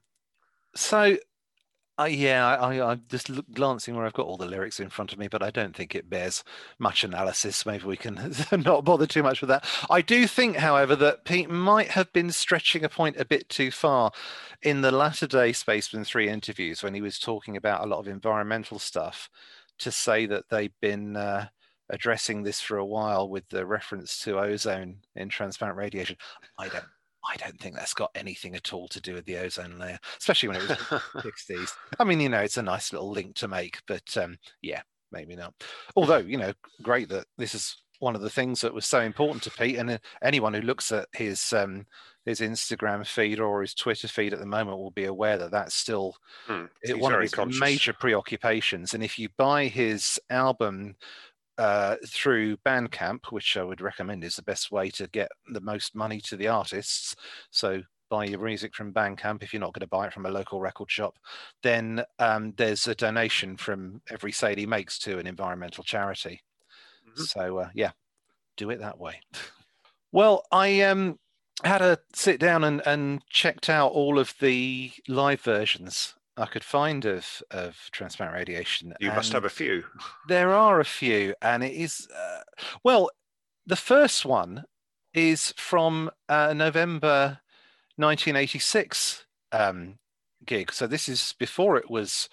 so 0.76 1.16
Uh, 1.98 2.04
yeah, 2.04 2.56
I, 2.56 2.92
am 2.92 3.02
just 3.08 3.28
look, 3.28 3.44
glancing 3.52 3.94
where 3.94 4.06
I've 4.06 4.14
got 4.14 4.26
all 4.26 4.38
the 4.38 4.46
lyrics 4.46 4.80
in 4.80 4.88
front 4.88 5.12
of 5.12 5.18
me, 5.18 5.28
but 5.28 5.42
I 5.42 5.50
don't 5.50 5.76
think 5.76 5.94
it 5.94 6.08
bears 6.08 6.42
much 6.78 7.04
analysis. 7.04 7.66
Maybe 7.66 7.84
we 7.84 7.98
can 7.98 8.34
not 8.64 8.84
bother 8.84 9.06
too 9.06 9.22
much 9.22 9.42
with 9.42 9.48
that. 9.48 9.66
I 9.90 10.00
do 10.00 10.26
think, 10.26 10.56
however, 10.56 10.96
that 10.96 11.26
Pete 11.26 11.50
might 11.50 11.88
have 11.88 12.10
been 12.14 12.32
stretching 12.32 12.82
a 12.82 12.88
point 12.88 13.18
a 13.18 13.26
bit 13.26 13.50
too 13.50 13.70
far 13.70 14.10
in 14.62 14.80
the 14.80 14.90
latter 14.90 15.26
day 15.26 15.52
Spacemen 15.52 16.04
3 16.04 16.30
interviews 16.30 16.82
when 16.82 16.94
he 16.94 17.02
was 17.02 17.18
talking 17.18 17.58
about 17.58 17.84
a 17.84 17.86
lot 17.86 17.98
of 17.98 18.08
environmental 18.08 18.78
stuff 18.78 19.28
to 19.78 19.92
say 19.92 20.24
that 20.24 20.48
they've 20.48 20.78
been 20.80 21.16
uh, 21.16 21.48
addressing 21.90 22.42
this 22.42 22.60
for 22.60 22.78
a 22.78 22.86
while 22.86 23.28
with 23.28 23.46
the 23.50 23.66
reference 23.66 24.18
to 24.24 24.38
ozone 24.38 24.96
in 25.14 25.28
transparent 25.28 25.76
radiation. 25.76 26.16
I 26.58 26.68
don't 26.68 26.84
I 27.24 27.36
don't 27.36 27.58
think 27.58 27.76
that's 27.76 27.94
got 27.94 28.10
anything 28.14 28.54
at 28.56 28.72
all 28.72 28.88
to 28.88 29.00
do 29.00 29.14
with 29.14 29.24
the 29.26 29.38
ozone 29.38 29.78
layer, 29.78 29.98
especially 30.18 30.48
when 30.48 30.58
it 30.58 30.68
was 30.68 30.78
60s. 30.78 31.72
I 31.98 32.04
mean, 32.04 32.20
you 32.20 32.28
know, 32.28 32.40
it's 32.40 32.56
a 32.56 32.62
nice 32.62 32.92
little 32.92 33.10
link 33.10 33.36
to 33.36 33.48
make, 33.48 33.78
but 33.86 34.16
um, 34.16 34.38
yeah, 34.60 34.82
maybe 35.12 35.36
not. 35.36 35.54
Although, 35.94 36.18
you 36.18 36.36
know, 36.36 36.52
great 36.82 37.08
that 37.10 37.26
this 37.38 37.54
is 37.54 37.76
one 38.02 38.16
of 38.16 38.20
the 38.20 38.30
things 38.30 38.60
that 38.60 38.74
was 38.74 38.84
so 38.84 39.00
important 39.00 39.44
to 39.44 39.50
Pete. 39.50 39.76
And 39.76 39.90
uh, 39.90 39.98
anyone 40.22 40.52
who 40.52 40.60
looks 40.60 40.90
at 40.90 41.06
his 41.12 41.52
um, 41.52 41.86
his 42.24 42.40
Instagram 42.40 43.06
feed 43.06 43.38
or 43.38 43.62
his 43.62 43.74
Twitter 43.74 44.08
feed 44.08 44.32
at 44.32 44.40
the 44.40 44.46
moment 44.46 44.78
will 44.78 44.90
be 44.90 45.04
aware 45.04 45.38
that 45.38 45.52
that's 45.52 45.74
still 45.74 46.16
mm, 46.48 46.68
one 46.98 47.14
of 47.14 47.20
his 47.20 47.32
conscious. 47.32 47.60
major 47.60 47.92
preoccupations. 47.92 48.92
And 48.94 49.04
if 49.04 49.18
you 49.18 49.28
buy 49.36 49.66
his 49.66 50.20
album 50.30 50.96
uh, 51.58 51.96
through 52.06 52.56
Bandcamp, 52.58 53.26
which 53.30 53.56
I 53.56 53.62
would 53.62 53.80
recommend 53.80 54.24
is 54.24 54.36
the 54.36 54.42
best 54.42 54.70
way 54.70 54.90
to 54.90 55.06
get 55.08 55.30
the 55.52 55.60
most 55.60 55.94
money 55.94 56.20
to 56.22 56.36
the 56.36 56.48
artists. 56.48 57.14
So 57.50 57.82
buy 58.10 58.24
your 58.24 58.40
music 58.40 58.74
from 58.74 58.92
Bandcamp 58.92 59.42
if 59.42 59.52
you're 59.52 59.60
not 59.60 59.72
going 59.72 59.80
to 59.80 59.86
buy 59.86 60.06
it 60.06 60.12
from 60.12 60.26
a 60.26 60.30
local 60.30 60.60
record 60.60 60.90
shop. 60.90 61.16
Then 61.62 62.04
um, 62.18 62.52
there's 62.56 62.86
a 62.86 62.94
donation 62.94 63.56
from 63.56 64.02
every 64.10 64.32
sale 64.32 64.56
he 64.56 64.66
makes 64.66 64.98
to 65.00 65.18
an 65.18 65.26
environmental 65.26 65.84
charity. 65.84 66.42
Mm-hmm. 67.08 67.22
So 67.22 67.58
uh, 67.58 67.68
yeah, 67.74 67.92
do 68.56 68.70
it 68.70 68.80
that 68.80 68.98
way. 68.98 69.20
well, 70.12 70.44
I 70.52 70.82
um, 70.82 71.18
had 71.64 71.80
a 71.80 71.98
sit 72.12 72.38
down 72.38 72.64
and, 72.64 72.82
and 72.86 73.22
checked 73.30 73.70
out 73.70 73.92
all 73.92 74.18
of 74.18 74.34
the 74.40 74.92
live 75.08 75.40
versions 75.40 76.14
I 76.36 76.46
could 76.46 76.64
find 76.64 77.04
of 77.04 77.42
of 77.50 77.76
transparent 77.92 78.34
radiation. 78.34 78.94
You 79.00 79.10
must 79.12 79.32
have 79.32 79.44
a 79.44 79.50
few. 79.50 79.84
There 80.28 80.52
are 80.52 80.80
a 80.80 80.84
few, 80.84 81.34
and 81.42 81.62
it 81.62 81.72
is 81.72 82.08
uh, 82.14 82.40
well. 82.84 83.10
The 83.66 83.76
first 83.76 84.24
one 84.24 84.64
is 85.14 85.52
from 85.56 86.10
uh, 86.28 86.52
November 86.52 87.38
1986 87.96 89.24
um, 89.52 89.98
gig. 90.44 90.72
So 90.72 90.86
this 90.86 91.08
is 91.08 91.34
before 91.38 91.76
it 91.76 91.90
was 91.90 92.28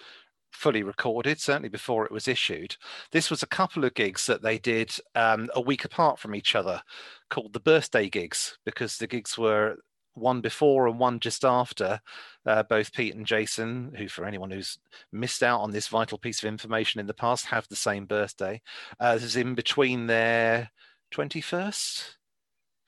fully 0.52 0.82
recorded, 0.82 1.40
certainly 1.40 1.68
before 1.68 2.04
it 2.04 2.12
was 2.12 2.26
issued. 2.26 2.76
This 3.12 3.30
was 3.30 3.42
a 3.42 3.46
couple 3.46 3.84
of 3.84 3.94
gigs 3.94 4.26
that 4.26 4.42
they 4.42 4.58
did 4.58 4.92
um, 5.14 5.48
a 5.54 5.60
week 5.60 5.84
apart 5.84 6.18
from 6.18 6.34
each 6.34 6.54
other, 6.54 6.82
called 7.28 7.52
the 7.52 7.60
birthday 7.60 8.08
gigs, 8.08 8.58
because 8.64 8.96
the 8.96 9.06
gigs 9.06 9.38
were 9.38 9.76
one 10.14 10.40
before 10.40 10.86
and 10.86 10.98
one 10.98 11.20
just 11.20 11.44
after, 11.44 12.00
uh, 12.46 12.62
both 12.64 12.92
Pete 12.92 13.14
and 13.14 13.26
Jason, 13.26 13.92
who, 13.96 14.08
for 14.08 14.24
anyone 14.24 14.50
who's 14.50 14.78
missed 15.12 15.42
out 15.42 15.60
on 15.60 15.70
this 15.70 15.88
vital 15.88 16.18
piece 16.18 16.42
of 16.42 16.48
information 16.48 17.00
in 17.00 17.06
the 17.06 17.14
past, 17.14 17.46
have 17.46 17.66
the 17.68 17.76
same 17.76 18.06
birthday. 18.06 18.60
Uh, 18.98 19.14
this 19.14 19.24
is 19.24 19.36
in 19.36 19.54
between 19.54 20.06
their 20.06 20.70
21st 21.14 22.14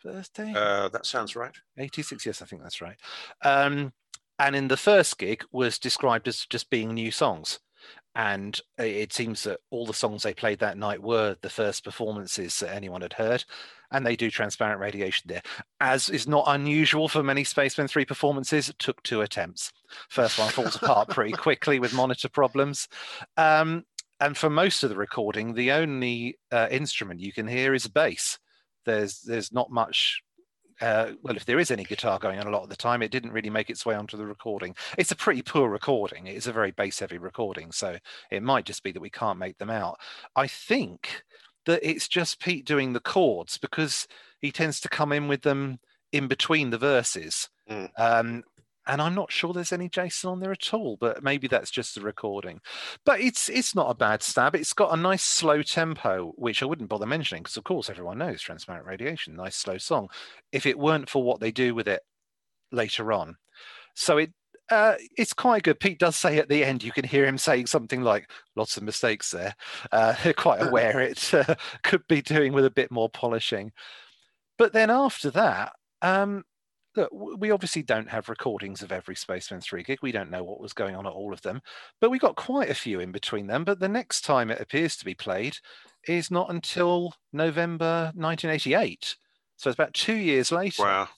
birthday. 0.04 0.52
Uh, 0.54 0.88
that 0.88 1.06
sounds 1.06 1.36
right. 1.36 1.54
86, 1.78 2.26
yes, 2.26 2.42
I 2.42 2.46
think 2.46 2.62
that's 2.62 2.80
right. 2.80 2.96
Um, 3.42 3.92
and 4.38 4.56
in 4.56 4.68
the 4.68 4.76
first 4.76 5.18
gig 5.18 5.44
was 5.52 5.78
described 5.78 6.26
as 6.28 6.46
just 6.46 6.70
being 6.70 6.94
new 6.94 7.10
songs 7.10 7.60
and 8.14 8.60
it 8.78 9.12
seems 9.12 9.42
that 9.44 9.60
all 9.70 9.86
the 9.86 9.94
songs 9.94 10.22
they 10.22 10.34
played 10.34 10.58
that 10.58 10.76
night 10.76 11.02
were 11.02 11.36
the 11.40 11.50
first 11.50 11.82
performances 11.82 12.58
that 12.58 12.74
anyone 12.74 13.00
had 13.00 13.14
heard 13.14 13.44
and 13.92 14.04
they 14.04 14.16
do 14.16 14.30
transparent 14.30 14.80
radiation 14.80 15.24
there 15.28 15.42
as 15.80 16.08
is 16.08 16.26
not 16.26 16.44
unusual 16.48 17.08
for 17.08 17.22
many 17.22 17.44
Spacemen 17.44 17.88
3 17.88 18.04
performances 18.04 18.68
it 18.68 18.78
took 18.78 19.02
two 19.02 19.20
attempts 19.20 19.72
first 20.08 20.38
one 20.38 20.48
falls 20.48 20.76
apart 20.76 21.08
pretty 21.08 21.32
quickly 21.46 21.78
with 21.78 21.94
monitor 21.94 22.28
problems 22.28 22.88
um, 23.36 23.84
and 24.20 24.36
for 24.36 24.50
most 24.50 24.82
of 24.82 24.90
the 24.90 24.96
recording 24.96 25.54
the 25.54 25.72
only 25.72 26.38
uh, 26.50 26.68
instrument 26.70 27.20
you 27.20 27.32
can 27.32 27.46
hear 27.46 27.74
is 27.74 27.86
bass 27.86 28.38
there's 28.84 29.20
there's 29.20 29.52
not 29.52 29.70
much 29.70 30.22
uh, 30.82 31.12
well, 31.22 31.36
if 31.36 31.44
there 31.44 31.60
is 31.60 31.70
any 31.70 31.84
guitar 31.84 32.18
going 32.18 32.40
on 32.40 32.48
a 32.48 32.50
lot 32.50 32.64
of 32.64 32.68
the 32.68 32.76
time, 32.76 33.02
it 33.02 33.12
didn't 33.12 33.30
really 33.30 33.50
make 33.50 33.70
its 33.70 33.86
way 33.86 33.94
onto 33.94 34.16
the 34.16 34.26
recording. 34.26 34.74
It's 34.98 35.12
a 35.12 35.16
pretty 35.16 35.40
poor 35.40 35.68
recording. 35.68 36.26
It's 36.26 36.48
a 36.48 36.52
very 36.52 36.72
bass 36.72 36.98
heavy 36.98 37.18
recording. 37.18 37.70
So 37.70 37.98
it 38.32 38.42
might 38.42 38.64
just 38.64 38.82
be 38.82 38.90
that 38.90 39.00
we 39.00 39.08
can't 39.08 39.38
make 39.38 39.58
them 39.58 39.70
out. 39.70 40.00
I 40.34 40.48
think 40.48 41.22
that 41.66 41.88
it's 41.88 42.08
just 42.08 42.40
Pete 42.40 42.64
doing 42.64 42.92
the 42.92 43.00
chords 43.00 43.58
because 43.58 44.06
he 44.40 44.50
tends 44.50 44.80
to 44.80 44.88
come 44.88 45.12
in 45.12 45.28
with 45.28 45.42
them 45.42 45.78
in 46.12 46.28
between 46.28 46.70
the 46.70 46.78
verses. 46.78 47.48
Mm. 47.70 47.90
Um, 47.98 48.44
and 48.86 49.00
I'm 49.00 49.14
not 49.14 49.30
sure 49.30 49.52
there's 49.52 49.72
any 49.72 49.88
Jason 49.88 50.30
on 50.30 50.40
there 50.40 50.50
at 50.50 50.74
all, 50.74 50.96
but 50.96 51.22
maybe 51.22 51.46
that's 51.46 51.70
just 51.70 51.94
the 51.94 52.00
recording. 52.00 52.60
But 53.04 53.20
it's 53.20 53.48
it's 53.48 53.74
not 53.74 53.90
a 53.90 53.94
bad 53.94 54.22
stab. 54.22 54.56
It's 54.56 54.72
got 54.72 54.92
a 54.92 55.00
nice 55.00 55.22
slow 55.22 55.62
tempo, 55.62 56.32
which 56.36 56.62
I 56.62 56.66
wouldn't 56.66 56.88
bother 56.88 57.06
mentioning 57.06 57.44
because, 57.44 57.56
of 57.56 57.64
course, 57.64 57.88
everyone 57.88 58.18
knows 58.18 58.40
Transparent 58.40 58.86
Radiation, 58.86 59.36
nice 59.36 59.56
slow 59.56 59.78
song. 59.78 60.08
If 60.50 60.66
it 60.66 60.78
weren't 60.78 61.08
for 61.08 61.22
what 61.22 61.38
they 61.38 61.52
do 61.52 61.74
with 61.74 61.86
it 61.86 62.02
later 62.72 63.12
on, 63.12 63.36
so 63.94 64.18
it 64.18 64.32
uh, 64.72 64.96
it's 65.18 65.34
quite 65.34 65.64
good. 65.64 65.78
Pete 65.78 65.98
does 65.98 66.16
say 66.16 66.38
at 66.38 66.48
the 66.48 66.64
end, 66.64 66.82
you 66.82 66.92
can 66.92 67.04
hear 67.04 67.26
him 67.26 67.36
saying 67.36 67.66
something 67.66 68.00
like, 68.00 68.30
"Lots 68.56 68.78
of 68.78 68.82
mistakes 68.82 69.30
there." 69.30 69.54
Uh, 69.92 70.14
quite 70.36 70.62
aware 70.62 70.98
it 71.00 71.34
uh, 71.34 71.54
could 71.82 72.06
be 72.08 72.22
doing 72.22 72.54
with 72.54 72.64
a 72.64 72.70
bit 72.70 72.90
more 72.90 73.10
polishing. 73.10 73.72
But 74.56 74.72
then 74.72 74.88
after 74.88 75.30
that, 75.32 75.74
um, 76.00 76.44
look, 76.96 77.10
we 77.12 77.50
obviously 77.50 77.82
don't 77.82 78.08
have 78.08 78.30
recordings 78.30 78.80
of 78.82 78.92
every 78.92 79.14
Spacemen 79.14 79.60
3 79.60 79.82
gig. 79.82 79.98
We 80.00 80.12
don't 80.12 80.30
know 80.30 80.42
what 80.42 80.60
was 80.60 80.72
going 80.72 80.96
on 80.96 81.06
at 81.06 81.12
all 81.12 81.34
of 81.34 81.42
them, 81.42 81.60
but 82.00 82.10
we 82.10 82.18
got 82.18 82.36
quite 82.36 82.70
a 82.70 82.74
few 82.74 82.98
in 83.00 83.12
between 83.12 83.48
them. 83.48 83.64
But 83.64 83.78
the 83.78 83.88
next 83.88 84.22
time 84.22 84.50
it 84.50 84.60
appears 84.60 84.96
to 84.96 85.04
be 85.04 85.14
played 85.14 85.58
is 86.08 86.30
not 86.30 86.48
until 86.48 87.12
November 87.30 88.12
1988. 88.14 89.16
So 89.56 89.68
it's 89.68 89.76
about 89.76 89.94
two 89.94 90.16
years 90.16 90.50
later. 90.50 90.82
Wow. 90.82 91.08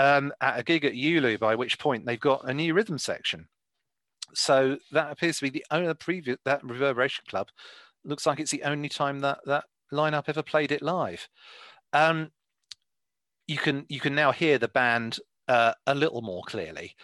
Um, 0.00 0.32
at 0.40 0.58
a 0.58 0.62
gig 0.62 0.86
at 0.86 0.94
ULU, 0.94 1.36
by 1.36 1.54
which 1.54 1.78
point 1.78 2.06
they've 2.06 2.18
got 2.18 2.48
a 2.48 2.54
new 2.54 2.72
rhythm 2.72 2.96
section. 2.96 3.46
So 4.32 4.78
that 4.92 5.10
appears 5.10 5.38
to 5.38 5.44
be 5.44 5.50
the 5.50 5.66
only 5.70 5.92
previous 5.92 6.38
that 6.46 6.64
Reverberation 6.64 7.24
Club 7.28 7.48
looks 8.02 8.24
like 8.24 8.40
it's 8.40 8.50
the 8.50 8.62
only 8.62 8.88
time 8.88 9.20
that 9.20 9.40
that 9.44 9.64
lineup 9.92 10.24
ever 10.28 10.42
played 10.42 10.72
it 10.72 10.80
live. 10.80 11.28
Um, 11.92 12.30
you 13.46 13.58
can 13.58 13.84
you 13.90 14.00
can 14.00 14.14
now 14.14 14.32
hear 14.32 14.56
the 14.56 14.68
band 14.68 15.18
uh, 15.48 15.74
a 15.86 15.94
little 15.94 16.22
more 16.22 16.44
clearly. 16.46 16.96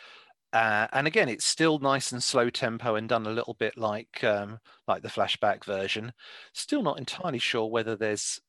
Uh, 0.55 0.87
and 0.93 1.07
again, 1.07 1.29
it's 1.29 1.45
still 1.45 1.79
nice 1.79 2.13
and 2.13 2.23
slow 2.23 2.49
tempo 2.49 2.95
and 2.95 3.11
done 3.11 3.27
a 3.27 3.31
little 3.31 3.55
bit 3.55 3.77
like 3.77 4.25
um, 4.25 4.59
like 4.89 5.03
the 5.03 5.09
flashback 5.09 5.67
version. 5.67 6.15
Still 6.55 6.83
not 6.83 6.99
entirely 6.99 7.41
sure 7.41 7.67
whether 7.67 7.95
there's 7.95 8.41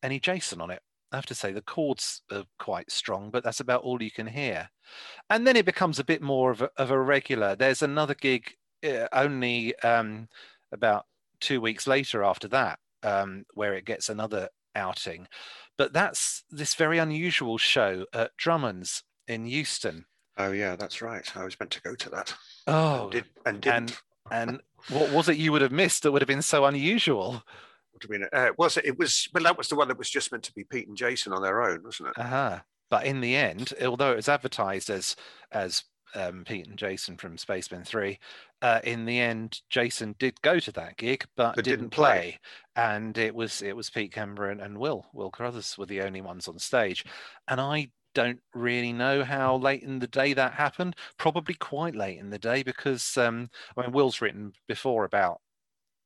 any 0.00 0.20
Jason 0.20 0.60
on 0.60 0.70
it. 0.70 0.80
I 1.12 1.16
have 1.16 1.26
to 1.26 1.34
say 1.34 1.52
the 1.52 1.62
chords 1.62 2.22
are 2.30 2.44
quite 2.58 2.90
strong, 2.90 3.30
but 3.30 3.42
that's 3.42 3.60
about 3.60 3.82
all 3.82 4.02
you 4.02 4.10
can 4.10 4.26
hear. 4.26 4.70
And 5.28 5.46
then 5.46 5.56
it 5.56 5.64
becomes 5.64 5.98
a 5.98 6.04
bit 6.04 6.22
more 6.22 6.50
of 6.50 6.62
a, 6.62 6.70
of 6.76 6.90
a 6.90 7.00
regular. 7.00 7.56
There's 7.56 7.82
another 7.82 8.14
gig 8.14 8.54
uh, 8.84 9.08
only 9.12 9.76
um, 9.80 10.28
about 10.72 11.06
two 11.40 11.60
weeks 11.60 11.86
later 11.86 12.22
after 12.22 12.48
that, 12.48 12.78
um, 13.02 13.44
where 13.54 13.74
it 13.74 13.84
gets 13.84 14.08
another 14.08 14.48
outing. 14.74 15.26
But 15.76 15.92
that's 15.92 16.44
this 16.50 16.74
very 16.74 16.98
unusual 16.98 17.58
show 17.58 18.06
at 18.12 18.36
Drummond's 18.36 19.02
in 19.26 19.46
Euston. 19.46 20.06
Oh 20.38 20.52
yeah, 20.52 20.76
that's 20.76 21.02
right. 21.02 21.36
I 21.36 21.44
was 21.44 21.58
meant 21.58 21.72
to 21.72 21.82
go 21.82 21.94
to 21.94 22.10
that. 22.10 22.34
Oh, 22.66 23.10
and 23.44 23.60
did 23.60 23.72
and. 23.72 23.98
And, 24.30 24.50
and 24.50 24.60
what 24.90 25.10
was 25.12 25.28
it 25.28 25.36
you 25.36 25.50
would 25.50 25.62
have 25.62 25.72
missed 25.72 26.02
that 26.04 26.12
would 26.12 26.22
have 26.22 26.28
been 26.28 26.42
so 26.42 26.64
unusual? 26.64 27.42
What 27.92 28.02
do 28.02 28.08
you 28.08 28.20
mean? 28.20 28.28
Uh, 28.32 28.50
was 28.56 28.76
it? 28.76 28.84
It 28.84 28.98
was. 28.98 29.28
Well, 29.34 29.44
that 29.44 29.58
was 29.58 29.68
the 29.68 29.76
one 29.76 29.88
that 29.88 29.98
was 29.98 30.10
just 30.10 30.32
meant 30.32 30.44
to 30.44 30.52
be 30.52 30.64
Pete 30.64 30.88
and 30.88 30.96
Jason 30.96 31.32
on 31.32 31.42
their 31.42 31.62
own, 31.62 31.82
wasn't 31.82 32.10
it? 32.10 32.18
Uh 32.18 32.26
huh. 32.26 32.58
But 32.90 33.06
in 33.06 33.20
the 33.20 33.36
end, 33.36 33.72
although 33.82 34.12
it 34.12 34.16
was 34.16 34.28
advertised 34.28 34.90
as 34.90 35.16
as 35.52 35.84
um, 36.14 36.44
Pete 36.44 36.66
and 36.66 36.76
Jason 36.76 37.16
from 37.16 37.38
Spaceman 37.38 37.84
3. 37.84 38.18
Uh, 38.62 38.80
in 38.84 39.04
the 39.04 39.18
end, 39.18 39.60
Jason 39.70 40.14
did 40.18 40.40
go 40.42 40.58
to 40.58 40.72
that 40.72 40.96
gig, 40.96 41.24
but, 41.36 41.56
but 41.56 41.64
didn't, 41.64 41.80
didn't 41.80 41.90
play. 41.90 42.10
play. 42.10 42.38
And 42.76 43.16
it 43.16 43.34
was 43.34 43.62
it 43.62 43.76
was 43.76 43.90
Pete 43.90 44.12
Kember 44.12 44.50
and 44.50 44.78
Will 44.78 45.06
Will 45.12 45.30
Carruthers 45.30 45.76
were 45.78 45.86
the 45.86 46.02
only 46.02 46.20
ones 46.20 46.48
on 46.48 46.58
stage. 46.58 47.04
And 47.48 47.60
I 47.60 47.90
don't 48.14 48.40
really 48.54 48.92
know 48.92 49.22
how 49.22 49.56
late 49.56 49.82
in 49.82 49.98
the 49.98 50.06
day 50.06 50.32
that 50.34 50.52
happened. 50.52 50.96
Probably 51.16 51.54
quite 51.54 51.94
late 51.94 52.18
in 52.18 52.30
the 52.30 52.38
day 52.38 52.62
because 52.62 53.16
um, 53.16 53.50
I 53.76 53.82
mean 53.82 53.92
Will's 53.92 54.20
written 54.20 54.52
before 54.68 55.04
about 55.04 55.40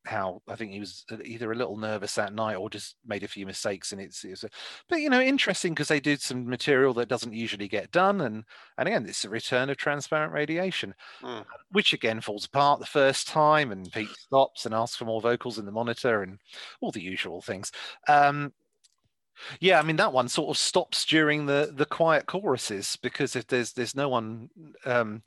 how 0.05 0.41
I 0.47 0.55
think 0.55 0.71
he 0.71 0.79
was 0.79 1.05
either 1.23 1.51
a 1.51 1.55
little 1.55 1.77
nervous 1.77 2.15
that 2.15 2.33
night 2.33 2.55
or 2.55 2.69
just 2.69 2.95
made 3.05 3.23
a 3.23 3.27
few 3.27 3.45
mistakes. 3.45 3.91
And 3.91 4.01
it's, 4.01 4.23
it's 4.23 4.43
a, 4.43 4.49
but 4.89 5.01
you 5.01 5.09
know, 5.09 5.21
interesting 5.21 5.73
because 5.73 5.87
they 5.87 5.99
did 5.99 6.21
some 6.21 6.47
material 6.47 6.93
that 6.95 7.09
doesn't 7.09 7.33
usually 7.33 7.67
get 7.67 7.91
done. 7.91 8.21
And 8.21 8.43
and 8.77 8.87
again, 8.87 9.05
it's 9.07 9.25
a 9.25 9.29
return 9.29 9.69
of 9.69 9.77
transparent 9.77 10.33
radiation, 10.33 10.93
mm. 11.21 11.45
which 11.71 11.93
again 11.93 12.21
falls 12.21 12.45
apart 12.45 12.79
the 12.79 12.85
first 12.85 13.27
time. 13.27 13.71
And 13.71 13.91
Pete 13.91 14.09
stops 14.09 14.65
and 14.65 14.73
asks 14.73 14.97
for 14.97 15.05
more 15.05 15.21
vocals 15.21 15.57
in 15.57 15.65
the 15.65 15.71
monitor 15.71 16.23
and 16.23 16.39
all 16.81 16.91
the 16.91 17.01
usual 17.01 17.41
things. 17.41 17.71
Um, 18.07 18.53
yeah, 19.59 19.79
I 19.79 19.83
mean 19.83 19.97
that 19.97 20.13
one 20.13 20.29
sort 20.29 20.49
of 20.49 20.57
stops 20.57 21.05
during 21.05 21.45
the 21.45 21.71
the 21.73 21.85
quiet 21.85 22.25
choruses 22.25 22.97
because 23.01 23.35
if 23.35 23.47
there's 23.47 23.73
there's 23.73 23.95
no 23.95 24.09
one 24.09 24.49
um, 24.85 25.23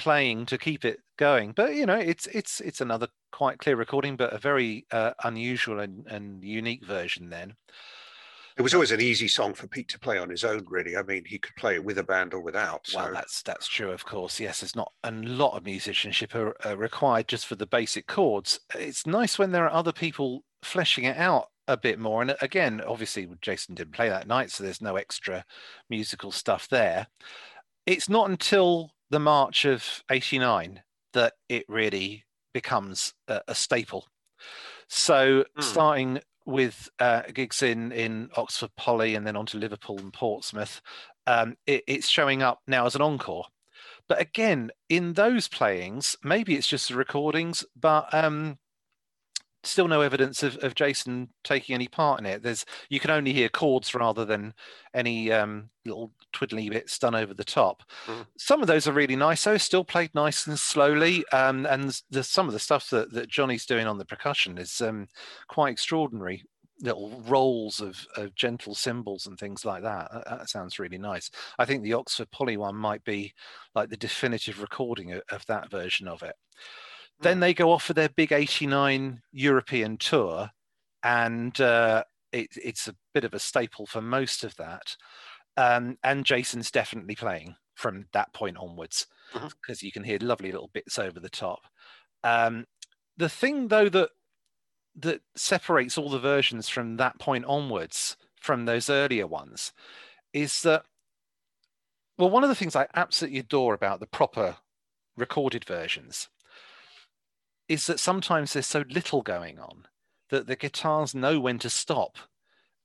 playing 0.00 0.46
to 0.46 0.58
keep 0.58 0.84
it 0.84 0.98
going. 1.16 1.52
But 1.52 1.74
you 1.74 1.86
know, 1.86 1.98
it's 1.98 2.26
it's 2.26 2.60
it's 2.60 2.80
another 2.80 3.08
quite 3.30 3.58
clear 3.58 3.76
recording, 3.76 4.16
but 4.16 4.32
a 4.32 4.38
very 4.38 4.86
uh, 4.90 5.12
unusual 5.22 5.78
and, 5.78 6.06
and 6.08 6.42
unique 6.42 6.84
version. 6.84 7.30
Then 7.30 7.54
it 8.56 8.62
was 8.62 8.74
always 8.74 8.90
an 8.90 9.00
easy 9.00 9.28
song 9.28 9.54
for 9.54 9.68
Pete 9.68 9.88
to 9.90 9.98
play 10.00 10.18
on 10.18 10.30
his 10.30 10.42
own. 10.42 10.64
Really, 10.68 10.96
I 10.96 11.02
mean, 11.02 11.24
he 11.24 11.38
could 11.38 11.54
play 11.56 11.74
it 11.74 11.84
with 11.84 11.98
a 11.98 12.02
band 12.02 12.34
or 12.34 12.40
without. 12.40 12.86
So. 12.86 12.98
Well, 12.98 13.12
that's 13.12 13.42
that's 13.42 13.68
true, 13.68 13.90
of 13.90 14.04
course. 14.04 14.40
Yes, 14.40 14.60
there's 14.60 14.74
not 14.74 14.92
a 15.04 15.12
lot 15.12 15.56
of 15.56 15.64
musicianship 15.64 16.34
are, 16.34 16.56
are 16.64 16.76
required 16.76 17.28
just 17.28 17.46
for 17.46 17.54
the 17.54 17.66
basic 17.66 18.06
chords. 18.06 18.58
It's 18.74 19.06
nice 19.06 19.38
when 19.38 19.52
there 19.52 19.64
are 19.64 19.72
other 19.72 19.92
people 19.92 20.44
fleshing 20.62 21.04
it 21.04 21.16
out 21.16 21.48
a 21.68 21.76
bit 21.76 21.98
more. 21.98 22.22
And 22.22 22.32
uh, 22.32 22.36
again, 22.40 22.80
obviously, 22.86 23.28
Jason 23.40 23.74
didn't 23.74 23.94
play 23.94 24.08
that 24.08 24.26
night, 24.26 24.50
so 24.50 24.64
there's 24.64 24.82
no 24.82 24.96
extra 24.96 25.44
musical 25.88 26.32
stuff 26.32 26.68
there. 26.68 27.06
It's 27.86 28.08
not 28.08 28.30
until 28.30 28.90
the 29.10 29.18
March 29.18 29.64
of 29.64 30.02
89 30.10 30.82
that 31.12 31.34
it 31.48 31.64
really 31.68 32.24
becomes 32.54 33.14
a, 33.28 33.40
a 33.48 33.54
staple. 33.54 34.06
So 34.88 35.44
mm. 35.58 35.62
starting 35.62 36.20
with 36.46 36.88
uh, 36.98 37.22
gigs 37.32 37.62
in 37.62 37.92
in 37.92 38.30
Oxford 38.36 38.70
Poly 38.76 39.14
and 39.14 39.26
then 39.26 39.36
on 39.36 39.46
to 39.46 39.58
Liverpool 39.58 39.98
and 39.98 40.12
Portsmouth, 40.12 40.80
um, 41.26 41.56
it, 41.66 41.84
it's 41.86 42.08
showing 42.08 42.42
up 42.42 42.60
now 42.66 42.86
as 42.86 42.94
an 42.94 43.02
encore. 43.02 43.46
But 44.08 44.20
again, 44.20 44.70
in 44.88 45.12
those 45.12 45.46
playings, 45.46 46.16
maybe 46.24 46.56
it's 46.56 46.66
just 46.66 46.88
the 46.88 46.96
recordings, 46.96 47.64
but 47.78 48.12
um, 48.12 48.58
still 49.62 49.88
no 49.88 50.00
evidence 50.00 50.42
of, 50.42 50.56
of 50.58 50.74
Jason 50.74 51.28
taking 51.44 51.74
any 51.74 51.88
part 51.88 52.20
in 52.20 52.26
it. 52.26 52.42
There's 52.42 52.64
you 52.88 53.00
can 53.00 53.10
only 53.10 53.32
hear 53.32 53.48
chords 53.48 53.94
rather 53.94 54.24
than 54.24 54.54
any 54.94 55.30
um, 55.30 55.70
little 55.84 56.12
twiddly 56.32 56.70
bits 56.70 56.98
done 56.98 57.14
over 57.14 57.34
the 57.34 57.44
top. 57.44 57.82
Mm. 58.06 58.26
Some 58.38 58.62
of 58.62 58.68
those 58.68 58.86
are 58.86 58.92
really 58.92 59.16
nice, 59.16 59.44
though, 59.44 59.56
still 59.58 59.84
played 59.84 60.14
nice 60.14 60.46
and 60.46 60.58
slowly. 60.58 61.24
Um, 61.32 61.66
and 61.66 62.00
the, 62.10 62.22
some 62.22 62.46
of 62.46 62.52
the 62.52 62.58
stuff 62.58 62.90
that, 62.90 63.12
that 63.12 63.28
Johnny's 63.28 63.66
doing 63.66 63.86
on 63.86 63.98
the 63.98 64.04
percussion 64.04 64.58
is 64.58 64.80
um, 64.80 65.08
quite 65.48 65.72
extraordinary. 65.72 66.44
Little 66.82 67.22
rolls 67.26 67.82
of, 67.82 68.06
of 68.16 68.34
gentle 68.34 68.74
cymbals 68.74 69.26
and 69.26 69.38
things 69.38 69.66
like 69.66 69.82
that. 69.82 70.10
that. 70.12 70.24
that. 70.26 70.48
sounds 70.48 70.78
really 70.78 70.96
nice. 70.96 71.30
I 71.58 71.66
think 71.66 71.82
the 71.82 71.92
Oxford 71.92 72.30
Poly 72.30 72.56
one 72.56 72.74
might 72.74 73.04
be 73.04 73.34
like 73.74 73.90
the 73.90 73.98
definitive 73.98 74.62
recording 74.62 75.12
of, 75.12 75.20
of 75.30 75.44
that 75.44 75.70
version 75.70 76.08
of 76.08 76.22
it. 76.22 76.36
Then 77.20 77.36
hmm. 77.36 77.40
they 77.40 77.54
go 77.54 77.72
off 77.72 77.84
for 77.84 77.94
their 77.94 78.08
big 78.08 78.32
89 78.32 79.22
European 79.32 79.96
tour, 79.96 80.50
and 81.02 81.58
uh, 81.60 82.04
it, 82.32 82.48
it's 82.56 82.88
a 82.88 82.96
bit 83.14 83.24
of 83.24 83.34
a 83.34 83.38
staple 83.38 83.86
for 83.86 84.00
most 84.00 84.44
of 84.44 84.56
that. 84.56 84.96
Um, 85.56 85.98
and 86.02 86.24
Jason's 86.24 86.70
definitely 86.70 87.16
playing 87.16 87.56
from 87.74 88.06
that 88.12 88.32
point 88.32 88.56
onwards 88.56 89.06
because 89.32 89.78
mm-hmm. 89.78 89.86
you 89.86 89.92
can 89.92 90.04
hear 90.04 90.18
lovely 90.20 90.52
little 90.52 90.70
bits 90.72 90.98
over 90.98 91.18
the 91.18 91.28
top. 91.28 91.60
Um, 92.22 92.66
the 93.16 93.28
thing, 93.28 93.68
though, 93.68 93.88
that 93.88 94.10
that 94.96 95.22
separates 95.36 95.96
all 95.96 96.10
the 96.10 96.18
versions 96.18 96.68
from 96.68 96.96
that 96.96 97.18
point 97.18 97.44
onwards 97.44 98.16
from 98.40 98.64
those 98.64 98.90
earlier 98.90 99.26
ones 99.26 99.72
is 100.32 100.62
that 100.62 100.84
well 102.18 102.30
one 102.30 102.42
of 102.42 102.48
the 102.48 102.54
things 102.54 102.74
i 102.74 102.86
absolutely 102.94 103.38
adore 103.38 103.74
about 103.74 104.00
the 104.00 104.06
proper 104.06 104.56
recorded 105.16 105.64
versions 105.64 106.28
is 107.70 107.86
that 107.86 108.00
sometimes 108.00 108.52
there's 108.52 108.66
so 108.66 108.84
little 108.90 109.22
going 109.22 109.60
on 109.60 109.86
that 110.30 110.48
the 110.48 110.56
guitars 110.56 111.14
know 111.14 111.38
when 111.38 111.56
to 111.60 111.70
stop 111.70 112.18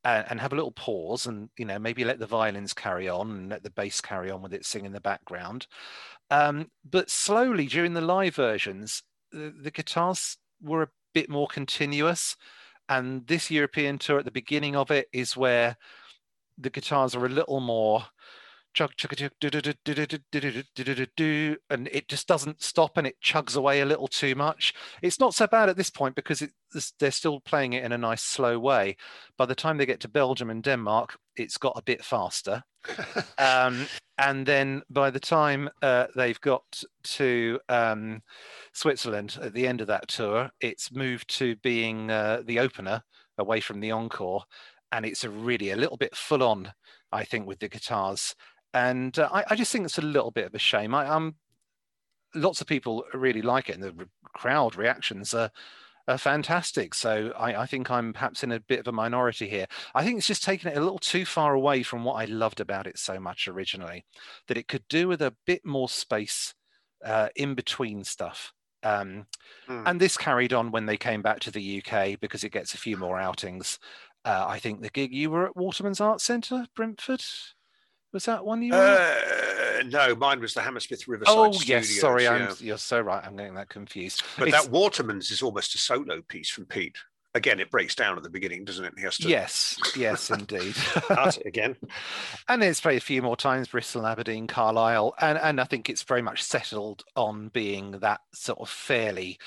and, 0.04 0.28
and, 0.30 0.40
have 0.40 0.54
a 0.54 0.56
little 0.56 0.72
pause 0.72 1.26
and 1.26 1.50
you 1.58 1.66
know 1.66 1.80
maybe 1.80 2.06
let 2.06 2.20
the 2.20 2.28
violins 2.28 2.72
carry 2.72 3.10
on 3.10 3.32
and 3.32 3.50
let 3.50 3.64
the 3.64 3.72
bass 3.72 4.00
carry 4.00 4.30
on 4.30 4.44
with 4.44 4.54
it 4.54 4.64
sing 4.64 4.86
in 4.86 4.94
the 4.94 5.02
background. 5.02 5.66
Um, 6.30 6.70
but 6.90 7.10
slowly 7.10 7.66
during 7.66 7.96
the 7.96 8.02
live 8.02 8.36
versions 8.36 9.02
the, 9.32 9.52
the 9.60 9.72
guitars 9.72 10.38
were 10.62 10.84
a 10.84 10.90
bit 11.16 11.30
more 11.30 11.48
continuous. 11.48 12.38
And 12.88 13.26
this 13.26 13.50
european 13.50 13.98
tour 13.98 14.20
at 14.20 14.26
the 14.26 14.32
beginning 14.32 14.76
of 14.76 14.92
it 14.92 15.08
is 15.12 15.36
where 15.36 15.78
the 16.60 16.70
guitars 16.70 17.16
are 17.16 17.26
a 17.26 17.30
little 17.30 17.60
more 17.60 18.06
chug 18.76 18.92
chug 18.96 19.14
and 21.70 21.88
it 21.92 22.08
just 22.08 22.28
doesn't 22.28 22.62
stop 22.62 22.98
and 22.98 23.08
it 23.08 23.16
chugs 23.24 23.56
away 23.56 23.82
a 23.82 23.86
little 23.86 24.08
too 24.08 24.36
much. 24.36 24.74
It's 25.02 25.20
not 25.20 25.34
so 25.34 25.48
bad 25.48 25.70
at 25.70 25.78
this 25.78 25.90
point 25.90 26.16
because 26.16 26.42
it, 26.42 26.52
they're 27.00 27.12
still 27.12 27.40
playing 27.40 27.74
it 27.74 27.84
in 27.84 27.92
a 27.92 27.98
nice 27.98 28.22
slow 28.22 28.60
way. 28.60 28.98
By 29.38 29.46
the 29.46 29.56
time 29.56 29.78
they 29.78 29.86
get 29.86 30.02
to 30.02 30.10
Belgium 30.10 30.50
and 30.50 30.62
Denmark, 30.62 31.18
it's 31.36 31.58
got 31.58 31.78
a 31.78 31.84
bit 31.84 32.04
faster. 32.04 32.64
um, 33.38 33.88
and 34.18 34.46
then 34.46 34.82
by 34.90 35.10
the 35.10 35.20
time 35.20 35.70
uh, 35.82 36.08
they've 36.16 36.40
got 36.42 36.84
to 37.04 37.60
um, 37.70 38.22
Switzerland 38.74 39.38
at 39.42 39.54
the 39.54 39.68
end 39.68 39.82
of 39.82 39.88
that 39.88 40.08
tour, 40.08 40.50
it's 40.60 40.92
moved 40.92 41.30
to 41.38 41.56
being 41.58 42.12
uh, 42.12 42.42
the 42.46 42.60
opener 42.60 43.02
away 43.38 43.60
from 43.60 43.80
the 43.80 43.92
encore. 43.92 44.44
And 44.92 45.06
it's 45.06 45.24
a 45.24 45.30
really 45.30 45.72
a 45.72 45.76
little 45.76 45.98
bit 45.98 46.16
full 46.16 46.44
on, 46.44 46.72
I 47.12 47.24
think, 47.26 47.48
with 47.48 47.60
the 47.60 47.68
guitars 47.68 48.36
and 48.76 49.18
uh, 49.18 49.30
I, 49.32 49.46
I, 49.52 49.56
just 49.56 49.72
think 49.72 49.86
it's 49.86 49.98
a 49.98 50.04
little 50.04 50.32
bit 50.32 50.46
of 50.46 50.54
a 50.54 50.60
shame. 50.60 50.94
I, 50.94 51.08
um, 51.08 51.36
lots 52.36 52.60
of 52.60 52.68
people 52.68 53.06
really 53.14 53.42
like 53.42 53.70
it, 53.70 53.76
and 53.76 53.84
the 53.84 54.10
crowd 54.34 54.76
reactions 54.76 55.34
are, 55.34 55.50
are 56.10 56.18
fantastic. 56.18 56.94
So 56.94 57.32
I, 57.40 57.62
I, 57.62 57.66
think 57.68 57.90
I'm 57.90 58.12
perhaps 58.12 58.44
in 58.44 58.52
a 58.52 58.60
bit 58.60 58.82
of 58.82 58.88
a 58.88 58.92
minority 58.92 59.48
here. 59.48 59.66
I 59.96 60.04
think 60.04 60.18
it's 60.18 60.28
just 60.28 60.44
taken 60.44 60.70
it 60.70 60.78
a 60.78 60.82
little 60.82 61.00
too 61.00 61.26
far 61.26 61.54
away 61.54 61.84
from 61.84 62.04
what 62.04 62.16
I 62.16 62.26
loved 62.26 62.60
about 62.60 62.86
it 62.86 63.00
so 63.00 63.18
much 63.18 63.48
originally, 63.48 64.04
that 64.50 64.58
it 64.58 64.68
could 64.68 64.84
do 64.90 65.08
with 65.08 65.22
a 65.22 65.36
bit 65.48 65.66
more 65.66 65.88
space 65.88 66.54
uh, 67.06 67.30
in 67.34 67.56
between 67.56 68.04
stuff. 68.04 68.52
Um, 68.84 69.28
mm. 69.70 69.84
And 69.86 70.02
this 70.02 70.18
carried 70.18 70.52
on 70.52 70.72
when 70.72 70.86
they 70.86 70.98
came 70.98 71.22
back 71.22 71.40
to 71.42 71.52
the 71.52 71.82
UK 71.82 72.20
because 72.20 72.44
it 72.44 72.52
gets 72.52 72.74
a 72.74 72.78
few 72.78 72.98
more 72.98 73.18
outings. 73.18 73.80
Uh, 74.26 74.46
I 74.50 74.60
think 74.60 74.82
the 74.82 74.90
gig 74.90 75.14
you 75.14 75.30
were 75.30 75.46
at 75.46 75.56
Waterman's 75.56 76.02
Art 76.02 76.20
Centre, 76.20 76.66
Brentford. 76.76 77.24
Was 78.16 78.24
that 78.28 78.46
one 78.46 78.62
you? 78.62 78.74
Uh, 78.74 79.14
no, 79.88 80.16
mine 80.16 80.40
was 80.40 80.54
the 80.54 80.62
Hammersmith 80.62 81.06
Riverside. 81.06 81.36
Oh 81.36 81.52
Studios, 81.52 81.90
yes, 81.90 82.00
sorry, 82.00 82.24
yeah. 82.24 82.54
you're 82.60 82.78
so 82.78 83.02
right. 83.02 83.22
I'm 83.22 83.36
getting 83.36 83.56
that 83.56 83.68
confused. 83.68 84.24
But 84.40 84.48
it's... 84.48 84.58
that 84.58 84.72
Waterman's 84.72 85.32
is 85.32 85.42
almost 85.42 85.76
a 85.76 85.78
solo 85.78 86.22
piece 86.22 86.50
from 86.50 86.64
Pete. 86.66 86.96
Again, 87.34 87.60
it 87.60 87.70
breaks 87.70 87.94
down 87.94 88.16
at 88.16 88.24
the 88.24 88.30
beginning, 88.30 88.64
doesn't 88.64 88.86
it? 88.86 88.94
He 88.96 89.04
has 89.04 89.18
to. 89.18 89.28
Yes, 89.28 89.78
yes, 89.98 90.32
indeed. 90.32 90.78
It 91.10 91.46
again. 91.46 91.76
and 92.48 92.64
it's 92.64 92.80
played 92.80 93.00
a 93.00 93.02
few 93.02 93.22
more 93.22 93.36
times: 93.36 93.68
Bristol, 93.68 94.08
Aberdeen, 94.08 94.48
Carlisle, 94.48 95.14
and 95.20 95.38
and 95.38 95.60
I 95.60 95.66
think 95.66 95.90
it's 95.90 96.04
very 96.04 96.22
much 96.22 96.42
settled 96.42 97.04
on 97.18 97.50
being 97.50 98.00
that 98.00 98.22
sort 98.32 98.60
of 98.60 98.70
fairly 98.70 99.40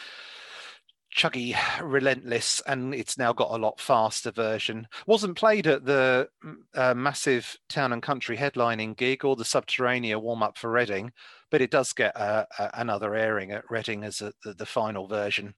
chuggy, 1.18 1.54
relentless, 1.82 2.62
and 2.66 2.94
it's 2.94 3.18
now 3.18 3.32
got 3.32 3.50
a 3.50 3.58
lot 3.58 3.80
faster 3.80 4.30
version. 4.30 4.86
Wasn't 5.06 5.36
played 5.36 5.66
at 5.66 5.84
the 5.84 6.28
mm, 6.44 6.56
uh, 6.74 6.94
massive 6.94 7.56
town 7.68 7.92
and 7.92 8.02
country 8.02 8.36
headlining 8.36 8.96
gig 8.96 9.24
or 9.24 9.36
the 9.36 9.44
Subterranea 9.44 10.20
warm 10.20 10.42
up 10.42 10.56
for 10.56 10.70
Reading, 10.70 11.12
but 11.50 11.60
it 11.60 11.70
does 11.70 11.92
get 11.92 12.16
uh, 12.16 12.46
another 12.74 13.14
airing 13.14 13.50
at 13.50 13.68
Reading 13.68 14.04
as 14.04 14.22
a, 14.22 14.32
the, 14.44 14.54
the, 14.54 14.66
final 14.66 15.06
version. 15.08 15.54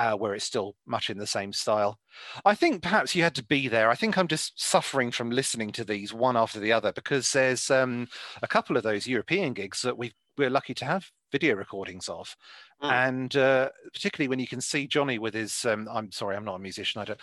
Uh, 0.00 0.14
where 0.14 0.34
it's 0.34 0.46
still 0.46 0.74
much 0.86 1.10
in 1.10 1.18
the 1.18 1.26
same 1.26 1.52
style. 1.52 2.00
I 2.46 2.54
think 2.54 2.80
perhaps 2.82 3.14
you 3.14 3.22
had 3.22 3.34
to 3.34 3.44
be 3.44 3.68
there. 3.68 3.90
I 3.90 3.94
think 3.94 4.16
I'm 4.16 4.28
just 4.28 4.58
suffering 4.58 5.10
from 5.10 5.30
listening 5.30 5.72
to 5.72 5.84
these 5.84 6.14
one 6.14 6.38
after 6.38 6.58
the 6.58 6.72
other 6.72 6.90
because 6.90 7.30
there's 7.32 7.70
um, 7.70 8.08
a 8.42 8.48
couple 8.48 8.78
of 8.78 8.82
those 8.82 9.06
European 9.06 9.52
gigs 9.52 9.82
that 9.82 9.98
we 9.98 10.14
we're 10.38 10.48
lucky 10.48 10.72
to 10.72 10.86
have 10.86 11.10
video 11.30 11.54
recordings 11.54 12.08
of. 12.08 12.34
Mm. 12.82 12.92
And 13.08 13.36
uh, 13.36 13.68
particularly 13.92 14.28
when 14.28 14.40
you 14.40 14.46
can 14.46 14.62
see 14.62 14.86
Johnny 14.86 15.18
with 15.18 15.34
his, 15.34 15.66
um, 15.66 15.86
I'm 15.92 16.10
sorry, 16.10 16.34
I'm 16.34 16.46
not 16.46 16.56
a 16.56 16.60
musician. 16.60 17.02
I 17.02 17.04
don't, 17.04 17.20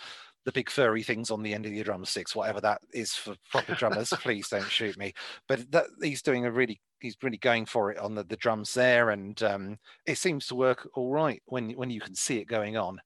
the 0.48 0.52
big 0.52 0.70
furry 0.70 1.02
things 1.02 1.30
on 1.30 1.42
the 1.42 1.52
end 1.52 1.66
of 1.66 1.74
your 1.74 1.84
drumsticks, 1.84 2.34
whatever 2.34 2.58
that 2.58 2.80
is 2.94 3.12
for 3.12 3.36
proper 3.50 3.74
drummers. 3.74 4.08
please 4.22 4.48
don't 4.48 4.70
shoot 4.70 4.96
me. 4.96 5.12
But 5.46 5.70
that, 5.72 5.84
he's 6.00 6.22
doing 6.22 6.46
a 6.46 6.50
really, 6.50 6.80
he's 7.00 7.18
really 7.22 7.36
going 7.36 7.66
for 7.66 7.90
it 7.90 7.98
on 7.98 8.14
the, 8.14 8.24
the 8.24 8.36
drums 8.36 8.72
there, 8.72 9.10
and 9.10 9.42
um, 9.42 9.78
it 10.06 10.16
seems 10.16 10.46
to 10.46 10.54
work 10.54 10.88
all 10.94 11.10
right 11.10 11.42
when 11.44 11.72
when 11.72 11.90
you 11.90 12.00
can 12.00 12.14
see 12.14 12.38
it 12.38 12.46
going 12.46 12.78
on. 12.78 12.98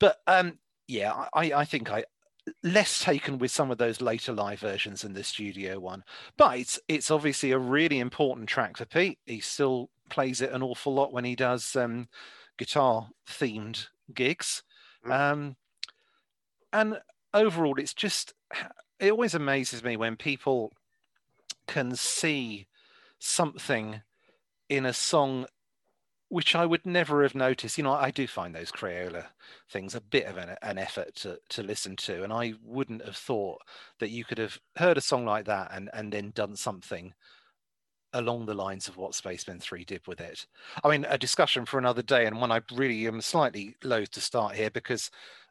But 0.00 0.16
um, 0.26 0.58
yeah, 0.88 1.26
I, 1.32 1.52
I 1.52 1.64
think 1.64 1.88
I 1.88 2.02
less 2.64 2.98
taken 3.00 3.38
with 3.38 3.52
some 3.52 3.70
of 3.70 3.78
those 3.78 4.00
later 4.00 4.32
live 4.32 4.58
versions 4.58 5.02
than 5.02 5.12
the 5.12 5.22
studio 5.22 5.78
one. 5.78 6.02
But 6.36 6.58
it's 6.58 6.80
it's 6.88 7.12
obviously 7.12 7.52
a 7.52 7.58
really 7.58 8.00
important 8.00 8.48
track 8.48 8.76
for 8.76 8.86
Pete. 8.86 9.20
He 9.24 9.38
still 9.38 9.88
plays 10.10 10.40
it 10.40 10.50
an 10.50 10.64
awful 10.64 10.94
lot 10.94 11.12
when 11.12 11.24
he 11.24 11.36
does 11.36 11.76
um, 11.76 12.08
guitar 12.58 13.06
themed 13.28 13.86
gigs. 14.12 14.64
Mm. 15.06 15.12
Um, 15.12 15.56
and 16.72 16.98
overall, 17.32 17.78
it's 17.78 17.94
just, 17.94 18.34
it 18.98 19.10
always 19.10 19.34
amazes 19.34 19.82
me 19.82 19.96
when 19.96 20.16
people 20.16 20.72
can 21.66 21.96
see 21.96 22.66
something 23.18 24.02
in 24.68 24.86
a 24.86 24.92
song 24.92 25.46
which 26.28 26.56
I 26.56 26.66
would 26.66 26.84
never 26.84 27.22
have 27.22 27.34
noticed. 27.34 27.78
You 27.78 27.84
know, 27.84 27.92
I 27.92 28.10
do 28.10 28.26
find 28.26 28.54
those 28.54 28.72
Crayola 28.72 29.26
things 29.70 29.94
a 29.94 30.00
bit 30.00 30.26
of 30.26 30.36
an, 30.36 30.56
an, 30.60 30.76
effort 30.76 31.14
to, 31.16 31.38
to 31.50 31.62
listen 31.62 31.94
to. 31.96 32.24
And 32.24 32.32
I 32.32 32.54
wouldn't 32.64 33.04
have 33.04 33.16
thought 33.16 33.60
that 34.00 34.10
you 34.10 34.24
could 34.24 34.38
have 34.38 34.58
heard 34.76 34.98
a 34.98 35.02
song 35.02 35.24
like 35.24 35.44
that 35.44 35.70
and, 35.72 35.88
and 35.92 36.12
then 36.12 36.32
done 36.34 36.56
something 36.56 37.14
along 38.12 38.46
the 38.46 38.54
lines 38.54 38.88
of 38.88 38.96
what 38.96 39.14
Spacemen 39.14 39.60
3 39.60 39.84
did 39.84 40.06
with 40.06 40.20
it. 40.20 40.46
I 40.82 40.88
mean, 40.88 41.06
a 41.08 41.18
discussion 41.18 41.64
for 41.64 41.78
another 41.78 42.02
day, 42.02 42.26
and 42.26 42.40
one 42.40 42.50
I 42.50 42.60
really 42.72 43.06
am 43.06 43.20
slightly 43.20 43.76
loath 43.84 44.10
to 44.12 44.20
start 44.20 44.56
here 44.56 44.70
because 44.70 45.10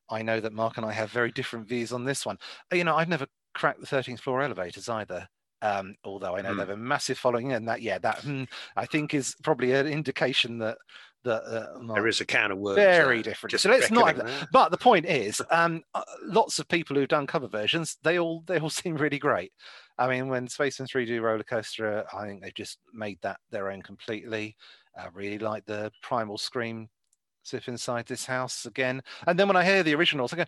I 0.10 0.22
know 0.22 0.40
that 0.40 0.54
Mark 0.54 0.78
and 0.78 0.86
I 0.86 0.92
have 0.92 1.12
very 1.12 1.32
different 1.32 1.68
views 1.68 1.92
on 1.92 2.04
this 2.04 2.26
one. 2.26 2.38
You 2.72 2.84
know, 2.84 2.96
I've 2.96 3.10
never 3.10 3.28
cracked 3.54 3.82
the 3.82 3.88
13th 3.88 4.20
floor 4.20 4.42
elevators 4.42 4.90
either. 4.90 5.28
Um, 5.62 5.96
although 6.04 6.36
I 6.36 6.42
know 6.42 6.52
mm. 6.52 6.56
they 6.58 6.62
have 6.62 6.70
a 6.70 6.78
massive 6.78 7.18
following, 7.18 7.54
and 7.54 7.68
that 7.68 7.82
yeah, 7.82 7.98
that 8.00 8.20
mm, 8.20 8.48
I 8.76 8.86
think 8.86 9.14
is 9.14 9.36
probably 9.42 9.72
an 9.72 9.88
indication 9.88 10.60
that 10.60 10.78
that 11.24 11.44
uh, 11.44 11.94
there 11.94 12.08
is 12.08 12.22
a 12.22 12.26
can 12.26 12.52
of 12.52 12.60
worms 12.60 12.76
very 12.76 13.22
different. 13.22 13.60
So 13.60 13.70
let's 13.70 13.90
not. 13.90 14.16
But 14.52 14.70
the 14.70 14.78
point 14.78 15.06
is, 15.06 15.42
um, 15.50 15.82
uh, 15.94 16.04
lots 16.24 16.60
of 16.60 16.68
people 16.68 16.96
who've 16.96 17.08
done 17.08 17.26
cover 17.26 17.48
versions, 17.48 17.98
they 18.04 18.20
all 18.20 18.44
they 18.46 18.60
all 18.60 18.70
seem 18.82 18.96
really 18.96 19.18
great. 19.18 19.52
I 19.98 20.08
mean, 20.08 20.28
when 20.28 20.48
Spacemen 20.48 20.88
3 20.88 21.06
do 21.06 21.22
Roller 21.22 21.44
Coaster, 21.44 22.04
I 22.14 22.28
think 22.28 22.42
they've 22.42 22.54
just 22.54 22.80
made 22.94 23.18
that 23.22 23.38
their 23.50 23.72
own 23.72 23.82
completely. 23.82 24.56
I 24.98 25.08
really 25.14 25.40
like 25.40 25.66
the 25.66 25.92
Primal 26.02 26.38
Scream 26.38 26.90
Slip 27.46 27.68
inside 27.68 28.08
this 28.08 28.26
house 28.26 28.66
again. 28.66 29.04
And 29.28 29.38
then 29.38 29.48
when 29.48 29.56
I 29.56 29.64
hear 29.64 29.84
the 29.84 29.94
originals, 29.94 30.34
I 30.34 30.38
go, 30.38 30.46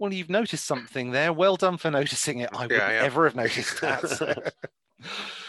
well, 0.00 0.12
you've 0.12 0.28
noticed 0.28 0.64
something 0.64 1.12
there. 1.12 1.32
Well 1.32 1.54
done 1.54 1.76
for 1.78 1.88
noticing 1.88 2.40
it. 2.40 2.50
I 2.52 2.62
would 2.62 2.72
yeah, 2.72 2.90
yeah. 2.90 3.02
ever 3.02 3.24
have 3.24 3.36
noticed 3.36 3.80
that. 3.80 4.52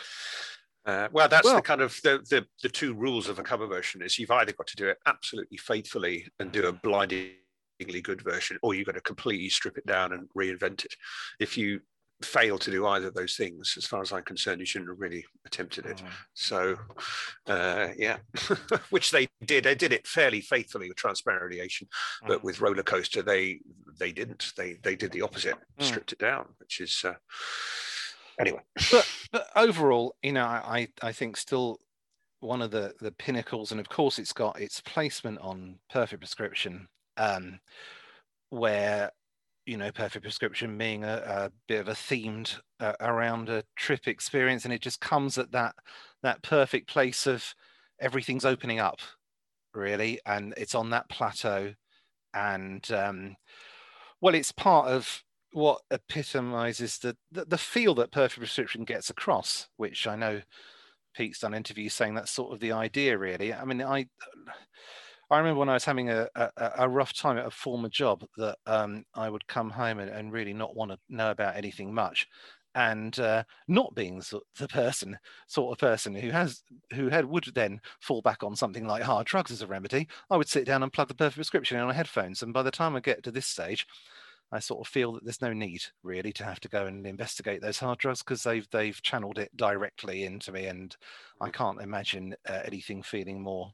Uh, 0.85 1.07
well, 1.13 1.29
that's 1.29 1.45
well, 1.45 1.55
the 1.55 1.61
kind 1.61 1.79
of 1.79 1.97
the, 2.03 2.17
the, 2.29 2.45
the 2.61 2.67
two 2.67 2.93
rules 2.93 3.29
of 3.29 3.39
a 3.39 3.41
cover 3.41 3.67
version 3.67 4.01
is 4.01 4.19
you've 4.19 4.31
either 4.31 4.51
got 4.51 4.67
to 4.67 4.75
do 4.75 4.89
it 4.89 4.97
absolutely 5.05 5.55
faithfully 5.55 6.27
and 6.39 6.51
do 6.51 6.67
a 6.67 6.73
blindingly 6.73 8.01
good 8.01 8.21
version, 8.21 8.57
or 8.61 8.73
you've 8.73 8.85
got 8.87 8.95
to 8.95 8.99
completely 8.99 9.47
strip 9.47 9.77
it 9.77 9.85
down 9.85 10.11
and 10.11 10.27
reinvent 10.37 10.83
it. 10.83 10.93
If 11.39 11.57
you 11.57 11.79
fail 12.21 12.57
to 12.57 12.71
do 12.71 12.85
either 12.87 13.07
of 13.07 13.13
those 13.13 13.35
things, 13.35 13.75
as 13.77 13.85
far 13.85 14.01
as 14.01 14.11
I'm 14.11 14.23
concerned, 14.23 14.59
you 14.59 14.65
shouldn't 14.65 14.89
have 14.89 14.99
really 14.99 15.25
attempted 15.45 15.85
it. 15.85 16.01
Oh. 16.05 16.09
So, 16.33 16.77
uh, 17.47 17.89
yeah, 17.97 18.17
which 18.89 19.11
they 19.11 19.27
did. 19.45 19.65
They 19.65 19.75
did 19.75 19.93
it 19.93 20.07
fairly 20.07 20.41
faithfully 20.41 20.87
with 20.87 20.97
Transparent 20.97 21.43
Radiation, 21.43 21.87
but 22.27 22.39
mm. 22.39 22.43
with 22.43 22.61
Roller 22.61 22.83
Coaster, 22.83 23.21
they 23.21 23.59
they 23.99 24.11
didn't. 24.11 24.53
They 24.57 24.77
they 24.83 24.95
did 24.95 25.11
the 25.11 25.21
opposite, 25.21 25.55
mm. 25.79 25.83
stripped 25.83 26.13
it 26.13 26.19
down, 26.19 26.47
which 26.59 26.79
is 26.79 27.03
uh, 27.05 27.13
anyway. 28.39 28.61
but 28.91 29.09
but 29.31 29.47
overall, 29.55 30.15
you 30.21 30.33
know, 30.33 30.45
I 30.45 30.87
I 31.01 31.11
think 31.11 31.37
still 31.37 31.79
one 32.39 32.61
of 32.61 32.71
the 32.71 32.93
the 32.99 33.11
pinnacles, 33.11 33.71
and 33.71 33.79
of 33.79 33.89
course, 33.89 34.19
it's 34.19 34.33
got 34.33 34.61
its 34.61 34.81
placement 34.81 35.39
on 35.39 35.79
Perfect 35.89 36.21
Prescription, 36.21 36.87
um, 37.17 37.59
where 38.49 39.11
you 39.65 39.77
know, 39.77 39.91
Perfect 39.91 40.23
Prescription 40.23 40.77
being 40.77 41.03
a, 41.03 41.23
a 41.25 41.51
bit 41.67 41.81
of 41.81 41.87
a 41.87 41.93
themed 41.93 42.59
uh, 42.79 42.93
around 42.99 43.49
a 43.49 43.63
trip 43.75 44.07
experience, 44.07 44.65
and 44.65 44.73
it 44.73 44.81
just 44.81 44.99
comes 44.99 45.37
at 45.37 45.51
that 45.51 45.75
that 46.21 46.41
perfect 46.41 46.87
place 46.87 47.27
of 47.27 47.53
everything's 47.99 48.45
opening 48.45 48.79
up, 48.79 48.99
really, 49.73 50.19
and 50.25 50.53
it's 50.57 50.75
on 50.75 50.89
that 50.89 51.09
plateau, 51.09 51.73
and 52.33 52.91
um, 52.91 53.35
well, 54.21 54.35
it's 54.35 54.51
part 54.51 54.87
of 54.87 55.23
what 55.51 55.81
epitomizes 55.91 56.97
the, 56.97 57.15
the, 57.31 57.45
the 57.45 57.57
feel 57.57 57.93
that 57.95 58.11
Perfect 58.11 58.39
Prescription 58.39 58.83
gets 58.83 59.09
across, 59.09 59.67
which 59.77 60.07
I 60.07 60.15
know 60.15 60.41
Pete's 61.15 61.39
done 61.39 61.53
interviews 61.53 61.93
saying 61.93 62.15
that's 62.15 62.31
sort 62.31 62.53
of 62.53 62.59
the 62.59 62.71
idea, 62.71 63.17
really. 63.17 63.53
I 63.53 63.63
mean, 63.65 63.81
I 63.81 64.07
I 65.33 65.39
remember 65.39 65.59
when 65.59 65.69
I 65.69 65.73
was 65.73 65.85
having 65.85 66.09
a, 66.09 66.27
a, 66.35 66.71
a 66.79 66.89
rough 66.89 67.13
time 67.13 67.37
at 67.37 67.45
a 67.45 67.51
former 67.51 67.89
job 67.89 68.25
that 68.37 68.57
um, 68.65 69.05
I 69.15 69.29
would 69.29 69.47
come 69.47 69.71
home 69.71 69.99
and, 69.99 70.09
and, 70.09 70.31
really 70.31 70.53
not 70.53 70.75
want 70.75 70.91
to 70.91 70.99
know 71.09 71.31
about 71.31 71.55
anything 71.55 71.93
much. 71.93 72.27
And 72.75 73.17
uh, 73.19 73.43
not 73.67 73.93
being 73.93 74.21
the 74.59 74.67
person, 74.67 75.19
sort 75.47 75.71
of 75.71 75.79
person 75.79 76.15
who 76.15 76.31
has, 76.31 76.63
who 76.93 77.09
had 77.09 77.25
would 77.25 77.45
then 77.53 77.81
fall 77.99 78.21
back 78.21 78.43
on 78.43 78.55
something 78.55 78.87
like 78.87 79.03
hard 79.03 79.27
drugs 79.27 79.51
as 79.51 79.61
a 79.61 79.67
remedy, 79.67 80.07
I 80.29 80.37
would 80.37 80.49
sit 80.49 80.65
down 80.65 80.81
and 80.81 80.91
plug 80.91 81.07
the 81.07 81.13
perfect 81.13 81.35
prescription 81.35 81.77
in 81.77 81.83
on 81.83 81.93
headphones. 81.93 82.41
And 82.41 82.53
by 82.53 82.63
the 82.63 82.71
time 82.71 82.95
I 82.95 82.99
get 82.99 83.23
to 83.23 83.31
this 83.31 83.45
stage, 83.45 83.85
I 84.51 84.59
sort 84.59 84.85
of 84.85 84.91
feel 84.91 85.13
that 85.13 85.23
there's 85.23 85.41
no 85.41 85.53
need 85.53 85.83
really 86.03 86.31
to 86.33 86.43
have 86.43 86.59
to 86.61 86.69
go 86.69 86.85
and 86.85 87.07
investigate 87.07 87.61
those 87.61 87.79
hard 87.79 87.97
drugs 87.97 88.21
because 88.21 88.43
they've 88.43 88.67
they've 88.71 89.01
channeled 89.01 89.39
it 89.39 89.55
directly 89.57 90.23
into 90.23 90.51
me, 90.51 90.67
and 90.67 90.95
I 91.41 91.49
can't 91.49 91.81
imagine 91.81 92.35
uh, 92.47 92.61
anything 92.63 93.01
feeling 93.01 93.41
more 93.41 93.73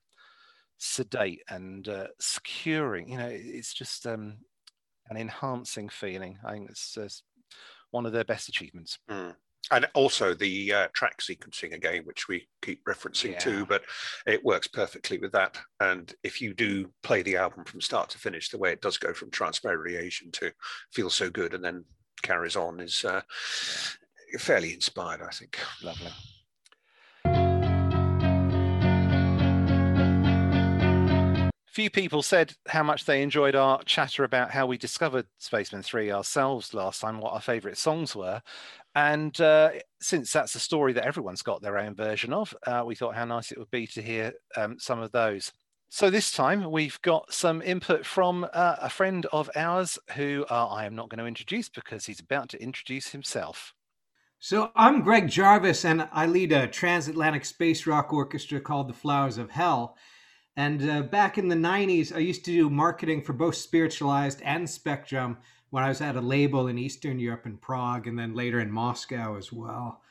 sedate 0.80 1.43
and 1.49 1.88
uh, 1.88 2.07
securing. 2.19 3.09
You 3.09 3.17
know, 3.19 3.30
it's 3.30 3.73
just 3.73 4.07
um, 4.07 4.38
an 5.09 5.17
enhancing 5.17 5.89
feeling. 5.89 6.39
I 6.43 6.53
think 6.53 6.69
it's 6.71 6.97
uh, 6.97 7.09
one 7.91 8.05
of 8.05 8.13
their 8.13 8.23
best 8.23 8.49
achievements. 8.49 8.97
Mm. 9.09 9.36
And 9.71 9.86
also 9.93 10.34
the 10.34 10.73
uh, 10.73 10.88
track 10.93 11.19
sequencing 11.19 11.73
again, 11.73 12.01
which 12.05 12.27
we 12.27 12.47
keep 12.61 12.84
referencing 12.86 13.34
yeah. 13.34 13.39
to, 13.39 13.65
but 13.67 13.84
it 14.25 14.43
works 14.43 14.67
perfectly 14.67 15.19
with 15.19 15.32
that. 15.34 15.59
And 15.80 16.11
if 16.23 16.41
you 16.41 16.55
do 16.55 16.91
play 17.03 17.21
the 17.21 17.36
album 17.36 17.65
from 17.65 17.82
start 17.82 18.09
to 18.11 18.17
finish, 18.17 18.49
the 18.49 18.57
way 18.57 18.71
it 18.71 18.82
does 18.82 18.97
go 18.97 19.13
from 19.13 19.30
transparent 19.30 19.84
radiation 19.84 20.32
to 20.32 20.51
feel 20.91 21.09
so 21.11 21.30
good 21.30 21.53
and 21.53 21.63
then 21.63 21.84
carries 22.23 22.55
on 22.55 22.80
is 22.80 23.05
uh, 23.05 23.21
yeah. 24.32 24.39
fairly 24.39 24.73
inspired, 24.73 25.21
I 25.21 25.30
think. 25.30 25.59
Lovely. 25.84 26.11
Few 31.80 31.89
people 31.89 32.21
said 32.21 32.53
how 32.67 32.84
much 32.84 33.05
they 33.05 33.21
enjoyed 33.21 33.55
our 33.55 33.82
chatter 33.84 34.25
about 34.25 34.51
how 34.51 34.65
we 34.65 34.77
discovered 34.77 35.25
Spacemen 35.38 35.82
3 35.82 36.11
ourselves 36.11 36.73
last 36.73 36.99
time, 36.99 37.21
what 37.21 37.32
our 37.32 37.39
favourite 37.39 37.77
songs 37.77 38.13
were. 38.13 38.41
And 38.95 39.39
uh, 39.39 39.71
since 40.01 40.34
that's 40.34 40.55
a 40.55 40.59
story 40.59 40.91
that 40.91 41.05
everyone's 41.05 41.41
got 41.41 41.61
their 41.61 41.77
own 41.77 41.95
version 41.95 42.34
of, 42.34 42.53
uh, 42.67 42.84
we 42.86 42.95
thought 42.95 43.15
how 43.15 43.23
nice 43.23 43.53
it 43.53 43.57
would 43.57 43.71
be 43.71 43.88
to 43.88 44.01
hear 44.01 44.34
um, 44.57 44.75
some 44.77 44.99
of 44.99 45.13
those. 45.13 45.53
So 45.88 46.09
this 46.09 46.34
time 46.34 46.69
we've 46.69 47.01
got 47.01 47.32
some 47.32 47.61
input 47.61 48.05
from 48.05 48.45
uh, 48.51 48.75
a 48.82 48.89
friend 48.89 49.25
of 49.32 49.49
ours 49.55 49.97
who 50.17 50.45
uh, 50.51 50.67
I 50.67 50.84
am 50.84 50.95
not 50.95 51.07
going 51.07 51.19
to 51.19 51.27
introduce 51.27 51.69
because 51.69 52.05
he's 52.05 52.19
about 52.19 52.49
to 52.49 52.61
introduce 52.61 53.07
himself. 53.07 53.73
So 54.39 54.71
I'm 54.75 55.01
Greg 55.01 55.30
Jarvis, 55.30 55.86
and 55.86 56.09
I 56.11 56.25
lead 56.25 56.51
a 56.51 56.67
transatlantic 56.67 57.45
space 57.45 57.88
rock 57.88 58.11
orchestra 58.11 58.59
called 58.59 58.89
the 58.89 58.93
Flowers 58.93 59.38
of 59.38 59.49
Hell. 59.49 59.95
And 60.60 60.89
uh, 60.89 61.01
back 61.03 61.38
in 61.38 61.47
the 61.47 61.55
90s, 61.55 62.14
I 62.14 62.20
used 62.20 62.43
to 62.43 62.51
do 62.51 62.70
marketing 62.70 63.22
for 63.22 63.32
both 63.32 63.55
Spiritualized 63.55 64.41
and 64.41 64.70
Spectrum 64.70 65.38
when 65.70 65.86
I 65.86 65.88
was 65.88 66.01
at 66.01 66.18
a 66.18 66.22
label 66.22 66.68
in 66.68 66.78
Eastern 66.78 67.18
Europe 67.18 67.45
in 67.45 67.55
Prague 67.55 68.07
and 68.07 68.20
then 68.20 68.36
later 68.36 68.60
in 68.60 68.70
Moscow 68.70 69.38
as 69.38 69.53
well. 69.53 70.01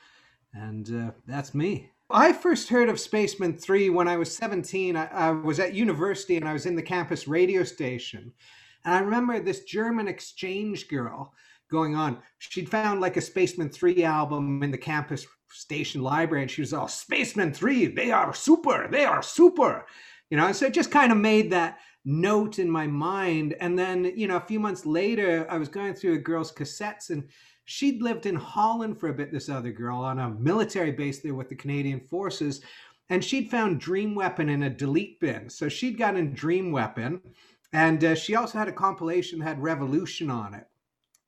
And 0.54 0.88
uh, 0.90 1.10
that's 1.26 1.54
me. 1.54 1.90
I 2.08 2.32
first 2.32 2.70
heard 2.70 2.88
of 2.88 2.98
Spacemen 2.98 3.58
3 3.58 3.90
when 3.90 4.08
I 4.08 4.16
was 4.16 4.34
17. 4.34 4.96
I, 4.96 5.08
I, 5.08 5.30
was 5.32 5.60
at 5.60 5.74
university 5.74 6.38
and 6.38 6.48
I 6.48 6.54
was 6.54 6.64
in 6.64 6.76
the 6.76 6.80
campus 6.80 7.28
radio 7.28 7.62
station. 7.62 8.32
And 8.86 8.94
I 8.94 9.00
remember 9.00 9.40
this 9.40 9.64
German 9.64 10.08
exchange 10.08 10.88
girl 10.88 11.34
going 11.70 11.94
on. 11.94 12.22
She'd 12.38 12.70
found 12.70 13.02
like 13.02 13.18
a 13.18 13.20
Spacemen 13.20 13.68
3 13.68 14.02
album 14.02 14.62
in 14.62 14.70
the 14.70 14.78
campus 14.78 15.26
station 15.50 16.02
library 16.02 16.40
and 16.40 16.50
she 16.50 16.62
was 16.62 16.72
all, 16.72 16.88
Spacemen 16.88 17.52
3, 17.52 17.88
they 17.88 18.12
are 18.12 18.32
super, 18.32 18.88
they 18.90 19.04
are 19.04 19.22
super 19.22 19.84
you 20.30 20.36
know 20.36 20.52
so 20.52 20.66
it 20.66 20.74
just 20.74 20.90
kind 20.90 21.12
of 21.12 21.18
made 21.18 21.50
that 21.50 21.78
note 22.04 22.58
in 22.58 22.70
my 22.70 22.86
mind 22.86 23.54
and 23.60 23.78
then 23.78 24.04
you 24.16 24.26
know 24.26 24.36
a 24.36 24.40
few 24.40 24.60
months 24.60 24.86
later 24.86 25.46
i 25.50 25.58
was 25.58 25.68
going 25.68 25.94
through 25.94 26.14
a 26.14 26.18
girl's 26.18 26.52
cassettes 26.52 27.10
and 27.10 27.28
she'd 27.64 28.00
lived 28.00 28.24
in 28.24 28.34
holland 28.34 28.98
for 28.98 29.08
a 29.08 29.14
bit 29.14 29.30
this 29.30 29.48
other 29.48 29.72
girl 29.72 29.98
on 29.98 30.18
a 30.18 30.30
military 30.30 30.92
base 30.92 31.20
there 31.20 31.34
with 31.34 31.48
the 31.48 31.54
canadian 31.54 32.00
forces 32.00 32.62
and 33.10 33.24
she'd 33.24 33.50
found 33.50 33.80
dream 33.80 34.14
weapon 34.14 34.48
in 34.48 34.64
a 34.64 34.70
delete 34.70 35.20
bin. 35.20 35.48
So 35.48 35.68
she'd 35.68 35.98
gotten 35.98 36.34
dream 36.34 36.72
weapon 36.72 37.20
and 37.72 38.02
uh, 38.02 38.14
she 38.14 38.34
also 38.34 38.58
had 38.58 38.68
a 38.68 38.72
compilation 38.72 39.38
that 39.38 39.46
had 39.46 39.62
revolution 39.62 40.30
on 40.30 40.54
it. 40.54 40.66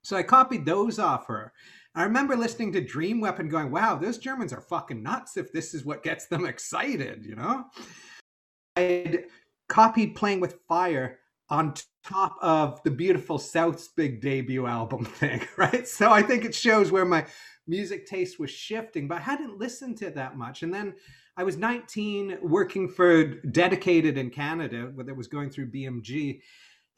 So 0.03 0.17
i 0.17 0.23
copied 0.23 0.65
those 0.65 0.99
off 0.99 1.27
her. 1.27 1.53
I 1.95 2.05
remember 2.05 2.37
listening 2.37 2.73
to 2.73 2.81
Dream 2.81 3.21
Weapon 3.21 3.49
going, 3.49 3.73
wow, 3.73 3.97
those 3.97 4.17
Germans 4.17 4.53
are 4.53 4.61
fucking 4.61 5.03
nuts 5.03 5.37
if 5.37 5.53
this 5.53 5.75
is 5.75 5.85
what 5.85 6.05
gets 6.05 6.27
them 6.27 6.47
excited, 6.47 7.27
you 7.27 7.35
know? 7.35 7.65
I'd 8.77 9.25
copied 9.69 10.15
Playing 10.15 10.41
with 10.41 10.61
Fire 10.69 11.19
on 11.49 11.75
top 12.05 12.37
of 12.41 12.83
the 12.85 12.91
beautiful 12.91 13.39
South's 13.39 13.89
big 13.89 14.21
debut 14.21 14.67
album 14.67 15.05
thing, 15.21 15.47
right? 15.57 15.87
So 15.87 16.11
I 16.11 16.23
think 16.23 16.45
it 16.45 16.55
shows 16.55 16.93
where 16.93 17.05
my 17.05 17.27
music 17.67 18.07
taste 18.07 18.39
was 18.39 18.51
shifting, 18.51 19.09
but 19.09 19.19
I 19.19 19.21
hadn't 19.21 19.59
listened 19.59 19.99
to 19.99 20.07
it 20.07 20.15
that 20.15 20.37
much. 20.37 20.63
And 20.63 20.73
then 20.73 20.95
I 21.37 21.45
was 21.45 21.57
19 21.57 22.39
working 22.43 22.89
for 22.89 23.25
Dedicated 23.25 24.19
in 24.19 24.31
Canada, 24.31 24.93
that 24.97 25.17
was 25.17 25.29
going 25.29 25.51
through 25.51 25.71
BMG. 25.71 26.41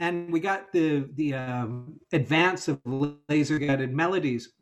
and 0.01 0.33
we 0.33 0.41
got 0.41 0.73
the 0.73 1.09
the 1.14 1.35
um, 1.35 2.01
advance 2.12 2.68
of 2.68 2.81
laser 3.29 3.59
guided 3.59 3.93
melodies, 3.93 4.53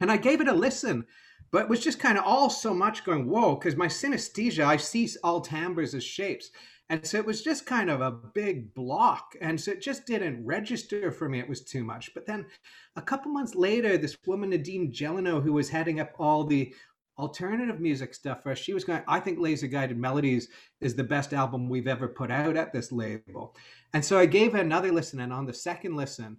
and 0.00 0.10
I 0.10 0.16
gave 0.16 0.40
it 0.40 0.48
a 0.48 0.52
listen, 0.52 1.06
but 1.50 1.62
it 1.62 1.68
was 1.68 1.82
just 1.82 1.98
kind 1.98 2.18
of 2.18 2.24
all 2.24 2.50
so 2.50 2.74
much 2.74 3.04
going 3.04 3.28
whoa 3.28 3.54
because 3.54 3.76
my 3.76 3.86
synesthesia 3.86 4.64
I 4.64 4.76
see 4.76 5.08
all 5.22 5.40
timbres 5.40 5.94
as 5.94 6.04
shapes. 6.04 6.50
And 6.88 7.04
so 7.04 7.18
it 7.18 7.26
was 7.26 7.42
just 7.42 7.66
kind 7.66 7.90
of 7.90 8.00
a 8.00 8.12
big 8.12 8.72
block. 8.72 9.34
And 9.40 9.60
so 9.60 9.72
it 9.72 9.82
just 9.82 10.06
didn't 10.06 10.44
register 10.46 11.10
for 11.10 11.28
me. 11.28 11.40
It 11.40 11.48
was 11.48 11.64
too 11.64 11.82
much. 11.82 12.14
But 12.14 12.26
then 12.26 12.46
a 12.94 13.02
couple 13.02 13.32
months 13.32 13.56
later, 13.56 13.98
this 13.98 14.16
woman, 14.24 14.50
Nadine 14.50 14.92
Gelino, 14.92 15.42
who 15.42 15.52
was 15.52 15.68
heading 15.68 15.98
up 15.98 16.12
all 16.18 16.44
the 16.44 16.72
alternative 17.18 17.80
music 17.80 18.14
stuff 18.14 18.42
for 18.42 18.52
us, 18.52 18.58
she 18.58 18.72
was 18.72 18.84
going, 18.84 19.02
I 19.08 19.18
think 19.18 19.40
Laser 19.40 19.66
Guided 19.66 19.98
Melodies 19.98 20.48
is 20.80 20.94
the 20.94 21.02
best 21.02 21.32
album 21.32 21.68
we've 21.68 21.88
ever 21.88 22.06
put 22.06 22.30
out 22.30 22.56
at 22.56 22.72
this 22.72 22.92
label. 22.92 23.56
And 23.92 24.04
so 24.04 24.16
I 24.16 24.26
gave 24.26 24.52
her 24.52 24.60
another 24.60 24.92
listen. 24.92 25.20
And 25.20 25.32
on 25.32 25.46
the 25.46 25.54
second 25.54 25.96
listen, 25.96 26.36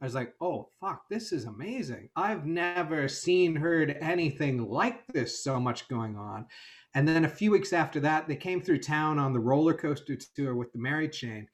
I 0.00 0.04
was 0.04 0.14
like, 0.14 0.34
oh, 0.40 0.68
fuck, 0.80 1.02
this 1.08 1.32
is 1.32 1.46
amazing. 1.46 2.10
I've 2.16 2.44
never 2.44 3.08
seen, 3.08 3.56
heard 3.56 3.96
anything 4.00 4.68
like 4.68 5.06
this, 5.08 5.42
so 5.42 5.58
much 5.58 5.88
going 5.88 6.16
on. 6.16 6.46
And 6.94 7.08
then 7.08 7.24
a 7.24 7.30
few 7.30 7.50
weeks 7.50 7.72
after 7.72 8.00
that, 8.00 8.28
they 8.28 8.36
came 8.36 8.60
through 8.60 8.80
town 8.80 9.18
on 9.18 9.32
the 9.32 9.40
roller 9.40 9.74
coaster 9.74 10.16
tour 10.34 10.54
with 10.54 10.72
the 10.72 10.78
Mary 10.78 11.08
Chain. 11.08 11.48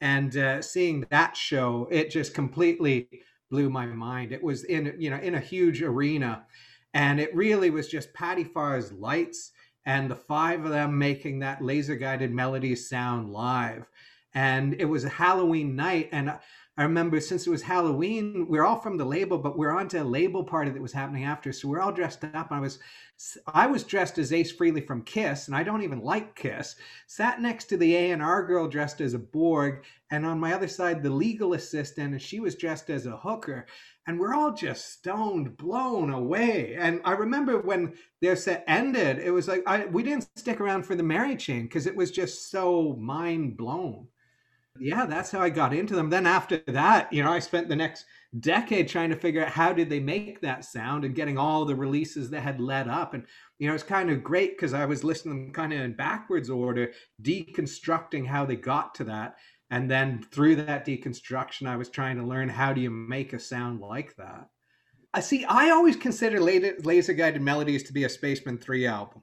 And 0.00 0.36
uh, 0.36 0.62
seeing 0.62 1.06
that 1.10 1.36
show, 1.36 1.86
it 1.90 2.10
just 2.10 2.34
completely 2.34 3.08
blew 3.50 3.68
my 3.68 3.86
mind. 3.86 4.32
It 4.32 4.42
was 4.42 4.64
in, 4.64 4.94
you 4.98 5.10
know, 5.10 5.18
in 5.18 5.34
a 5.34 5.40
huge 5.40 5.82
arena. 5.82 6.44
And 6.94 7.20
it 7.20 7.34
really 7.34 7.70
was 7.70 7.88
just 7.88 8.12
Paddy 8.14 8.44
Farr's 8.44 8.92
lights 8.92 9.52
and 9.84 10.10
the 10.10 10.16
five 10.16 10.64
of 10.64 10.70
them 10.70 10.98
making 10.98 11.40
that 11.40 11.62
laser 11.62 11.96
guided 11.96 12.32
melody 12.32 12.74
sound 12.74 13.30
live. 13.30 13.84
And 14.34 14.74
it 14.74 14.86
was 14.86 15.04
a 15.04 15.10
Halloween 15.10 15.76
night. 15.76 16.08
And 16.12 16.32
I 16.78 16.84
remember 16.84 17.20
since 17.20 17.46
it 17.46 17.50
was 17.50 17.60
Halloween, 17.60 18.46
we 18.48 18.58
are 18.58 18.64
all 18.64 18.80
from 18.80 18.96
the 18.96 19.04
label, 19.04 19.36
but 19.36 19.58
we 19.58 19.66
are 19.66 19.78
onto 19.78 20.00
a 20.00 20.04
label 20.04 20.42
party 20.42 20.70
that 20.70 20.80
was 20.80 20.92
happening 20.92 21.24
after. 21.24 21.52
So 21.52 21.68
we 21.68 21.76
are 21.76 21.82
all 21.82 21.92
dressed 21.92 22.24
up. 22.24 22.48
I 22.50 22.60
was 22.60 22.78
I 23.46 23.66
was 23.66 23.84
dressed 23.84 24.16
as 24.18 24.32
Ace 24.32 24.56
Frehley 24.56 24.84
from 24.84 25.02
Kiss, 25.02 25.46
and 25.46 25.54
I 25.54 25.64
don't 25.64 25.82
even 25.82 26.00
like 26.00 26.34
Kiss. 26.34 26.74
Sat 27.06 27.42
next 27.42 27.66
to 27.66 27.76
the 27.76 27.94
A&R 27.94 28.46
girl 28.46 28.68
dressed 28.68 29.02
as 29.02 29.12
a 29.12 29.18
Borg, 29.18 29.84
and 30.10 30.24
on 30.24 30.40
my 30.40 30.54
other 30.54 30.66
side, 30.66 31.02
the 31.02 31.10
legal 31.10 31.52
assistant, 31.52 32.12
and 32.12 32.22
she 32.22 32.40
was 32.40 32.56
dressed 32.56 32.88
as 32.88 33.04
a 33.04 33.18
hooker. 33.18 33.66
And 34.06 34.18
we're 34.18 34.34
all 34.34 34.52
just 34.52 34.94
stoned, 34.94 35.58
blown 35.58 36.10
away. 36.10 36.74
And 36.76 37.02
I 37.04 37.12
remember 37.12 37.60
when 37.60 37.92
their 38.22 38.34
set 38.34 38.64
ended, 38.66 39.18
it 39.18 39.30
was 39.30 39.46
like 39.46 39.62
I, 39.66 39.84
we 39.84 40.02
didn't 40.02 40.26
stick 40.38 40.58
around 40.58 40.84
for 40.84 40.94
the 40.94 41.02
Mary 41.02 41.36
Chain 41.36 41.64
because 41.64 41.86
it 41.86 41.94
was 41.94 42.10
just 42.10 42.50
so 42.50 42.96
mind 42.98 43.58
blown 43.58 44.08
yeah, 44.78 45.06
that's 45.06 45.30
how 45.30 45.40
I 45.40 45.50
got 45.50 45.74
into 45.74 45.94
them. 45.94 46.10
Then 46.10 46.26
after 46.26 46.62
that, 46.68 47.12
you 47.12 47.22
know, 47.22 47.32
I 47.32 47.38
spent 47.40 47.68
the 47.68 47.76
next 47.76 48.06
decade 48.40 48.88
trying 48.88 49.10
to 49.10 49.16
figure 49.16 49.44
out 49.44 49.52
how 49.52 49.72
did 49.72 49.90
they 49.90 50.00
make 50.00 50.40
that 50.40 50.64
sound 50.64 51.04
and 51.04 51.14
getting 51.14 51.36
all 51.36 51.64
the 51.64 51.74
releases 51.74 52.30
that 52.30 52.40
had 52.40 52.60
led 52.60 52.88
up. 52.88 53.12
And 53.12 53.24
you 53.58 53.68
know, 53.68 53.74
it's 53.74 53.82
kind 53.82 54.10
of 54.10 54.24
great 54.24 54.56
because 54.56 54.72
I 54.72 54.86
was 54.86 55.04
listening 55.04 55.52
kind 55.52 55.72
of 55.72 55.80
in 55.80 55.92
backwards 55.92 56.48
order, 56.48 56.92
deconstructing 57.22 58.26
how 58.26 58.46
they 58.46 58.56
got 58.56 58.94
to 58.96 59.04
that. 59.04 59.36
And 59.70 59.90
then 59.90 60.26
through 60.32 60.56
that 60.56 60.86
deconstruction, 60.86 61.66
I 61.66 61.76
was 61.76 61.88
trying 61.88 62.16
to 62.16 62.26
learn 62.26 62.48
how 62.48 62.72
do 62.72 62.80
you 62.80 62.90
make 62.90 63.32
a 63.32 63.38
sound 63.38 63.80
like 63.80 64.16
that. 64.16 64.48
I 65.14 65.20
see. 65.20 65.44
I 65.44 65.70
always 65.70 65.96
consider 65.96 66.40
Laser 66.40 67.12
Guided 67.12 67.42
Melodies 67.42 67.82
to 67.84 67.92
be 67.92 68.04
a 68.04 68.08
Spacemen 68.08 68.58
Three 68.58 68.86
album. 68.86 69.22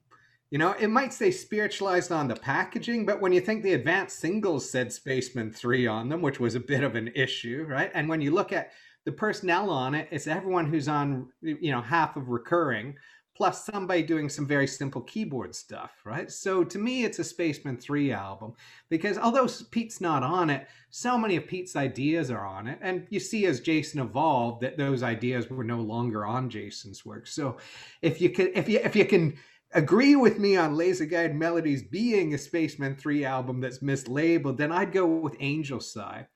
You 0.52 0.58
know, 0.58 0.72
it 0.72 0.90
might 0.90 1.14
say 1.14 1.30
spiritualized 1.30 2.12
on 2.12 2.28
the 2.28 2.36
packaging, 2.36 3.06
but 3.06 3.22
when 3.22 3.32
you 3.32 3.40
think 3.40 3.62
the 3.62 3.74
advanced 3.74 4.20
singles 4.20 4.70
said 4.70 4.92
Spacemen 4.92 5.52
3 5.52 5.86
on 5.86 6.10
them, 6.10 6.24
which 6.24 6.40
was 6.40 6.56
a 6.56 6.60
bit 6.60 6.84
of 6.84 6.96
an 6.96 7.12
issue, 7.16 7.66
right? 7.70 7.92
And 7.94 8.10
when 8.10 8.20
you 8.20 8.32
look 8.32 8.52
at 8.52 8.72
the 9.06 9.12
personnel 9.12 9.70
on 9.70 9.94
it, 9.94 10.08
it's 10.10 10.26
everyone 10.26 10.66
who's 10.66 10.88
on, 10.88 11.28
you 11.42 11.72
know, 11.72 11.82
half 11.82 12.16
of 12.16 12.30
recurring, 12.30 12.96
plus 13.40 13.64
somebody 13.64 14.04
doing 14.04 14.28
some 14.28 14.46
very 14.46 14.68
simple 14.68 15.02
keyboard 15.02 15.56
stuff, 15.56 15.92
right? 16.04 16.30
So 16.30 16.64
to 16.64 16.78
me, 16.78 17.06
it's 17.06 17.20
a 17.20 17.24
Spacemen 17.24 17.78
3 17.78 18.12
album 18.12 18.54
because 18.90 19.18
although 19.18 19.48
Pete's 19.72 20.02
not 20.02 20.24
on 20.24 20.50
it, 20.50 20.68
so 20.90 21.18
many 21.18 21.38
of 21.38 21.48
Pete's 21.48 21.78
ideas 21.78 22.32
are 22.32 22.46
on 22.46 22.68
it. 22.68 22.80
And 22.82 23.08
you 23.10 23.20
see 23.20 23.46
as 23.46 23.62
Jason 23.62 24.02
evolved 24.02 24.62
that 24.62 24.78
those 24.78 25.04
ideas 25.04 25.50
were 25.50 25.64
no 25.64 25.80
longer 25.80 26.26
on 26.26 26.50
Jason's 26.50 27.06
work. 27.06 27.28
So 27.28 27.58
if 28.02 28.20
you 28.20 28.30
can, 28.30 28.50
if 28.56 28.68
you, 28.68 28.80
if 28.84 28.96
you 28.96 29.06
can, 29.06 29.38
agree 29.74 30.16
with 30.16 30.40
me 30.40 30.56
on 30.56 30.76
Laser 30.76 31.06
Guide 31.06 31.36
Melodies 31.36 31.84
being 31.84 32.34
a 32.34 32.38
Spacemen 32.38 32.96
3 32.96 33.26
album 33.26 33.62
that's 33.62 33.80
mislabeled, 33.80 34.58
then 34.58 34.72
I'd 34.72 34.92
go 34.92 35.06
with 35.06 35.36
Angel 35.40 35.80
Sigh. 35.80 36.28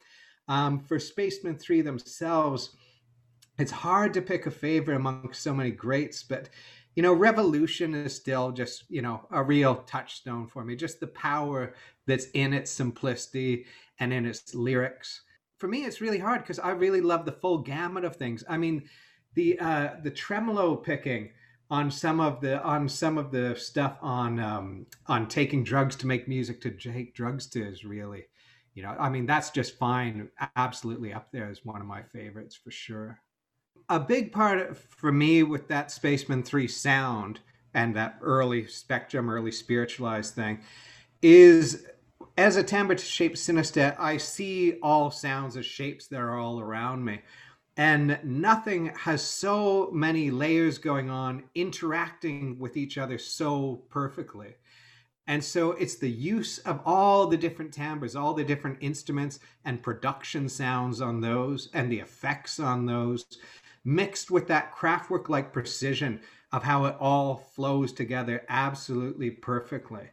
Um, 0.48 0.80
for 0.80 1.00
Spacemen 1.00 1.58
3 1.58 1.82
themselves, 1.82 2.76
it's 3.58 3.72
hard 3.72 4.14
to 4.14 4.22
pick 4.22 4.46
a 4.46 4.52
favorite 4.52 4.96
among 4.96 5.32
so 5.34 5.54
many 5.54 5.72
greats, 5.72 6.24
but 6.24 6.50
you 6.96 7.02
know, 7.02 7.14
Revolution 7.14 7.96
is 7.96 8.16
still 8.16 8.52
just, 8.52 8.84
you 8.90 9.02
know, 9.02 9.26
a 9.32 9.42
real 9.42 9.76
touchstone 9.88 10.48
for 10.48 10.64
me. 10.64 10.76
Just 10.76 11.00
the 11.00 11.08
power 11.08 11.74
that's 12.06 12.28
in 12.34 12.54
its 12.54 12.70
simplicity 12.70 13.66
and 14.00 14.14
in 14.14 14.26
its 14.26 14.54
lyrics. 14.54 15.22
For 15.58 15.68
me, 15.68 15.86
it's 15.86 16.02
really 16.02 16.20
hard 16.20 16.42
because 16.42 16.60
I 16.60 16.72
really 16.72 17.02
love 17.02 17.26
the 17.26 17.32
full 17.32 17.60
gamut 17.60 18.06
of 18.06 18.16
things. 18.16 18.44
I 18.48 18.58
mean, 18.58 18.84
the 19.34 19.58
uh, 19.60 19.90
the 20.04 20.12
tremolo 20.12 20.76
picking 20.76 21.32
on 21.74 21.90
some 21.90 22.20
of 22.20 22.40
the 22.40 22.62
on 22.64 22.88
some 22.88 23.18
of 23.18 23.32
the 23.32 23.56
stuff 23.56 23.98
on 24.00 24.40
um, 24.40 24.86
on 25.08 25.28
taking 25.28 25.64
drugs 25.64 25.96
to 25.96 26.06
make 26.06 26.28
music 26.28 26.62
to 26.62 26.70
take 26.70 27.16
drugs 27.16 27.48
to 27.48 27.68
is 27.68 27.84
really 27.84 28.26
you 28.76 28.84
know 28.84 28.96
i 29.00 29.10
mean 29.10 29.26
that's 29.26 29.50
just 29.50 29.76
fine. 29.80 30.30
Absolutely 30.56 31.12
up 31.12 31.32
there 31.32 31.50
as 31.50 31.66
one 31.66 31.82
of 31.82 31.88
my 31.88 32.04
favorites 32.04 32.56
for 32.56 32.70
sure. 32.70 33.20
A 33.90 34.00
big 34.00 34.32
part 34.32 34.78
for 34.78 35.12
me 35.12 35.42
with 35.42 35.68
that 35.68 35.90
Spacemen 35.90 36.44
3 36.44 36.68
sound 36.68 37.40
and 37.74 37.96
that 37.96 38.20
early 38.22 38.68
spectrum 38.68 39.28
early 39.28 39.52
spiritualized 39.52 40.36
thing 40.36 40.60
is 41.24 41.88
as 42.38 42.56
a 42.56 42.64
timbre 42.64 42.98
shaped 43.00 43.38
synesthete 43.38 44.00
i 44.00 44.16
see 44.18 44.78
all 44.84 45.10
sounds 45.10 45.58
as 45.58 45.66
shapes 45.66 46.08
that 46.08 46.20
are 46.20 46.38
all 46.38 46.60
around 46.60 47.04
me 47.04 47.20
and 47.78 48.20
nothing 48.24 48.88
has 48.96 49.26
so 49.26 49.90
many 49.92 50.30
layers 50.30 50.78
going 50.78 51.10
on 51.10 51.44
interacting 51.56 52.60
with 52.60 52.78
each 52.78 52.98
other 52.98 53.18
so 53.18 53.84
perfectly. 53.90 54.56
And 55.26 55.44
so 55.44 55.72
it's 55.72 55.96
the 55.96 56.10
use 56.10 56.60
of 56.60 56.82
all 56.86 57.28
the 57.28 57.38
different 57.38 57.74
timbres 57.74 58.16
all 58.16 58.34
the 58.34 58.44
different 58.44 58.78
instruments 58.82 59.40
and 59.66 59.82
production 59.82 60.50
sounds 60.50 61.00
on 61.02 61.22
those 61.22 61.70
and 61.74 61.92
the 61.92 62.00
effects 62.00 62.60
on 62.60 62.86
those 62.86 63.26
mixed 63.86 64.30
with 64.30 64.48
that 64.48 64.76
Kraftwerk 64.76 65.30
like 65.30 65.54
precision 65.54 66.20
of 66.52 66.64
how 66.64 66.86
it 66.86 66.96
all 67.00 67.38
flows 67.56 67.94
together 67.94 68.46
absolutely 68.50 69.32
perfectly 69.32 70.10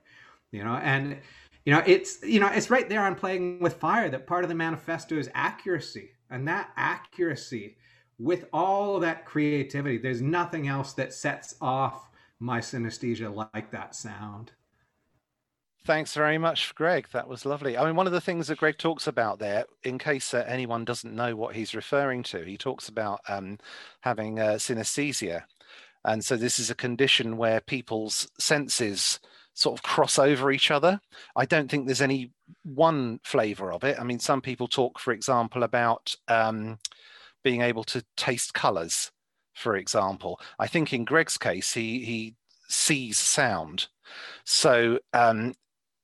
you 0.52 0.64
know? 0.64 0.74
And 0.74 1.18
you 1.64 1.74
know 1.74 1.82
it's 1.86 2.22
you 2.22 2.40
know 2.40 2.48
it's 2.48 2.70
right 2.70 2.88
there 2.88 3.02
on 3.02 3.14
playing 3.14 3.60
with 3.60 3.74
fire 3.74 4.08
that 4.08 4.26
part 4.26 4.44
of 4.44 4.48
the 4.48 4.54
manifesto 4.54 5.16
is 5.16 5.30
accuracy 5.34 6.10
and 6.30 6.46
that 6.46 6.70
accuracy 6.76 7.76
with 8.18 8.46
all 8.52 9.00
that 9.00 9.24
creativity 9.24 9.98
there's 9.98 10.22
nothing 10.22 10.68
else 10.68 10.92
that 10.92 11.12
sets 11.12 11.54
off 11.60 12.10
my 12.38 12.60
synesthesia 12.60 13.48
like 13.52 13.70
that 13.70 13.94
sound 13.94 14.52
Thanks 15.86 16.12
very 16.12 16.36
much, 16.36 16.74
Greg. 16.74 17.08
That 17.12 17.26
was 17.26 17.46
lovely. 17.46 17.76
I 17.76 17.86
mean, 17.86 17.96
one 17.96 18.06
of 18.06 18.12
the 18.12 18.20
things 18.20 18.48
that 18.48 18.58
Greg 18.58 18.76
talks 18.76 19.06
about 19.06 19.38
there, 19.38 19.64
in 19.82 19.98
case 19.98 20.34
uh, 20.34 20.44
anyone 20.46 20.84
doesn't 20.84 21.14
know 21.14 21.34
what 21.34 21.56
he's 21.56 21.74
referring 21.74 22.22
to, 22.24 22.44
he 22.44 22.58
talks 22.58 22.88
about 22.88 23.20
um, 23.28 23.58
having 24.00 24.38
uh, 24.38 24.52
synesthesia. 24.52 25.44
And 26.04 26.22
so 26.22 26.36
this 26.36 26.58
is 26.58 26.68
a 26.70 26.74
condition 26.74 27.38
where 27.38 27.62
people's 27.62 28.28
senses 28.38 29.20
sort 29.60 29.78
of 29.78 29.82
cross 29.82 30.18
over 30.18 30.50
each 30.50 30.70
other. 30.70 30.98
I 31.36 31.44
don't 31.44 31.70
think 31.70 31.84
there's 31.84 32.00
any 32.00 32.32
one 32.64 33.20
flavor 33.24 33.72
of 33.72 33.84
it. 33.84 34.00
I 34.00 34.04
mean, 34.04 34.18
some 34.18 34.40
people 34.40 34.66
talk, 34.66 34.98
for 34.98 35.12
example, 35.12 35.64
about 35.64 36.14
um, 36.28 36.78
being 37.44 37.60
able 37.60 37.84
to 37.84 38.02
taste 38.16 38.54
colors, 38.54 39.10
for 39.54 39.76
example. 39.76 40.40
I 40.58 40.66
think 40.66 40.94
in 40.94 41.04
Greg's 41.04 41.36
case, 41.36 41.74
he 41.74 42.04
he 42.04 42.34
sees 42.68 43.18
sound. 43.18 43.88
So 44.44 44.98
um, 45.12 45.52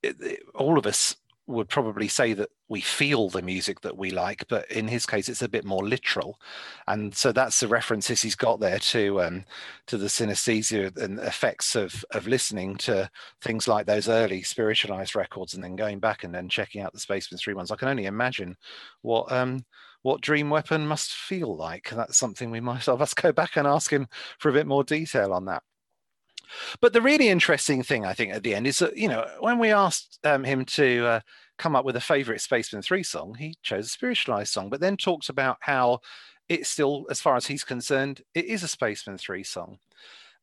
it, 0.03 0.17
it, 0.21 0.41
all 0.55 0.79
of 0.79 0.85
us 0.85 1.17
would 1.47 1.69
probably 1.69 2.09
say 2.09 2.33
that 2.33 2.51
we 2.69 2.81
feel 2.81 3.29
the 3.29 3.43
music 3.43 3.81
that 3.83 3.97
we 3.97 4.11
like, 4.11 4.45
but 4.49 4.71
in 4.71 4.89
his 4.89 5.07
case, 5.07 5.29
it's 5.29 5.43
a 5.43 5.49
bit 5.49 5.65
more 5.65 5.87
literal, 5.87 6.41
and 6.89 7.15
so 7.15 7.33
that's 7.33 7.61
the 7.61 7.69
references 7.69 8.23
he's 8.23 8.35
got 8.35 8.61
there 8.61 8.79
to 8.79 9.23
um, 9.23 9.45
to 9.87 9.97
the 9.97 10.07
synesthesia 10.07 10.97
and 10.97 11.19
effects 11.21 11.77
of 11.77 12.05
of 12.13 12.27
listening 12.27 12.77
to 12.77 13.09
things 13.43 13.69
like 13.69 13.87
those 13.87 14.09
early 14.09 14.43
spiritualized 14.43 15.15
records, 15.15 15.55
and 15.55 15.63
then 15.63 15.77
going 15.77 16.01
back 16.01 16.25
and 16.25 16.35
then 16.35 16.49
checking 16.49 16.83
out 16.83 16.93
the 16.93 17.01
Spacemen 17.01 17.39
Three 17.39 17.55
ones. 17.55 17.71
I 17.71 17.77
can 17.77 17.89
only 17.89 18.07
imagine 18.07 18.57
what 19.03 19.31
um, 19.31 19.65
what 20.03 20.21
Dream 20.21 20.51
Weapon 20.51 20.87
must 20.87 21.13
feel 21.13 21.57
like. 21.57 21.91
That's 21.91 22.17
something 22.17 22.51
we 22.51 22.61
might 22.61 22.85
have 22.87 23.03
us 23.03 23.15
go 23.15 23.33
back 23.33 23.57
and 23.57 23.67
ask 23.67 23.93
him 23.93 24.09
for 24.39 24.51
a 24.51 24.55
bit 24.55 24.67
more 24.67 24.85
detail 24.85 25.33
on 25.33 25.45
that. 25.47 25.63
But 26.81 26.93
the 26.93 27.03
really 27.03 27.29
interesting 27.29 27.83
thing, 27.83 28.05
I 28.05 28.15
think, 28.15 28.33
at 28.33 28.43
the 28.43 28.55
end 28.55 28.67
is 28.67 28.79
that 28.79 28.97
you 28.97 29.09
know 29.09 29.27
when 29.41 29.59
we 29.59 29.71
asked 29.71 30.19
um, 30.25 30.45
him 30.45 30.65
to 30.67 31.07
uh, 31.07 31.21
come 31.59 31.77
up 31.77 31.85
with 31.85 31.97
a 31.97 32.01
favorite 32.01 32.41
Spacemen 32.41 32.83
3 32.83 33.03
song, 33.03 33.35
he 33.35 33.57
chose 33.63 33.87
a 33.87 33.91
spiritualized 33.91 34.53
song, 34.53 34.69
but 34.69 34.81
then 34.81 34.97
talked 34.97 35.29
about 35.29 35.59
how 35.61 36.01
it's 36.49 36.69
still, 36.69 37.07
as 37.11 37.21
far 37.21 37.37
as 37.37 37.47
he's 37.47 37.65
concerned, 37.65 38.23
it 38.35 38.45
is 38.45 38.63
a 38.63 38.69
Spacemen 38.69 39.19
3 39.19 39.43
song. 39.43 39.79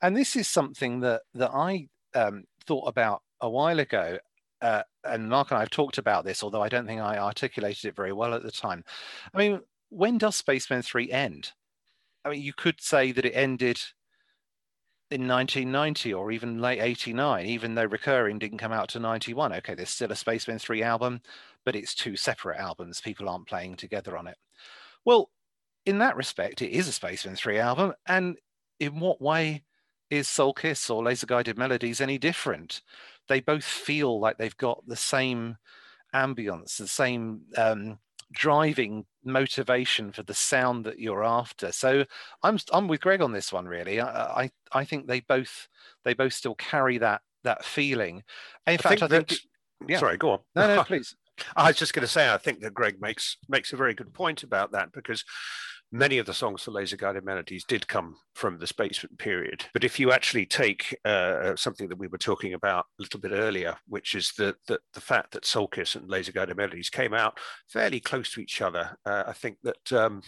And 0.01 0.17
this 0.17 0.35
is 0.35 0.47
something 0.47 0.99
that, 1.01 1.21
that 1.33 1.51
I 1.53 1.87
um, 2.13 2.43
thought 2.65 2.87
about 2.87 3.21
a 3.41 3.49
while 3.49 3.79
ago. 3.79 4.17
Uh, 4.61 4.83
and 5.03 5.29
Mark 5.29 5.51
and 5.51 5.57
I 5.57 5.61
have 5.61 5.69
talked 5.69 5.97
about 5.97 6.25
this, 6.25 6.43
although 6.43 6.63
I 6.63 6.69
don't 6.69 6.87
think 6.87 7.01
I 7.01 7.17
articulated 7.17 7.85
it 7.85 7.95
very 7.95 8.13
well 8.13 8.33
at 8.33 8.43
the 8.43 8.51
time. 8.51 8.83
I 9.33 9.37
mean, 9.37 9.61
when 9.89 10.17
does 10.17 10.35
Spacemen 10.35 10.81
3 10.81 11.11
end? 11.11 11.51
I 12.25 12.29
mean, 12.29 12.41
you 12.41 12.53
could 12.53 12.81
say 12.81 13.11
that 13.11 13.25
it 13.25 13.33
ended 13.33 13.79
in 15.13 15.27
1990 15.27 16.13
or 16.13 16.31
even 16.31 16.59
late 16.59 16.81
89, 16.81 17.45
even 17.45 17.75
though 17.75 17.85
Recurring 17.85 18.39
didn't 18.39 18.57
come 18.57 18.71
out 18.71 18.89
to 18.89 18.99
91. 18.99 19.53
Okay, 19.53 19.75
there's 19.75 19.89
still 19.89 20.11
a 20.11 20.15
Spacemen 20.15 20.57
3 20.57 20.81
album, 20.81 21.21
but 21.63 21.75
it's 21.75 21.93
two 21.93 22.15
separate 22.15 22.59
albums. 22.59 22.99
People 22.99 23.29
aren't 23.29 23.47
playing 23.47 23.75
together 23.75 24.17
on 24.17 24.25
it. 24.25 24.37
Well, 25.05 25.29
in 25.85 25.99
that 25.99 26.15
respect, 26.15 26.63
it 26.63 26.71
is 26.71 26.87
a 26.87 26.91
Spacemen 26.91 27.35
3 27.35 27.59
album. 27.59 27.93
And 28.07 28.37
in 28.79 28.99
what 28.99 29.21
way 29.21 29.63
is 30.09 30.27
Soul 30.27 30.53
Kiss 30.53 30.89
or 30.89 31.03
Laser 31.03 31.27
Guided 31.27 31.59
Melodies 31.59 32.01
any 32.01 32.17
different? 32.17 32.81
They 33.29 33.39
both 33.39 33.63
feel 33.63 34.19
like 34.19 34.39
they've 34.39 34.57
got 34.57 34.83
the 34.87 34.95
same 34.95 35.57
ambience, 36.13 36.77
the 36.77 36.87
same 36.87 37.41
um, 37.55 37.99
driving 38.31 39.05
motivation 39.25 40.11
for 40.11 40.23
the 40.23 40.33
sound 40.33 40.85
that 40.85 40.99
you're 40.99 41.23
after. 41.23 41.71
So 41.71 42.05
I'm 42.41 42.57
I'm 42.71 42.87
with 42.87 43.01
Greg 43.01 43.21
on 43.21 43.31
this 43.31 43.51
one. 43.51 43.65
Really, 43.65 43.99
I 43.99 44.43
I, 44.43 44.51
I 44.71 44.85
think 44.85 45.07
they 45.07 45.21
both 45.21 45.67
they 46.03 46.13
both 46.13 46.33
still 46.33 46.55
carry 46.55 46.97
that 46.99 47.21
that 47.43 47.63
feeling. 47.65 48.17
In 48.67 48.73
I 48.73 48.77
fact, 48.77 48.99
think 48.99 49.01
I 49.03 49.07
think. 49.07 49.33
yeah. 49.87 49.99
Sorry, 49.99 50.17
go 50.17 50.31
on. 50.31 50.39
No, 50.55 50.75
no, 50.75 50.83
please. 50.85 51.15
I 51.55 51.67
was 51.69 51.77
just 51.77 51.93
going 51.93 52.05
to 52.05 52.11
say, 52.11 52.31
I 52.31 52.37
think 52.37 52.59
that 52.61 52.73
Greg 52.73 53.01
makes 53.01 53.37
makes 53.49 53.73
a 53.73 53.77
very 53.77 53.93
good 53.93 54.13
point 54.13 54.43
about 54.43 54.71
that 54.73 54.91
because 54.91 55.23
many 55.93 56.17
of 56.17 56.25
the 56.25 56.33
songs 56.33 56.63
for 56.63 56.71
Laser 56.71 56.97
Guided 56.97 57.23
Melodies 57.23 57.63
did 57.63 57.87
come 57.87 58.17
from 58.33 58.57
the 58.57 58.65
Spacemen 58.65 59.15
period. 59.17 59.65
But 59.73 59.83
if 59.83 59.99
you 59.99 60.11
actually 60.11 60.47
take 60.47 60.97
uh, 61.05 61.55
something 61.55 61.87
that 61.87 61.99
we 61.99 62.07
were 62.07 62.17
talking 62.17 62.55
about 62.55 62.87
a 62.99 63.03
little 63.03 63.19
bit 63.19 63.31
earlier, 63.31 63.77
which 63.87 64.15
is 64.15 64.33
the, 64.35 64.55
the, 64.67 64.79
the 64.95 65.01
fact 65.01 65.31
that 65.31 65.45
Soul 65.45 65.67
Kiss 65.67 65.95
and 65.95 66.09
Laser 66.09 66.31
Guided 66.31 66.57
Melodies 66.57 66.89
came 66.89 67.13
out 67.13 67.39
fairly 67.67 67.99
close 67.99 68.33
to 68.33 68.41
each 68.41 68.61
other, 68.61 68.97
uh, 69.05 69.23
I 69.27 69.33
think 69.33 69.57
that. 69.63 69.93
Um, 69.93 70.23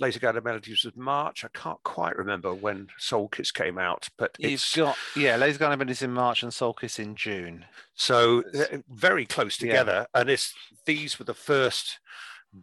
Laser 0.00 0.20
Guided 0.20 0.42
Melodies 0.42 0.84
was 0.84 0.96
March. 0.96 1.44
I 1.44 1.48
can't 1.52 1.80
quite 1.84 2.16
remember 2.16 2.54
when 2.54 2.88
Soul 2.98 3.28
Kiss 3.28 3.52
came 3.52 3.78
out, 3.78 4.08
but 4.16 4.34
You've 4.38 4.64
got 4.74 4.96
yeah, 5.14 5.36
Laser 5.36 5.58
Guided 5.58 5.78
Melodies 5.78 6.02
in 6.02 6.12
March 6.12 6.42
and 6.42 6.52
Soul 6.52 6.72
Kiss 6.72 6.98
in 6.98 7.14
June. 7.14 7.66
So 7.94 8.42
uh, 8.54 8.78
very 8.88 9.26
close 9.26 9.58
together, 9.58 10.06
yeah. 10.14 10.20
and 10.20 10.30
it's 10.30 10.54
these 10.86 11.18
were 11.18 11.26
the 11.26 11.34
first 11.34 12.00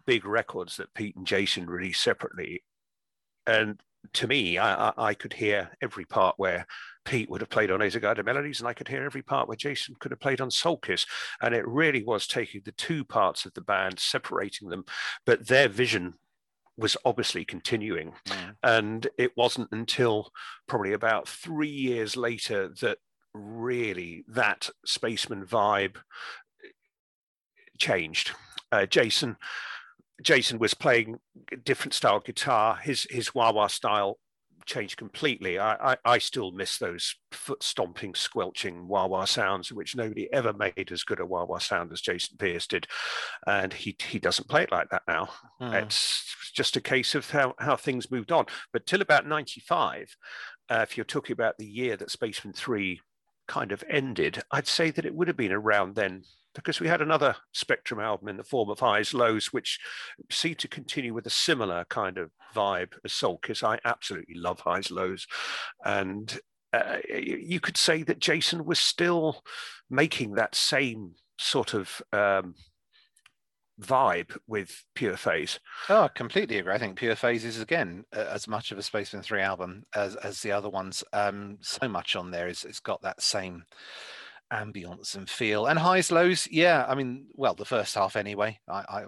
big 0.05 0.25
records 0.25 0.77
that 0.77 0.93
Pete 0.93 1.15
and 1.15 1.25
Jason 1.25 1.65
released 1.65 2.03
separately. 2.03 2.63
And 3.47 3.79
to 4.13 4.27
me, 4.27 4.57
I, 4.57 4.93
I, 4.97 5.13
could 5.13 5.33
hear 5.33 5.71
every 5.81 6.05
part 6.05 6.35
where 6.37 6.65
Pete 7.05 7.29
would 7.29 7.41
have 7.41 7.49
played 7.49 7.71
on 7.71 7.79
Guided 7.79 8.25
Melodies, 8.25 8.59
and 8.59 8.67
I 8.67 8.73
could 8.73 8.87
hear 8.87 9.03
every 9.03 9.21
part 9.21 9.47
where 9.47 9.57
Jason 9.57 9.95
could 9.99 10.11
have 10.11 10.19
played 10.19 10.41
on 10.41 10.51
Soul 10.51 10.77
Kiss. 10.77 11.05
And 11.41 11.53
it 11.53 11.67
really 11.67 12.03
was 12.03 12.27
taking 12.27 12.61
the 12.63 12.71
two 12.73 13.03
parts 13.03 13.45
of 13.45 13.53
the 13.53 13.61
band, 13.61 13.99
separating 13.99 14.69
them, 14.69 14.85
but 15.25 15.47
their 15.47 15.67
vision 15.67 16.13
was 16.77 16.95
obviously 17.03 17.43
continuing. 17.43 18.13
Mm. 18.27 18.55
And 18.63 19.07
it 19.17 19.35
wasn't 19.35 19.69
until 19.71 20.31
probably 20.67 20.93
about 20.93 21.27
three 21.27 21.67
years 21.67 22.15
later 22.15 22.69
that 22.81 22.99
really 23.33 24.23
that 24.27 24.69
Spacemen 24.85 25.45
vibe 25.45 25.97
changed. 27.77 28.31
Uh, 28.71 28.85
Jason 28.85 29.35
Jason 30.21 30.59
was 30.59 30.73
playing 30.73 31.19
different 31.63 31.93
style 31.93 32.19
guitar. 32.19 32.77
His 32.77 33.07
his 33.09 33.33
wah 33.33 33.51
wah 33.51 33.67
style 33.67 34.19
changed 34.65 34.97
completely. 34.97 35.57
I, 35.57 35.93
I, 35.93 35.97
I 36.05 36.17
still 36.19 36.51
miss 36.51 36.77
those 36.77 37.15
foot 37.31 37.63
stomping, 37.63 38.13
squelching 38.13 38.87
wah 38.87 39.07
wah 39.07 39.25
sounds, 39.25 39.71
which 39.71 39.95
nobody 39.95 40.31
ever 40.31 40.53
made 40.53 40.91
as 40.91 41.03
good 41.03 41.19
a 41.19 41.25
wah 41.25 41.45
wah 41.45 41.57
sound 41.57 41.91
as 41.91 42.01
Jason 42.01 42.37
Pierce 42.37 42.67
did, 42.67 42.87
and 43.47 43.73
he 43.73 43.97
he 44.07 44.19
doesn't 44.19 44.47
play 44.47 44.63
it 44.63 44.71
like 44.71 44.89
that 44.89 45.03
now. 45.07 45.29
Mm. 45.61 45.83
It's 45.83 46.51
just 46.53 46.77
a 46.77 46.81
case 46.81 47.15
of 47.15 47.29
how 47.29 47.55
how 47.59 47.75
things 47.75 48.11
moved 48.11 48.31
on. 48.31 48.45
But 48.71 48.85
till 48.85 49.01
about 49.01 49.27
ninety 49.27 49.61
five, 49.61 50.15
uh, 50.69 50.85
if 50.87 50.95
you're 50.95 51.05
talking 51.05 51.33
about 51.33 51.57
the 51.57 51.65
year 51.65 51.97
that 51.97 52.11
Spacemen 52.11 52.53
Three 52.53 53.01
kind 53.47 53.71
of 53.71 53.83
ended, 53.89 54.41
I'd 54.51 54.67
say 54.67 54.91
that 54.91 55.05
it 55.05 55.15
would 55.15 55.27
have 55.27 55.37
been 55.37 55.51
around 55.51 55.95
then 55.95 56.23
because 56.55 56.79
we 56.79 56.87
had 56.87 57.01
another 57.01 57.35
Spectrum 57.53 57.99
album 57.99 58.27
in 58.27 58.37
the 58.37 58.43
form 58.43 58.69
of 58.69 58.79
Highs 58.79 59.13
Lows, 59.13 59.47
which 59.47 59.79
seemed 60.31 60.59
to 60.59 60.67
continue 60.67 61.13
with 61.13 61.25
a 61.25 61.31
similar 61.31 61.85
kind 61.89 62.17
of 62.17 62.31
vibe 62.55 62.93
as 63.05 63.13
Soul 63.13 63.37
Kiss. 63.37 63.63
I 63.63 63.79
absolutely 63.85 64.35
love 64.35 64.59
Highs 64.59 64.91
Lows. 64.91 65.27
And 65.85 66.39
uh, 66.73 66.97
you 67.07 67.59
could 67.59 67.77
say 67.77 68.03
that 68.03 68.19
Jason 68.19 68.65
was 68.65 68.79
still 68.79 69.43
making 69.89 70.33
that 70.33 70.55
same 70.55 71.15
sort 71.37 71.73
of 71.73 72.01
um, 72.13 72.55
vibe 73.81 74.37
with 74.47 74.83
Pure 74.93 75.17
Phase. 75.17 75.59
Oh, 75.87 76.03
I 76.03 76.07
completely 76.09 76.57
agree. 76.57 76.73
I 76.73 76.77
think 76.77 76.97
Pure 76.97 77.15
Phase 77.15 77.45
is 77.45 77.61
again 77.61 78.03
as 78.11 78.47
much 78.47 78.71
of 78.71 78.77
a 78.77 78.83
Spacemen 78.83 79.23
Three 79.23 79.41
album 79.41 79.83
as 79.95 80.15
as 80.17 80.41
the 80.41 80.51
other 80.51 80.69
ones. 80.69 81.03
Um, 81.13 81.57
so 81.61 81.87
much 81.87 82.15
on 82.15 82.31
there 82.31 82.47
is 82.47 82.65
it's 82.65 82.79
got 82.79 83.01
that 83.01 83.21
same 83.21 83.63
ambience 84.51 85.15
and 85.15 85.29
feel 85.29 85.67
and 85.67 85.77
highs 85.77 86.11
lows 86.11 86.47
yeah 86.49 86.85
i 86.87 86.95
mean 86.95 87.27
well 87.35 87.53
the 87.53 87.65
first 87.65 87.93
half 87.93 88.15
anyway. 88.15 88.57
I 88.67 88.79
i, 88.79 89.05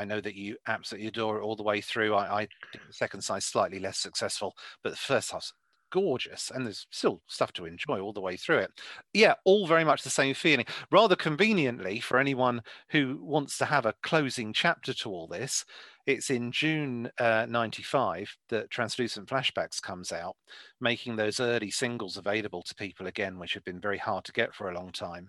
I 0.00 0.04
know 0.04 0.20
that 0.20 0.34
you 0.34 0.56
absolutely 0.66 1.08
adore 1.08 1.38
it 1.38 1.42
all 1.42 1.56
the 1.56 1.62
way 1.62 1.80
through. 1.80 2.14
I, 2.14 2.42
I 2.42 2.48
second 2.90 3.22
side 3.22 3.42
slightly 3.42 3.80
less 3.80 3.98
successful 3.98 4.54
but 4.82 4.90
the 4.90 4.96
first 4.96 5.30
half's 5.30 5.52
gorgeous 5.90 6.50
and 6.54 6.66
there's 6.66 6.86
still 6.90 7.22
stuff 7.26 7.52
to 7.54 7.64
enjoy 7.64 8.00
all 8.00 8.12
the 8.12 8.20
way 8.20 8.36
through 8.36 8.58
it. 8.58 8.70
Yeah 9.12 9.34
all 9.44 9.66
very 9.66 9.84
much 9.84 10.02
the 10.02 10.10
same 10.10 10.34
feeling. 10.34 10.66
Rather 10.90 11.16
conveniently 11.16 12.00
for 12.00 12.18
anyone 12.18 12.62
who 12.90 13.18
wants 13.22 13.58
to 13.58 13.64
have 13.64 13.86
a 13.86 13.94
closing 14.02 14.52
chapter 14.52 14.92
to 14.94 15.10
all 15.10 15.26
this 15.26 15.64
it's 16.08 16.30
in 16.30 16.50
June 16.50 17.10
uh, 17.18 17.44
95 17.46 18.34
that 18.48 18.70
Translucent 18.70 19.28
Flashbacks 19.28 19.80
comes 19.80 20.10
out, 20.10 20.36
making 20.80 21.16
those 21.16 21.38
early 21.38 21.70
singles 21.70 22.16
available 22.16 22.62
to 22.62 22.74
people 22.74 23.06
again, 23.06 23.38
which 23.38 23.52
have 23.52 23.64
been 23.64 23.78
very 23.78 23.98
hard 23.98 24.24
to 24.24 24.32
get 24.32 24.54
for 24.54 24.70
a 24.70 24.74
long 24.74 24.90
time. 24.90 25.28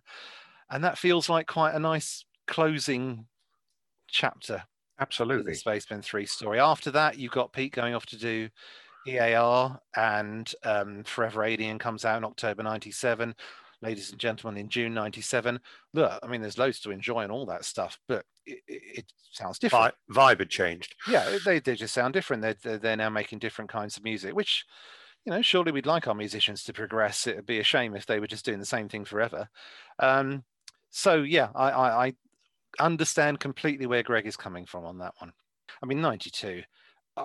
And 0.70 0.82
that 0.86 0.98
feels 0.98 1.28
like 1.28 1.48
quite 1.48 1.76
a 1.76 1.80
nice 1.80 2.24
closing 2.48 3.26
chapter. 4.08 4.64
Absolutely. 5.02 5.52
The 5.52 5.58
Spacemen 5.58 6.02
3 6.02 6.26
story. 6.26 6.60
After 6.62 6.92
that, 6.92 7.18
you've 7.18 7.34
got 7.34 7.52
Pete 7.52 7.74
going 7.74 7.94
off 7.94 8.06
to 8.08 8.18
do 8.18 8.48
EAR, 9.06 9.78
and 9.98 10.54
um, 10.64 11.04
Forever 11.04 11.44
Alien 11.44 11.78
comes 11.78 12.06
out 12.06 12.18
in 12.18 12.24
October 12.24 12.64
97 12.64 13.36
ladies 13.82 14.12
and 14.12 14.20
gentlemen, 14.20 14.60
in 14.60 14.70
June 14.70 14.94
97. 14.94 15.60
Look, 15.94 16.20
I 16.22 16.28
mean, 16.28 16.42
there's 16.42 16.58
loads 16.58 16.80
to 16.82 16.92
enjoy 16.92 17.22
and 17.22 17.32
all 17.32 17.46
that 17.48 17.66
stuff, 17.66 17.98
but 18.08 18.26
it, 18.46 18.60
it 18.68 19.06
sounds 19.32 19.60
different. 19.60 19.94
vibe 20.12 20.40
had 20.40 20.50
changed. 20.50 20.96
Yeah, 21.08 21.38
they, 21.46 21.60
they 21.60 21.76
just 21.76 21.94
sound 21.94 22.14
different. 22.14 22.42
They're, 22.42 22.56
they're, 22.62 22.78
they're 22.78 22.98
now 22.98 23.10
making 23.10 23.40
different 23.40 23.70
kinds 23.70 23.98
of 23.98 24.04
music, 24.04 24.36
which, 24.36 24.66
you 25.26 25.32
know, 25.32 25.42
surely 25.42 25.72
we'd 25.72 25.86
like 25.86 26.08
our 26.08 26.16
musicians 26.16 26.64
to 26.66 26.74
progress. 26.74 27.28
It 27.28 27.36
would 27.36 27.46
be 27.46 27.60
a 27.60 27.64
shame 27.64 27.96
if 27.96 28.06
they 28.06 28.20
were 28.20 28.28
just 28.28 28.46
doing 28.46 28.60
the 28.60 28.66
same 28.66 28.90
thing 28.90 29.06
forever. 29.06 29.50
Um, 30.00 30.44
so, 30.90 31.22
yeah, 31.22 31.50
I, 31.56 31.70
I, 31.72 32.06
I 32.08 32.14
understand 32.80 33.40
completely 33.40 33.86
where 33.86 34.04
Greg 34.04 34.26
is 34.26 34.38
coming 34.38 34.66
from 34.66 34.86
on 34.86 34.98
that 35.00 35.14
one. 35.20 35.32
I 35.82 35.86
mean, 35.86 36.02
92 36.02 36.64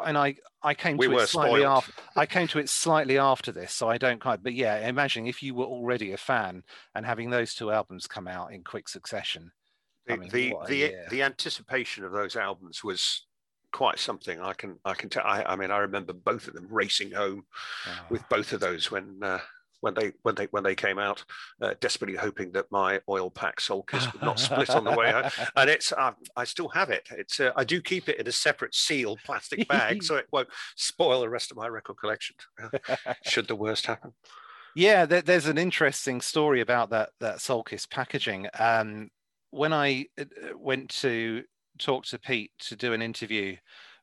and 0.03 0.17
I 0.17 0.37
I 0.63 0.75
came 0.75 0.97
we 0.97 1.07
to 1.07 1.19
it 1.19 1.29
slightly 1.29 1.65
after 1.65 1.93
I 2.17 2.27
came 2.27 2.47
to 2.49 2.59
it 2.59 2.69
slightly 2.69 3.19
after 3.19 3.53
this, 3.53 3.73
so 3.73 3.89
I 3.89 3.99
don't 3.99 4.21
quite. 4.21 4.43
But 4.43 4.55
yeah, 4.55 4.87
imagine 4.89 5.27
if 5.27 5.43
you 5.43 5.55
were 5.55 5.65
already 5.65 6.13
a 6.13 6.17
fan 6.17 6.63
and 6.95 7.05
having 7.05 7.31
those 7.31 7.55
two 7.55 7.71
albums 7.71 8.07
come 8.07 8.27
out 8.27 8.53
in 8.53 8.65
quick 8.65 8.89
succession. 8.89 9.53
The 10.07 10.13
I 10.13 10.17
mean, 10.17 10.29
the 10.31 10.55
the, 10.69 10.95
the, 11.11 11.23
anticipation 11.23 12.05
of 12.05 12.13
those 12.13 12.37
albums 12.37 12.85
was 12.85 13.27
quite 13.73 13.99
something. 13.99 14.41
I 14.41 14.53
can 14.53 14.79
I 14.85 14.95
can 14.95 15.09
tell. 15.09 15.25
I, 15.25 15.43
I 15.45 15.57
mean, 15.57 15.71
I 15.71 15.79
remember 15.79 16.13
both 16.13 16.49
of 16.49 16.55
them 16.55 16.69
racing 16.71 17.13
home 17.13 17.45
oh. 17.87 18.07
with 18.11 18.29
both 18.29 18.53
of 18.53 18.61
those 18.61 18.91
when 18.91 19.19
uh, 19.23 19.41
when 19.85 19.93
they 19.93 20.13
when 20.23 20.35
they 20.35 20.47
when 20.47 20.65
they 20.65 20.75
came 20.75 20.99
out, 20.99 21.23
uh, 21.61 21.75
desperately 21.79 22.17
hoping 22.17 22.51
that 22.53 22.73
my 22.73 23.01
oil 23.07 23.31
pack 23.31 23.61
Soul 23.61 23.87
would 23.93 24.23
not 24.23 24.41
split 24.41 24.71
on 24.71 24.83
the 24.83 24.93
way 24.93 25.13
home. 25.13 25.31
And 25.57 25.69
it's 25.69 25.93
uh, 25.93 26.13
I 26.37 26.45
still 26.45 26.69
have 26.69 26.89
it. 26.89 27.07
It's 27.11 27.39
uh, 27.39 27.53
I 27.55 27.65
do 27.65 27.83
keep 27.83 28.09
it 28.09 28.19
in 28.19 28.27
a 28.27 28.33
separate 28.33 28.75
sealed 28.75 29.21
plastic 29.27 29.69
bag 29.69 30.03
so 30.03 30.17
it 30.17 30.27
won't 30.33 30.49
spoil 30.75 31.21
the 31.21 31.29
rest 31.29 31.51
of 31.51 31.59
my 31.59 31.69
record 31.69 31.99
collection. 31.99 32.37
should 33.25 33.47
the 33.47 33.55
worst 33.55 33.85
happen. 33.87 34.15
Yeah, 34.75 35.05
there, 35.05 35.23
there's 35.23 35.47
an 35.47 35.59
interesting 35.59 36.23
story 36.23 36.63
about 36.63 36.89
that 36.91 37.11
that 37.21 37.43
Soul 37.43 37.65
packaging. 37.91 38.49
Um, 38.59 39.11
when 39.51 39.75
I 39.75 40.07
uh, 40.19 40.25
went 40.57 40.89
to 41.03 41.45
talk 41.79 42.07
to 42.07 42.19
Pete 42.19 42.53
to 42.61 42.77
do 42.77 42.95
an 42.95 43.03
interview 43.03 43.57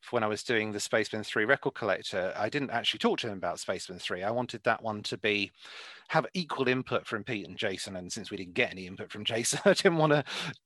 when 0.09 0.23
I 0.23 0.27
was 0.27 0.43
doing 0.43 0.71
the 0.71 0.79
Spacemen 0.79 1.23
3 1.23 1.45
record 1.45 1.75
collector, 1.75 2.33
I 2.35 2.49
didn't 2.49 2.71
actually 2.71 2.99
talk 2.99 3.19
to 3.19 3.27
him 3.27 3.37
about 3.37 3.59
Spacemen 3.59 3.99
3. 3.99 4.23
I 4.23 4.31
wanted 4.31 4.63
that 4.63 4.81
one 4.81 5.03
to 5.03 5.17
be 5.17 5.51
have 6.09 6.25
equal 6.33 6.67
input 6.67 7.07
from 7.07 7.23
Pete 7.23 7.47
and 7.47 7.57
Jason. 7.57 7.95
And 7.95 8.11
since 8.11 8.31
we 8.31 8.37
didn't 8.37 8.55
get 8.55 8.71
any 8.71 8.87
input 8.87 9.11
from 9.11 9.23
Jason, 9.25 9.59
I 9.63 9.73
didn't 9.73 9.97
want 9.97 10.13
to 10.13 10.23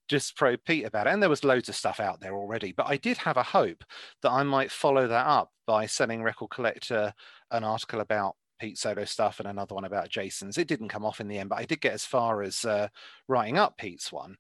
just 0.08 0.36
probe 0.36 0.62
Pete 0.66 0.86
about 0.86 1.08
it. 1.08 1.14
And 1.14 1.22
there 1.22 1.30
was 1.30 1.44
loads 1.44 1.70
of 1.70 1.76
stuff 1.76 2.00
out 2.00 2.20
there 2.20 2.36
already. 2.36 2.72
But 2.72 2.88
I 2.88 2.98
did 2.98 3.18
have 3.18 3.38
a 3.38 3.44
hope 3.44 3.84
that 4.22 4.32
I 4.32 4.42
might 4.44 4.72
follow 4.72 5.08
that 5.08 5.28
up 5.28 5.52
by 5.68 5.86
sending 5.86 6.24
Record 6.24 6.50
Collector 6.50 7.14
an 7.52 7.64
article 7.64 8.00
about 8.00 8.36
Pete 8.60 8.78
solo 8.78 9.06
stuff 9.06 9.40
and 9.40 9.48
another 9.48 9.76
one 9.76 9.86
about 9.86 10.10
Jason's. 10.10 10.58
It 10.58 10.68
didn't 10.68 10.90
come 10.90 11.06
off 11.06 11.20
in 11.20 11.28
the 11.28 11.38
end, 11.38 11.50
but 11.50 11.60
I 11.60 11.66
did 11.66 11.82
get 11.82 11.94
as 11.94 12.06
far 12.06 12.42
as 12.42 12.64
uh, 12.66 12.88
writing 13.28 13.58
up 13.58 13.78
Pete's 13.78 14.12
one. 14.12 14.38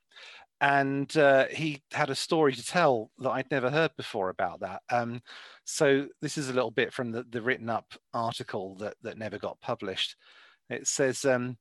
And 0.65 1.15
uh, 1.15 1.45
he 1.51 1.83
had 1.93 2.09
a 2.09 2.15
story 2.15 2.53
to 2.53 2.65
tell 2.65 3.11
that 3.19 3.29
I'd 3.29 3.51
never 3.51 3.69
heard 3.69 3.91
before 3.97 4.29
about 4.29 4.61
that. 4.61 4.81
Um, 4.91 5.21
so 5.63 6.07
this 6.23 6.39
is 6.39 6.49
a 6.49 6.53
little 6.53 6.71
bit 6.71 6.91
from 6.91 7.11
the, 7.11 7.23
the 7.29 7.43
written 7.43 7.69
up 7.69 7.93
article 8.15 8.75
that, 8.77 8.95
that 9.03 9.19
never 9.19 9.37
got 9.37 9.61
published. 9.61 10.15
It 10.71 10.87
says, 10.87 11.23
um, 11.23 11.57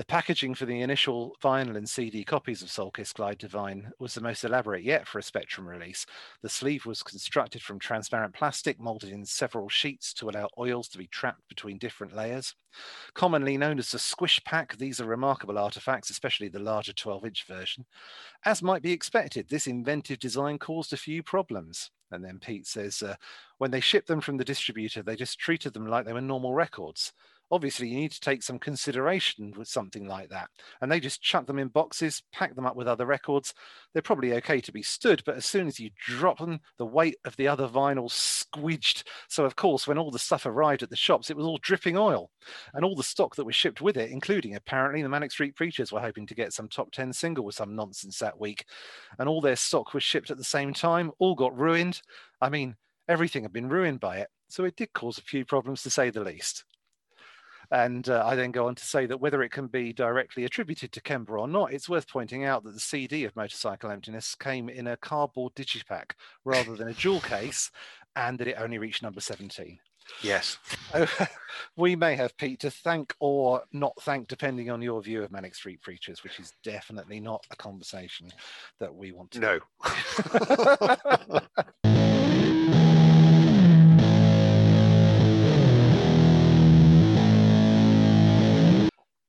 the 0.00 0.06
packaging 0.06 0.54
for 0.54 0.64
the 0.64 0.80
initial 0.80 1.36
vinyl 1.44 1.76
and 1.76 1.86
CD 1.86 2.24
copies 2.24 2.62
of 2.62 2.70
Soul 2.70 2.90
Kiss 2.90 3.12
Glide 3.12 3.36
Divine 3.36 3.92
was 3.98 4.14
the 4.14 4.22
most 4.22 4.44
elaborate 4.44 4.82
yet 4.82 5.06
for 5.06 5.18
a 5.18 5.22
Spectrum 5.22 5.68
release. 5.68 6.06
The 6.40 6.48
sleeve 6.48 6.86
was 6.86 7.02
constructed 7.02 7.60
from 7.60 7.78
transparent 7.78 8.32
plastic, 8.32 8.80
molded 8.80 9.10
in 9.10 9.26
several 9.26 9.68
sheets 9.68 10.14
to 10.14 10.30
allow 10.30 10.48
oils 10.58 10.88
to 10.88 10.98
be 10.98 11.06
trapped 11.08 11.46
between 11.50 11.76
different 11.76 12.16
layers. 12.16 12.54
Commonly 13.12 13.58
known 13.58 13.78
as 13.78 13.90
the 13.90 13.98
squish 13.98 14.42
pack, 14.42 14.74
these 14.78 15.02
are 15.02 15.04
remarkable 15.04 15.58
artifacts, 15.58 16.08
especially 16.08 16.48
the 16.48 16.58
larger 16.58 16.94
12 16.94 17.26
inch 17.26 17.44
version. 17.46 17.84
As 18.46 18.62
might 18.62 18.80
be 18.80 18.92
expected, 18.92 19.50
this 19.50 19.66
inventive 19.66 20.18
design 20.18 20.56
caused 20.58 20.94
a 20.94 20.96
few 20.96 21.22
problems. 21.22 21.90
And 22.10 22.24
then 22.24 22.38
Pete 22.38 22.66
says, 22.66 23.02
uh, 23.02 23.16
when 23.58 23.70
they 23.70 23.80
shipped 23.80 24.08
them 24.08 24.22
from 24.22 24.38
the 24.38 24.44
distributor, 24.46 25.02
they 25.02 25.14
just 25.14 25.38
treated 25.38 25.74
them 25.74 25.86
like 25.86 26.06
they 26.06 26.14
were 26.14 26.22
normal 26.22 26.54
records 26.54 27.12
obviously 27.50 27.88
you 27.88 27.96
need 27.96 28.12
to 28.12 28.20
take 28.20 28.42
some 28.42 28.58
consideration 28.58 29.52
with 29.56 29.68
something 29.68 30.06
like 30.06 30.28
that. 30.30 30.48
And 30.80 30.90
they 30.90 31.00
just 31.00 31.22
chuck 31.22 31.46
them 31.46 31.58
in 31.58 31.68
boxes, 31.68 32.22
pack 32.32 32.54
them 32.54 32.66
up 32.66 32.76
with 32.76 32.86
other 32.86 33.06
records. 33.06 33.54
They're 33.92 34.02
probably 34.02 34.34
okay 34.34 34.60
to 34.60 34.72
be 34.72 34.82
stood, 34.82 35.22
but 35.24 35.36
as 35.36 35.46
soon 35.46 35.66
as 35.66 35.80
you 35.80 35.90
drop 36.06 36.38
them, 36.38 36.60
the 36.78 36.86
weight 36.86 37.16
of 37.24 37.36
the 37.36 37.48
other 37.48 37.66
vinyl 37.66 38.08
squidged. 38.08 39.02
So 39.28 39.44
of 39.44 39.56
course, 39.56 39.86
when 39.86 39.98
all 39.98 40.10
the 40.10 40.18
stuff 40.18 40.46
arrived 40.46 40.82
at 40.82 40.90
the 40.90 40.96
shops, 40.96 41.30
it 41.30 41.36
was 41.36 41.46
all 41.46 41.58
dripping 41.58 41.96
oil. 41.96 42.30
And 42.74 42.84
all 42.84 42.94
the 42.94 43.02
stock 43.02 43.36
that 43.36 43.44
was 43.44 43.54
shipped 43.54 43.80
with 43.80 43.96
it, 43.96 44.10
including 44.10 44.54
apparently 44.54 45.02
the 45.02 45.08
Manic 45.08 45.32
Street 45.32 45.56
Preachers 45.56 45.92
were 45.92 46.00
hoping 46.00 46.26
to 46.26 46.34
get 46.34 46.52
some 46.52 46.68
top 46.68 46.92
10 46.92 47.12
single 47.12 47.44
with 47.44 47.54
some 47.54 47.74
nonsense 47.74 48.18
that 48.18 48.38
week. 48.38 48.64
And 49.18 49.28
all 49.28 49.40
their 49.40 49.56
stock 49.56 49.92
was 49.92 50.02
shipped 50.02 50.30
at 50.30 50.38
the 50.38 50.44
same 50.44 50.72
time, 50.72 51.10
all 51.18 51.34
got 51.34 51.58
ruined. 51.58 52.00
I 52.40 52.48
mean, 52.48 52.76
everything 53.08 53.42
had 53.42 53.52
been 53.52 53.68
ruined 53.68 54.00
by 54.00 54.18
it. 54.18 54.28
So 54.48 54.64
it 54.64 54.76
did 54.76 54.92
cause 54.92 55.18
a 55.18 55.22
few 55.22 55.44
problems 55.44 55.82
to 55.82 55.90
say 55.90 56.10
the 56.10 56.24
least. 56.24 56.64
And 57.70 58.08
uh, 58.08 58.24
I 58.26 58.34
then 58.34 58.50
go 58.50 58.66
on 58.66 58.74
to 58.74 58.84
say 58.84 59.06
that 59.06 59.20
whether 59.20 59.42
it 59.42 59.52
can 59.52 59.68
be 59.68 59.92
directly 59.92 60.44
attributed 60.44 60.90
to 60.92 61.00
Kember 61.00 61.38
or 61.38 61.46
not, 61.46 61.72
it's 61.72 61.88
worth 61.88 62.08
pointing 62.08 62.44
out 62.44 62.64
that 62.64 62.74
the 62.74 62.80
CD 62.80 63.24
of 63.24 63.36
Motorcycle 63.36 63.90
Emptiness 63.90 64.34
came 64.34 64.68
in 64.68 64.88
a 64.88 64.96
cardboard 64.96 65.54
digipack 65.54 66.12
rather 66.44 66.74
than 66.74 66.88
a 66.88 66.94
jewel 66.94 67.20
case, 67.20 67.70
and 68.16 68.38
that 68.38 68.48
it 68.48 68.56
only 68.58 68.78
reached 68.78 69.02
number 69.02 69.20
17. 69.20 69.78
Yes. 70.22 70.58
we 71.76 71.96
may 71.96 72.16
have 72.16 72.36
Pete 72.36 72.60
to 72.60 72.70
thank 72.70 73.14
or 73.20 73.62
not 73.72 73.94
thank, 74.02 74.28
depending 74.28 74.70
on 74.70 74.82
your 74.82 75.02
view 75.02 75.22
of 75.22 75.30
Manic 75.30 75.54
Street 75.54 75.80
Preachers, 75.80 76.22
which 76.22 76.40
is 76.40 76.52
definitely 76.62 77.20
not 77.20 77.46
a 77.50 77.56
conversation 77.56 78.28
that 78.80 78.94
we 78.94 79.12
want 79.12 79.30
to. 79.32 79.40
No. 79.40 79.60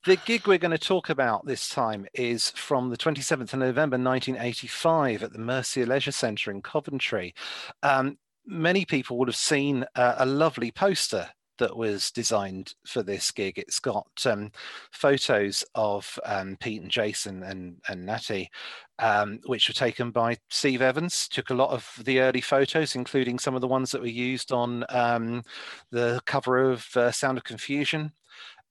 The 0.03 0.15
gig 0.15 0.47
we're 0.47 0.57
going 0.57 0.71
to 0.71 0.79
talk 0.79 1.09
about 1.09 1.45
this 1.45 1.69
time 1.69 2.07
is 2.15 2.49
from 2.49 2.89
the 2.89 2.97
27th 2.97 3.53
of 3.53 3.59
November 3.59 3.99
1985 3.99 5.21
at 5.21 5.31
the 5.31 5.37
Mercia 5.37 5.85
Leisure 5.85 6.11
Centre 6.11 6.49
in 6.49 6.63
Coventry. 6.63 7.35
Um, 7.83 8.17
many 8.43 8.83
people 8.83 9.19
would 9.19 9.27
have 9.27 9.35
seen 9.35 9.85
uh, 9.93 10.15
a 10.17 10.25
lovely 10.25 10.71
poster 10.71 11.29
that 11.59 11.77
was 11.77 12.09
designed 12.09 12.73
for 12.83 13.03
this 13.03 13.29
gig. 13.29 13.59
It's 13.59 13.77
got 13.77 14.07
um, 14.25 14.51
photos 14.91 15.63
of 15.75 16.17
um, 16.25 16.57
Pete 16.59 16.81
and 16.81 16.89
Jason 16.89 17.43
and, 17.43 17.77
and 17.87 18.03
Natty, 18.03 18.49
um, 18.97 19.39
which 19.45 19.67
were 19.67 19.75
taken 19.75 20.09
by 20.09 20.37
Steve 20.49 20.81
Evans. 20.81 21.27
Took 21.27 21.51
a 21.51 21.55
lot 21.55 21.69
of 21.69 21.87
the 22.03 22.21
early 22.21 22.41
photos, 22.41 22.95
including 22.95 23.37
some 23.37 23.53
of 23.53 23.61
the 23.61 23.67
ones 23.67 23.91
that 23.91 24.01
were 24.01 24.07
used 24.07 24.51
on 24.51 24.83
um, 24.89 25.43
the 25.91 26.19
cover 26.25 26.71
of 26.71 26.87
uh, 26.97 27.11
Sound 27.11 27.37
of 27.37 27.43
Confusion 27.43 28.13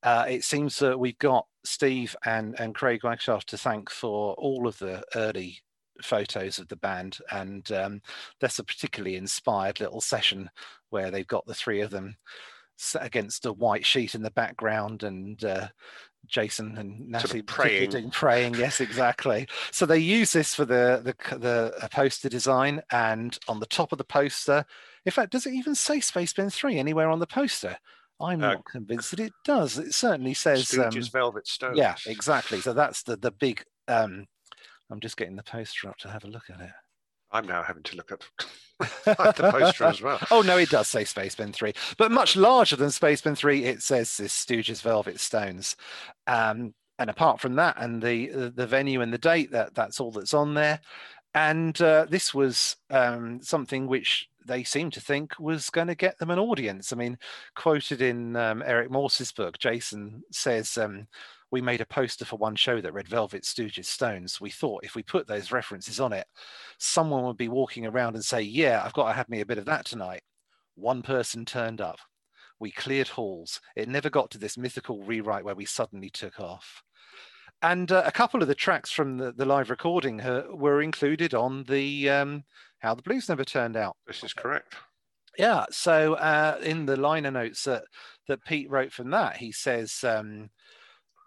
uh, 0.02 0.24
it 0.28 0.44
seems 0.44 0.78
that 0.78 0.98
we've 0.98 1.18
got 1.18 1.46
Steve 1.64 2.16
and, 2.24 2.58
and 2.58 2.74
Craig 2.74 3.04
Wagstaff 3.04 3.44
to 3.46 3.58
thank 3.58 3.90
for 3.90 4.34
all 4.34 4.66
of 4.66 4.78
the 4.78 5.02
early 5.14 5.60
photos 6.02 6.58
of 6.58 6.68
the 6.68 6.76
band. 6.76 7.18
And 7.30 7.70
um, 7.72 8.00
that's 8.40 8.58
a 8.58 8.64
particularly 8.64 9.16
inspired 9.16 9.80
little 9.80 10.00
session 10.00 10.50
where 10.90 11.10
they've 11.10 11.26
got 11.26 11.46
the 11.46 11.54
three 11.54 11.80
of 11.80 11.90
them 11.90 12.16
set 12.76 13.04
against 13.04 13.44
a 13.44 13.52
white 13.52 13.84
sheet 13.84 14.14
in 14.14 14.22
the 14.22 14.30
background 14.30 15.02
and 15.02 15.44
uh, 15.44 15.68
Jason 16.26 16.78
and 16.78 17.08
Natty 17.08 17.42
praying. 17.42 18.10
praying. 18.10 18.54
Yes, 18.54 18.80
exactly. 18.80 19.46
so 19.70 19.84
they 19.84 19.98
use 19.98 20.32
this 20.32 20.54
for 20.54 20.64
the 20.64 21.00
the, 21.04 21.38
the 21.38 21.88
poster 21.90 22.28
design, 22.28 22.82
and 22.90 23.38
on 23.48 23.60
the 23.60 23.66
top 23.66 23.92
of 23.92 23.98
the 23.98 24.04
poster, 24.04 24.64
in 25.04 25.12
fact, 25.12 25.32
does 25.32 25.46
it 25.46 25.54
even 25.54 25.74
say 25.74 26.00
Spacemen 26.00 26.50
Three 26.50 26.78
anywhere 26.78 27.08
on 27.08 27.18
the 27.18 27.26
poster? 27.26 27.76
I'm 28.20 28.42
uh, 28.42 28.54
not 28.54 28.64
convinced 28.64 29.10
that 29.12 29.20
it 29.20 29.32
does. 29.44 29.78
It 29.78 29.94
certainly 29.94 30.34
says 30.34 30.64
Stooges 30.66 31.06
um, 31.06 31.10
Velvet 31.12 31.46
Stones. 31.46 31.78
Yeah, 31.78 31.96
exactly. 32.06 32.60
So 32.60 32.72
that's 32.72 33.02
the 33.02 33.16
the 33.16 33.30
big. 33.30 33.64
Um, 33.88 34.26
I'm 34.90 35.00
just 35.00 35.16
getting 35.16 35.36
the 35.36 35.42
poster 35.42 35.88
up 35.88 35.96
to 35.98 36.08
have 36.08 36.24
a 36.24 36.28
look 36.28 36.50
at 36.50 36.60
it. 36.60 36.70
I'm 37.32 37.46
now 37.46 37.62
having 37.62 37.84
to 37.84 37.96
look 37.96 38.12
at 38.12 38.24
the 39.04 39.50
poster 39.50 39.84
as 39.84 40.02
well. 40.02 40.18
Oh 40.30 40.42
no, 40.42 40.58
it 40.58 40.70
does 40.70 40.88
say 40.88 41.04
Spacemen 41.04 41.52
Three, 41.52 41.72
but 41.96 42.10
much 42.10 42.36
larger 42.36 42.76
than 42.76 42.90
Spacemen 42.90 43.36
Three. 43.36 43.64
It 43.64 43.82
says 43.82 44.16
this 44.16 44.34
Stooges 44.34 44.82
Velvet 44.82 45.20
Stones. 45.20 45.76
Um, 46.26 46.74
and 46.98 47.08
apart 47.08 47.40
from 47.40 47.54
that, 47.54 47.76
and 47.78 48.02
the 48.02 48.52
the 48.54 48.66
venue 48.66 49.00
and 49.00 49.12
the 49.12 49.18
date, 49.18 49.52
that 49.52 49.74
that's 49.74 50.00
all 50.00 50.10
that's 50.10 50.34
on 50.34 50.54
there. 50.54 50.80
And 51.32 51.80
uh, 51.80 52.06
this 52.08 52.34
was 52.34 52.76
um, 52.90 53.40
something 53.42 53.86
which 53.86 54.28
they 54.50 54.64
seem 54.64 54.90
to 54.90 55.00
think 55.00 55.38
was 55.38 55.70
going 55.70 55.86
to 55.86 55.94
get 55.94 56.18
them 56.18 56.30
an 56.30 56.38
audience. 56.38 56.92
I 56.92 56.96
mean, 56.96 57.16
quoted 57.54 58.02
in 58.02 58.34
um, 58.34 58.62
Erik 58.66 58.90
Morse's 58.90 59.30
book, 59.30 59.58
Jason 59.58 60.22
says, 60.32 60.76
um, 60.76 61.06
We 61.52 61.60
made 61.60 61.80
a 61.80 61.86
poster 61.86 62.24
for 62.24 62.36
one 62.36 62.56
show 62.56 62.80
that 62.80 62.92
read 62.92 63.06
Velvet 63.06 63.44
Stooges 63.44 63.86
Stones. 63.86 64.40
We 64.40 64.50
thought 64.50 64.84
if 64.84 64.96
we 64.96 65.04
put 65.04 65.28
those 65.28 65.52
references 65.52 66.00
on 66.00 66.12
it, 66.12 66.26
someone 66.78 67.24
would 67.24 67.36
be 67.36 67.48
walking 67.48 67.86
around 67.86 68.16
and 68.16 68.24
say, 68.24 68.42
Yeah, 68.42 68.82
I've 68.84 68.92
got 68.92 69.06
to 69.06 69.14
have 69.14 69.28
me 69.28 69.40
a 69.40 69.46
bit 69.46 69.58
of 69.58 69.66
that 69.66 69.86
tonight. 69.86 70.22
One 70.74 71.02
person 71.02 71.44
turned 71.44 71.80
up. 71.80 72.00
We 72.58 72.72
cleared 72.72 73.08
halls. 73.08 73.60
It 73.76 73.88
never 73.88 74.10
got 74.10 74.30
to 74.32 74.38
this 74.38 74.58
mythical 74.58 75.02
rewrite 75.02 75.44
where 75.44 75.54
we 75.54 75.64
suddenly 75.64 76.10
took 76.10 76.40
off 76.40 76.82
and 77.62 77.92
uh, 77.92 78.02
a 78.06 78.12
couple 78.12 78.40
of 78.40 78.48
the 78.48 78.54
tracks 78.54 78.90
from 78.90 79.18
the, 79.18 79.32
the 79.32 79.44
live 79.44 79.70
recording 79.70 80.20
uh, 80.20 80.44
were 80.50 80.80
included 80.80 81.34
on 81.34 81.64
the 81.64 82.08
um, 82.08 82.44
how 82.80 82.94
the 82.94 83.02
blues 83.02 83.28
never 83.28 83.44
turned 83.44 83.76
out 83.76 83.96
this 84.06 84.22
is 84.24 84.32
correct 84.32 84.74
yeah 85.38 85.64
so 85.70 86.14
uh, 86.14 86.58
in 86.62 86.86
the 86.86 86.96
liner 86.96 87.30
notes 87.30 87.64
that 87.64 87.84
that 88.28 88.44
pete 88.44 88.70
wrote 88.70 88.92
from 88.92 89.10
that 89.10 89.36
he 89.36 89.52
says 89.52 90.04
um, 90.04 90.50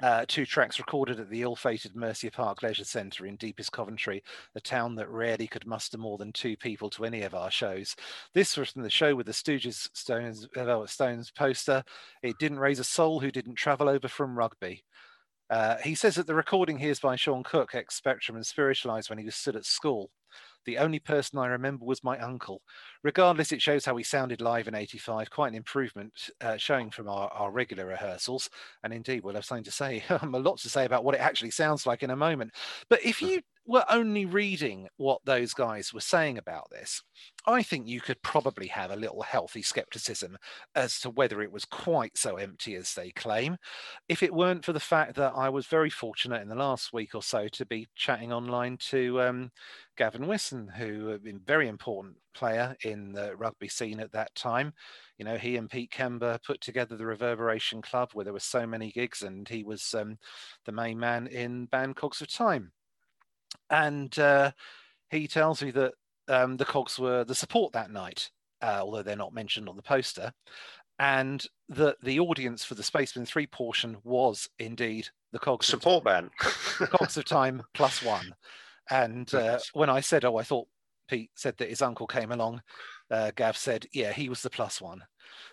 uh, 0.03 0.25
two 0.27 0.45
tracks 0.45 0.79
recorded 0.79 1.17
at 1.19 1.29
the 1.29 1.43
ill-fated 1.43 1.95
Mercia 1.95 2.29
Park 2.29 2.61
Leisure 2.61 2.83
Centre 2.83 3.25
in 3.25 3.37
deepest 3.37 3.71
Coventry, 3.71 4.21
a 4.53 4.59
town 4.59 4.95
that 4.95 5.09
rarely 5.09 5.47
could 5.47 5.65
muster 5.65 5.97
more 5.97 6.17
than 6.17 6.33
two 6.33 6.57
people 6.57 6.89
to 6.89 7.05
any 7.05 7.21
of 7.21 7.33
our 7.33 7.49
shows. 7.49 7.95
This 8.33 8.57
was 8.57 8.71
from 8.71 8.81
the 8.81 8.89
show 8.89 9.15
with 9.15 9.27
the 9.27 9.31
Stooges 9.31 9.87
Stones, 9.93 10.45
Velvet 10.53 10.89
Stones 10.89 11.31
poster. 11.31 11.83
It 12.21 12.37
didn't 12.37 12.59
raise 12.59 12.79
a 12.79 12.83
soul 12.83 13.21
who 13.21 13.31
didn't 13.31 13.55
travel 13.55 13.87
over 13.87 14.09
from 14.09 14.37
Rugby. 14.37 14.83
Uh, 15.49 15.77
he 15.83 15.95
says 15.95 16.15
that 16.15 16.27
the 16.27 16.35
recording 16.35 16.79
here 16.79 16.91
is 16.91 16.99
by 16.99 17.15
Sean 17.15 17.43
Cook, 17.43 17.73
ex 17.73 17.95
Spectrum 17.95 18.35
and 18.35 18.45
Spiritualized 18.45 19.09
when 19.09 19.19
he 19.19 19.25
was 19.25 19.35
still 19.35 19.55
at 19.55 19.65
school. 19.65 20.09
The 20.65 20.77
only 20.77 20.99
person 20.99 21.39
I 21.39 21.47
remember 21.47 21.85
was 21.85 22.03
my 22.03 22.17
uncle. 22.19 22.61
Regardless, 23.03 23.51
it 23.51 23.61
shows 23.61 23.85
how 23.85 23.93
we 23.93 24.03
sounded 24.03 24.39
live 24.39 24.67
in 24.67 24.75
85, 24.75 25.29
quite 25.29 25.49
an 25.49 25.55
improvement 25.55 26.29
uh, 26.41 26.57
showing 26.57 26.89
from 26.89 27.09
our, 27.09 27.27
our, 27.29 27.51
regular 27.51 27.85
rehearsals. 27.85 28.49
And 28.83 28.93
indeed, 28.93 29.23
we'll 29.23 29.35
have 29.35 29.45
something 29.45 29.65
to 29.65 29.71
say, 29.71 30.03
a 30.09 30.25
lot 30.25 30.57
to 30.59 30.69
say 30.69 30.85
about 30.85 31.03
what 31.03 31.15
it 31.15 31.21
actually 31.21 31.51
sounds 31.51 31.85
like 31.85 32.01
in 32.01 32.11
a 32.11 32.15
moment. 32.15 32.51
But 32.89 33.03
if 33.03 33.21
you 33.21 33.41
were 33.65 33.85
only 33.89 34.25
reading 34.25 34.87
what 34.97 35.21
those 35.23 35.53
guys 35.53 35.93
were 35.93 36.01
saying 36.01 36.37
about 36.37 36.69
this, 36.69 37.01
I 37.45 37.63
think 37.63 37.87
you 37.87 38.01
could 38.01 38.21
probably 38.21 38.67
have 38.67 38.91
a 38.91 38.95
little 38.95 39.21
healthy 39.21 39.61
skepticism 39.61 40.37
as 40.75 40.99
to 40.99 41.09
whether 41.09 41.41
it 41.41 41.51
was 41.51 41.65
quite 41.65 42.17
so 42.17 42.35
empty 42.35 42.75
as 42.75 42.93
they 42.93 43.11
claim. 43.11 43.57
If 44.09 44.21
it 44.21 44.33
weren't 44.33 44.65
for 44.65 44.73
the 44.73 44.79
fact 44.79 45.15
that 45.15 45.33
I 45.35 45.49
was 45.49 45.67
very 45.67 45.89
fortunate 45.89 46.41
in 46.41 46.49
the 46.49 46.55
last 46.55 46.91
week 46.93 47.15
or 47.15 47.23
so 47.23 47.47
to 47.49 47.65
be 47.65 47.87
chatting 47.95 48.33
online 48.33 48.77
to 48.89 49.21
um, 49.21 49.51
Gavin 49.97 50.27
Wisson, 50.27 50.67
who 50.67 51.11
a 51.11 51.19
very 51.45 51.67
important 51.67 52.15
player 52.33 52.75
in 52.83 52.92
the 53.11 53.35
rugby 53.35 53.67
scene 53.67 53.99
at 53.99 54.11
that 54.11 54.33
time. 54.35 54.73
You 55.17 55.25
know, 55.25 55.37
he 55.37 55.57
and 55.57 55.69
Pete 55.69 55.91
Kember 55.91 56.39
put 56.43 56.61
together 56.61 56.95
the 56.95 57.05
Reverberation 57.05 57.81
Club 57.81 58.11
where 58.13 58.23
there 58.23 58.33
were 58.33 58.39
so 58.39 58.67
many 58.67 58.91
gigs, 58.91 59.21
and 59.21 59.47
he 59.47 59.63
was 59.63 59.93
um, 59.93 60.17
the 60.65 60.71
main 60.71 60.99
man 60.99 61.27
in 61.27 61.65
band 61.65 61.95
Cogs 61.95 62.21
of 62.21 62.31
Time. 62.31 62.71
And 63.69 64.17
uh, 64.19 64.51
he 65.09 65.27
tells 65.27 65.63
me 65.63 65.71
that 65.71 65.93
um, 66.27 66.57
the 66.57 66.65
Cogs 66.65 66.99
were 66.99 67.23
the 67.23 67.35
support 67.35 67.73
that 67.73 67.91
night, 67.91 68.29
uh, 68.61 68.79
although 68.81 69.03
they're 69.03 69.15
not 69.15 69.33
mentioned 69.33 69.69
on 69.69 69.75
the 69.75 69.81
poster, 69.81 70.31
and 70.99 71.45
that 71.69 71.97
the 72.03 72.19
audience 72.19 72.63
for 72.63 72.75
the 72.75 72.83
Spacemen 72.83 73.25
3 73.25 73.47
portion 73.47 73.97
was 74.03 74.47
indeed 74.59 75.07
the 75.31 75.39
Cogs 75.39 75.65
support 75.65 76.03
band. 76.03 76.29
Cogs 76.39 77.17
of 77.17 77.25
Time 77.25 77.63
plus 77.73 78.03
one. 78.03 78.33
And 78.89 79.33
uh, 79.33 79.59
when 79.73 79.89
I 79.89 80.01
said, 80.01 80.25
oh, 80.25 80.37
I 80.37 80.43
thought 80.43 80.67
Pete 81.07 81.31
said 81.35 81.57
that 81.57 81.69
his 81.69 81.81
uncle 81.81 82.07
came 82.07 82.31
along, 82.31 82.61
uh, 83.11 83.31
Gav 83.35 83.57
said, 83.57 83.85
yeah, 83.93 84.11
he 84.11 84.29
was 84.29 84.41
the 84.41 84.49
plus 84.49 84.81
one. 84.81 85.03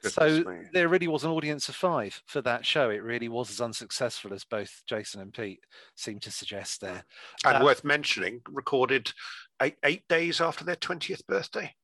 Goodness 0.02 0.14
so 0.14 0.50
me. 0.50 0.62
there 0.72 0.88
really 0.88 1.08
was 1.08 1.24
an 1.24 1.30
audience 1.30 1.68
of 1.68 1.74
five 1.74 2.22
for 2.26 2.40
that 2.42 2.64
show. 2.64 2.90
It 2.90 3.02
really 3.02 3.28
was 3.28 3.50
as 3.50 3.60
unsuccessful 3.60 4.32
as 4.32 4.44
both 4.44 4.82
Jason 4.86 5.20
and 5.20 5.32
Pete 5.32 5.60
seem 5.94 6.20
to 6.20 6.30
suggest 6.30 6.80
there. 6.80 7.04
And 7.44 7.58
uh, 7.58 7.64
worth 7.64 7.84
mentioning, 7.84 8.40
recorded 8.48 9.12
eight, 9.60 9.76
eight 9.84 10.06
days 10.08 10.40
after 10.40 10.64
their 10.64 10.76
20th 10.76 11.26
birthday. 11.26 11.74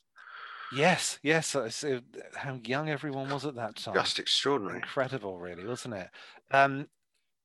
Yes, 0.75 1.19
yes. 1.23 1.55
Uh, 1.55 1.71
how 2.35 2.59
young 2.65 2.89
everyone 2.89 3.29
was 3.29 3.47
at 3.47 3.55
that 3.57 3.77
time. 3.77 3.95
Just 3.95 4.19
extraordinary. 4.19 4.77
Incredible, 4.77 5.39
really, 5.39 5.65
wasn't 5.65 5.95
it? 5.95 6.09
Um, 6.51 6.89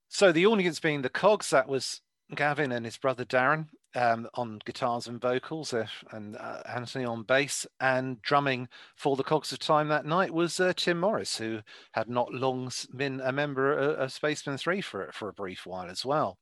so 0.10 0.32
the 0.32 0.48
audience 0.48 0.80
being 0.80 1.02
the 1.02 1.10
Cogs, 1.10 1.50
that 1.52 1.68
was 1.68 2.02
Gavin 2.36 2.72
and 2.72 2.86
his 2.86 2.98
brother 2.98 3.26
Darren 3.26 3.68
um, 3.96 4.28
on 4.36 4.60
guitars 4.66 5.08
and 5.08 5.22
vocals, 5.22 5.74
uh, 5.74 5.88
and 6.12 6.36
uh, 6.38 6.62
Anthony 6.68 7.06
on 7.06 7.24
bass, 7.24 7.66
and 7.80 8.22
drumming 8.22 8.68
for 8.96 9.16
the 9.16 9.24
Cogs 9.24 9.52
of 9.52 9.60
Time 9.60 9.88
that 9.90 10.06
night 10.06 10.34
was 10.34 10.60
uh, 10.60 10.74
Tim 10.76 11.00
Morris, 11.00 11.38
who 11.38 11.60
had 11.94 12.10
not 12.10 12.34
long 12.34 12.72
been 12.96 13.22
a 13.22 13.32
member 13.32 13.74
of 13.74 14.12
Spacemen 14.12 14.58
Three 14.58 14.82
for 14.82 15.10
for 15.14 15.30
a 15.30 15.34
brief 15.34 15.66
while 15.66 15.90
as 15.90 16.06
well. 16.06 16.38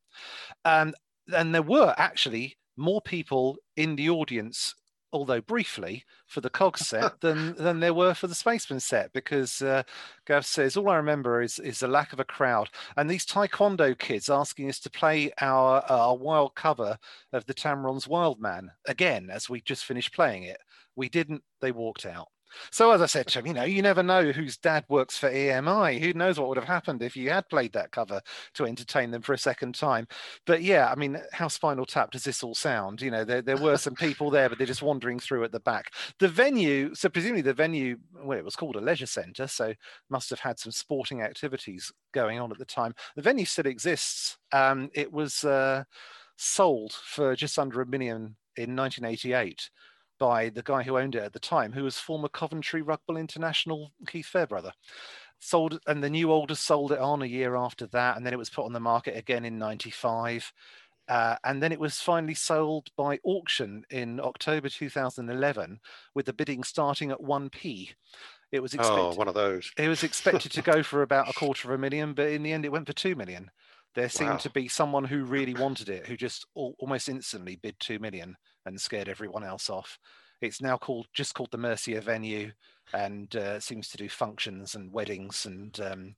Um, 0.66 0.94
and 1.34 1.54
there 1.54 1.62
were 1.62 1.94
actually 1.98 2.58
more 2.78 3.02
people 3.02 3.58
in 3.76 3.96
the 3.96 4.10
audience 4.10 4.74
although 5.12 5.42
briefly, 5.42 6.04
for 6.28 6.42
the 6.42 6.50
cog 6.50 6.78
set 6.78 7.20
than 7.22 7.56
than 7.56 7.80
there 7.80 7.94
were 7.94 8.14
for 8.14 8.28
the 8.28 8.36
spacemen 8.36 8.80
set 8.80 9.12
because 9.14 9.62
uh, 9.62 9.84
Gav 10.26 10.46
says 10.46 10.78
all 10.78 10.90
I 10.90 10.96
remember 10.98 11.42
is 11.42 11.60
is 11.60 11.80
the 11.80 11.88
lack 11.88 12.14
of 12.14 12.20
a 12.20 12.26
crowd 12.26 12.70
and 12.98 13.10
these 13.10 13.26
taekwondo 13.26 13.98
kids 13.98 14.30
asking 14.30 14.70
us 14.70 14.80
to 14.82 14.90
play 14.90 15.32
our 15.42 15.84
our 15.90 16.16
wild 16.16 16.56
cover 16.56 16.98
of 17.34 17.46
the 17.46 17.54
Tamron's 17.54 18.08
Wild 18.08 18.40
Man 18.40 18.72
again 18.88 19.30
as 19.32 19.50
we 19.50 19.62
just 19.62 19.86
finished 19.86 20.14
playing 20.14 20.44
it. 20.44 20.60
We 20.96 21.10
didn't. 21.10 21.44
They 21.62 21.72
walked 21.72 22.06
out. 22.06 22.28
So 22.72 22.92
as 22.92 23.02
I 23.02 23.06
said 23.06 23.28
to 23.28 23.42
you 23.46 23.54
know, 23.54 23.64
you 23.64 23.82
never 23.82 24.04
know 24.04 24.32
whose 24.32 24.58
dad 24.58 24.86
works 24.90 25.18
for 25.18 25.30
EMI. 25.30 26.00
Who 26.00 26.14
knows 26.14 26.40
what 26.40 26.50
would 26.50 26.58
have 26.58 26.68
happened 26.68 27.02
if 27.02 27.16
you 27.16 27.30
had 27.30 27.48
played 27.50 27.74
that 27.74 27.92
cover 27.92 28.22
to 28.56 28.66
entertain 28.66 29.12
them 29.12 29.22
for 29.22 29.34
a 29.34 29.38
second 29.38 29.76
time? 29.76 30.08
But 30.46 30.62
yeah, 30.62 30.92
I 30.92 30.96
mean, 30.96 31.22
how 31.32 31.48
Spinal 31.48 31.86
Tap 31.86 32.12
does 32.12 32.24
this 32.24 32.44
all 32.44 32.56
sound? 32.56 33.02
You 33.02 33.12
know, 33.12 33.24
there, 33.24 33.42
there 33.42 33.58
were 33.58 33.78
some 33.78 33.96
people 33.96 34.30
there, 34.30 34.50
but 34.50 34.58
they're 34.58 34.68
just 34.68 34.82
wandering 34.82 35.20
through 35.20 35.44
at 35.44 35.52
the 35.52 35.60
back. 35.60 35.94
The 36.20 36.28
venue, 36.28 36.94
so 36.96 37.10
presumably 37.10 37.42
the 37.42 37.54
venue, 37.54 37.98
well, 38.24 38.38
it 38.38 38.46
was 38.46 38.56
called 38.56 38.76
a 38.76 38.82
leisure 38.82 39.06
centre, 39.06 39.48
so 39.48 39.74
must 40.10 40.30
have 40.30 40.40
had 40.40 40.60
some 40.60 40.72
sporting 40.72 41.22
activities 41.22 41.92
going 42.14 42.40
on 42.40 42.52
at 42.52 42.58
the 42.58 42.66
time. 42.66 42.94
The 43.16 43.22
venue 43.22 43.46
still 43.46 43.68
exists. 43.68 44.38
Um, 44.52 44.90
it 44.94 45.12
was 45.12 45.44
uh, 45.44 45.84
sold 46.38 46.94
for 46.94 47.36
just 47.36 47.60
under 47.60 47.82
a 47.82 47.86
million 47.86 48.36
in 48.56 48.76
1988 48.76 49.70
by 50.20 50.50
the 50.50 50.62
guy 50.62 50.84
who 50.84 50.98
owned 50.98 51.16
it 51.16 51.24
at 51.24 51.34
the 51.34 51.40
time, 51.40 51.72
who 51.72 51.84
was 51.84 51.98
former 51.98 52.28
Coventry 52.28 52.82
Rugby 52.82 53.16
International 53.16 53.92
Keith 54.08 54.28
Fairbrother. 54.28 54.74
Sold, 55.40 55.80
and 55.88 56.04
the 56.04 56.10
new 56.10 56.32
oldest 56.32 56.66
sold 56.66 56.92
it 56.92 57.00
on 57.00 57.22
a 57.22 57.26
year 57.26 57.56
after 57.56 57.88
that, 57.88 58.18
and 58.18 58.26
then 58.26 58.34
it 58.34 58.40
was 58.40 58.50
put 58.50 58.66
on 58.66 58.74
the 58.74 58.80
market 58.80 59.16
again 59.16 59.46
in 59.46 59.58
'95. 59.58 60.52
Uh, 61.08 61.36
and 61.44 61.64
then 61.64 61.72
it 61.72 61.80
was 61.80 62.00
finally 62.00 62.36
sold 62.36 62.90
by 62.96 63.18
auction 63.24 63.84
in 63.90 64.20
October 64.20 64.70
2011, 64.70 65.80
with 66.14 66.28
the 66.28 66.34
bidding 66.34 66.64
starting 66.64 67.10
at 67.10 67.20
1p. 67.20 67.90
It 68.52 68.62
was 68.62 68.76
expected, 68.76 69.02
oh, 69.02 69.16
one 69.16 69.28
of 69.28 69.34
those. 69.34 69.72
It 69.78 69.88
was 69.88 70.04
expected 70.04 70.52
to 70.52 70.62
go 70.62 70.84
for 70.84 71.02
about 71.02 71.30
a 71.30 71.34
quarter 71.34 71.68
of 71.68 71.74
a 71.74 71.78
million, 71.80 72.14
but 72.14 72.30
in 72.30 72.44
the 72.44 72.52
end, 72.52 72.66
it 72.66 72.72
went 72.72 72.86
for 72.86 72.94
two 72.94 73.16
million. 73.16 73.50
There 73.96 74.10
seemed 74.10 74.32
wow. 74.32 74.38
to 74.38 74.50
be 74.52 74.68
someone 74.68 75.04
who 75.04 75.24
really 75.24 75.56
wanted 75.56 75.90
it, 75.90 76.06
who 76.06 76.16
just 76.16 76.46
al- 76.56 76.76
almost 76.78 77.10
instantly 77.10 77.56
bid 77.56 77.76
two 77.80 77.98
million 77.98 78.38
and 78.70 78.80
scared 78.80 79.10
everyone 79.10 79.44
else 79.44 79.70
off. 79.70 80.00
It's 80.42 80.62
now 80.62 80.78
called 80.78 81.08
just 81.14 81.34
called 81.34 81.52
the 81.52 81.58
Mercia 81.58 82.00
venue, 82.00 82.52
and 82.94 83.36
uh, 83.36 83.60
seems 83.60 83.90
to 83.90 83.98
do 83.98 84.08
functions 84.08 84.76
and 84.76 84.92
weddings 84.92 85.46
and 85.46 85.78
um, 85.82 86.16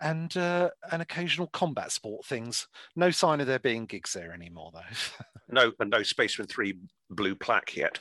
and 0.00 0.36
uh, 0.36 0.70
an 0.90 1.00
occasional 1.00 1.48
combat 1.48 1.92
sport 1.92 2.24
things. 2.24 2.66
No 2.96 3.10
sign 3.10 3.40
of 3.40 3.46
there 3.46 3.58
being 3.58 3.86
gigs 3.86 4.12
there 4.12 4.32
anymore, 4.32 4.72
though. 4.72 5.24
no, 5.48 5.72
and 5.78 5.90
no 5.90 6.02
Spacemen 6.02 6.48
Three 6.48 6.78
blue 7.10 7.34
plaque 7.34 7.76
yet. 7.76 8.00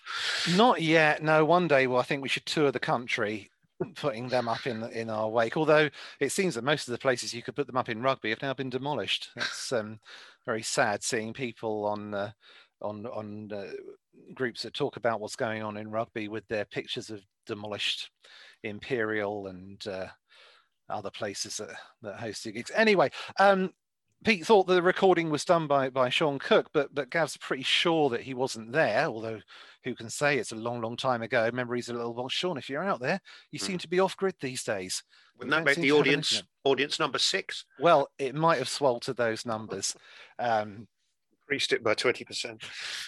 Not 0.55 0.81
yet. 0.81 1.21
No. 1.21 1.45
One 1.45 1.67
day, 1.67 1.87
well, 1.87 1.99
I 1.99 2.03
think 2.03 2.21
we 2.23 2.29
should 2.29 2.45
tour 2.45 2.71
the 2.71 2.79
country 2.79 3.51
putting 3.95 4.29
them 4.29 4.47
up 4.47 4.67
in 4.67 4.83
in 4.91 5.09
our 5.09 5.29
wake. 5.29 5.57
Although 5.57 5.89
it 6.19 6.31
seems 6.31 6.55
that 6.55 6.63
most 6.63 6.87
of 6.87 6.91
the 6.91 6.97
places 6.97 7.33
you 7.33 7.41
could 7.41 7.55
put 7.55 7.67
them 7.67 7.77
up 7.77 7.89
in 7.89 8.01
rugby 8.01 8.29
have 8.29 8.41
now 8.41 8.53
been 8.53 8.69
demolished. 8.69 9.29
It's 9.35 9.71
um, 9.71 9.99
very 10.45 10.63
sad 10.63 11.03
seeing 11.03 11.33
people 11.33 11.85
on 11.85 12.13
uh, 12.13 12.31
on 12.81 13.05
on 13.07 13.51
uh, 13.53 13.71
groups 14.33 14.63
that 14.63 14.73
talk 14.73 14.97
about 14.97 15.19
what's 15.19 15.35
going 15.35 15.63
on 15.63 15.77
in 15.77 15.91
rugby 15.91 16.27
with 16.27 16.47
their 16.47 16.65
pictures 16.65 17.09
of 17.09 17.21
demolished 17.45 18.09
Imperial 18.63 19.47
and 19.47 19.85
uh, 19.87 20.07
other 20.89 21.11
places 21.11 21.57
that 21.57 21.69
that 22.01 22.19
host 22.19 22.43
gigs. 22.43 22.71
Anyway, 22.75 23.09
um, 23.39 23.71
Pete 24.23 24.45
thought 24.45 24.67
the 24.67 24.81
recording 24.81 25.29
was 25.29 25.45
done 25.45 25.67
by 25.67 25.89
by 25.89 26.09
Sean 26.09 26.37
Cook, 26.37 26.69
but 26.73 26.93
but 26.93 27.09
Gav's 27.09 27.37
pretty 27.37 27.63
sure 27.63 28.09
that 28.09 28.21
he 28.21 28.33
wasn't 28.33 28.71
there. 28.71 29.05
Although 29.05 29.39
who 29.83 29.95
can 29.95 30.09
say 30.09 30.37
it's 30.37 30.51
a 30.51 30.55
long, 30.55 30.81
long 30.81 30.95
time 30.95 31.23
ago? 31.23 31.49
Memories 31.51 31.89
a 31.89 31.93
little. 31.93 32.13
Well, 32.13 32.29
Sean, 32.29 32.57
if 32.57 32.69
you're 32.69 32.83
out 32.83 32.99
there, 32.99 33.19
you 33.51 33.59
mm. 33.59 33.63
seem 33.63 33.77
to 33.79 33.87
be 33.87 33.99
off 33.99 34.15
grid 34.15 34.35
these 34.39 34.63
days. 34.63 35.03
Wouldn't 35.37 35.51
that 35.51 35.63
make 35.65 35.77
the 35.77 35.91
audience 35.91 36.43
audience 36.63 36.99
number 36.99 37.17
six? 37.17 37.65
Well, 37.79 38.09
it 38.19 38.35
might 38.35 38.59
have 38.59 38.69
swelled 38.69 39.01
to 39.03 39.13
those 39.13 39.45
numbers. 39.45 39.95
Um, 40.39 40.87
increased 41.51 41.73
it 41.73 41.83
by 41.83 41.93
20%. 41.93 42.63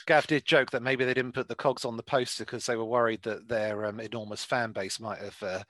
Gav 0.06 0.28
did 0.28 0.44
joke 0.44 0.70
that 0.72 0.84
maybe 0.84 1.06
they 1.06 1.14
didn't 1.14 1.32
put 1.32 1.48
the 1.48 1.56
cogs 1.56 1.86
on 1.86 1.96
the 1.96 2.04
poster 2.04 2.44
because 2.44 2.66
they 2.66 2.76
were 2.76 2.84
worried 2.84 3.22
that 3.24 3.48
their 3.48 3.86
um, 3.86 4.02
enormous 4.02 4.44
fan 4.44 4.74
base 4.74 5.00
might 5.00 5.20
have 5.20 5.42
uh, 5.42 5.64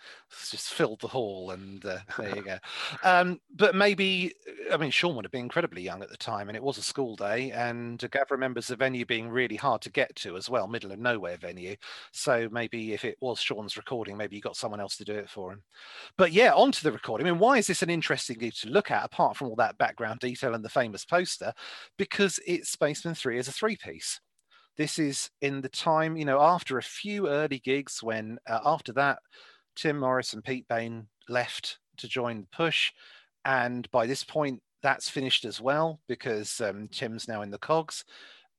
just 0.50 0.74
filled 0.74 1.00
the 1.00 1.08
hall. 1.08 1.52
And 1.52 1.86
uh, 1.86 2.00
there 2.18 2.36
you 2.36 2.42
go. 2.42 2.58
Um, 3.04 3.40
but 3.56 3.76
maybe, 3.76 4.34
I 4.72 4.78
mean, 4.78 4.90
Sean 4.90 5.16
would 5.16 5.26
have 5.26 5.32
been 5.32 5.42
incredibly 5.42 5.82
young 5.82 6.02
at 6.02 6.10
the 6.10 6.18
time, 6.18 6.48
and 6.48 6.56
it 6.56 6.64
was 6.64 6.78
a 6.78 6.82
school 6.82 7.16
day. 7.16 7.52
And 7.52 8.00
Gav 8.00 8.32
remembers 8.32 8.68
the 8.68 8.76
venue 8.76 9.06
being 9.06 9.30
really 9.30 9.56
hard 9.56 9.82
to 9.82 9.92
get 9.92 10.16
to 10.18 10.38
as 10.38 10.50
well, 10.50 10.68
middle 10.68 10.92
of 10.92 11.00
nowhere 11.00 11.38
venue. 11.38 11.76
So 12.12 12.48
maybe 12.52 12.94
if 12.94 13.04
it 13.04 13.18
was 13.20 13.40
Sean's 13.40 13.78
recording, 13.78 14.16
maybe 14.16 14.36
you 14.36 14.42
got 14.42 14.56
someone 14.56 14.80
else 14.80 14.96
to 14.98 15.04
do 15.04 15.14
it 15.14 15.30
for 15.30 15.52
him. 15.52 15.64
But 16.18 16.32
yeah, 16.32 16.54
onto 16.54 16.82
the 16.82 16.92
recording. 16.92 17.28
I 17.28 17.32
mean, 17.32 17.40
why 17.40 17.58
is 17.58 17.68
this 17.68 17.82
an 17.82 17.90
interesting 17.90 18.38
gig 18.38 18.54
to 18.56 18.70
look 18.70 18.90
at, 18.90 19.06
apart 19.06 19.36
from 19.36 19.50
all 19.50 19.56
that 19.58 19.78
background 19.78 20.20
detail 20.20 20.54
and 20.54 20.64
the 20.64 20.70
famous 20.70 21.04
poster? 21.04 21.54
Because 21.98 22.40
it 22.48 22.63
Spacemen 22.66 23.16
3 23.16 23.38
as 23.40 23.48
a 23.48 23.52
three 23.52 23.76
piece. 23.76 24.20
This 24.78 24.98
is 24.98 25.30
in 25.42 25.62
the 25.62 25.70
time, 25.70 26.18
you 26.18 26.26
know, 26.26 26.42
after 26.42 26.78
a 26.78 26.84
few 26.84 27.28
early 27.28 27.60
gigs 27.60 28.02
when 28.02 28.40
uh, 28.50 28.60
after 28.66 28.92
that, 28.94 29.20
Tim 29.76 30.00
Morris 30.00 30.34
and 30.34 30.44
Pete 30.44 30.68
Bain 30.68 31.08
left 31.30 31.80
to 31.98 32.08
join 32.08 32.42
the 32.42 32.48
push. 32.56 32.92
And 33.46 33.90
by 33.92 34.08
this 34.08 34.24
point, 34.24 34.62
that's 34.82 35.10
finished 35.10 35.46
as 35.46 35.62
well 35.62 36.00
because 36.08 36.60
um, 36.62 36.88
Tim's 36.90 37.28
now 37.28 37.42
in 37.42 37.52
the 37.52 37.58
cogs. 37.58 38.04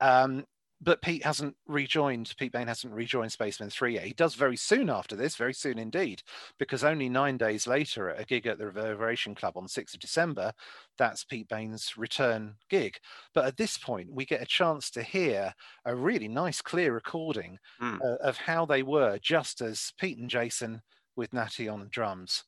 Um, 0.00 0.44
but 0.84 1.02
Pete 1.02 1.24
hasn't 1.24 1.56
rejoined. 1.66 2.32
Pete 2.38 2.52
Bain 2.52 2.66
hasn't 2.66 2.92
rejoined 2.92 3.32
Spacemen 3.32 3.70
Three 3.70 3.94
yet. 3.94 4.04
He 4.04 4.12
does 4.12 4.34
very 4.34 4.56
soon 4.56 4.90
after 4.90 5.16
this, 5.16 5.36
very 5.36 5.54
soon 5.54 5.78
indeed, 5.78 6.22
because 6.58 6.84
only 6.84 7.08
nine 7.08 7.36
days 7.36 7.66
later, 7.66 8.10
at 8.10 8.20
a 8.20 8.24
gig 8.24 8.46
at 8.46 8.58
the 8.58 8.66
Reverberation 8.66 9.34
Club 9.34 9.56
on 9.56 9.66
6th 9.66 9.94
of 9.94 10.00
December, 10.00 10.52
that's 10.98 11.24
Pete 11.24 11.48
Bain's 11.48 11.96
return 11.96 12.54
gig. 12.68 12.98
But 13.34 13.46
at 13.46 13.56
this 13.56 13.78
point, 13.78 14.12
we 14.12 14.24
get 14.24 14.42
a 14.42 14.46
chance 14.46 14.90
to 14.90 15.02
hear 15.02 15.54
a 15.84 15.94
really 15.96 16.28
nice, 16.28 16.60
clear 16.60 16.92
recording 16.92 17.58
mm. 17.80 18.00
uh, 18.00 18.16
of 18.22 18.36
how 18.36 18.66
they 18.66 18.82
were, 18.82 19.18
just 19.20 19.60
as 19.60 19.92
Pete 19.98 20.18
and 20.18 20.30
Jason 20.30 20.82
with 21.16 21.32
Natty 21.32 21.68
on 21.68 21.88
drums. 21.90 22.44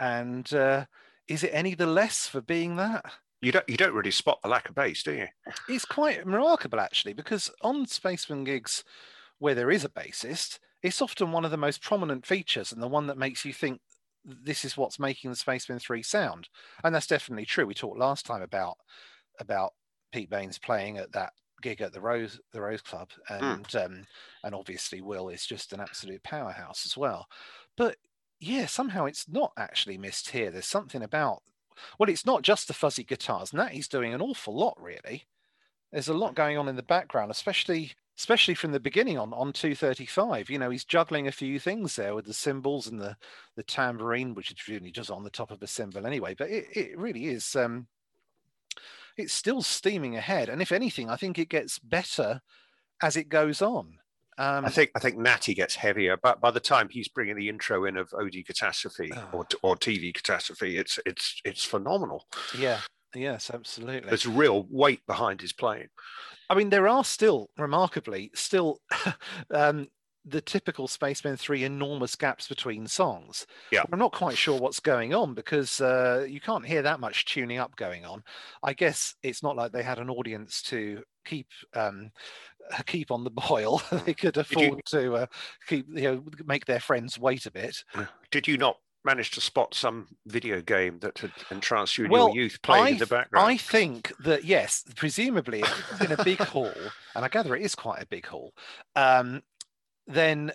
And 0.00 0.52
uh, 0.52 0.86
is 1.28 1.44
it 1.44 1.50
any 1.52 1.74
the 1.74 1.86
less 1.86 2.26
for 2.26 2.40
being 2.40 2.76
that? 2.76 3.04
You 3.44 3.52
don't 3.52 3.68
you 3.68 3.76
don't 3.76 3.94
really 3.94 4.10
spot 4.10 4.40
the 4.42 4.48
lack 4.48 4.68
of 4.68 4.74
bass, 4.74 5.02
do 5.02 5.12
you? 5.12 5.28
It's 5.68 5.84
quite 5.84 6.24
remarkable 6.24 6.80
actually, 6.80 7.12
because 7.12 7.50
on 7.60 7.86
Spacemen 7.86 8.44
gigs 8.44 8.84
where 9.38 9.54
there 9.54 9.70
is 9.70 9.84
a 9.84 9.88
bassist, 9.90 10.58
it's 10.82 11.02
often 11.02 11.30
one 11.30 11.44
of 11.44 11.50
the 11.50 11.56
most 11.56 11.82
prominent 11.82 12.24
features 12.24 12.72
and 12.72 12.82
the 12.82 12.88
one 12.88 13.06
that 13.08 13.18
makes 13.18 13.44
you 13.44 13.52
think 13.52 13.80
this 14.24 14.64
is 14.64 14.76
what's 14.76 14.98
making 14.98 15.30
the 15.30 15.36
Spacemen 15.36 15.78
3 15.78 16.02
sound. 16.02 16.48
And 16.82 16.94
that's 16.94 17.06
definitely 17.06 17.44
true. 17.44 17.66
We 17.66 17.74
talked 17.74 17.98
last 17.98 18.24
time 18.24 18.40
about 18.40 18.78
about 19.38 19.72
Pete 20.10 20.30
Bain's 20.30 20.58
playing 20.58 20.96
at 20.96 21.12
that 21.12 21.32
gig 21.60 21.82
at 21.82 21.92
the 21.92 22.00
Rose 22.00 22.40
the 22.52 22.62
Rose 22.62 22.80
Club, 22.80 23.10
hmm. 23.28 23.44
and 23.44 23.68
mm. 23.68 23.84
um, 23.84 24.06
and 24.42 24.54
obviously 24.54 25.02
Will 25.02 25.28
is 25.28 25.44
just 25.44 25.74
an 25.74 25.80
absolute 25.80 26.22
powerhouse 26.22 26.86
as 26.86 26.96
well. 26.96 27.26
But 27.76 27.96
yeah, 28.40 28.66
somehow 28.66 29.04
it's 29.04 29.28
not 29.28 29.52
actually 29.58 29.98
missed 29.98 30.30
here. 30.30 30.50
There's 30.50 30.66
something 30.66 31.02
about 31.02 31.42
well, 31.98 32.08
it's 32.08 32.26
not 32.26 32.42
just 32.42 32.68
the 32.68 32.74
fuzzy 32.74 33.04
guitars. 33.04 33.52
Natty's 33.52 33.88
doing 33.88 34.14
an 34.14 34.20
awful 34.20 34.54
lot, 34.54 34.76
really. 34.80 35.24
There's 35.92 36.08
a 36.08 36.14
lot 36.14 36.34
going 36.34 36.58
on 36.58 36.68
in 36.68 36.76
the 36.76 36.82
background, 36.82 37.30
especially 37.30 37.92
especially 38.16 38.54
from 38.54 38.72
the 38.72 38.80
beginning 38.80 39.18
on 39.18 39.32
on 39.32 39.52
235. 39.52 40.50
You 40.50 40.58
know, 40.58 40.70
he's 40.70 40.84
juggling 40.84 41.26
a 41.26 41.32
few 41.32 41.58
things 41.58 41.96
there 41.96 42.14
with 42.14 42.26
the 42.26 42.34
cymbals 42.34 42.86
and 42.86 43.00
the 43.00 43.16
the 43.56 43.62
tambourine, 43.62 44.34
which 44.34 44.50
is 44.50 44.68
really 44.68 44.90
just 44.90 45.10
on 45.10 45.24
the 45.24 45.30
top 45.30 45.50
of 45.50 45.62
a 45.62 45.66
cymbal 45.66 46.06
anyway. 46.06 46.34
But 46.36 46.50
it, 46.50 46.66
it 46.72 46.98
really 46.98 47.26
is. 47.26 47.54
Um, 47.56 47.86
it's 49.16 49.32
still 49.32 49.62
steaming 49.62 50.16
ahead, 50.16 50.48
and 50.48 50.60
if 50.60 50.72
anything, 50.72 51.08
I 51.08 51.16
think 51.16 51.38
it 51.38 51.48
gets 51.48 51.78
better 51.78 52.42
as 53.00 53.16
it 53.16 53.28
goes 53.28 53.62
on. 53.62 53.98
Um, 54.38 54.64
I 54.64 54.70
think 54.70 54.90
I 54.94 54.98
think 54.98 55.16
Natty 55.16 55.54
gets 55.54 55.76
heavier, 55.76 56.16
but 56.16 56.40
by 56.40 56.50
the 56.50 56.60
time 56.60 56.88
he's 56.88 57.08
bringing 57.08 57.36
the 57.36 57.48
intro 57.48 57.84
in 57.84 57.96
of 57.96 58.12
OD 58.14 58.44
Catastrophe 58.46 59.12
oh. 59.14 59.28
or, 59.32 59.46
or 59.62 59.76
TV 59.76 60.12
Catastrophe, 60.12 60.76
it's 60.76 60.98
it's 61.06 61.40
it's 61.44 61.64
phenomenal. 61.64 62.26
Yeah, 62.58 62.80
yes, 63.14 63.50
absolutely. 63.52 64.08
There's 64.08 64.26
real 64.26 64.66
weight 64.70 65.06
behind 65.06 65.40
his 65.40 65.52
playing. 65.52 65.88
I 66.50 66.54
mean, 66.54 66.70
there 66.70 66.88
are 66.88 67.04
still 67.04 67.50
remarkably 67.56 68.30
still 68.34 68.80
um, 69.50 69.88
the 70.24 70.40
typical 70.40 70.88
Spacemen 70.88 71.36
3 71.36 71.64
enormous 71.64 72.16
gaps 72.16 72.48
between 72.48 72.86
songs. 72.86 73.46
Yeah. 73.70 73.82
I'm 73.92 73.98
not 73.98 74.12
quite 74.12 74.38
sure 74.38 74.58
what's 74.58 74.80
going 74.80 75.14
on 75.14 75.34
because 75.34 75.80
uh, 75.80 76.26
you 76.28 76.40
can't 76.40 76.64
hear 76.64 76.82
that 76.82 77.00
much 77.00 77.26
tuning 77.26 77.58
up 77.58 77.76
going 77.76 78.04
on. 78.04 78.22
I 78.62 78.72
guess 78.72 79.14
it's 79.22 79.42
not 79.42 79.56
like 79.56 79.72
they 79.72 79.82
had 79.82 79.98
an 79.98 80.08
audience 80.08 80.62
to 80.62 81.02
keep 81.26 81.48
um, 81.74 82.10
keep 82.86 83.10
on 83.10 83.24
the 83.24 83.30
boil. 83.30 83.82
they 84.04 84.14
could 84.14 84.36
afford 84.36 84.64
you, 84.64 84.80
to 84.86 85.14
uh, 85.14 85.26
keep 85.66 85.86
you 85.88 86.02
know 86.02 86.24
make 86.44 86.66
their 86.66 86.80
friends 86.80 87.18
wait 87.18 87.46
a 87.46 87.50
bit. 87.50 87.84
Did 88.30 88.48
you 88.48 88.56
not 88.56 88.78
manage 89.04 89.30
to 89.32 89.40
spot 89.40 89.74
some 89.74 90.08
video 90.26 90.62
game 90.62 90.98
that 91.00 91.18
had 91.18 91.32
entranced 91.50 91.98
you 91.98 92.06
in 92.06 92.10
well, 92.10 92.28
your 92.28 92.44
youth 92.44 92.62
playing 92.62 92.84
I, 92.84 92.88
in 92.90 92.98
the 92.98 93.06
background? 93.06 93.46
I 93.46 93.56
think 93.56 94.12
that 94.20 94.44
yes, 94.44 94.84
presumably 94.96 95.62
in 96.00 96.12
a 96.12 96.24
big 96.24 96.38
hall, 96.38 96.72
and 97.14 97.24
I 97.24 97.28
gather 97.28 97.54
it 97.54 97.62
is 97.62 97.74
quite 97.74 98.02
a 98.02 98.06
big 98.06 98.26
hall. 98.26 98.54
Um, 98.96 99.42
then 100.06 100.52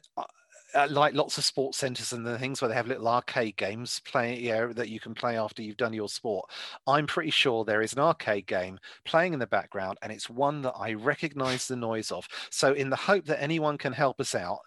uh, 0.75 0.87
like 0.89 1.13
lots 1.13 1.37
of 1.37 1.43
sports 1.43 1.77
centers 1.77 2.13
and 2.13 2.25
the 2.25 2.37
things 2.37 2.61
where 2.61 2.69
they 2.69 2.75
have 2.75 2.87
little 2.87 3.07
arcade 3.07 3.55
games 3.57 4.01
playing 4.05 4.45
know, 4.45 4.73
that 4.73 4.89
you 4.89 4.99
can 4.99 5.13
play 5.13 5.37
after 5.37 5.61
you've 5.61 5.77
done 5.77 5.93
your 5.93 6.09
sport. 6.09 6.49
I'm 6.87 7.07
pretty 7.07 7.31
sure 7.31 7.63
there 7.63 7.81
is 7.81 7.93
an 7.93 7.99
arcade 7.99 8.47
game 8.47 8.79
playing 9.05 9.33
in 9.33 9.39
the 9.39 9.47
background 9.47 9.97
and 10.01 10.11
it's 10.11 10.29
one 10.29 10.61
that 10.63 10.73
i 10.77 10.93
recognize 10.93 11.67
the 11.67 11.75
noise 11.75 12.11
of. 12.11 12.27
So 12.51 12.73
in 12.73 12.89
the 12.89 12.95
hope 12.95 13.25
that 13.25 13.41
anyone 13.41 13.77
can 13.77 13.93
help 13.93 14.19
us 14.19 14.35
out 14.35 14.59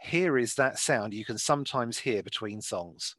here 0.00 0.38
is 0.38 0.54
that 0.54 0.78
sound 0.78 1.12
you 1.12 1.24
can 1.24 1.38
sometimes 1.38 1.98
hear 1.98 2.22
between 2.22 2.62
songs 2.62 3.16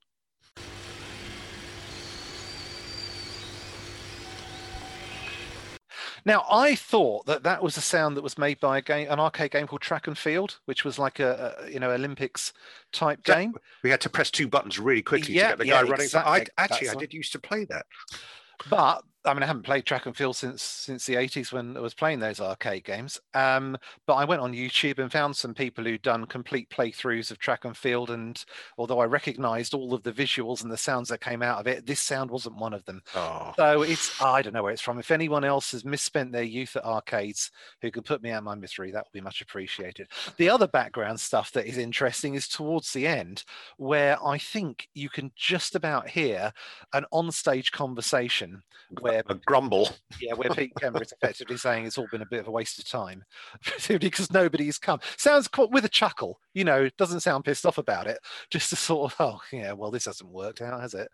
Now, 6.26 6.46
I 6.50 6.76
thought 6.76 7.26
that 7.26 7.44
that 7.44 7.64
was 7.64 7.78
a 7.78 7.82
sound 7.82 8.16
that 8.18 8.22
was 8.22 8.38
made 8.38 8.60
by 8.60 8.78
a 8.78 8.82
game, 8.82 9.08
an 9.10 9.20
arcade 9.20 9.52
game 9.52 9.68
called 9.68 9.82
Track 9.82 10.08
and 10.08 10.18
Field, 10.18 10.60
which 10.66 10.86
was 10.86 11.00
like 11.00 11.20
a, 11.20 11.56
a 11.60 11.72
you 11.72 11.80
know 11.80 11.92
Olympics 11.92 12.54
type 12.92 13.24
game. 13.24 13.54
We 13.84 13.90
had 13.90 14.02
to 14.02 14.10
press 14.10 14.30
two 14.32 14.48
buttons 14.48 14.80
really 14.80 15.02
quickly 15.02 15.36
yeah, 15.36 15.44
to 15.44 15.50
get 15.50 15.58
the 15.60 15.68
yeah, 15.68 15.74
guy 15.74 15.90
running. 15.90 16.06
Exactly. 16.06 16.32
I 16.32 16.46
actually 16.58 16.90
I 16.90 16.96
did 16.96 17.14
used 17.14 17.32
to 17.34 17.40
play 17.40 17.66
that. 17.66 17.86
But 18.70 19.04
I 19.24 19.34
mean, 19.34 19.44
I 19.44 19.46
haven't 19.46 19.66
played 19.66 19.86
track 19.86 20.08
and 20.08 20.18
field 20.18 20.36
since 20.36 20.64
since 20.64 21.06
the 21.06 21.14
80s 21.14 21.52
when 21.52 21.78
I 21.78 21.80
was 21.80 21.94
playing 21.94 22.20
those 22.20 22.40
arcade 22.40 22.84
games. 22.84 23.20
Um, 23.36 23.78
but 24.08 24.16
I 24.16 24.26
went 24.26 24.42
on 24.42 24.54
YouTube 24.54 24.98
and 24.98 25.12
found 25.12 25.36
some 25.36 25.54
people 25.54 25.84
who'd 25.84 26.02
done 26.02 26.26
complete 26.26 26.70
playthroughs 26.70 27.30
of 27.30 27.38
track 27.38 27.66
and 27.66 27.78
field. 27.78 28.10
And 28.10 28.44
although 28.78 29.00
I 29.00 29.06
recognized 29.06 29.74
all 29.76 29.94
of 29.94 30.02
the 30.02 30.12
visuals 30.12 30.64
and 30.64 30.72
the 30.72 30.78
sounds 30.78 31.10
that 31.10 31.22
came 31.22 31.44
out 31.44 31.60
of 31.60 31.68
it, 31.68 31.86
this 31.86 32.00
sound 32.00 32.32
wasn't 32.32 32.58
one 32.58 32.74
of 32.74 32.84
them. 32.86 33.02
Oh. 33.16 33.54
So 33.58 33.84
it's, 33.84 34.20
I 34.22 34.42
don't 34.42 34.54
know 34.54 34.64
where 34.64 34.72
it's 34.74 34.82
from. 34.82 34.98
If 34.98 35.12
anyone 35.12 35.44
else 35.44 35.72
has 35.74 35.86
misspent 35.86 36.32
their 36.32 36.42
youth 36.44 36.76
at 36.76 36.86
arcades 36.86 37.52
who 37.82 37.92
could 37.92 38.06
put 38.06 38.24
me 38.24 38.32
out 38.32 38.44
my 38.44 38.56
misery, 38.56 38.92
that 38.92 39.06
would 39.06 39.14
be 39.14 39.22
much 39.22 39.42
appreciated. 39.42 40.08
The 40.38 40.50
other 40.50 40.68
background 40.68 41.20
stuff 41.20 41.52
that 41.52 41.68
is 41.68 41.78
interesting 41.78 42.34
is 42.34 42.48
towards 42.48 42.92
the 42.92 43.06
end, 43.06 43.44
where 43.78 44.18
I 44.26 44.40
think 44.40 44.88
you 44.96 45.10
can 45.10 45.32
just 45.36 45.76
about 45.76 46.10
hear 46.10 46.54
an 46.94 47.06
onstage 47.14 47.72
conversation 47.72 48.64
where 49.00 49.11
a 49.28 49.36
grumble. 49.46 49.90
Yeah, 50.20 50.34
where 50.34 50.50
Pete 50.50 50.74
Kember 50.80 51.02
is 51.02 51.12
effectively 51.12 51.58
saying 51.58 51.86
it's 51.86 51.98
all 51.98 52.08
been 52.12 52.22
a 52.22 52.28
bit 52.30 52.42
of 52.42 52.48
a 52.48 52.52
waste 52.52 52.80
of 52.80 52.88
time, 52.88 53.24
because 53.88 54.32
nobody's 54.32 54.78
come. 54.78 55.00
Sounds 55.18 55.48
quite, 55.48 55.72
with 55.72 55.86
a 55.86 55.90
chuckle, 55.90 56.40
you 56.54 56.64
know, 56.64 56.90
doesn't 56.98 57.22
sound 57.22 57.46
pissed 57.46 57.66
off 57.66 57.78
about 57.78 58.08
it. 58.08 58.20
Just 58.50 58.70
to 58.70 58.76
sort 58.76 59.12
of, 59.12 59.16
oh 59.20 59.42
yeah, 59.52 59.74
well 59.74 59.92
this 59.92 60.06
hasn't 60.06 60.32
worked 60.32 60.62
out, 60.62 60.82
has 60.82 60.94
it? 60.94 61.10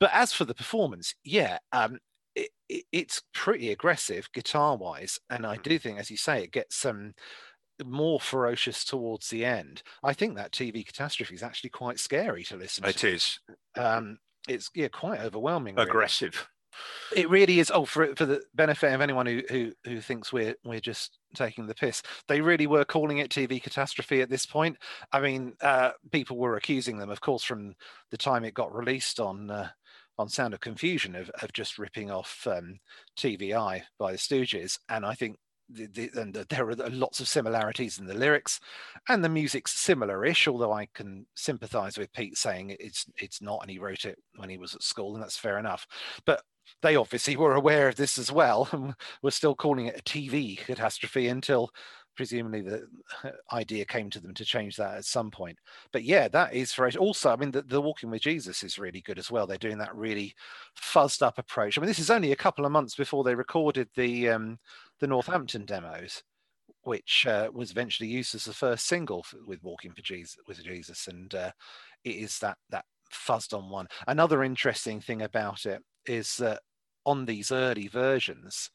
But 0.00 0.10
as 0.12 0.32
for 0.32 0.44
the 0.44 0.54
performance, 0.54 1.14
yeah, 1.24 1.58
um, 1.72 1.98
it, 2.34 2.50
it, 2.68 2.84
it's 2.92 3.22
pretty 3.34 3.70
aggressive 3.70 4.28
guitar 4.32 4.76
wise, 4.76 5.18
and 5.30 5.44
I 5.44 5.56
do 5.56 5.78
think, 5.78 5.98
as 5.98 6.10
you 6.10 6.16
say, 6.16 6.42
it 6.42 6.52
gets 6.52 6.76
some. 6.76 6.96
Um, 6.96 7.14
more 7.86 8.18
ferocious 8.18 8.84
towards 8.84 9.28
the 9.28 9.44
end. 9.44 9.84
I 10.02 10.12
think 10.12 10.34
that 10.34 10.50
TV 10.50 10.84
catastrophe 10.84 11.36
is 11.36 11.44
actually 11.44 11.70
quite 11.70 12.00
scary 12.00 12.42
to 12.42 12.56
listen 12.56 12.84
it 12.84 12.96
to. 12.96 13.06
It 13.06 13.14
is. 13.14 13.38
Um, 13.76 14.18
it's 14.48 14.70
yeah, 14.74 14.88
quite 14.88 15.20
overwhelming. 15.20 15.78
Aggressive. 15.78 16.48
It 17.14 17.28
really 17.30 17.58
is. 17.60 17.70
Oh, 17.72 17.84
for 17.84 18.14
for 18.16 18.26
the 18.26 18.42
benefit 18.54 18.92
of 18.92 19.00
anyone 19.00 19.26
who 19.26 19.42
who 19.48 19.72
who 19.84 20.00
thinks 20.00 20.32
we're 20.32 20.54
we're 20.64 20.80
just 20.80 21.18
taking 21.34 21.66
the 21.66 21.74
piss, 21.74 22.02
they 22.26 22.40
really 22.40 22.66
were 22.66 22.84
calling 22.84 23.18
it 23.18 23.30
TV 23.30 23.62
catastrophe 23.62 24.20
at 24.20 24.30
this 24.30 24.46
point. 24.46 24.76
I 25.12 25.20
mean, 25.20 25.54
uh, 25.60 25.92
people 26.12 26.36
were 26.36 26.56
accusing 26.56 26.98
them, 26.98 27.10
of 27.10 27.20
course, 27.20 27.44
from 27.44 27.74
the 28.10 28.18
time 28.18 28.44
it 28.44 28.54
got 28.54 28.74
released 28.74 29.20
on. 29.20 29.50
Uh, 29.50 29.68
on 30.20 30.28
Sound 30.28 30.52
of 30.52 30.58
Confusion 30.58 31.14
of, 31.14 31.30
of 31.44 31.52
just 31.52 31.78
ripping 31.78 32.10
off 32.10 32.44
um, 32.50 32.80
TV-Eye 33.16 33.84
by 34.00 34.10
the 34.10 34.18
Stooges, 34.18 34.76
and 34.88 35.06
I 35.06 35.14
think 35.14 35.38
the, 35.68 35.86
the, 35.86 36.10
and 36.20 36.34
the, 36.34 36.46
there 36.48 36.68
are 36.68 36.74
lots 36.90 37.20
of 37.20 37.28
similarities 37.28 37.98
in 37.98 38.06
the 38.06 38.14
lyrics, 38.14 38.60
and 39.08 39.22
the 39.22 39.28
music's 39.28 39.72
similar-ish. 39.72 40.48
Although 40.48 40.72
I 40.72 40.88
can 40.94 41.26
sympathise 41.34 41.98
with 41.98 42.12
Pete 42.12 42.36
saying 42.36 42.76
it's 42.80 43.06
it's 43.16 43.42
not, 43.42 43.60
and 43.62 43.70
he 43.70 43.78
wrote 43.78 44.04
it 44.04 44.18
when 44.36 44.48
he 44.48 44.58
was 44.58 44.74
at 44.74 44.82
school, 44.82 45.14
and 45.14 45.22
that's 45.22 45.36
fair 45.36 45.58
enough. 45.58 45.86
But 46.24 46.42
they 46.82 46.96
obviously 46.96 47.36
were 47.36 47.54
aware 47.54 47.88
of 47.88 47.96
this 47.96 48.18
as 48.18 48.30
well 48.30 48.68
and 48.72 48.94
were 49.22 49.30
still 49.30 49.54
calling 49.54 49.86
it 49.86 49.98
a 49.98 50.02
TV 50.02 50.58
catastrophe 50.58 51.28
until 51.28 51.70
presumably 52.18 52.62
the 52.62 52.84
idea 53.52 53.84
came 53.84 54.10
to 54.10 54.18
them 54.18 54.34
to 54.34 54.44
change 54.44 54.74
that 54.74 54.96
at 54.96 55.04
some 55.04 55.30
point. 55.30 55.56
But 55.92 56.02
yeah, 56.02 56.26
that 56.26 56.52
is 56.52 56.74
very 56.74 56.94
also, 56.96 57.32
I 57.32 57.36
mean, 57.36 57.52
the, 57.52 57.62
the, 57.62 57.80
Walking 57.80 58.10
with 58.10 58.22
Jesus 58.22 58.64
is 58.64 58.76
really 58.76 59.00
good 59.00 59.20
as 59.20 59.30
well. 59.30 59.46
They're 59.46 59.56
doing 59.56 59.78
that 59.78 59.94
really 59.94 60.34
fuzzed 60.76 61.22
up 61.22 61.38
approach. 61.38 61.78
I 61.78 61.80
mean, 61.80 61.86
this 61.86 62.00
is 62.00 62.10
only 62.10 62.32
a 62.32 62.36
couple 62.36 62.66
of 62.66 62.72
months 62.72 62.96
before 62.96 63.22
they 63.22 63.36
recorded 63.36 63.88
the 63.94 64.30
um, 64.30 64.58
the 64.98 65.06
Northampton 65.06 65.64
demos, 65.64 66.24
which 66.82 67.24
uh, 67.28 67.50
was 67.52 67.70
eventually 67.70 68.08
used 68.08 68.34
as 68.34 68.46
the 68.46 68.52
first 68.52 68.88
single 68.88 69.22
for, 69.22 69.38
with 69.46 69.62
Walking 69.62 69.92
for 69.92 70.02
Jesus 70.02 70.38
with 70.48 70.62
Jesus, 70.64 71.06
and 71.06 71.32
uh, 71.36 71.52
it 72.02 72.16
is 72.16 72.40
that 72.40 72.58
that 72.70 72.84
fuzzed 73.12 73.56
on 73.56 73.70
one. 73.70 73.86
Another 74.06 74.42
interesting 74.42 75.00
thing 75.00 75.22
about 75.22 75.66
it 75.66 75.82
is 76.06 76.36
that 76.36 76.60
on 77.04 77.24
these 77.24 77.52
early 77.52 77.88
versions, 77.88 78.70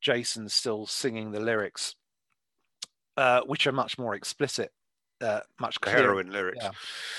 Jason's 0.00 0.52
still 0.52 0.86
singing 0.86 1.30
the 1.30 1.40
lyrics, 1.40 1.94
uh, 3.16 3.40
which 3.46 3.66
are 3.66 3.72
much 3.72 3.98
more 3.98 4.14
explicit, 4.14 4.70
uh, 5.20 5.40
much 5.58 5.80
clearer. 5.80 5.98
Heroin 5.98 6.30
lyrics. 6.30 6.64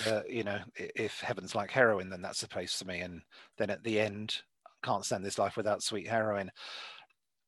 Yeah. 0.06 0.12
Uh, 0.12 0.22
you 0.30 0.44
know, 0.44 0.60
if 0.76 1.20
heaven's 1.20 1.56
like 1.56 1.72
heroin, 1.72 2.10
then 2.10 2.22
that's 2.22 2.40
supposed 2.40 2.80
to 2.80 2.88
me. 2.88 3.00
And 3.00 3.22
then 3.58 3.70
at 3.70 3.84
the 3.84 4.00
end, 4.00 4.42
can't 4.84 5.04
stand 5.04 5.26
this 5.26 5.40
life 5.40 5.58
without 5.58 5.84
sweet 5.84 6.08
heroin. 6.08 6.52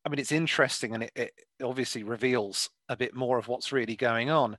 I 0.06 0.10
mean, 0.10 0.20
it's 0.20 0.32
interesting 0.32 0.94
and 0.94 1.04
it, 1.04 1.12
it 1.16 1.34
obviously 1.62 2.04
reveals 2.04 2.70
a 2.90 2.98
bit 2.98 3.14
more 3.14 3.38
of 3.38 3.48
what's 3.48 3.72
really 3.72 3.96
going 3.96 4.30
on. 4.30 4.58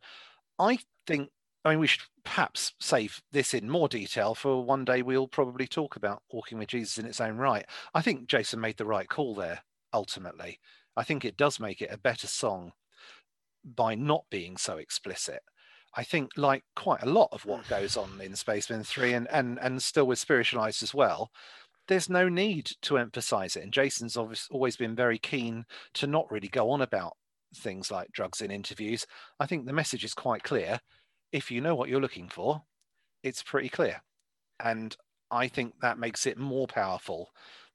I 0.59 0.79
think 1.07 1.31
I 1.64 1.70
mean, 1.70 1.80
we 1.80 1.86
should 1.86 2.02
perhaps 2.24 2.72
save 2.78 3.20
this 3.32 3.52
in 3.52 3.68
more 3.68 3.89
detail 3.89 4.35
for 4.35 4.64
one 4.64 4.85
day 4.85 5.02
we'll 5.02 5.28
probably 5.28 5.66
talk 5.66 5.97
about 5.97 6.22
walking 6.32 6.59
with 6.59 6.68
Jesus 6.68 6.98
in 6.98 7.06
its 7.06 7.20
own 7.20 7.36
right. 7.36 7.66
I 7.94 8.01
think 8.01 8.28
Jason 8.28 8.60
made 8.60 8.76
the 8.76 8.85
right 8.85 9.09
call 9.09 9.35
there, 9.35 9.60
ultimately. 9.93 10.60
I 10.97 11.05
think 11.05 11.24
it 11.24 11.36
does 11.36 11.60
make 11.60 11.82
it 11.82 11.93
a 11.93 11.98
better 11.98 12.26
song 12.26 12.72
by 13.64 13.94
not 13.94 14.24
being 14.30 14.56
so 14.56 14.76
explicit. 14.78 15.40
I 15.94 16.05
think, 16.05 16.32
like 16.36 16.64
quite 16.76 17.02
a 17.02 17.09
lot 17.09 17.28
of 17.32 17.44
what 17.44 17.68
goes 17.68 17.97
on 17.97 18.20
in 18.22 18.36
Spacemen 18.36 18.85
3 18.85 19.14
and, 19.14 19.28
and, 19.30 19.59
and 19.60 19.82
still 19.82 20.06
with 20.06 20.18
Spiritualized 20.18 20.82
as 20.82 20.94
well, 20.94 21.30
there's 21.89 22.10
no 22.10 22.28
need 22.28 22.70
to 22.82 22.98
emphasize 22.98 23.56
it. 23.56 23.64
And 23.64 23.72
Jason's 23.72 24.16
always 24.16 24.76
been 24.76 24.94
very 24.94 25.18
keen 25.18 25.64
to 25.94 26.06
not 26.06 26.30
really 26.30 26.48
go 26.48 26.70
on 26.70 26.82
about 26.82 27.14
things 27.56 27.90
like 27.90 28.12
drugs 28.12 28.43
in 28.43 28.51
interviews. 28.51 29.06
I 29.40 29.47
think 29.47 29.66
the 29.66 29.72
message 29.72 30.05
is 30.05 30.14
quite 30.14 30.43
clear. 30.43 30.80
If 31.33 31.51
you 31.51 31.61
know 31.61 31.75
what 31.75 31.89
you're 31.89 32.01
looking 32.01 32.29
for, 32.29 32.63
it's 33.23 33.43
pretty 33.43 33.69
clear. 33.69 34.03
And 34.61 34.97
I 35.31 35.49
think 35.49 35.75
that 35.81 35.99
makes 35.99 36.27
it 36.27 36.39
more 36.39 36.67
powerful 36.67 37.31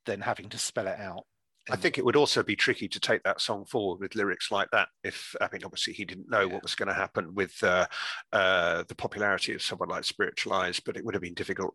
than 0.06 0.22
having 0.22 0.50
to 0.50 0.58
spell 0.58 0.88
it 0.88 1.00
out. 1.00 1.24
I 1.70 1.78
think 1.78 1.98
it 1.98 2.04
would 2.04 2.18
also 2.18 2.44
be 2.44 2.58
tricky 2.58 2.90
to 2.90 3.00
take 3.00 3.24
that 3.24 3.40
song 3.40 3.64
forward 3.64 4.02
with 4.02 4.16
lyrics 4.16 4.52
like 4.52 4.70
that. 4.72 4.90
If 5.04 5.34
I 5.40 5.48
mean, 5.52 5.64
obviously, 5.64 5.94
he 5.94 6.04
didn't 6.04 6.30
know 6.30 6.42
yeah. 6.42 6.54
what 6.54 6.64
was 6.64 6.76
going 6.76 6.90
to 6.90 6.94
happen 6.94 7.34
with 7.34 7.56
uh, 7.64 7.88
uh, 8.34 8.84
the 8.88 8.96
popularity 8.96 9.54
of 9.54 9.62
someone 9.62 9.88
like 9.88 10.04
Spiritualized, 10.04 10.84
but 10.86 10.98
it 10.98 11.06
would 11.06 11.14
have 11.14 11.22
been 11.22 11.34
difficult 11.34 11.74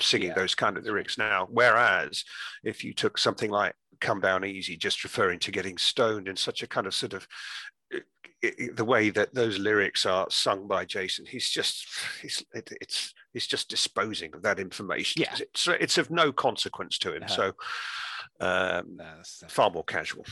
singing 0.00 0.28
yeah. 0.28 0.34
those 0.34 0.54
kind 0.54 0.76
of 0.76 0.84
lyrics 0.84 1.18
now. 1.18 1.48
Whereas 1.50 2.24
if 2.64 2.82
you 2.82 2.94
took 2.94 3.18
something 3.18 3.50
like 3.50 3.74
"Come 4.00 4.20
Down 4.20 4.42
Easy," 4.42 4.74
just 4.74 5.04
referring 5.04 5.38
to 5.40 5.52
getting 5.52 5.76
stoned 5.76 6.28
in 6.28 6.36
such 6.36 6.62
a 6.62 6.66
kind 6.66 6.86
of 6.86 6.94
sort 6.94 7.12
of 7.12 7.28
the 8.42 8.84
way 8.84 9.10
that 9.10 9.34
those 9.34 9.58
lyrics 9.58 10.04
are 10.06 10.26
sung 10.30 10.66
by 10.66 10.84
Jason, 10.84 11.26
he's 11.26 11.48
just 11.48 11.86
he's 12.20 12.44
it, 12.52 12.70
it's 12.80 13.14
he's 13.32 13.46
just 13.46 13.68
disposing 13.68 14.34
of 14.34 14.42
that 14.42 14.58
information. 14.58 15.22
Yeah. 15.22 15.34
It's 15.40 15.68
it's 15.68 15.98
of 15.98 16.10
no 16.10 16.32
consequence 16.32 16.98
to 16.98 17.14
him. 17.14 17.24
So 17.28 17.52
um, 18.40 18.96
no, 18.96 19.22
far 19.48 19.70
more 19.70 19.84
casual. 19.84 20.24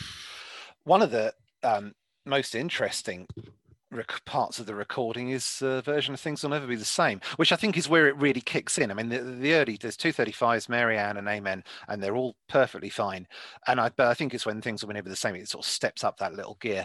One 0.84 1.02
of 1.02 1.10
the 1.10 1.32
um, 1.62 1.94
most 2.26 2.54
interesting 2.54 3.26
rec- 3.90 4.24
parts 4.24 4.58
of 4.58 4.66
the 4.66 4.74
recording 4.74 5.30
is 5.30 5.62
a 5.62 5.80
version 5.82 6.12
of 6.12 6.20
Things 6.20 6.42
Will 6.42 6.50
Never 6.50 6.66
Be 6.66 6.76
the 6.76 6.84
Same, 6.84 7.20
which 7.36 7.52
I 7.52 7.56
think 7.56 7.76
is 7.76 7.88
where 7.88 8.08
it 8.08 8.16
really 8.16 8.40
kicks 8.40 8.78
in. 8.78 8.90
I 8.90 8.94
mean, 8.94 9.08
the, 9.08 9.20
the 9.20 9.54
early, 9.54 9.78
there's 9.80 9.96
235s, 9.96 10.68
Marianne 10.68 11.16
and 11.16 11.28
Amen, 11.28 11.64
and 11.88 12.02
they're 12.02 12.16
all 12.16 12.36
perfectly 12.48 12.90
fine. 12.90 13.26
And 13.66 13.80
I, 13.80 13.90
but 13.90 14.08
I 14.08 14.14
think 14.14 14.34
it's 14.34 14.46
when 14.46 14.60
Things 14.60 14.84
Will 14.84 14.92
Never 14.92 15.04
Be 15.04 15.10
the 15.10 15.16
Same, 15.16 15.36
it 15.36 15.48
sort 15.48 15.64
of 15.64 15.70
steps 15.70 16.04
up 16.04 16.18
that 16.18 16.34
little 16.34 16.58
gear. 16.60 16.84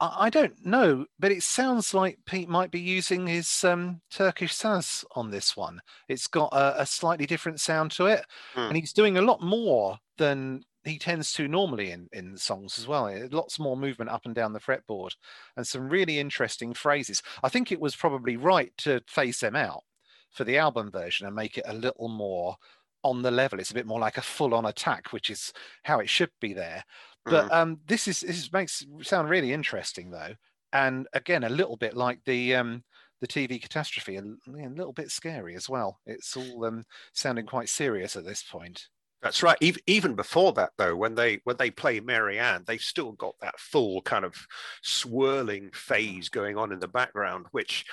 I, 0.00 0.26
I 0.26 0.30
don't 0.30 0.64
know, 0.64 1.06
but 1.18 1.32
it 1.32 1.42
sounds 1.42 1.94
like 1.94 2.18
Pete 2.26 2.48
might 2.48 2.70
be 2.70 2.80
using 2.80 3.26
his 3.26 3.64
um, 3.64 4.00
Turkish 4.10 4.54
saz 4.54 5.04
on 5.14 5.30
this 5.30 5.56
one. 5.56 5.80
It's 6.08 6.26
got 6.26 6.52
a, 6.52 6.82
a 6.82 6.86
slightly 6.86 7.26
different 7.26 7.60
sound 7.60 7.90
to 7.92 8.06
it, 8.06 8.24
mm. 8.54 8.68
and 8.68 8.76
he's 8.76 8.92
doing 8.92 9.16
a 9.16 9.22
lot 9.22 9.42
more 9.42 9.98
than 10.18 10.62
he 10.84 10.98
tends 10.98 11.32
to 11.32 11.48
normally 11.48 11.90
in 11.90 12.08
in 12.12 12.36
songs 12.36 12.78
as 12.78 12.86
well. 12.86 13.12
Lots 13.30 13.58
more 13.58 13.76
movement 13.76 14.10
up 14.10 14.24
and 14.24 14.34
down 14.34 14.52
the 14.52 14.60
fretboard, 14.60 15.16
and 15.56 15.66
some 15.66 15.88
really 15.88 16.18
interesting 16.18 16.74
phrases. 16.74 17.22
I 17.42 17.48
think 17.48 17.72
it 17.72 17.80
was 17.80 17.96
probably 17.96 18.36
right 18.36 18.72
to 18.78 19.00
phase 19.06 19.40
them 19.40 19.56
out 19.56 19.82
for 20.30 20.44
the 20.44 20.58
album 20.58 20.90
version 20.90 21.26
and 21.26 21.34
make 21.34 21.58
it 21.58 21.64
a 21.66 21.74
little 21.74 22.08
more 22.08 22.56
on 23.02 23.22
the 23.22 23.30
level. 23.30 23.58
It's 23.58 23.70
a 23.70 23.74
bit 23.74 23.86
more 23.86 24.00
like 24.00 24.18
a 24.18 24.22
full-on 24.22 24.66
attack, 24.66 25.12
which 25.12 25.30
is 25.30 25.52
how 25.84 26.00
it 26.00 26.08
should 26.08 26.30
be 26.40 26.52
there. 26.52 26.84
But 27.26 27.48
mm. 27.48 27.52
um, 27.52 27.78
this 27.86 28.08
is 28.08 28.20
this 28.20 28.52
makes 28.52 28.86
sound 29.02 29.28
really 29.28 29.52
interesting 29.52 30.10
though, 30.10 30.34
and 30.72 31.06
again 31.12 31.44
a 31.44 31.48
little 31.48 31.76
bit 31.76 31.96
like 31.96 32.20
the 32.24 32.54
um, 32.54 32.84
the 33.20 33.26
TV 33.26 33.60
catastrophe, 33.60 34.16
a, 34.16 34.22
a 34.22 34.68
little 34.68 34.92
bit 34.92 35.10
scary 35.10 35.54
as 35.54 35.68
well. 35.68 35.98
It's 36.06 36.36
all 36.36 36.64
um, 36.64 36.84
sounding 37.12 37.46
quite 37.46 37.68
serious 37.68 38.16
at 38.16 38.24
this 38.24 38.42
point. 38.42 38.86
That's 39.22 39.42
right. 39.42 39.56
Even 39.86 40.14
before 40.14 40.52
that, 40.52 40.70
though, 40.76 40.94
when 40.94 41.14
they 41.14 41.40
when 41.44 41.56
they 41.56 41.70
play 41.70 42.00
Marianne, 42.00 42.64
they've 42.66 42.80
still 42.80 43.12
got 43.12 43.34
that 43.40 43.58
full 43.58 44.02
kind 44.02 44.24
of 44.24 44.34
swirling 44.82 45.70
phase 45.72 46.28
going 46.28 46.56
on 46.56 46.70
in 46.70 46.78
the 46.78 46.88
background. 46.88 47.46
Which, 47.50 47.84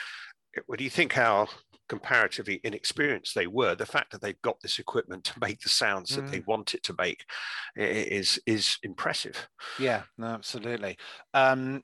what 0.68 0.77
do 0.77 0.84
you 0.84 0.89
think 0.89 1.14
how 1.14 1.47
comparatively 1.89 2.60
inexperienced 2.64 3.35
they 3.35 3.47
were, 3.47 3.76
the 3.76 3.85
fact 3.85 4.11
that 4.11 4.22
they've 4.22 4.41
got 4.41 4.60
this 4.61 4.80
equipment 4.80 5.23
to 5.26 5.39
make 5.39 5.60
the 5.61 5.69
sounds 5.69 6.11
mm. 6.11 6.15
that 6.15 6.31
they 6.31 6.39
mm. 6.39 6.47
want 6.47 6.73
it 6.73 6.84
to 6.84 6.95
make 6.97 7.26
is 7.76 8.39
is 8.45 8.77
impressive. 8.84 9.47
Yeah, 9.80 10.03
no, 10.18 10.27
absolutely. 10.27 10.97
Um, 11.34 11.84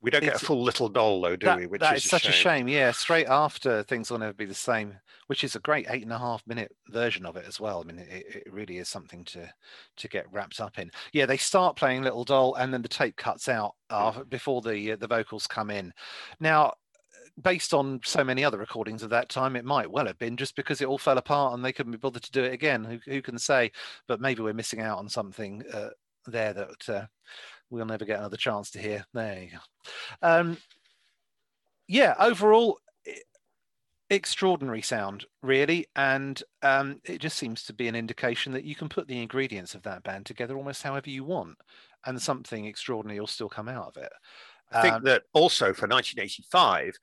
we 0.00 0.12
don't 0.12 0.22
get 0.22 0.36
a 0.36 0.44
full 0.44 0.62
little 0.62 0.88
doll 0.88 1.20
though, 1.20 1.34
do 1.34 1.46
that, 1.46 1.58
we? 1.58 1.66
Which 1.66 1.80
that 1.80 1.96
is, 1.96 2.04
is 2.04 2.10
such 2.10 2.28
a 2.28 2.32
shame. 2.32 2.68
Yeah, 2.68 2.92
straight 2.92 3.26
after 3.26 3.82
things 3.82 4.10
will 4.10 4.18
never 4.18 4.32
be 4.32 4.44
the 4.44 4.54
same, 4.54 4.94
which 5.26 5.42
is 5.42 5.56
a 5.56 5.60
great 5.60 5.86
eight 5.90 6.04
and 6.04 6.12
a 6.12 6.18
half 6.18 6.46
minute 6.46 6.70
version 6.90 7.26
of 7.26 7.36
it 7.36 7.44
as 7.48 7.58
well. 7.58 7.80
I 7.80 7.84
mean, 7.84 7.98
it, 7.98 8.44
it 8.46 8.52
really 8.52 8.78
is 8.78 8.88
something 8.88 9.24
to 9.24 9.52
to 9.96 10.08
get 10.08 10.30
wrapped 10.32 10.60
up 10.60 10.78
in. 10.78 10.90
Yeah, 11.12 11.26
they 11.26 11.36
start 11.36 11.76
playing 11.76 12.02
Little 12.02 12.24
Doll, 12.24 12.54
and 12.54 12.72
then 12.72 12.82
the 12.82 12.88
tape 12.88 13.16
cuts 13.16 13.48
out 13.48 13.72
uh, 13.90 14.22
before 14.28 14.62
the 14.62 14.92
uh, 14.92 14.96
the 14.96 15.08
vocals 15.08 15.48
come 15.48 15.70
in. 15.70 15.92
Now, 16.38 16.74
based 17.42 17.74
on 17.74 18.00
so 18.04 18.24
many 18.24 18.44
other 18.44 18.58
recordings 18.58 19.02
of 19.02 19.10
that 19.10 19.28
time, 19.28 19.56
it 19.56 19.64
might 19.64 19.90
well 19.90 20.06
have 20.06 20.18
been 20.18 20.36
just 20.36 20.56
because 20.56 20.80
it 20.80 20.88
all 20.88 20.98
fell 20.98 21.18
apart 21.18 21.54
and 21.54 21.64
they 21.64 21.72
couldn't 21.72 21.92
be 21.92 21.98
bothered 21.98 22.22
to 22.22 22.32
do 22.32 22.44
it 22.44 22.52
again. 22.52 22.84
Who, 22.84 22.98
who 23.10 23.22
can 23.22 23.38
say? 23.38 23.72
But 24.06 24.20
maybe 24.20 24.42
we're 24.42 24.52
missing 24.52 24.80
out 24.80 24.98
on 24.98 25.08
something 25.08 25.62
uh, 25.72 25.90
there 26.26 26.52
that 26.52 26.88
uh, 26.88 27.06
we'll 27.70 27.86
never 27.86 28.04
get 28.04 28.18
another 28.18 28.36
chance 28.36 28.70
to 28.72 28.78
hear. 28.78 29.04
There 29.14 29.42
you 29.42 29.50
go. 29.50 29.58
Um, 30.22 30.58
yeah, 31.86 32.14
overall, 32.18 32.78
extraordinary 34.10 34.82
sound, 34.82 35.24
really. 35.42 35.86
And 35.96 36.42
um, 36.62 37.00
it 37.04 37.18
just 37.20 37.38
seems 37.38 37.62
to 37.64 37.72
be 37.72 37.88
an 37.88 37.94
indication 37.94 38.52
that 38.52 38.64
you 38.64 38.74
can 38.74 38.88
put 38.88 39.06
the 39.08 39.22
ingredients 39.22 39.74
of 39.74 39.82
that 39.82 40.02
band 40.02 40.26
together 40.26 40.56
almost 40.56 40.82
however 40.82 41.10
you 41.10 41.24
want, 41.24 41.58
and 42.06 42.20
something 42.20 42.64
extraordinary 42.64 43.20
will 43.20 43.26
still 43.26 43.48
come 43.48 43.68
out 43.68 43.88
of 43.88 43.96
it. 43.96 44.12
I 44.72 44.82
think 44.82 44.94
um, 44.96 45.04
that 45.04 45.22
also 45.32 45.66
for 45.72 45.86
1985, 45.86 46.94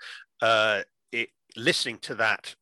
uh, 0.41 0.81
it, 1.11 1.29
listening 1.55 1.97
to 1.99 2.15
that 2.15 2.55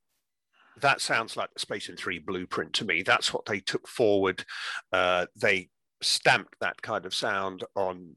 that 0.82 1.02
sounds 1.02 1.38
like 1.38 1.54
the 1.54 1.60
Spacemen 1.60 1.98
3 1.98 2.20
blueprint 2.20 2.74
to 2.74 2.86
me. 2.86 3.04
That's 3.04 3.34
what 3.34 3.46
they 3.46 3.60
took 3.60 3.88
forward. 3.88 4.44
Uh, 4.92 5.28
they 5.36 5.70
stamped 6.02 6.56
that 6.60 6.82
kind 6.82 7.06
of 7.06 7.14
sound 7.14 7.64
on 7.76 8.16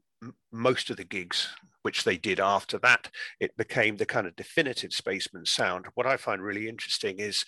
most 0.52 0.90
of 0.90 0.96
the 0.96 1.04
gigs 1.04 1.48
which 1.82 2.02
they 2.02 2.16
did 2.16 2.40
after 2.40 2.78
that 2.78 3.08
it 3.38 3.56
became 3.56 3.96
the 3.96 4.06
kind 4.06 4.26
of 4.26 4.34
definitive 4.34 4.92
spacemen 4.92 5.44
sound 5.44 5.86
what 5.94 6.06
i 6.06 6.16
find 6.16 6.42
really 6.42 6.68
interesting 6.68 7.18
is 7.18 7.44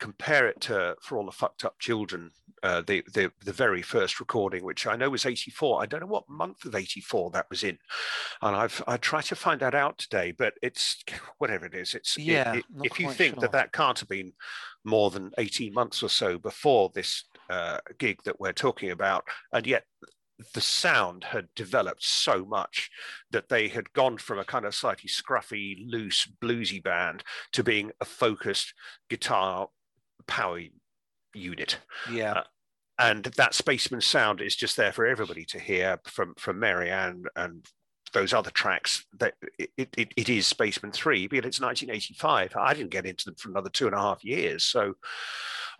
compare 0.00 0.48
it 0.48 0.60
to 0.60 0.96
for 1.02 1.18
all 1.18 1.26
the 1.26 1.32
fucked 1.32 1.64
up 1.64 1.78
children 1.78 2.30
uh, 2.62 2.82
the, 2.86 3.02
the 3.14 3.32
the 3.44 3.52
very 3.52 3.80
first 3.80 4.20
recording 4.20 4.64
which 4.64 4.86
i 4.86 4.96
know 4.96 5.08
was 5.08 5.24
84 5.24 5.82
i 5.82 5.86
don't 5.86 6.00
know 6.00 6.06
what 6.06 6.28
month 6.28 6.64
of 6.64 6.74
84 6.74 7.30
that 7.30 7.48
was 7.48 7.62
in 7.62 7.78
and 8.42 8.56
i've 8.56 8.82
i 8.86 8.96
tried 8.96 9.24
to 9.24 9.36
find 9.36 9.60
that 9.60 9.74
out 9.74 9.96
today 9.98 10.32
but 10.36 10.54
it's 10.62 11.02
whatever 11.38 11.64
it 11.64 11.74
is 11.74 11.94
it's 11.94 12.18
yeah 12.18 12.54
it, 12.54 12.58
it, 12.58 12.64
if 12.84 13.00
you 13.00 13.10
think 13.10 13.34
sure. 13.34 13.42
that 13.42 13.52
that 13.52 13.72
can't 13.72 14.00
have 14.00 14.08
been 14.08 14.32
more 14.84 15.10
than 15.10 15.32
18 15.38 15.72
months 15.72 16.02
or 16.02 16.08
so 16.08 16.38
before 16.38 16.90
this 16.94 17.24
uh, 17.48 17.78
gig 17.98 18.22
that 18.24 18.40
we're 18.40 18.52
talking 18.52 18.90
about, 18.90 19.24
and 19.52 19.66
yet 19.66 19.84
the 20.54 20.60
sound 20.60 21.24
had 21.24 21.48
developed 21.54 22.02
so 22.02 22.46
much 22.46 22.90
that 23.30 23.50
they 23.50 23.68
had 23.68 23.92
gone 23.92 24.16
from 24.16 24.38
a 24.38 24.44
kind 24.44 24.64
of 24.64 24.74
slightly 24.74 25.08
scruffy, 25.08 25.76
loose, 25.86 26.26
bluesy 26.42 26.82
band 26.82 27.22
to 27.52 27.62
being 27.62 27.90
a 28.00 28.06
focused 28.06 28.72
guitar 29.10 29.68
power 30.30 30.60
unit. 31.34 31.78
Yeah. 32.10 32.32
Uh, 32.32 32.42
and 32.98 33.24
that 33.36 33.54
spacemen 33.54 34.00
sound 34.00 34.40
is 34.40 34.56
just 34.56 34.76
there 34.76 34.92
for 34.92 35.06
everybody 35.06 35.44
to 35.46 35.58
hear 35.58 35.98
from 36.04 36.34
from 36.38 36.58
Marianne 36.58 37.24
and 37.36 37.64
those 38.12 38.32
other 38.34 38.50
tracks 38.50 39.06
that 39.18 39.34
it, 39.58 39.70
it, 39.96 40.12
it 40.16 40.28
is 40.28 40.44
spacemen 40.44 40.90
3 40.90 41.28
but 41.28 41.44
it's 41.44 41.60
1985 41.60 42.56
i 42.56 42.74
didn't 42.74 42.90
get 42.90 43.06
into 43.06 43.24
them 43.24 43.36
for 43.36 43.50
another 43.50 43.70
two 43.70 43.86
and 43.86 43.94
a 43.94 44.00
half 44.00 44.24
years 44.24 44.64
so 44.64 44.94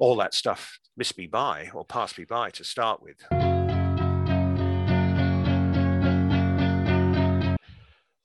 all 0.00 0.16
that 0.16 0.34
stuff 0.34 0.80
missed 0.96 1.18
me 1.18 1.26
by 1.26 1.70
or 1.74 1.84
passed 1.84 2.18
me 2.18 2.24
by 2.24 2.50
to 2.50 2.64
start 2.64 3.00
with. 3.02 3.49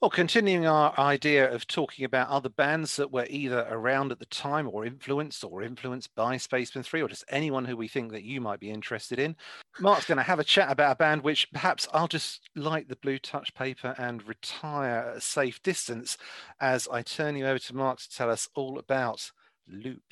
Well, 0.06 0.12
continuing 0.12 0.68
our 0.68 0.94
idea 1.00 1.52
of 1.52 1.66
talking 1.66 2.06
about 2.06 2.30
other 2.30 2.48
bands 2.48 2.96
that 2.98 3.12
were 3.12 3.26
either 3.28 3.66
around 3.68 4.12
at 4.12 4.20
the 4.20 4.28
time 4.28 4.70
or 4.72 4.86
influenced 4.86 5.44
or 5.44 5.64
influenced 5.64 6.14
by 6.14 6.38
Spacemen 6.38 6.84
3 6.84 7.02
or 7.02 7.08
just 7.08 7.26
anyone 7.28 7.66
who 7.66 7.76
we 7.76 7.88
think 7.88 8.12
that 8.12 8.22
you 8.22 8.40
might 8.40 8.60
be 8.60 8.70
interested 8.70 9.18
in, 9.18 9.36
Mark's 9.80 10.06
going 10.06 10.20
to 10.20 10.24
have 10.24 10.38
a 10.38 10.44
chat 10.44 10.72
about 10.72 10.92
a 10.92 10.96
band 10.96 11.24
which 11.24 11.52
perhaps 11.52 11.88
I'll 11.92 12.08
just 12.08 12.48
light 12.56 12.88
the 12.88 12.98
blue 12.98 13.18
touch 13.18 13.56
paper 13.56 13.96
and 13.98 14.28
retire 14.28 15.08
at 15.10 15.18
a 15.18 15.22
safe 15.22 15.64
distance 15.64 16.20
as 16.62 16.88
I 16.88 17.02
turn 17.02 17.36
you 17.36 17.48
over 17.48 17.58
to 17.58 17.76
Mark 17.76 17.98
to 18.02 18.16
tell 18.16 18.30
us 18.30 18.48
all 18.54 18.78
about 18.78 19.32
Loop. 19.68 20.04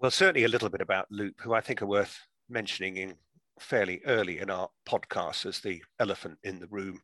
Well, 0.00 0.10
certainly 0.10 0.44
a 0.44 0.48
little 0.48 0.70
bit 0.70 0.80
about 0.80 1.12
Loop, 1.12 1.42
who 1.42 1.52
I 1.52 1.60
think 1.60 1.82
are 1.82 1.86
worth 1.86 2.18
mentioning 2.48 2.96
in 2.96 3.16
fairly 3.58 4.00
early 4.06 4.38
in 4.38 4.48
our 4.48 4.70
podcast 4.88 5.44
as 5.44 5.60
the 5.60 5.82
elephant 6.00 6.38
in 6.44 6.60
the 6.60 6.66
room. 6.68 7.02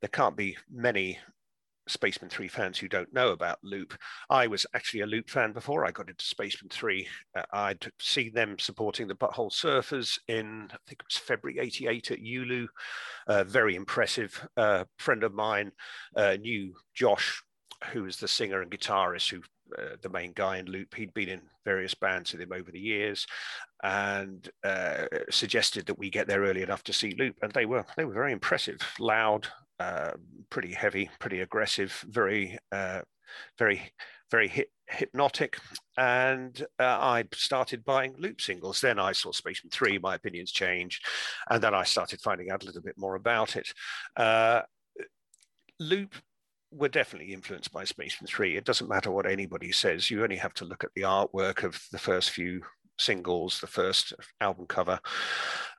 There 0.00 0.08
can't 0.08 0.36
be 0.36 0.56
many 0.70 1.18
Spacemen 1.90 2.30
3 2.30 2.48
fans 2.48 2.78
who 2.78 2.88
don't 2.88 3.12
know 3.12 3.30
about 3.30 3.58
Loop. 3.62 3.94
I 4.28 4.46
was 4.46 4.66
actually 4.74 5.00
a 5.00 5.06
Loop 5.06 5.28
fan 5.28 5.52
before 5.52 5.84
I 5.84 5.90
got 5.90 6.08
into 6.08 6.24
Spacemen 6.24 6.70
3. 6.70 7.06
Uh, 7.36 7.42
I'd 7.52 7.90
seen 8.00 8.32
them 8.32 8.58
supporting 8.58 9.08
the 9.08 9.14
Butthole 9.14 9.52
Surfers 9.52 10.18
in, 10.28 10.68
I 10.70 10.76
think 10.86 11.00
it 11.00 11.06
was 11.06 11.16
February 11.16 11.58
88 11.58 12.10
at 12.12 12.20
ULU. 12.20 12.68
Uh, 13.26 13.44
very 13.44 13.74
impressive. 13.74 14.48
Uh, 14.56 14.84
friend 14.98 15.22
of 15.24 15.34
mine 15.34 15.72
uh, 16.16 16.36
knew 16.40 16.74
Josh, 16.94 17.42
who 17.92 18.04
was 18.04 18.16
the 18.16 18.28
singer 18.28 18.62
and 18.62 18.70
guitarist 18.70 19.30
who 19.30 19.40
uh, 19.78 19.96
the 20.02 20.08
main 20.08 20.32
guy 20.34 20.58
in 20.58 20.66
Loop. 20.66 20.94
He'd 20.94 21.14
been 21.14 21.28
in 21.28 21.42
various 21.64 21.94
bands 21.94 22.32
with 22.32 22.40
him 22.40 22.52
over 22.52 22.70
the 22.70 22.80
years, 22.80 23.26
and 23.82 24.48
uh, 24.64 25.04
suggested 25.30 25.86
that 25.86 25.98
we 25.98 26.10
get 26.10 26.26
there 26.26 26.42
early 26.42 26.62
enough 26.62 26.82
to 26.84 26.92
see 26.92 27.14
Loop, 27.18 27.36
and 27.42 27.52
they 27.52 27.66
were 27.66 27.84
they 27.96 28.04
were 28.04 28.14
very 28.14 28.32
impressive, 28.32 28.80
loud, 28.98 29.46
uh, 29.80 30.12
pretty 30.50 30.72
heavy, 30.72 31.10
pretty 31.18 31.40
aggressive, 31.40 32.04
very 32.08 32.58
uh, 32.70 33.00
very 33.58 33.92
very 34.30 34.66
hypnotic. 34.86 35.58
And 35.96 36.60
uh, 36.78 36.98
i 37.00 37.24
started 37.34 37.84
buying 37.84 38.14
loop 38.18 38.40
singles. 38.40 38.80
Then 38.80 38.98
i 38.98 39.12
saw 39.12 39.32
spacemen 39.32 39.70
3 39.70 39.98
my 39.98 40.14
opinions 40.14 40.52
changed 40.52 41.04
and 41.48 41.62
then 41.62 41.74
i 41.74 41.82
started 41.82 42.20
finding 42.20 42.50
out 42.50 42.62
a 42.62 42.66
little 42.66 42.82
bit 42.82 42.98
more 42.98 43.16
about 43.16 43.56
it. 43.56 43.72
Uh, 44.16 44.62
loop 45.78 46.14
were 46.72 46.88
definitely 46.88 47.32
influenced 47.32 47.72
by 47.72 47.84
spacemen 47.84 48.28
3 48.28 48.56
it 48.56 48.64
doesn't 48.64 48.88
matter 48.88 49.10
what 49.10 49.26
anybody 49.26 49.72
says. 49.72 50.10
You 50.10 50.22
only 50.22 50.36
have 50.36 50.54
to 50.54 50.64
look 50.64 50.84
at 50.84 50.90
the 50.94 51.02
artwork 51.02 51.64
of 51.64 51.80
the 51.90 51.98
first 51.98 52.30
few 52.30 52.62
singles, 53.00 53.60
the 53.60 53.66
first 53.66 54.12
album 54.40 54.66
cover, 54.66 54.98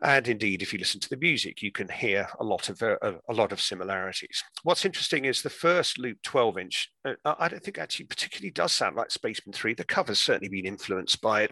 and 0.04 0.28
indeed, 0.28 0.62
if 0.62 0.74
you 0.74 0.80
listen 0.80 1.00
to 1.00 1.10
the 1.10 1.18
music, 1.18 1.62
you 1.62 1.72
can 1.72 1.88
hear 1.88 2.28
a 2.40 2.44
lot 2.44 2.70
of 2.70 2.82
uh, 2.82 2.96
a 3.02 3.34
lot 3.34 3.52
of 3.52 3.62
similarities. 3.62 4.44
What's 4.64 4.86
interesting 4.86 5.26
is 5.26 5.42
the 5.42 5.50
first 5.50 6.00
Loop 6.00 6.18
12 6.24 6.58
inch. 6.58 6.92
Uh, 7.06 7.14
I 7.26 7.48
don't 7.48 7.64
think 7.64 7.78
actually 7.78 8.06
particularly 8.06 8.52
does 8.52 8.74
sound 8.74 8.96
like 8.96 9.12
Spacemen 9.12 9.54
3. 9.54 9.76
The 9.76 9.84
cover's 9.84 10.20
certainly 10.20 10.50
been 10.50 10.66
influenced 10.66 11.22
by 11.22 11.44
it. 11.44 11.52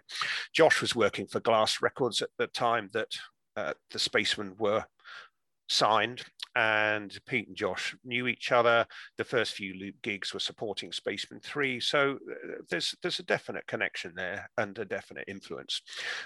Josh 0.54 0.82
was 0.82 0.96
working 0.96 1.28
for 1.28 1.40
Glass 1.40 1.82
Records 1.82 2.22
at 2.22 2.30
the 2.38 2.48
time 2.48 2.90
that 2.94 3.10
uh, 3.56 3.74
the 3.92 4.00
Spacemen 4.00 4.56
were 4.58 4.86
signed 5.70 6.24
and 6.56 7.18
Pete 7.26 7.48
and 7.48 7.56
Josh 7.56 7.96
knew 8.04 8.28
each 8.28 8.52
other. 8.52 8.86
The 9.18 9.24
first 9.24 9.54
few 9.54 9.74
loop 9.76 9.96
gigs 10.02 10.34
were 10.34 10.40
supporting 10.40 10.92
Spacemen 10.92 11.40
3. 11.42 11.80
So 11.80 12.18
uh, 12.30 12.62
there's, 12.70 12.96
there's 13.02 13.20
a 13.20 13.24
definite 13.24 13.68
connection 13.68 14.14
there 14.16 14.50
and 14.58 14.78
a 14.78 14.86
definite 14.86 15.26
influence. 15.28 15.82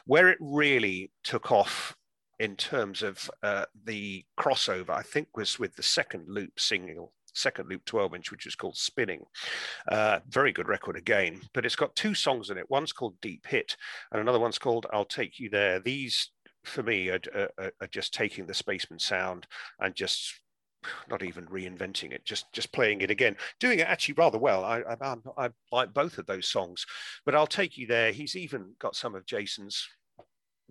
Where 0.05 0.29
it 0.29 0.37
really 0.39 1.11
took 1.23 1.51
off 1.51 1.95
in 2.39 2.55
terms 2.55 3.03
of 3.03 3.29
uh, 3.43 3.65
the 3.85 4.25
crossover, 4.39 4.89
I 4.89 5.03
think 5.03 5.27
was 5.35 5.59
with 5.59 5.75
the 5.75 5.83
second 5.83 6.25
loop 6.27 6.59
single 6.59 7.13
second 7.35 7.67
loop 7.67 7.83
12 7.85 8.15
inch, 8.15 8.31
which 8.31 8.45
is 8.45 8.55
called 8.55 8.77
Spinning. 8.77 9.25
Uh, 9.91 10.19
very 10.29 10.51
good 10.51 10.67
record 10.67 10.95
again, 10.95 11.41
but 11.53 11.65
it's 11.65 11.75
got 11.75 11.95
two 11.95 12.13
songs 12.13 12.49
in 12.49 12.57
it. 12.57 12.69
One's 12.69 12.93
called 12.93 13.19
Deep 13.21 13.45
Hit, 13.47 13.75
and 14.11 14.21
another 14.21 14.39
one's 14.39 14.59
called 14.59 14.85
I'll 14.93 15.05
Take 15.05 15.39
You 15.39 15.49
There. 15.49 15.79
These 15.79 16.31
for 16.63 16.83
me 16.83 17.09
are, 17.09 17.19
are, 17.35 17.71
are 17.81 17.87
just 17.87 18.13
taking 18.13 18.45
the 18.45 18.53
spacemen 18.53 18.99
sound 18.99 19.47
and 19.79 19.95
just 19.95 20.33
not 21.09 21.23
even 21.23 21.45
reinventing 21.47 22.11
it, 22.11 22.25
just 22.25 22.51
just 22.51 22.71
playing 22.71 23.01
it 23.01 23.11
again, 23.11 23.35
doing 23.59 23.79
it 23.79 23.87
actually 23.87 24.15
rather 24.15 24.37
well. 24.37 24.63
I, 24.63 24.81
I, 25.01 25.15
I, 25.37 25.49
like 25.71 25.93
both 25.93 26.17
of 26.17 26.25
those 26.25 26.47
songs, 26.47 26.85
but 27.25 27.35
I'll 27.35 27.47
take 27.47 27.77
you 27.77 27.87
there. 27.87 28.11
He's 28.11 28.35
even 28.35 28.73
got 28.79 28.95
some 28.95 29.15
of 29.15 29.25
Jason's 29.25 29.87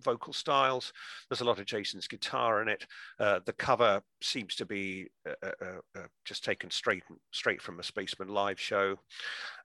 vocal 0.01 0.33
styles. 0.33 0.93
There's 1.29 1.41
a 1.41 1.45
lot 1.45 1.59
of 1.59 1.67
Jason's 1.67 2.09
guitar 2.09 2.63
in 2.63 2.69
it. 2.69 2.87
Uh, 3.19 3.41
the 3.45 3.53
cover 3.53 4.03
seems 4.23 4.55
to 4.57 4.67
be 4.67 5.09
uh, 5.29 5.35
uh, 5.43 5.65
uh, 5.65 6.01
uh, 6.01 6.07
just 6.25 6.45
taken 6.45 6.71
straight 6.71 7.05
straight 7.33 7.63
from 7.63 7.79
a 7.81 7.83
Spacemen 7.83 8.29
live 8.29 8.61
show, 8.61 8.97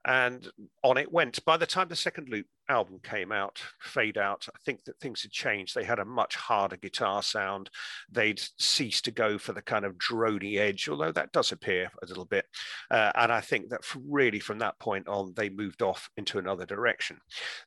and 0.08 0.48
on 0.82 0.96
it 0.96 1.12
went. 1.12 1.44
By 1.44 1.56
the 1.56 1.66
time 1.66 1.88
the 1.88 1.94
second 1.94 2.28
Loop 2.28 2.46
album 2.68 2.98
came 3.02 3.30
out, 3.30 3.62
Fade 3.80 4.18
Out, 4.18 4.48
I 4.52 4.58
think 4.64 4.84
that 4.84 4.98
things 4.98 5.22
had 5.22 5.30
changed. 5.30 5.74
They 5.74 5.84
had 5.84 5.98
a 5.98 6.04
much 6.04 6.34
harder 6.34 6.76
guitar 6.76 7.22
sound. 7.22 7.70
They'd 8.10 8.40
ceased 8.58 9.04
to 9.04 9.10
go 9.10 9.38
for 9.38 9.52
the 9.52 9.62
kind 9.62 9.84
of 9.84 9.98
drony 9.98 10.58
edge, 10.58 10.88
although 10.88 11.12
that 11.12 11.32
does 11.32 11.52
appear 11.52 11.90
a 12.02 12.06
little 12.06 12.24
bit. 12.24 12.46
Uh, 12.90 13.12
and 13.14 13.30
I 13.30 13.40
think 13.42 13.68
that 13.68 13.82
really 14.08 14.40
from 14.40 14.58
that 14.58 14.78
point 14.78 15.06
on, 15.08 15.34
they 15.36 15.50
moved 15.50 15.82
off 15.82 16.08
into 16.16 16.38
another 16.38 16.66
direction. 16.66 17.18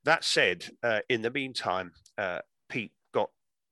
That 0.04 0.24
said, 0.24 0.66
in 1.10 1.22
the 1.22 1.32
meantime, 1.32 1.92
Pete 2.70 2.92
got 2.92 3.01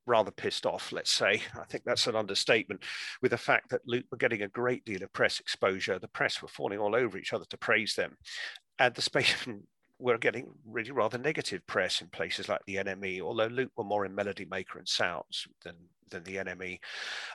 rather 0.09 0.31
pissed 0.31 0.65
off, 0.65 0.91
let's 0.91 1.11
say. 1.11 1.41
I 1.55 1.63
think 1.69 1.83
that's 1.85 2.07
an 2.07 2.15
understatement 2.15 2.83
with 3.21 3.31
the 3.31 3.37
fact 3.37 3.69
that 3.69 3.87
Loop 3.87 4.05
were 4.11 4.17
getting 4.17 4.41
a 4.41 4.47
great 4.47 4.83
deal 4.83 5.03
of 5.03 5.13
press 5.13 5.39
exposure. 5.39 5.99
The 5.99 6.07
press 6.09 6.41
were 6.41 6.47
falling 6.47 6.79
all 6.79 6.95
over 6.95 7.17
each 7.17 7.31
other 7.31 7.45
to 7.49 7.57
praise 7.57 7.95
them. 7.95 8.17
And 8.79 8.93
the 8.93 9.01
Spacemen 9.01 9.63
were 9.99 10.17
getting 10.17 10.47
really 10.65 10.91
rather 10.91 11.17
negative 11.17 11.65
press 11.67 12.01
in 12.01 12.07
places 12.07 12.49
like 12.49 12.61
the 12.65 12.77
NME, 12.77 13.21
although 13.21 13.47
Loop 13.47 13.71
were 13.75 13.83
more 13.83 14.05
in 14.05 14.15
Melody 14.15 14.45
Maker 14.49 14.79
and 14.79 14.87
Sounds 14.87 15.47
than, 15.63 15.75
than 16.09 16.23
the 16.23 16.37
NME. 16.37 16.79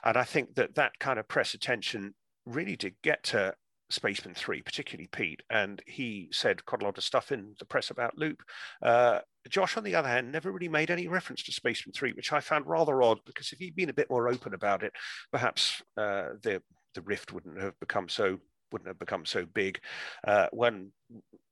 And 0.03 0.17
I 0.17 0.23
think 0.23 0.55
that 0.55 0.75
that 0.75 0.99
kind 0.99 1.19
of 1.19 1.27
press 1.27 1.53
attention 1.53 2.13
really 2.45 2.75
did 2.75 2.95
get 3.03 3.23
to 3.23 3.53
Spacemen 3.89 4.33
3, 4.33 4.61
particularly 4.61 5.07
Pete, 5.11 5.43
and 5.49 5.81
he 5.85 6.27
said 6.31 6.65
quite 6.65 6.81
a 6.81 6.85
lot 6.85 6.97
of 6.97 7.03
stuff 7.03 7.31
in 7.31 7.55
the 7.59 7.65
press 7.65 7.91
about 7.91 8.17
Loop. 8.17 8.41
Uh, 8.81 9.19
Josh, 9.49 9.77
on 9.77 9.83
the 9.83 9.95
other 9.95 10.09
hand, 10.09 10.31
never 10.31 10.51
really 10.51 10.67
made 10.67 10.89
any 10.89 11.07
reference 11.07 11.43
to 11.43 11.51
Spacemen 11.51 11.93
3, 11.93 12.13
which 12.13 12.33
I 12.33 12.39
found 12.39 12.65
rather 12.65 13.01
odd 13.01 13.19
because 13.25 13.51
if 13.51 13.59
he'd 13.59 13.75
been 13.75 13.89
a 13.89 13.93
bit 13.93 14.09
more 14.09 14.27
open 14.27 14.53
about 14.53 14.83
it, 14.83 14.93
perhaps 15.31 15.81
uh, 15.97 16.29
the 16.41 16.61
the 16.93 17.01
rift 17.01 17.33
wouldn't 17.33 17.59
have 17.59 17.77
become 17.79 18.07
so 18.07 18.39
wouldn't 18.71 18.87
have 18.87 18.99
become 18.99 19.25
so 19.25 19.45
big. 19.45 19.79
Uh, 20.27 20.47
when 20.51 20.91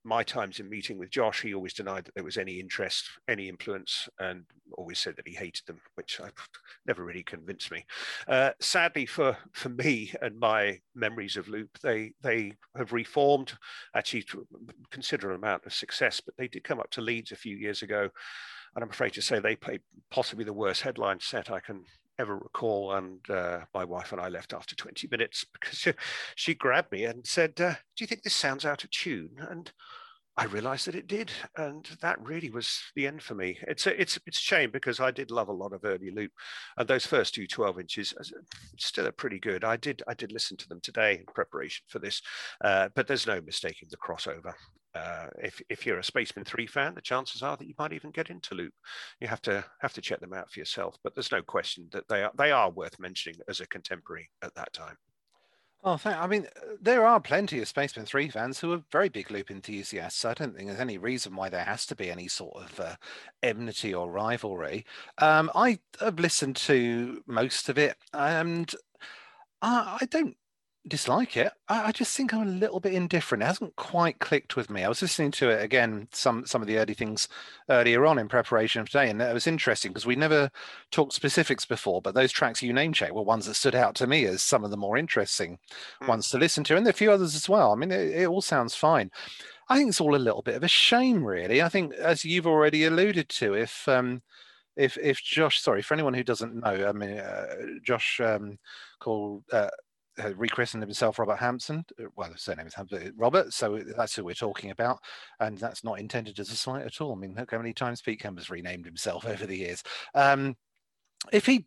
my 0.04 0.24
times 0.24 0.60
in 0.60 0.70
meeting 0.70 0.98
with 0.98 1.10
Josh, 1.10 1.42
he 1.42 1.54
always 1.54 1.74
denied 1.74 2.06
that 2.06 2.16
there 2.16 2.24
was 2.24 2.38
any 2.38 2.60
interest, 2.60 3.06
any 3.28 3.48
influence, 3.48 4.10
and 4.20 4.44
always 4.78 5.00
said 5.00 5.16
that 5.16 5.28
he 5.28 5.34
hated 5.34 5.66
them, 5.66 5.80
which 5.96 6.20
I 6.20 6.30
never 6.86 7.06
really 7.06 7.24
convinced 7.24 7.72
me. 7.72 7.86
Uh, 8.28 8.52
sadly 8.60 9.06
for 9.06 9.38
for 9.54 9.70
me 9.70 10.14
and 10.22 10.40
my 10.40 10.80
memories 10.96 11.38
of 11.38 11.48
Loop, 11.48 11.80
they 11.82 12.14
they 12.22 12.54
have 12.76 12.92
reformed, 12.92 13.54
actually 13.96 14.26
a 14.34 14.74
considerable 14.90 15.38
amount 15.38 15.66
of 15.66 15.74
success, 15.74 16.20
but 16.20 16.36
they 16.38 16.48
did 16.48 16.64
come 16.64 16.80
up 16.80 16.90
to 16.92 17.02
Leeds 17.02 17.32
a 17.32 17.38
few 17.38 17.56
years 17.56 17.82
ago, 17.82 18.10
and 18.76 18.84
I'm 18.84 18.90
afraid 18.90 19.14
to 19.14 19.22
say 19.22 19.40
they 19.40 19.56
played 19.56 19.82
possibly 20.10 20.44
the 20.44 20.54
worst 20.54 20.82
headline 20.82 21.20
set 21.20 21.50
I 21.50 21.60
can 21.60 21.86
ever 22.20 22.38
recall. 22.38 22.94
And 22.94 23.28
uh, 23.30 23.62
my 23.74 23.84
wife 23.84 24.12
and 24.12 24.22
I 24.22 24.30
left 24.30 24.54
after 24.54 24.76
20 24.76 25.08
minutes 25.12 25.46
because 25.52 25.78
she, 25.78 25.94
she 26.36 26.54
grabbed 26.54 26.92
me 26.92 27.06
and 27.06 27.26
said, 27.26 27.60
uh, 27.60 27.74
Do 27.96 28.04
you 28.04 28.08
think 28.08 28.24
this 28.24 28.36
sounds 28.36 28.66
out 28.66 28.84
of 28.84 28.92
tune? 28.92 29.38
And 29.40 29.72
I 30.36 30.46
realized 30.46 30.88
that 30.88 30.96
it 30.96 31.08
did, 31.08 31.32
and 31.58 31.88
that 32.02 32.20
really 32.20 32.50
was 32.50 32.82
the 32.96 33.06
end 33.06 33.22
for 33.22 33.36
me. 33.36 33.60
It's 33.68 33.86
a, 33.86 34.02
it's 34.02 34.18
it's 34.26 34.40
a 34.40 34.42
shame 34.42 34.72
because 34.72 35.00
I 35.00 35.12
did 35.12 35.30
love 35.30 35.48
a 35.48 35.54
lot 35.54 35.74
of 35.74 35.86
early 35.86 36.10
loop, 36.10 36.32
and 36.78 36.88
those 36.88 37.06
first 37.06 37.36
two 37.36 37.46
12 37.46 37.80
inches 37.80 38.14
still 38.78 39.06
are 39.06 39.12
pretty 39.12 39.40
good. 39.40 39.64
I 39.64 39.78
did 39.78 40.02
I 40.08 40.16
did 40.16 40.32
listen 40.32 40.58
to 40.58 40.68
them 40.68 40.80
today 40.82 41.20
in 41.20 41.26
preparation 41.34 41.86
for 41.88 42.00
this, 42.00 42.22
uh, 42.64 42.90
but 42.96 43.06
there's 43.06 43.28
no 43.28 43.42
mistaking 43.42 43.90
the 43.92 43.98
crossover. 43.98 44.54
Uh, 44.96 45.28
if 45.38 45.62
if 45.70 45.86
you're 45.86 46.00
a 46.00 46.04
Spacemen 46.04 46.46
three 46.46 46.68
fan, 46.68 46.96
the 46.96 47.02
chances 47.02 47.44
are 47.44 47.56
that 47.56 47.68
you 47.68 47.76
might 47.78 47.94
even 47.94 48.10
get 48.10 48.32
into 48.32 48.56
loop. 48.56 48.74
You 49.20 49.28
have 49.28 49.42
to 49.44 49.64
have 49.82 49.94
to 49.94 50.02
check 50.02 50.20
them 50.20 50.34
out 50.34 50.52
for 50.52 50.60
yourself, 50.60 50.98
but 51.04 51.14
there's 51.14 51.32
no 51.32 51.44
question 51.44 51.90
that 51.92 52.08
they 52.08 52.24
are 52.24 52.32
they 52.38 52.52
are 52.52 52.72
worth 52.72 53.00
mentioning 53.00 53.40
as 53.48 53.60
a 53.60 53.68
contemporary 53.68 54.30
at 54.42 54.56
that 54.56 54.74
time. 54.74 54.98
Oh, 55.86 55.98
thank, 55.98 56.18
I 56.18 56.28
mean, 56.28 56.48
there 56.82 57.06
are 57.06 57.20
plenty 57.20 57.60
of 57.62 57.68
Spacemen 57.68 58.06
3 58.06 58.30
fans 58.30 58.60
who 58.60 58.72
are 58.72 58.84
very 58.92 59.10
big 59.10 59.30
Loop 59.30 59.52
enthusiasts. 59.52 60.20
So 60.22 60.30
I 60.30 60.34
don't 60.34 60.56
think 60.56 60.68
there's 60.68 60.80
any 60.80 60.98
reason 60.98 61.36
why 61.36 61.50
there 61.50 61.66
has 61.66 61.86
to 61.88 61.96
be 61.96 62.10
any 62.10 62.30
sort 62.30 62.56
of 62.64 62.80
uh, 62.80 62.96
enmity 63.42 63.94
or 63.94 64.10
rivalry. 64.10 64.86
Um, 65.18 65.52
I 65.54 65.80
have 66.00 66.20
listened 66.20 66.56
to 66.58 67.22
most 67.28 67.68
of 67.68 67.78
it 67.78 67.98
and 68.14 68.74
I, 69.62 70.00
I 70.02 70.06
don't 70.06 70.38
dislike 70.88 71.38
it. 71.38 71.52
I, 71.70 71.88
I, 71.88 71.92
just 71.92 72.16
think 72.16 72.34
I'm 72.34 72.48
a 72.48 72.52
little 72.52 72.80
bit 72.80 72.94
indifferent. 72.94 73.44
It 73.44 73.48
hasn't 73.48 73.76
quite 73.76 74.20
clicked 74.20 74.56
with 74.56 74.70
me. 74.70 74.84
I 74.84 74.90
was 74.90 75.02
listening 75.02 75.32
to 75.32 75.50
it 75.50 75.64
again, 75.64 76.08
some 76.12 76.46
some 76.46 76.62
of 76.62 76.68
the 76.68 76.78
early 76.78 76.94
things 76.94 77.28
earlier 77.70 78.06
on 78.06 78.20
in 78.20 78.28
preparation 78.28 78.82
of 78.82 78.90
today, 78.90 79.10
and 79.10 79.22
it 79.22 79.34
was 79.34 79.48
interesting 79.48 79.92
because 79.92 80.06
we 80.06 80.16
never 80.16 80.50
talked 80.92 81.14
specifics 81.14 81.66
before, 81.66 82.02
but 82.02 82.16
those 82.16 82.32
tracks 82.32 82.62
you 82.62 82.74
name 82.74 82.92
check 82.92 83.14
were 83.14 83.22
ones 83.22 83.46
that 83.46 83.54
stood 83.54 83.76
out 83.76 83.96
to 83.96 84.08
me 84.08 84.26
as 84.26 84.42
some 84.42 84.64
of 84.64 84.72
the 84.72 84.78
more 84.78 84.98
interesting 84.98 85.58
mm. 86.02 86.08
ones 86.08 86.30
to 86.30 86.38
listen 86.38 86.64
to, 86.66 86.76
and 86.76 86.86
there 86.86 86.92
are 86.92 86.96
a 86.96 86.98
few 86.98 87.12
others 87.12 87.36
as 87.36 87.48
well. 87.48 87.72
I 87.72 87.76
mean, 87.76 87.92
it, 87.92 88.22
it 88.22 88.28
all 88.28 88.42
sounds 88.42 88.76
fine. 88.76 89.10
I 89.70 89.78
think 89.78 89.90
it's 89.90 90.02
all 90.02 90.16
a 90.16 90.18
little 90.18 90.42
bit 90.42 90.56
of 90.56 90.64
a 90.64 90.68
shame, 90.68 91.24
really. 91.24 91.62
I 91.62 91.70
think, 91.70 91.94
as 91.94 92.26
you've 92.26 92.48
already 92.48 92.84
alluded 92.86 93.30
to, 93.30 93.54
if 93.54 93.88
um, 93.88 94.22
if 94.76 94.98
if 94.98 95.22
Josh, 95.24 95.62
sorry, 95.62 95.82
for 95.82 95.94
anyone 95.94 96.14
who 96.14 96.24
doesn't 96.24 96.56
know, 96.56 96.88
I 96.88 96.92
mean, 96.92 97.20
uh, 97.20 97.56
Josh 97.84 98.20
um, 98.20 98.58
called 99.00 99.44
uh, 99.52 99.70
uh, 100.22 100.34
rechristened 100.36 100.84
himself 100.84 101.20
Robert 101.20 101.38
Hampson. 101.38 101.86
Uh, 102.00 102.06
well, 102.16 102.32
the 102.32 102.38
surname 102.38 102.68
is 102.68 102.74
Hampson, 102.74 103.08
uh, 103.08 103.12
Robert, 103.18 103.54
so 103.54 103.80
that's 103.96 104.16
who 104.16 104.24
we're 104.24 104.34
talking 104.34 104.72
about, 104.72 105.00
and 105.40 105.58
that's 105.58 105.84
not 105.84 106.00
intended 106.00 106.40
as 106.40 106.52
a 106.52 106.56
slight 106.56 106.86
at 106.86 107.02
all. 107.02 107.14
I 107.14 107.16
mean, 107.16 107.36
look 107.36 107.52
how 107.52 107.58
many 107.58 107.74
times 107.74 108.02
Pete 108.02 108.20
Kember's 108.20 108.50
renamed 108.50 108.86
himself 108.86 109.26
over 109.28 109.46
the 109.46 109.58
years. 109.58 109.84
Um, 110.14 110.56
if 111.32 111.46
he'd 111.46 111.66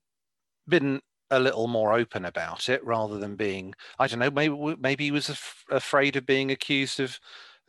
been 0.69 1.01
a 1.31 1.41
little 1.41 1.67
more 1.67 1.93
open 1.93 2.25
about 2.25 2.69
it, 2.69 2.85
rather 2.85 3.19
than 3.19 3.37
being, 3.37 3.75
I 3.99 4.07
don't 4.07 4.21
know, 4.21 4.31
maybe 4.31 4.77
maybe 4.79 5.05
he 5.05 5.11
was 5.11 5.29
af- 5.29 5.65
afraid 5.71 6.17
of 6.17 6.27
being 6.27 6.51
accused 6.51 7.01
of 7.01 7.19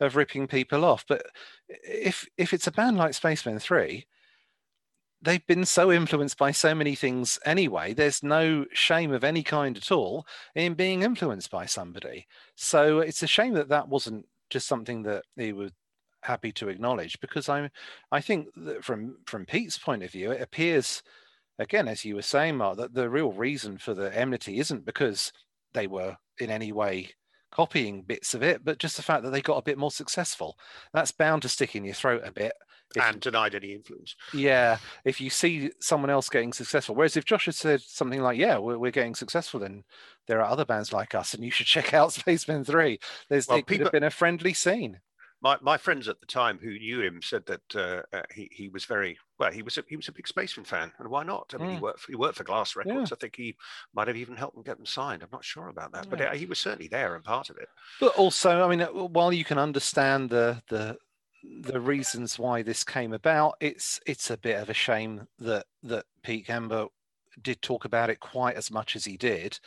of 0.00 0.14
ripping 0.14 0.46
people 0.46 0.84
off. 0.84 1.04
But 1.08 1.22
if 1.68 2.26
if 2.36 2.52
it's 2.52 2.66
a 2.68 2.72
band 2.72 2.96
like 2.96 3.14
Spacemen 3.14 3.58
Three 3.58 4.06
they've 5.22 5.46
been 5.46 5.64
so 5.64 5.90
influenced 5.90 6.38
by 6.38 6.50
so 6.50 6.74
many 6.74 6.94
things 6.94 7.38
anyway 7.44 7.92
there's 7.92 8.22
no 8.22 8.64
shame 8.72 9.12
of 9.12 9.24
any 9.24 9.42
kind 9.42 9.76
at 9.76 9.90
all 9.90 10.26
in 10.54 10.74
being 10.74 11.02
influenced 11.02 11.50
by 11.50 11.66
somebody. 11.66 12.26
So 12.54 13.00
it's 13.00 13.22
a 13.22 13.26
shame 13.26 13.54
that 13.54 13.68
that 13.68 13.88
wasn't 13.88 14.26
just 14.50 14.66
something 14.66 15.02
that 15.02 15.24
he 15.36 15.52
would 15.52 15.74
happy 16.22 16.52
to 16.52 16.68
acknowledge 16.68 17.20
because 17.20 17.48
I'm 17.48 17.70
I 18.10 18.20
think 18.20 18.48
that 18.56 18.84
from 18.84 19.18
from 19.26 19.46
Pete's 19.46 19.78
point 19.78 20.02
of 20.02 20.10
view, 20.10 20.32
it 20.32 20.42
appears 20.42 21.02
again, 21.58 21.88
as 21.88 22.04
you 22.04 22.14
were 22.14 22.22
saying, 22.22 22.56
Mark, 22.56 22.76
that 22.78 22.94
the 22.94 23.10
real 23.10 23.32
reason 23.32 23.78
for 23.78 23.94
the 23.94 24.16
enmity 24.16 24.58
isn't 24.58 24.84
because 24.84 25.32
they 25.74 25.86
were 25.86 26.16
in 26.38 26.50
any 26.50 26.72
way 26.72 27.10
copying 27.50 28.02
bits 28.02 28.34
of 28.34 28.42
it, 28.42 28.64
but 28.64 28.78
just 28.78 28.96
the 28.96 29.02
fact 29.02 29.22
that 29.22 29.30
they 29.30 29.40
got 29.40 29.56
a 29.56 29.62
bit 29.62 29.78
more 29.78 29.90
successful. 29.90 30.58
That's 30.92 31.12
bound 31.12 31.42
to 31.42 31.48
stick 31.48 31.74
in 31.76 31.84
your 31.84 31.94
throat 31.94 32.22
a 32.24 32.32
bit. 32.32 32.52
and 32.98 33.20
denied 33.20 33.54
any 33.54 33.72
influence. 33.72 34.16
Yeah, 34.32 34.78
if 35.04 35.20
you 35.20 35.28
see 35.30 35.70
someone 35.80 36.10
else 36.10 36.28
getting 36.28 36.52
successful, 36.52 36.94
whereas 36.94 37.16
if 37.16 37.24
Josh 37.24 37.46
had 37.46 37.54
said 37.54 37.80
something 37.82 38.22
like, 38.22 38.38
"Yeah, 38.38 38.58
we're, 38.58 38.78
we're 38.78 38.90
getting 38.90 39.14
successful," 39.14 39.60
then 39.60 39.84
there 40.26 40.40
are 40.40 40.50
other 40.50 40.64
bands 40.64 40.92
like 40.92 41.14
us, 41.14 41.34
and 41.34 41.44
you 41.44 41.50
should 41.50 41.66
check 41.74 41.92
out 41.92 42.12
Spacemen 42.12 42.64
Three. 42.64 42.98
There's 43.28 43.48
well, 43.48 43.58
it 43.58 43.66
people, 43.66 43.78
could 43.78 43.86
have 43.86 43.92
been 43.92 44.04
a 44.04 44.10
friendly 44.10 44.54
scene 44.54 45.00
my, 45.40 45.56
my 45.60 45.76
friends 45.76 46.08
at 46.08 46.20
the 46.20 46.26
time 46.26 46.58
who 46.60 46.78
knew 46.78 47.00
him 47.00 47.20
said 47.22 47.46
that 47.46 47.76
uh, 47.76 48.02
uh, 48.16 48.22
he 48.34 48.48
he 48.52 48.68
was 48.68 48.84
very 48.84 49.16
well. 49.38 49.52
He 49.52 49.62
was 49.62 49.78
a, 49.78 49.84
he 49.88 49.96
was 49.96 50.08
a 50.08 50.12
big 50.12 50.26
Spacemen 50.26 50.64
fan, 50.66 50.92
and 50.98 51.08
why 51.08 51.22
not? 51.22 51.54
I 51.54 51.58
mean, 51.58 51.70
mm. 51.70 51.74
he 51.74 51.80
worked 51.80 52.00
for, 52.00 52.12
he 52.12 52.16
worked 52.16 52.36
for 52.36 52.44
Glass 52.44 52.74
Records. 52.74 53.10
Yeah. 53.10 53.14
I 53.14 53.18
think 53.18 53.36
he 53.36 53.56
might 53.94 54.08
have 54.08 54.16
even 54.16 54.36
helped 54.36 54.56
them 54.56 54.64
get 54.64 54.76
them 54.76 54.86
signed. 54.86 55.22
I'm 55.22 55.28
not 55.32 55.44
sure 55.44 55.68
about 55.68 55.92
that, 55.92 56.06
yeah. 56.06 56.10
but 56.10 56.20
uh, 56.20 56.30
he 56.32 56.46
was 56.46 56.58
certainly 56.58 56.88
there 56.88 57.14
and 57.14 57.24
part 57.24 57.50
of 57.50 57.56
it. 57.56 57.68
But 58.00 58.16
also, 58.16 58.64
I 58.64 58.68
mean, 58.68 58.80
uh, 58.80 58.88
while 58.88 59.32
you 59.32 59.44
can 59.44 59.58
understand 59.58 60.30
the 60.30 60.62
the 60.68 60.96
the 61.60 61.80
reasons 61.80 62.38
why 62.38 62.62
this 62.62 62.82
came 62.82 63.12
about, 63.12 63.54
it's 63.60 64.00
it's 64.06 64.30
a 64.30 64.36
bit 64.36 64.60
of 64.60 64.68
a 64.68 64.74
shame 64.74 65.28
that 65.38 65.66
that 65.84 66.06
Pete 66.22 66.48
Kember 66.48 66.88
did 67.40 67.62
talk 67.62 67.84
about 67.84 68.10
it 68.10 68.18
quite 68.18 68.56
as 68.56 68.70
much 68.70 68.96
as 68.96 69.04
he 69.04 69.16
did 69.16 69.60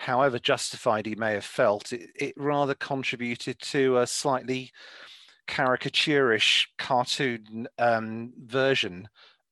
however 0.00 0.38
justified 0.38 1.04
he 1.04 1.14
may 1.14 1.34
have 1.34 1.44
felt, 1.44 1.92
it, 1.92 2.08
it 2.14 2.34
rather 2.36 2.74
contributed 2.74 3.60
to 3.60 3.98
a 3.98 4.06
slightly 4.06 4.72
caricaturish 5.46 6.66
cartoon 6.78 7.68
um, 7.78 8.32
version 8.38 9.08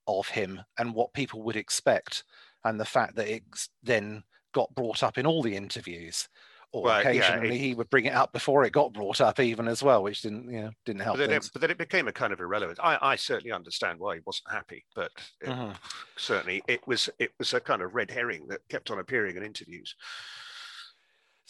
of 0.07 0.29
him 0.29 0.63
and 0.79 0.95
what 0.95 1.13
people 1.13 1.43
would 1.43 1.57
expect, 1.57 2.25
and 2.65 2.81
the 2.81 2.87
fact 2.87 3.15
that 3.17 3.29
it 3.29 3.43
then 3.83 4.23
got 4.53 4.75
brought 4.75 5.03
up 5.03 5.19
in 5.19 5.27
all 5.27 5.43
the 5.43 5.55
interviews. 5.55 6.29
Or 6.71 6.83
well, 6.85 7.01
occasionally 7.01 7.49
yeah, 7.49 7.55
it, 7.55 7.61
he 7.61 7.75
would 7.75 7.89
bring 7.89 8.05
it 8.05 8.15
up 8.15 8.33
before 8.33 8.63
it 8.65 8.73
got 8.73 8.93
brought 8.93 9.23
up, 9.23 9.41
even 9.41 9.69
as 9.69 9.83
well, 9.83 10.03
which 10.03 10.21
didn't 10.21 10.51
you 10.51 10.61
know 10.61 10.71
didn't 10.85 11.01
help. 11.01 11.17
But 11.17 11.29
then, 11.29 11.37
it, 11.39 11.51
but 11.51 11.63
then 11.63 11.71
it 11.71 11.79
became 11.79 12.09
a 12.09 12.13
kind 12.13 12.31
of 12.31 12.41
irrelevant. 12.41 12.79
I, 12.83 12.99
I 13.01 13.17
certainly 13.17 13.53
understand 13.53 13.99
why 13.99 14.17
he 14.17 14.21
wasn't 14.27 14.51
happy, 14.51 14.85
but 14.95 15.11
it, 15.41 15.49
uh-huh. 15.49 15.73
certainly 16.17 16.63
it 16.69 16.87
was 16.87 17.09
it 17.19 17.31
was 17.39 17.55
a 17.55 17.61
kind 17.61 17.81
of 17.81 17.95
red 17.95 18.11
herring 18.11 18.49
that 18.49 18.61
kept 18.69 18.91
on 18.91 18.99
appearing 18.99 19.37
in 19.37 19.43
interviews. 19.43 19.95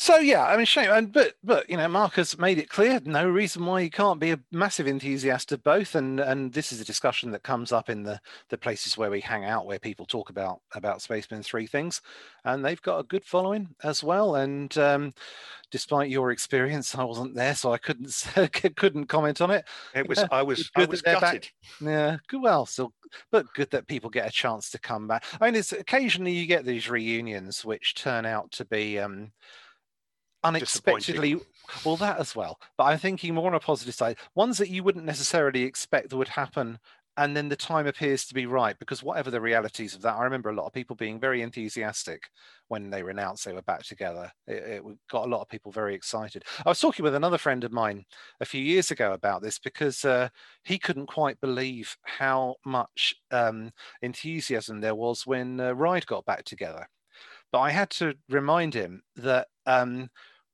So 0.00 0.18
yeah, 0.18 0.46
I 0.46 0.56
mean, 0.56 0.64
shame, 0.64 0.90
and 0.92 1.12
but 1.12 1.34
but 1.42 1.68
you 1.68 1.76
know, 1.76 1.88
Mark's 1.88 2.38
made 2.38 2.58
it 2.58 2.68
clear 2.68 3.00
no 3.04 3.28
reason 3.28 3.66
why 3.66 3.80
you 3.80 3.90
can't 3.90 4.20
be 4.20 4.30
a 4.30 4.38
massive 4.52 4.86
enthusiast 4.86 5.50
of 5.50 5.64
both, 5.64 5.96
and 5.96 6.20
and 6.20 6.52
this 6.52 6.70
is 6.70 6.80
a 6.80 6.84
discussion 6.84 7.32
that 7.32 7.42
comes 7.42 7.72
up 7.72 7.90
in 7.90 8.04
the 8.04 8.20
the 8.48 8.56
places 8.56 8.96
where 8.96 9.10
we 9.10 9.20
hang 9.20 9.44
out, 9.44 9.66
where 9.66 9.80
people 9.80 10.06
talk 10.06 10.30
about 10.30 10.60
about 10.76 11.02
Spacemen 11.02 11.42
Three 11.42 11.66
things, 11.66 12.00
and 12.44 12.64
they've 12.64 12.80
got 12.80 13.00
a 13.00 13.02
good 13.02 13.24
following 13.24 13.74
as 13.82 14.04
well. 14.04 14.36
And 14.36 14.78
um, 14.78 15.14
despite 15.72 16.10
your 16.10 16.30
experience, 16.30 16.94
I 16.94 17.02
wasn't 17.02 17.34
there, 17.34 17.56
so 17.56 17.72
I 17.72 17.78
couldn't 17.78 18.24
couldn't 18.76 19.06
comment 19.06 19.40
on 19.40 19.50
it. 19.50 19.64
It 19.96 20.08
was 20.08 20.24
I 20.30 20.42
was 20.42 20.70
I 20.76 20.84
was 20.84 21.02
gutted. 21.02 21.20
Back. 21.20 21.54
Yeah, 21.80 22.16
good. 22.28 22.42
Well, 22.42 22.66
so 22.66 22.92
but 23.32 23.52
good 23.52 23.70
that 23.72 23.88
people 23.88 24.10
get 24.10 24.28
a 24.28 24.32
chance 24.32 24.70
to 24.70 24.78
come 24.78 25.08
back. 25.08 25.24
I 25.40 25.46
mean, 25.46 25.56
it's 25.56 25.72
occasionally 25.72 26.34
you 26.34 26.46
get 26.46 26.64
these 26.64 26.88
reunions 26.88 27.64
which 27.64 27.96
turn 27.96 28.26
out 28.26 28.52
to 28.52 28.64
be. 28.64 29.00
Um, 29.00 29.32
unexpectedly 30.44 31.36
well 31.85 31.97
that 31.97 32.19
as 32.19 32.35
well 32.36 32.59
but 32.77 32.85
i'm 32.85 32.98
thinking 32.98 33.35
more 33.35 33.48
on 33.48 33.55
a 33.55 33.60
positive 33.60 33.94
side. 33.94 34.16
Ones 34.35 34.59
that 34.59 34.70
you 34.70 34.82
wouldn't 34.82 35.05
necessarily 35.05 35.62
expect 35.62 36.10
that 36.10 36.16
would 36.16 36.28
happen 36.28 36.78
and 37.16 37.36
then 37.36 37.48
the 37.48 37.56
time 37.56 37.86
appears 37.86 38.24
to 38.24 38.35
be 38.35 38.47
right 38.47 38.78
because 38.78 39.02
whatever 39.02 39.31
the 39.31 39.40
realities 39.40 39.94
of 39.94 40.02
that 40.02 40.15
i 40.15 40.23
remember 40.23 40.51
a 40.51 40.55
lot 40.55 40.66
of 40.66 40.73
people 40.73 40.94
being 40.97 41.19
very 41.19 41.43
enthusiastic 41.43 42.31
when 42.69 42.90
they 42.90 43.02
were 43.02 43.10
announced 43.10 43.44
they 43.44 43.52
were 43.52 43.62
back 43.62 43.82
together. 43.82 44.31
It, 44.47 44.52
it, 44.52 44.82
got 45.10 45.27
a 45.27 45.31
lot 45.31 45.40
of 45.40 45.48
people 45.48 45.73
very 45.73 45.94
excited. 45.94 46.44
I 46.65 46.69
was 46.69 46.81
talking 46.81 47.02
with 47.02 47.15
another 47.15 47.39
friend 47.39 47.65
of 47.65 47.73
mine 47.73 48.05
a 48.40 48.44
few 48.44 48.62
years 48.62 48.90
ago 48.90 49.12
about 49.12 49.43
this 49.43 49.59
because 49.59 50.05
uh, 50.05 50.28
he 50.65 50.78
couldn't 50.78 51.06
quite 51.06 51.40
believe 51.40 51.97
how 52.02 52.56
much 52.65 53.16
um, 53.31 53.73
enthusiasm 54.02 54.81
there 54.81 54.94
was 54.94 55.27
when 55.27 55.60
uh, 55.60 55.73
ride 55.73 56.06
got 56.06 56.24
back 56.24 56.44
together 56.44 56.86
but 57.52 57.60
I 57.60 57.70
had 57.70 57.90
to 57.90 58.14
remind 58.28 58.74
him 58.74 59.02
that 59.16 59.48
um, 59.66 60.10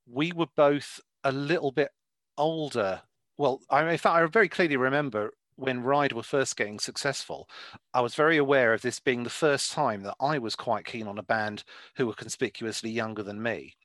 we 0.07 0.33
were 0.33 0.49
both 0.57 1.01
a 1.23 1.33
little 1.33 1.73
bit 1.73 1.91
older. 2.37 3.03
Well, 3.37 3.61
I, 3.71 3.91
in 3.91 3.99
fact, 3.99 4.17
I 4.17 4.27
very 4.27 4.49
clearly 4.49 4.77
remember 4.77 5.33
when 5.57 5.83
Ride 5.83 6.13
were 6.13 6.23
first 6.23 6.57
getting 6.57 6.79
successful, 6.79 7.49
I 7.93 8.01
was 8.01 8.15
very 8.15 8.37
aware 8.37 8.75
of 8.75 8.83
this 8.83 8.99
being 9.01 9.23
the 9.23 9.31
first 9.31 9.73
time 9.73 10.03
that 10.03 10.17
I 10.21 10.39
was 10.39 10.57
quite 10.57 10.85
keen 10.85 11.07
on 11.07 11.19
a 11.19 11.23
band 11.23 11.65
who 11.97 12.07
were 12.07 12.15
conspicuously 12.15 12.91
younger 12.91 13.23
than 13.23 13.43
me. 13.43 13.77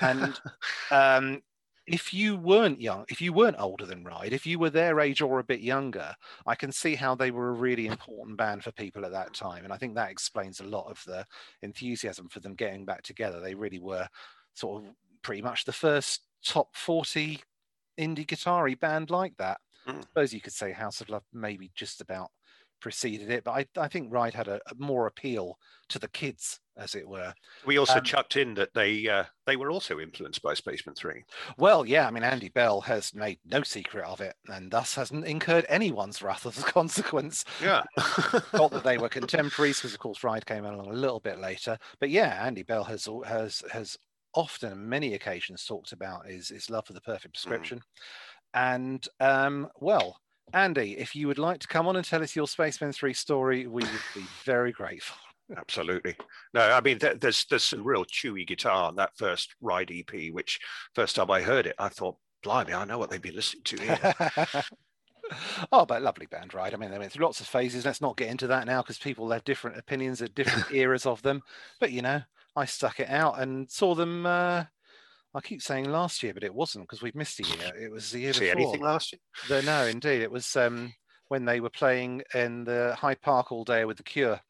And 0.00 0.38
um, 0.90 1.42
if 1.86 2.14
you 2.14 2.36
weren't 2.36 2.80
young, 2.80 3.04
if 3.08 3.20
you 3.20 3.32
weren't 3.32 3.58
older 3.58 3.86
than 3.86 4.04
Ride, 4.04 4.32
if 4.32 4.46
you 4.46 4.58
were 4.58 4.70
their 4.70 5.00
age 5.00 5.20
or 5.20 5.38
a 5.38 5.44
bit 5.44 5.60
younger, 5.60 6.14
I 6.46 6.54
can 6.54 6.70
see 6.70 6.94
how 6.94 7.14
they 7.14 7.30
were 7.30 7.48
a 7.48 7.54
really 7.54 7.86
important 7.86 8.36
band 8.36 8.62
for 8.62 8.72
people 8.72 9.04
at 9.04 9.12
that 9.12 9.34
time. 9.34 9.64
And 9.64 9.72
I 9.72 9.76
think 9.76 9.94
that 9.94 10.10
explains 10.10 10.60
a 10.60 10.64
lot 10.64 10.90
of 10.90 11.02
the 11.06 11.26
enthusiasm 11.62 12.28
for 12.28 12.40
them 12.40 12.54
getting 12.54 12.84
back 12.84 13.02
together. 13.02 13.40
They 13.40 13.54
really 13.54 13.80
were 13.80 14.06
sort 14.54 14.84
of 14.84 14.90
pretty 15.22 15.42
much 15.42 15.64
the 15.64 15.72
first 15.72 16.22
top 16.44 16.76
40 16.76 17.40
indie 17.98 18.26
guitar 18.26 18.68
band 18.76 19.10
like 19.10 19.36
that. 19.38 19.58
Mm. 19.88 19.98
I 19.98 20.00
suppose 20.00 20.32
you 20.32 20.40
could 20.40 20.52
say 20.52 20.72
House 20.72 21.00
of 21.00 21.08
Love 21.08 21.24
maybe 21.32 21.70
just 21.74 22.00
about 22.00 22.30
preceded 22.82 23.30
it, 23.30 23.44
but 23.44 23.52
I, 23.52 23.66
I 23.80 23.88
think 23.88 24.12
Ride 24.12 24.34
had 24.34 24.48
a, 24.48 24.60
a, 24.66 24.74
more 24.76 25.06
appeal 25.06 25.56
to 25.88 25.98
the 25.98 26.08
kids, 26.08 26.60
as 26.76 26.94
it 26.94 27.08
were. 27.08 27.32
We 27.64 27.78
also 27.78 27.98
um, 27.98 28.04
chucked 28.04 28.36
in 28.36 28.54
that 28.54 28.74
they 28.74 29.08
uh, 29.08 29.24
they 29.46 29.56
were 29.56 29.70
also 29.70 30.00
influenced 30.00 30.42
by 30.42 30.54
Spacemen 30.54 30.96
Three. 30.96 31.24
Well, 31.56 31.86
yeah, 31.86 32.06
I 32.06 32.10
mean 32.10 32.24
Andy 32.24 32.48
Bell 32.48 32.80
has 32.82 33.14
made 33.14 33.38
no 33.46 33.62
secret 33.62 34.04
of 34.04 34.20
it, 34.20 34.34
and 34.48 34.70
thus 34.70 34.94
hasn't 34.94 35.24
incurred 35.24 35.64
anyone's 35.68 36.20
wrath 36.20 36.44
as 36.44 36.58
a 36.58 36.62
consequence. 36.72 37.44
Yeah, 37.62 37.84
not 38.52 38.72
that 38.72 38.84
they 38.84 38.98
were 38.98 39.08
contemporaries, 39.08 39.78
because 39.78 39.94
of 39.94 40.00
course 40.00 40.24
Ride 40.24 40.44
came 40.44 40.64
along 40.64 40.88
a 40.88 40.92
little 40.92 41.20
bit 41.20 41.38
later. 41.38 41.78
But 42.00 42.10
yeah, 42.10 42.44
Andy 42.44 42.64
Bell 42.64 42.84
has 42.84 43.08
has 43.26 43.62
has 43.70 43.96
often, 44.34 44.88
many 44.88 45.14
occasions, 45.14 45.64
talked 45.64 45.92
about 45.92 46.26
his 46.26 46.48
his 46.48 46.68
love 46.68 46.86
for 46.86 46.92
the 46.92 47.00
perfect 47.00 47.34
prescription, 47.34 47.78
mm. 47.78 47.82
and 48.54 49.08
um, 49.20 49.68
well 49.80 50.16
Andy, 50.52 50.98
if 50.98 51.16
you 51.16 51.28
would 51.28 51.38
like 51.38 51.60
to 51.60 51.68
come 51.68 51.86
on 51.86 51.96
and 51.96 52.04
tell 52.04 52.22
us 52.22 52.36
your 52.36 52.46
Spacemen 52.46 52.92
3 52.92 53.12
story, 53.14 53.66
we 53.66 53.82
would 53.82 54.00
be 54.14 54.24
very 54.44 54.72
grateful. 54.72 55.16
Absolutely. 55.56 56.16
No, 56.54 56.60
I 56.60 56.80
mean, 56.80 56.98
there's 56.98 57.44
there's 57.46 57.64
some 57.64 57.84
real 57.84 58.04
chewy 58.04 58.46
guitar 58.46 58.88
on 58.88 58.96
that 58.96 59.16
first 59.16 59.54
Ride 59.60 59.90
EP, 59.90 60.32
which 60.32 60.60
first 60.94 61.16
time 61.16 61.30
I 61.30 61.42
heard 61.42 61.66
it, 61.66 61.74
I 61.78 61.88
thought, 61.88 62.16
blimey, 62.42 62.72
I 62.72 62.84
know 62.84 62.98
what 62.98 63.10
they've 63.10 63.20
been 63.20 63.34
listening 63.34 63.64
to 63.64 63.80
here. 63.80 64.62
oh, 65.72 65.84
but 65.84 66.02
lovely 66.02 66.26
band, 66.26 66.54
right? 66.54 66.72
I 66.72 66.76
mean, 66.76 66.90
they 66.90 66.98
went 66.98 67.12
through 67.12 67.24
lots 67.24 67.40
of 67.40 67.46
phases. 67.46 67.84
Let's 67.84 68.00
not 68.00 68.16
get 68.16 68.28
into 68.28 68.46
that 68.48 68.66
now 68.66 68.82
because 68.82 68.98
people 68.98 69.30
have 69.30 69.44
different 69.44 69.78
opinions 69.78 70.22
at 70.22 70.34
different 70.34 70.70
eras 70.72 71.06
of 71.06 71.22
them. 71.22 71.42
But, 71.80 71.92
you 71.92 72.02
know, 72.02 72.22
I 72.56 72.64
stuck 72.64 73.00
it 73.00 73.08
out 73.08 73.40
and 73.40 73.70
saw 73.70 73.94
them 73.94 74.26
uh, 74.26 74.64
I 75.34 75.40
keep 75.40 75.62
saying 75.62 75.90
last 75.90 76.22
year, 76.22 76.34
but 76.34 76.44
it 76.44 76.54
wasn't 76.54 76.84
because 76.84 77.02
we've 77.02 77.14
missed 77.14 77.40
a 77.40 77.44
year. 77.44 77.72
It 77.80 77.90
was 77.90 78.10
the 78.10 78.20
year 78.20 78.32
See 78.32 78.40
before. 78.40 78.60
anything 78.60 78.82
last 78.82 79.12
year? 79.12 79.20
The, 79.48 79.62
no, 79.64 79.86
indeed, 79.86 80.20
it 80.20 80.30
was 80.30 80.54
um, 80.56 80.92
when 81.28 81.44
they 81.44 81.60
were 81.60 81.70
playing 81.70 82.22
in 82.34 82.64
the 82.64 82.94
Hyde 82.98 83.20
Park 83.22 83.50
all 83.50 83.64
day 83.64 83.84
with 83.84 83.96
the 83.96 84.02
Cure. 84.02 84.40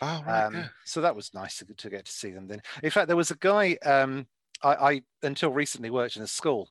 Oh, 0.00 0.22
right. 0.26 0.44
Um, 0.44 0.54
yeah. 0.54 0.68
So 0.84 1.00
that 1.00 1.14
was 1.14 1.32
nice 1.32 1.58
to, 1.58 1.66
to, 1.66 1.90
get 1.90 2.06
to 2.06 2.12
see 2.12 2.30
them. 2.30 2.48
Then, 2.48 2.60
in 2.82 2.90
fact, 2.90 3.06
there 3.06 3.16
was 3.16 3.30
a 3.30 3.36
guy 3.36 3.76
um, 3.84 4.26
I, 4.64 4.74
I, 4.74 5.02
until 5.22 5.52
recently 5.52 5.90
worked 5.90 6.16
in 6.16 6.22
a 6.22 6.26
school, 6.26 6.68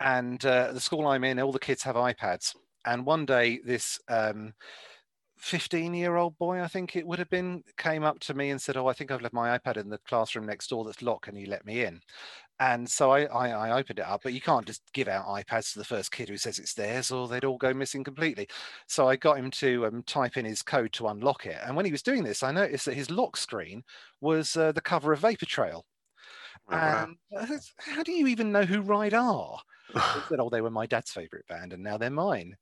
and 0.00 0.44
uh, 0.44 0.72
the 0.72 0.80
school 0.80 1.06
I'm 1.06 1.24
in, 1.24 1.40
all 1.40 1.52
the 1.52 1.58
kids 1.58 1.82
have 1.84 1.96
iPads. 1.96 2.54
And 2.84 3.06
one 3.06 3.24
day, 3.24 3.60
this 3.64 3.98
um, 4.08 4.52
15 5.38 5.94
year 5.94 6.16
old 6.16 6.36
boy, 6.38 6.62
I 6.62 6.68
think 6.68 6.96
it 6.96 7.06
would 7.06 7.18
have 7.18 7.30
been, 7.30 7.62
came 7.76 8.04
up 8.04 8.20
to 8.20 8.34
me 8.34 8.50
and 8.50 8.60
said, 8.60 8.76
Oh, 8.76 8.86
I 8.86 8.92
think 8.92 9.10
I've 9.10 9.22
left 9.22 9.34
my 9.34 9.56
iPad 9.58 9.76
in 9.76 9.88
the 9.88 9.98
classroom 10.06 10.46
next 10.46 10.68
door 10.68 10.84
that's 10.84 11.02
locked. 11.02 11.24
Can 11.24 11.36
you 11.36 11.46
let 11.46 11.64
me 11.66 11.82
in? 11.84 12.00
And 12.58 12.88
so 12.88 13.10
I, 13.10 13.24
I, 13.24 13.48
I, 13.50 13.78
opened 13.78 13.98
it 13.98 14.06
up, 14.06 14.22
but 14.22 14.32
you 14.32 14.40
can't 14.40 14.64
just 14.64 14.80
give 14.94 15.08
out 15.08 15.26
iPads 15.26 15.72
to 15.72 15.78
the 15.78 15.84
first 15.84 16.10
kid 16.10 16.30
who 16.30 16.38
says 16.38 16.58
it's 16.58 16.72
theirs, 16.72 17.10
or 17.10 17.28
they'd 17.28 17.44
all 17.44 17.58
go 17.58 17.74
missing 17.74 18.02
completely. 18.02 18.48
So 18.86 19.08
I 19.08 19.16
got 19.16 19.38
him 19.38 19.50
to 19.52 19.86
um, 19.86 20.02
type 20.04 20.38
in 20.38 20.46
his 20.46 20.62
code 20.62 20.92
to 20.94 21.08
unlock 21.08 21.44
it. 21.44 21.58
And 21.66 21.76
when 21.76 21.84
he 21.84 21.92
was 21.92 22.02
doing 22.02 22.24
this, 22.24 22.42
I 22.42 22.52
noticed 22.52 22.86
that 22.86 22.94
his 22.94 23.10
lock 23.10 23.36
screen 23.36 23.82
was 24.22 24.56
uh, 24.56 24.72
the 24.72 24.80
cover 24.80 25.12
of 25.12 25.20
Vapour 25.20 25.46
Trail. 25.46 25.84
Oh, 26.70 26.76
and 26.76 27.16
how 27.78 28.02
do 28.02 28.12
you 28.12 28.26
even 28.26 28.52
know 28.52 28.64
who 28.64 28.80
Ride 28.80 29.14
are? 29.14 29.58
he 29.94 30.00
said, 30.28 30.40
"Oh, 30.40 30.48
they 30.48 30.62
were 30.62 30.70
my 30.70 30.86
dad's 30.86 31.12
favorite 31.12 31.46
band, 31.48 31.72
and 31.72 31.82
now 31.82 31.98
they're 31.98 32.10
mine." 32.10 32.56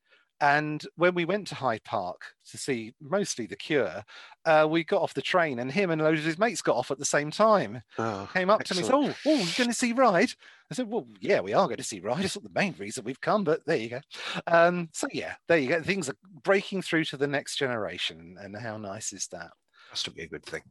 And 0.44 0.86
when 0.96 1.14
we 1.14 1.24
went 1.24 1.46
to 1.48 1.54
Hyde 1.54 1.84
Park 1.84 2.34
to 2.50 2.58
see 2.58 2.94
mostly 3.00 3.46
The 3.46 3.56
Cure, 3.56 4.04
uh, 4.44 4.66
we 4.68 4.84
got 4.84 5.00
off 5.00 5.14
the 5.14 5.22
train 5.22 5.58
and 5.58 5.72
him 5.72 5.90
and 5.90 6.02
loads 6.02 6.20
of 6.20 6.26
his 6.26 6.38
mates 6.38 6.60
got 6.60 6.76
off 6.76 6.90
at 6.90 6.98
the 6.98 7.04
same 7.06 7.30
time. 7.30 7.80
Oh, 7.96 8.28
Came 8.34 8.50
up 8.50 8.60
excellent. 8.60 8.84
to 8.86 8.92
me 8.92 8.98
and 8.98 9.14
said, 9.14 9.24
Oh, 9.24 9.30
oh, 9.32 9.38
you're 9.38 9.54
going 9.56 9.70
to 9.70 9.74
see 9.74 9.94
Ride? 9.94 10.32
I 10.70 10.74
said, 10.74 10.90
Well, 10.90 11.06
yeah, 11.18 11.40
we 11.40 11.54
are 11.54 11.66
going 11.66 11.78
to 11.78 11.82
see 11.82 12.00
Ride. 12.00 12.22
It's 12.26 12.36
not 12.36 12.44
the 12.44 12.60
main 12.60 12.74
reason 12.78 13.04
we've 13.04 13.22
come, 13.22 13.42
but 13.42 13.64
there 13.64 13.78
you 13.78 13.88
go. 13.88 14.00
Um, 14.46 14.90
so, 14.92 15.08
yeah, 15.14 15.36
there 15.48 15.56
you 15.56 15.68
go. 15.70 15.80
Things 15.80 16.10
are 16.10 16.16
breaking 16.42 16.82
through 16.82 17.04
to 17.04 17.16
the 17.16 17.26
next 17.26 17.56
generation. 17.56 18.36
And 18.38 18.54
how 18.54 18.76
nice 18.76 19.14
is 19.14 19.26
that? 19.28 19.48
Has 19.88 20.02
to 20.02 20.10
be 20.10 20.24
a 20.24 20.28
good 20.28 20.44
thing. 20.44 20.62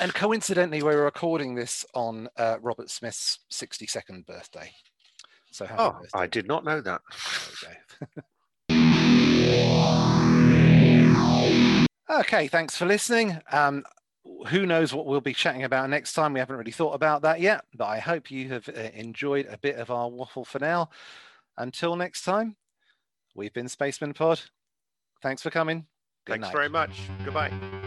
And 0.00 0.12
coincidentally, 0.12 0.82
we're 0.82 1.02
recording 1.02 1.54
this 1.54 1.82
on 1.94 2.28
uh, 2.36 2.56
Robert 2.60 2.90
Smith's 2.90 3.38
62nd 3.50 4.26
birthday. 4.26 4.70
So, 5.50 5.66
oh, 5.78 5.92
birthday. 5.92 6.08
I 6.12 6.26
did 6.26 6.46
not 6.46 6.62
know 6.66 6.82
that. 6.82 7.00
okay, 12.20 12.48
thanks 12.48 12.76
for 12.76 12.86
listening. 12.86 13.38
Um, 13.52 13.84
who 14.48 14.66
knows 14.66 14.92
what 14.94 15.06
we'll 15.06 15.20
be 15.20 15.34
chatting 15.34 15.64
about 15.64 15.90
next 15.90 16.14
time? 16.14 16.32
We 16.32 16.40
haven't 16.40 16.56
really 16.56 16.72
thought 16.72 16.94
about 16.94 17.22
that 17.22 17.40
yet, 17.40 17.64
but 17.74 17.86
I 17.86 17.98
hope 17.98 18.30
you 18.30 18.48
have 18.48 18.68
uh, 18.68 18.88
enjoyed 18.94 19.46
a 19.46 19.58
bit 19.58 19.76
of 19.76 19.90
our 19.90 20.08
waffle 20.08 20.44
for 20.44 20.58
now. 20.58 20.90
Until 21.58 21.96
next 21.96 22.22
time, 22.22 22.56
we've 23.34 23.52
been 23.52 23.68
Spaceman 23.68 24.14
Pod. 24.14 24.40
Thanks 25.22 25.42
for 25.42 25.50
coming. 25.50 25.86
Good 26.26 26.34
Thanks 26.34 26.46
night. 26.48 26.52
very 26.52 26.68
much. 26.68 27.02
Goodbye. 27.24 27.83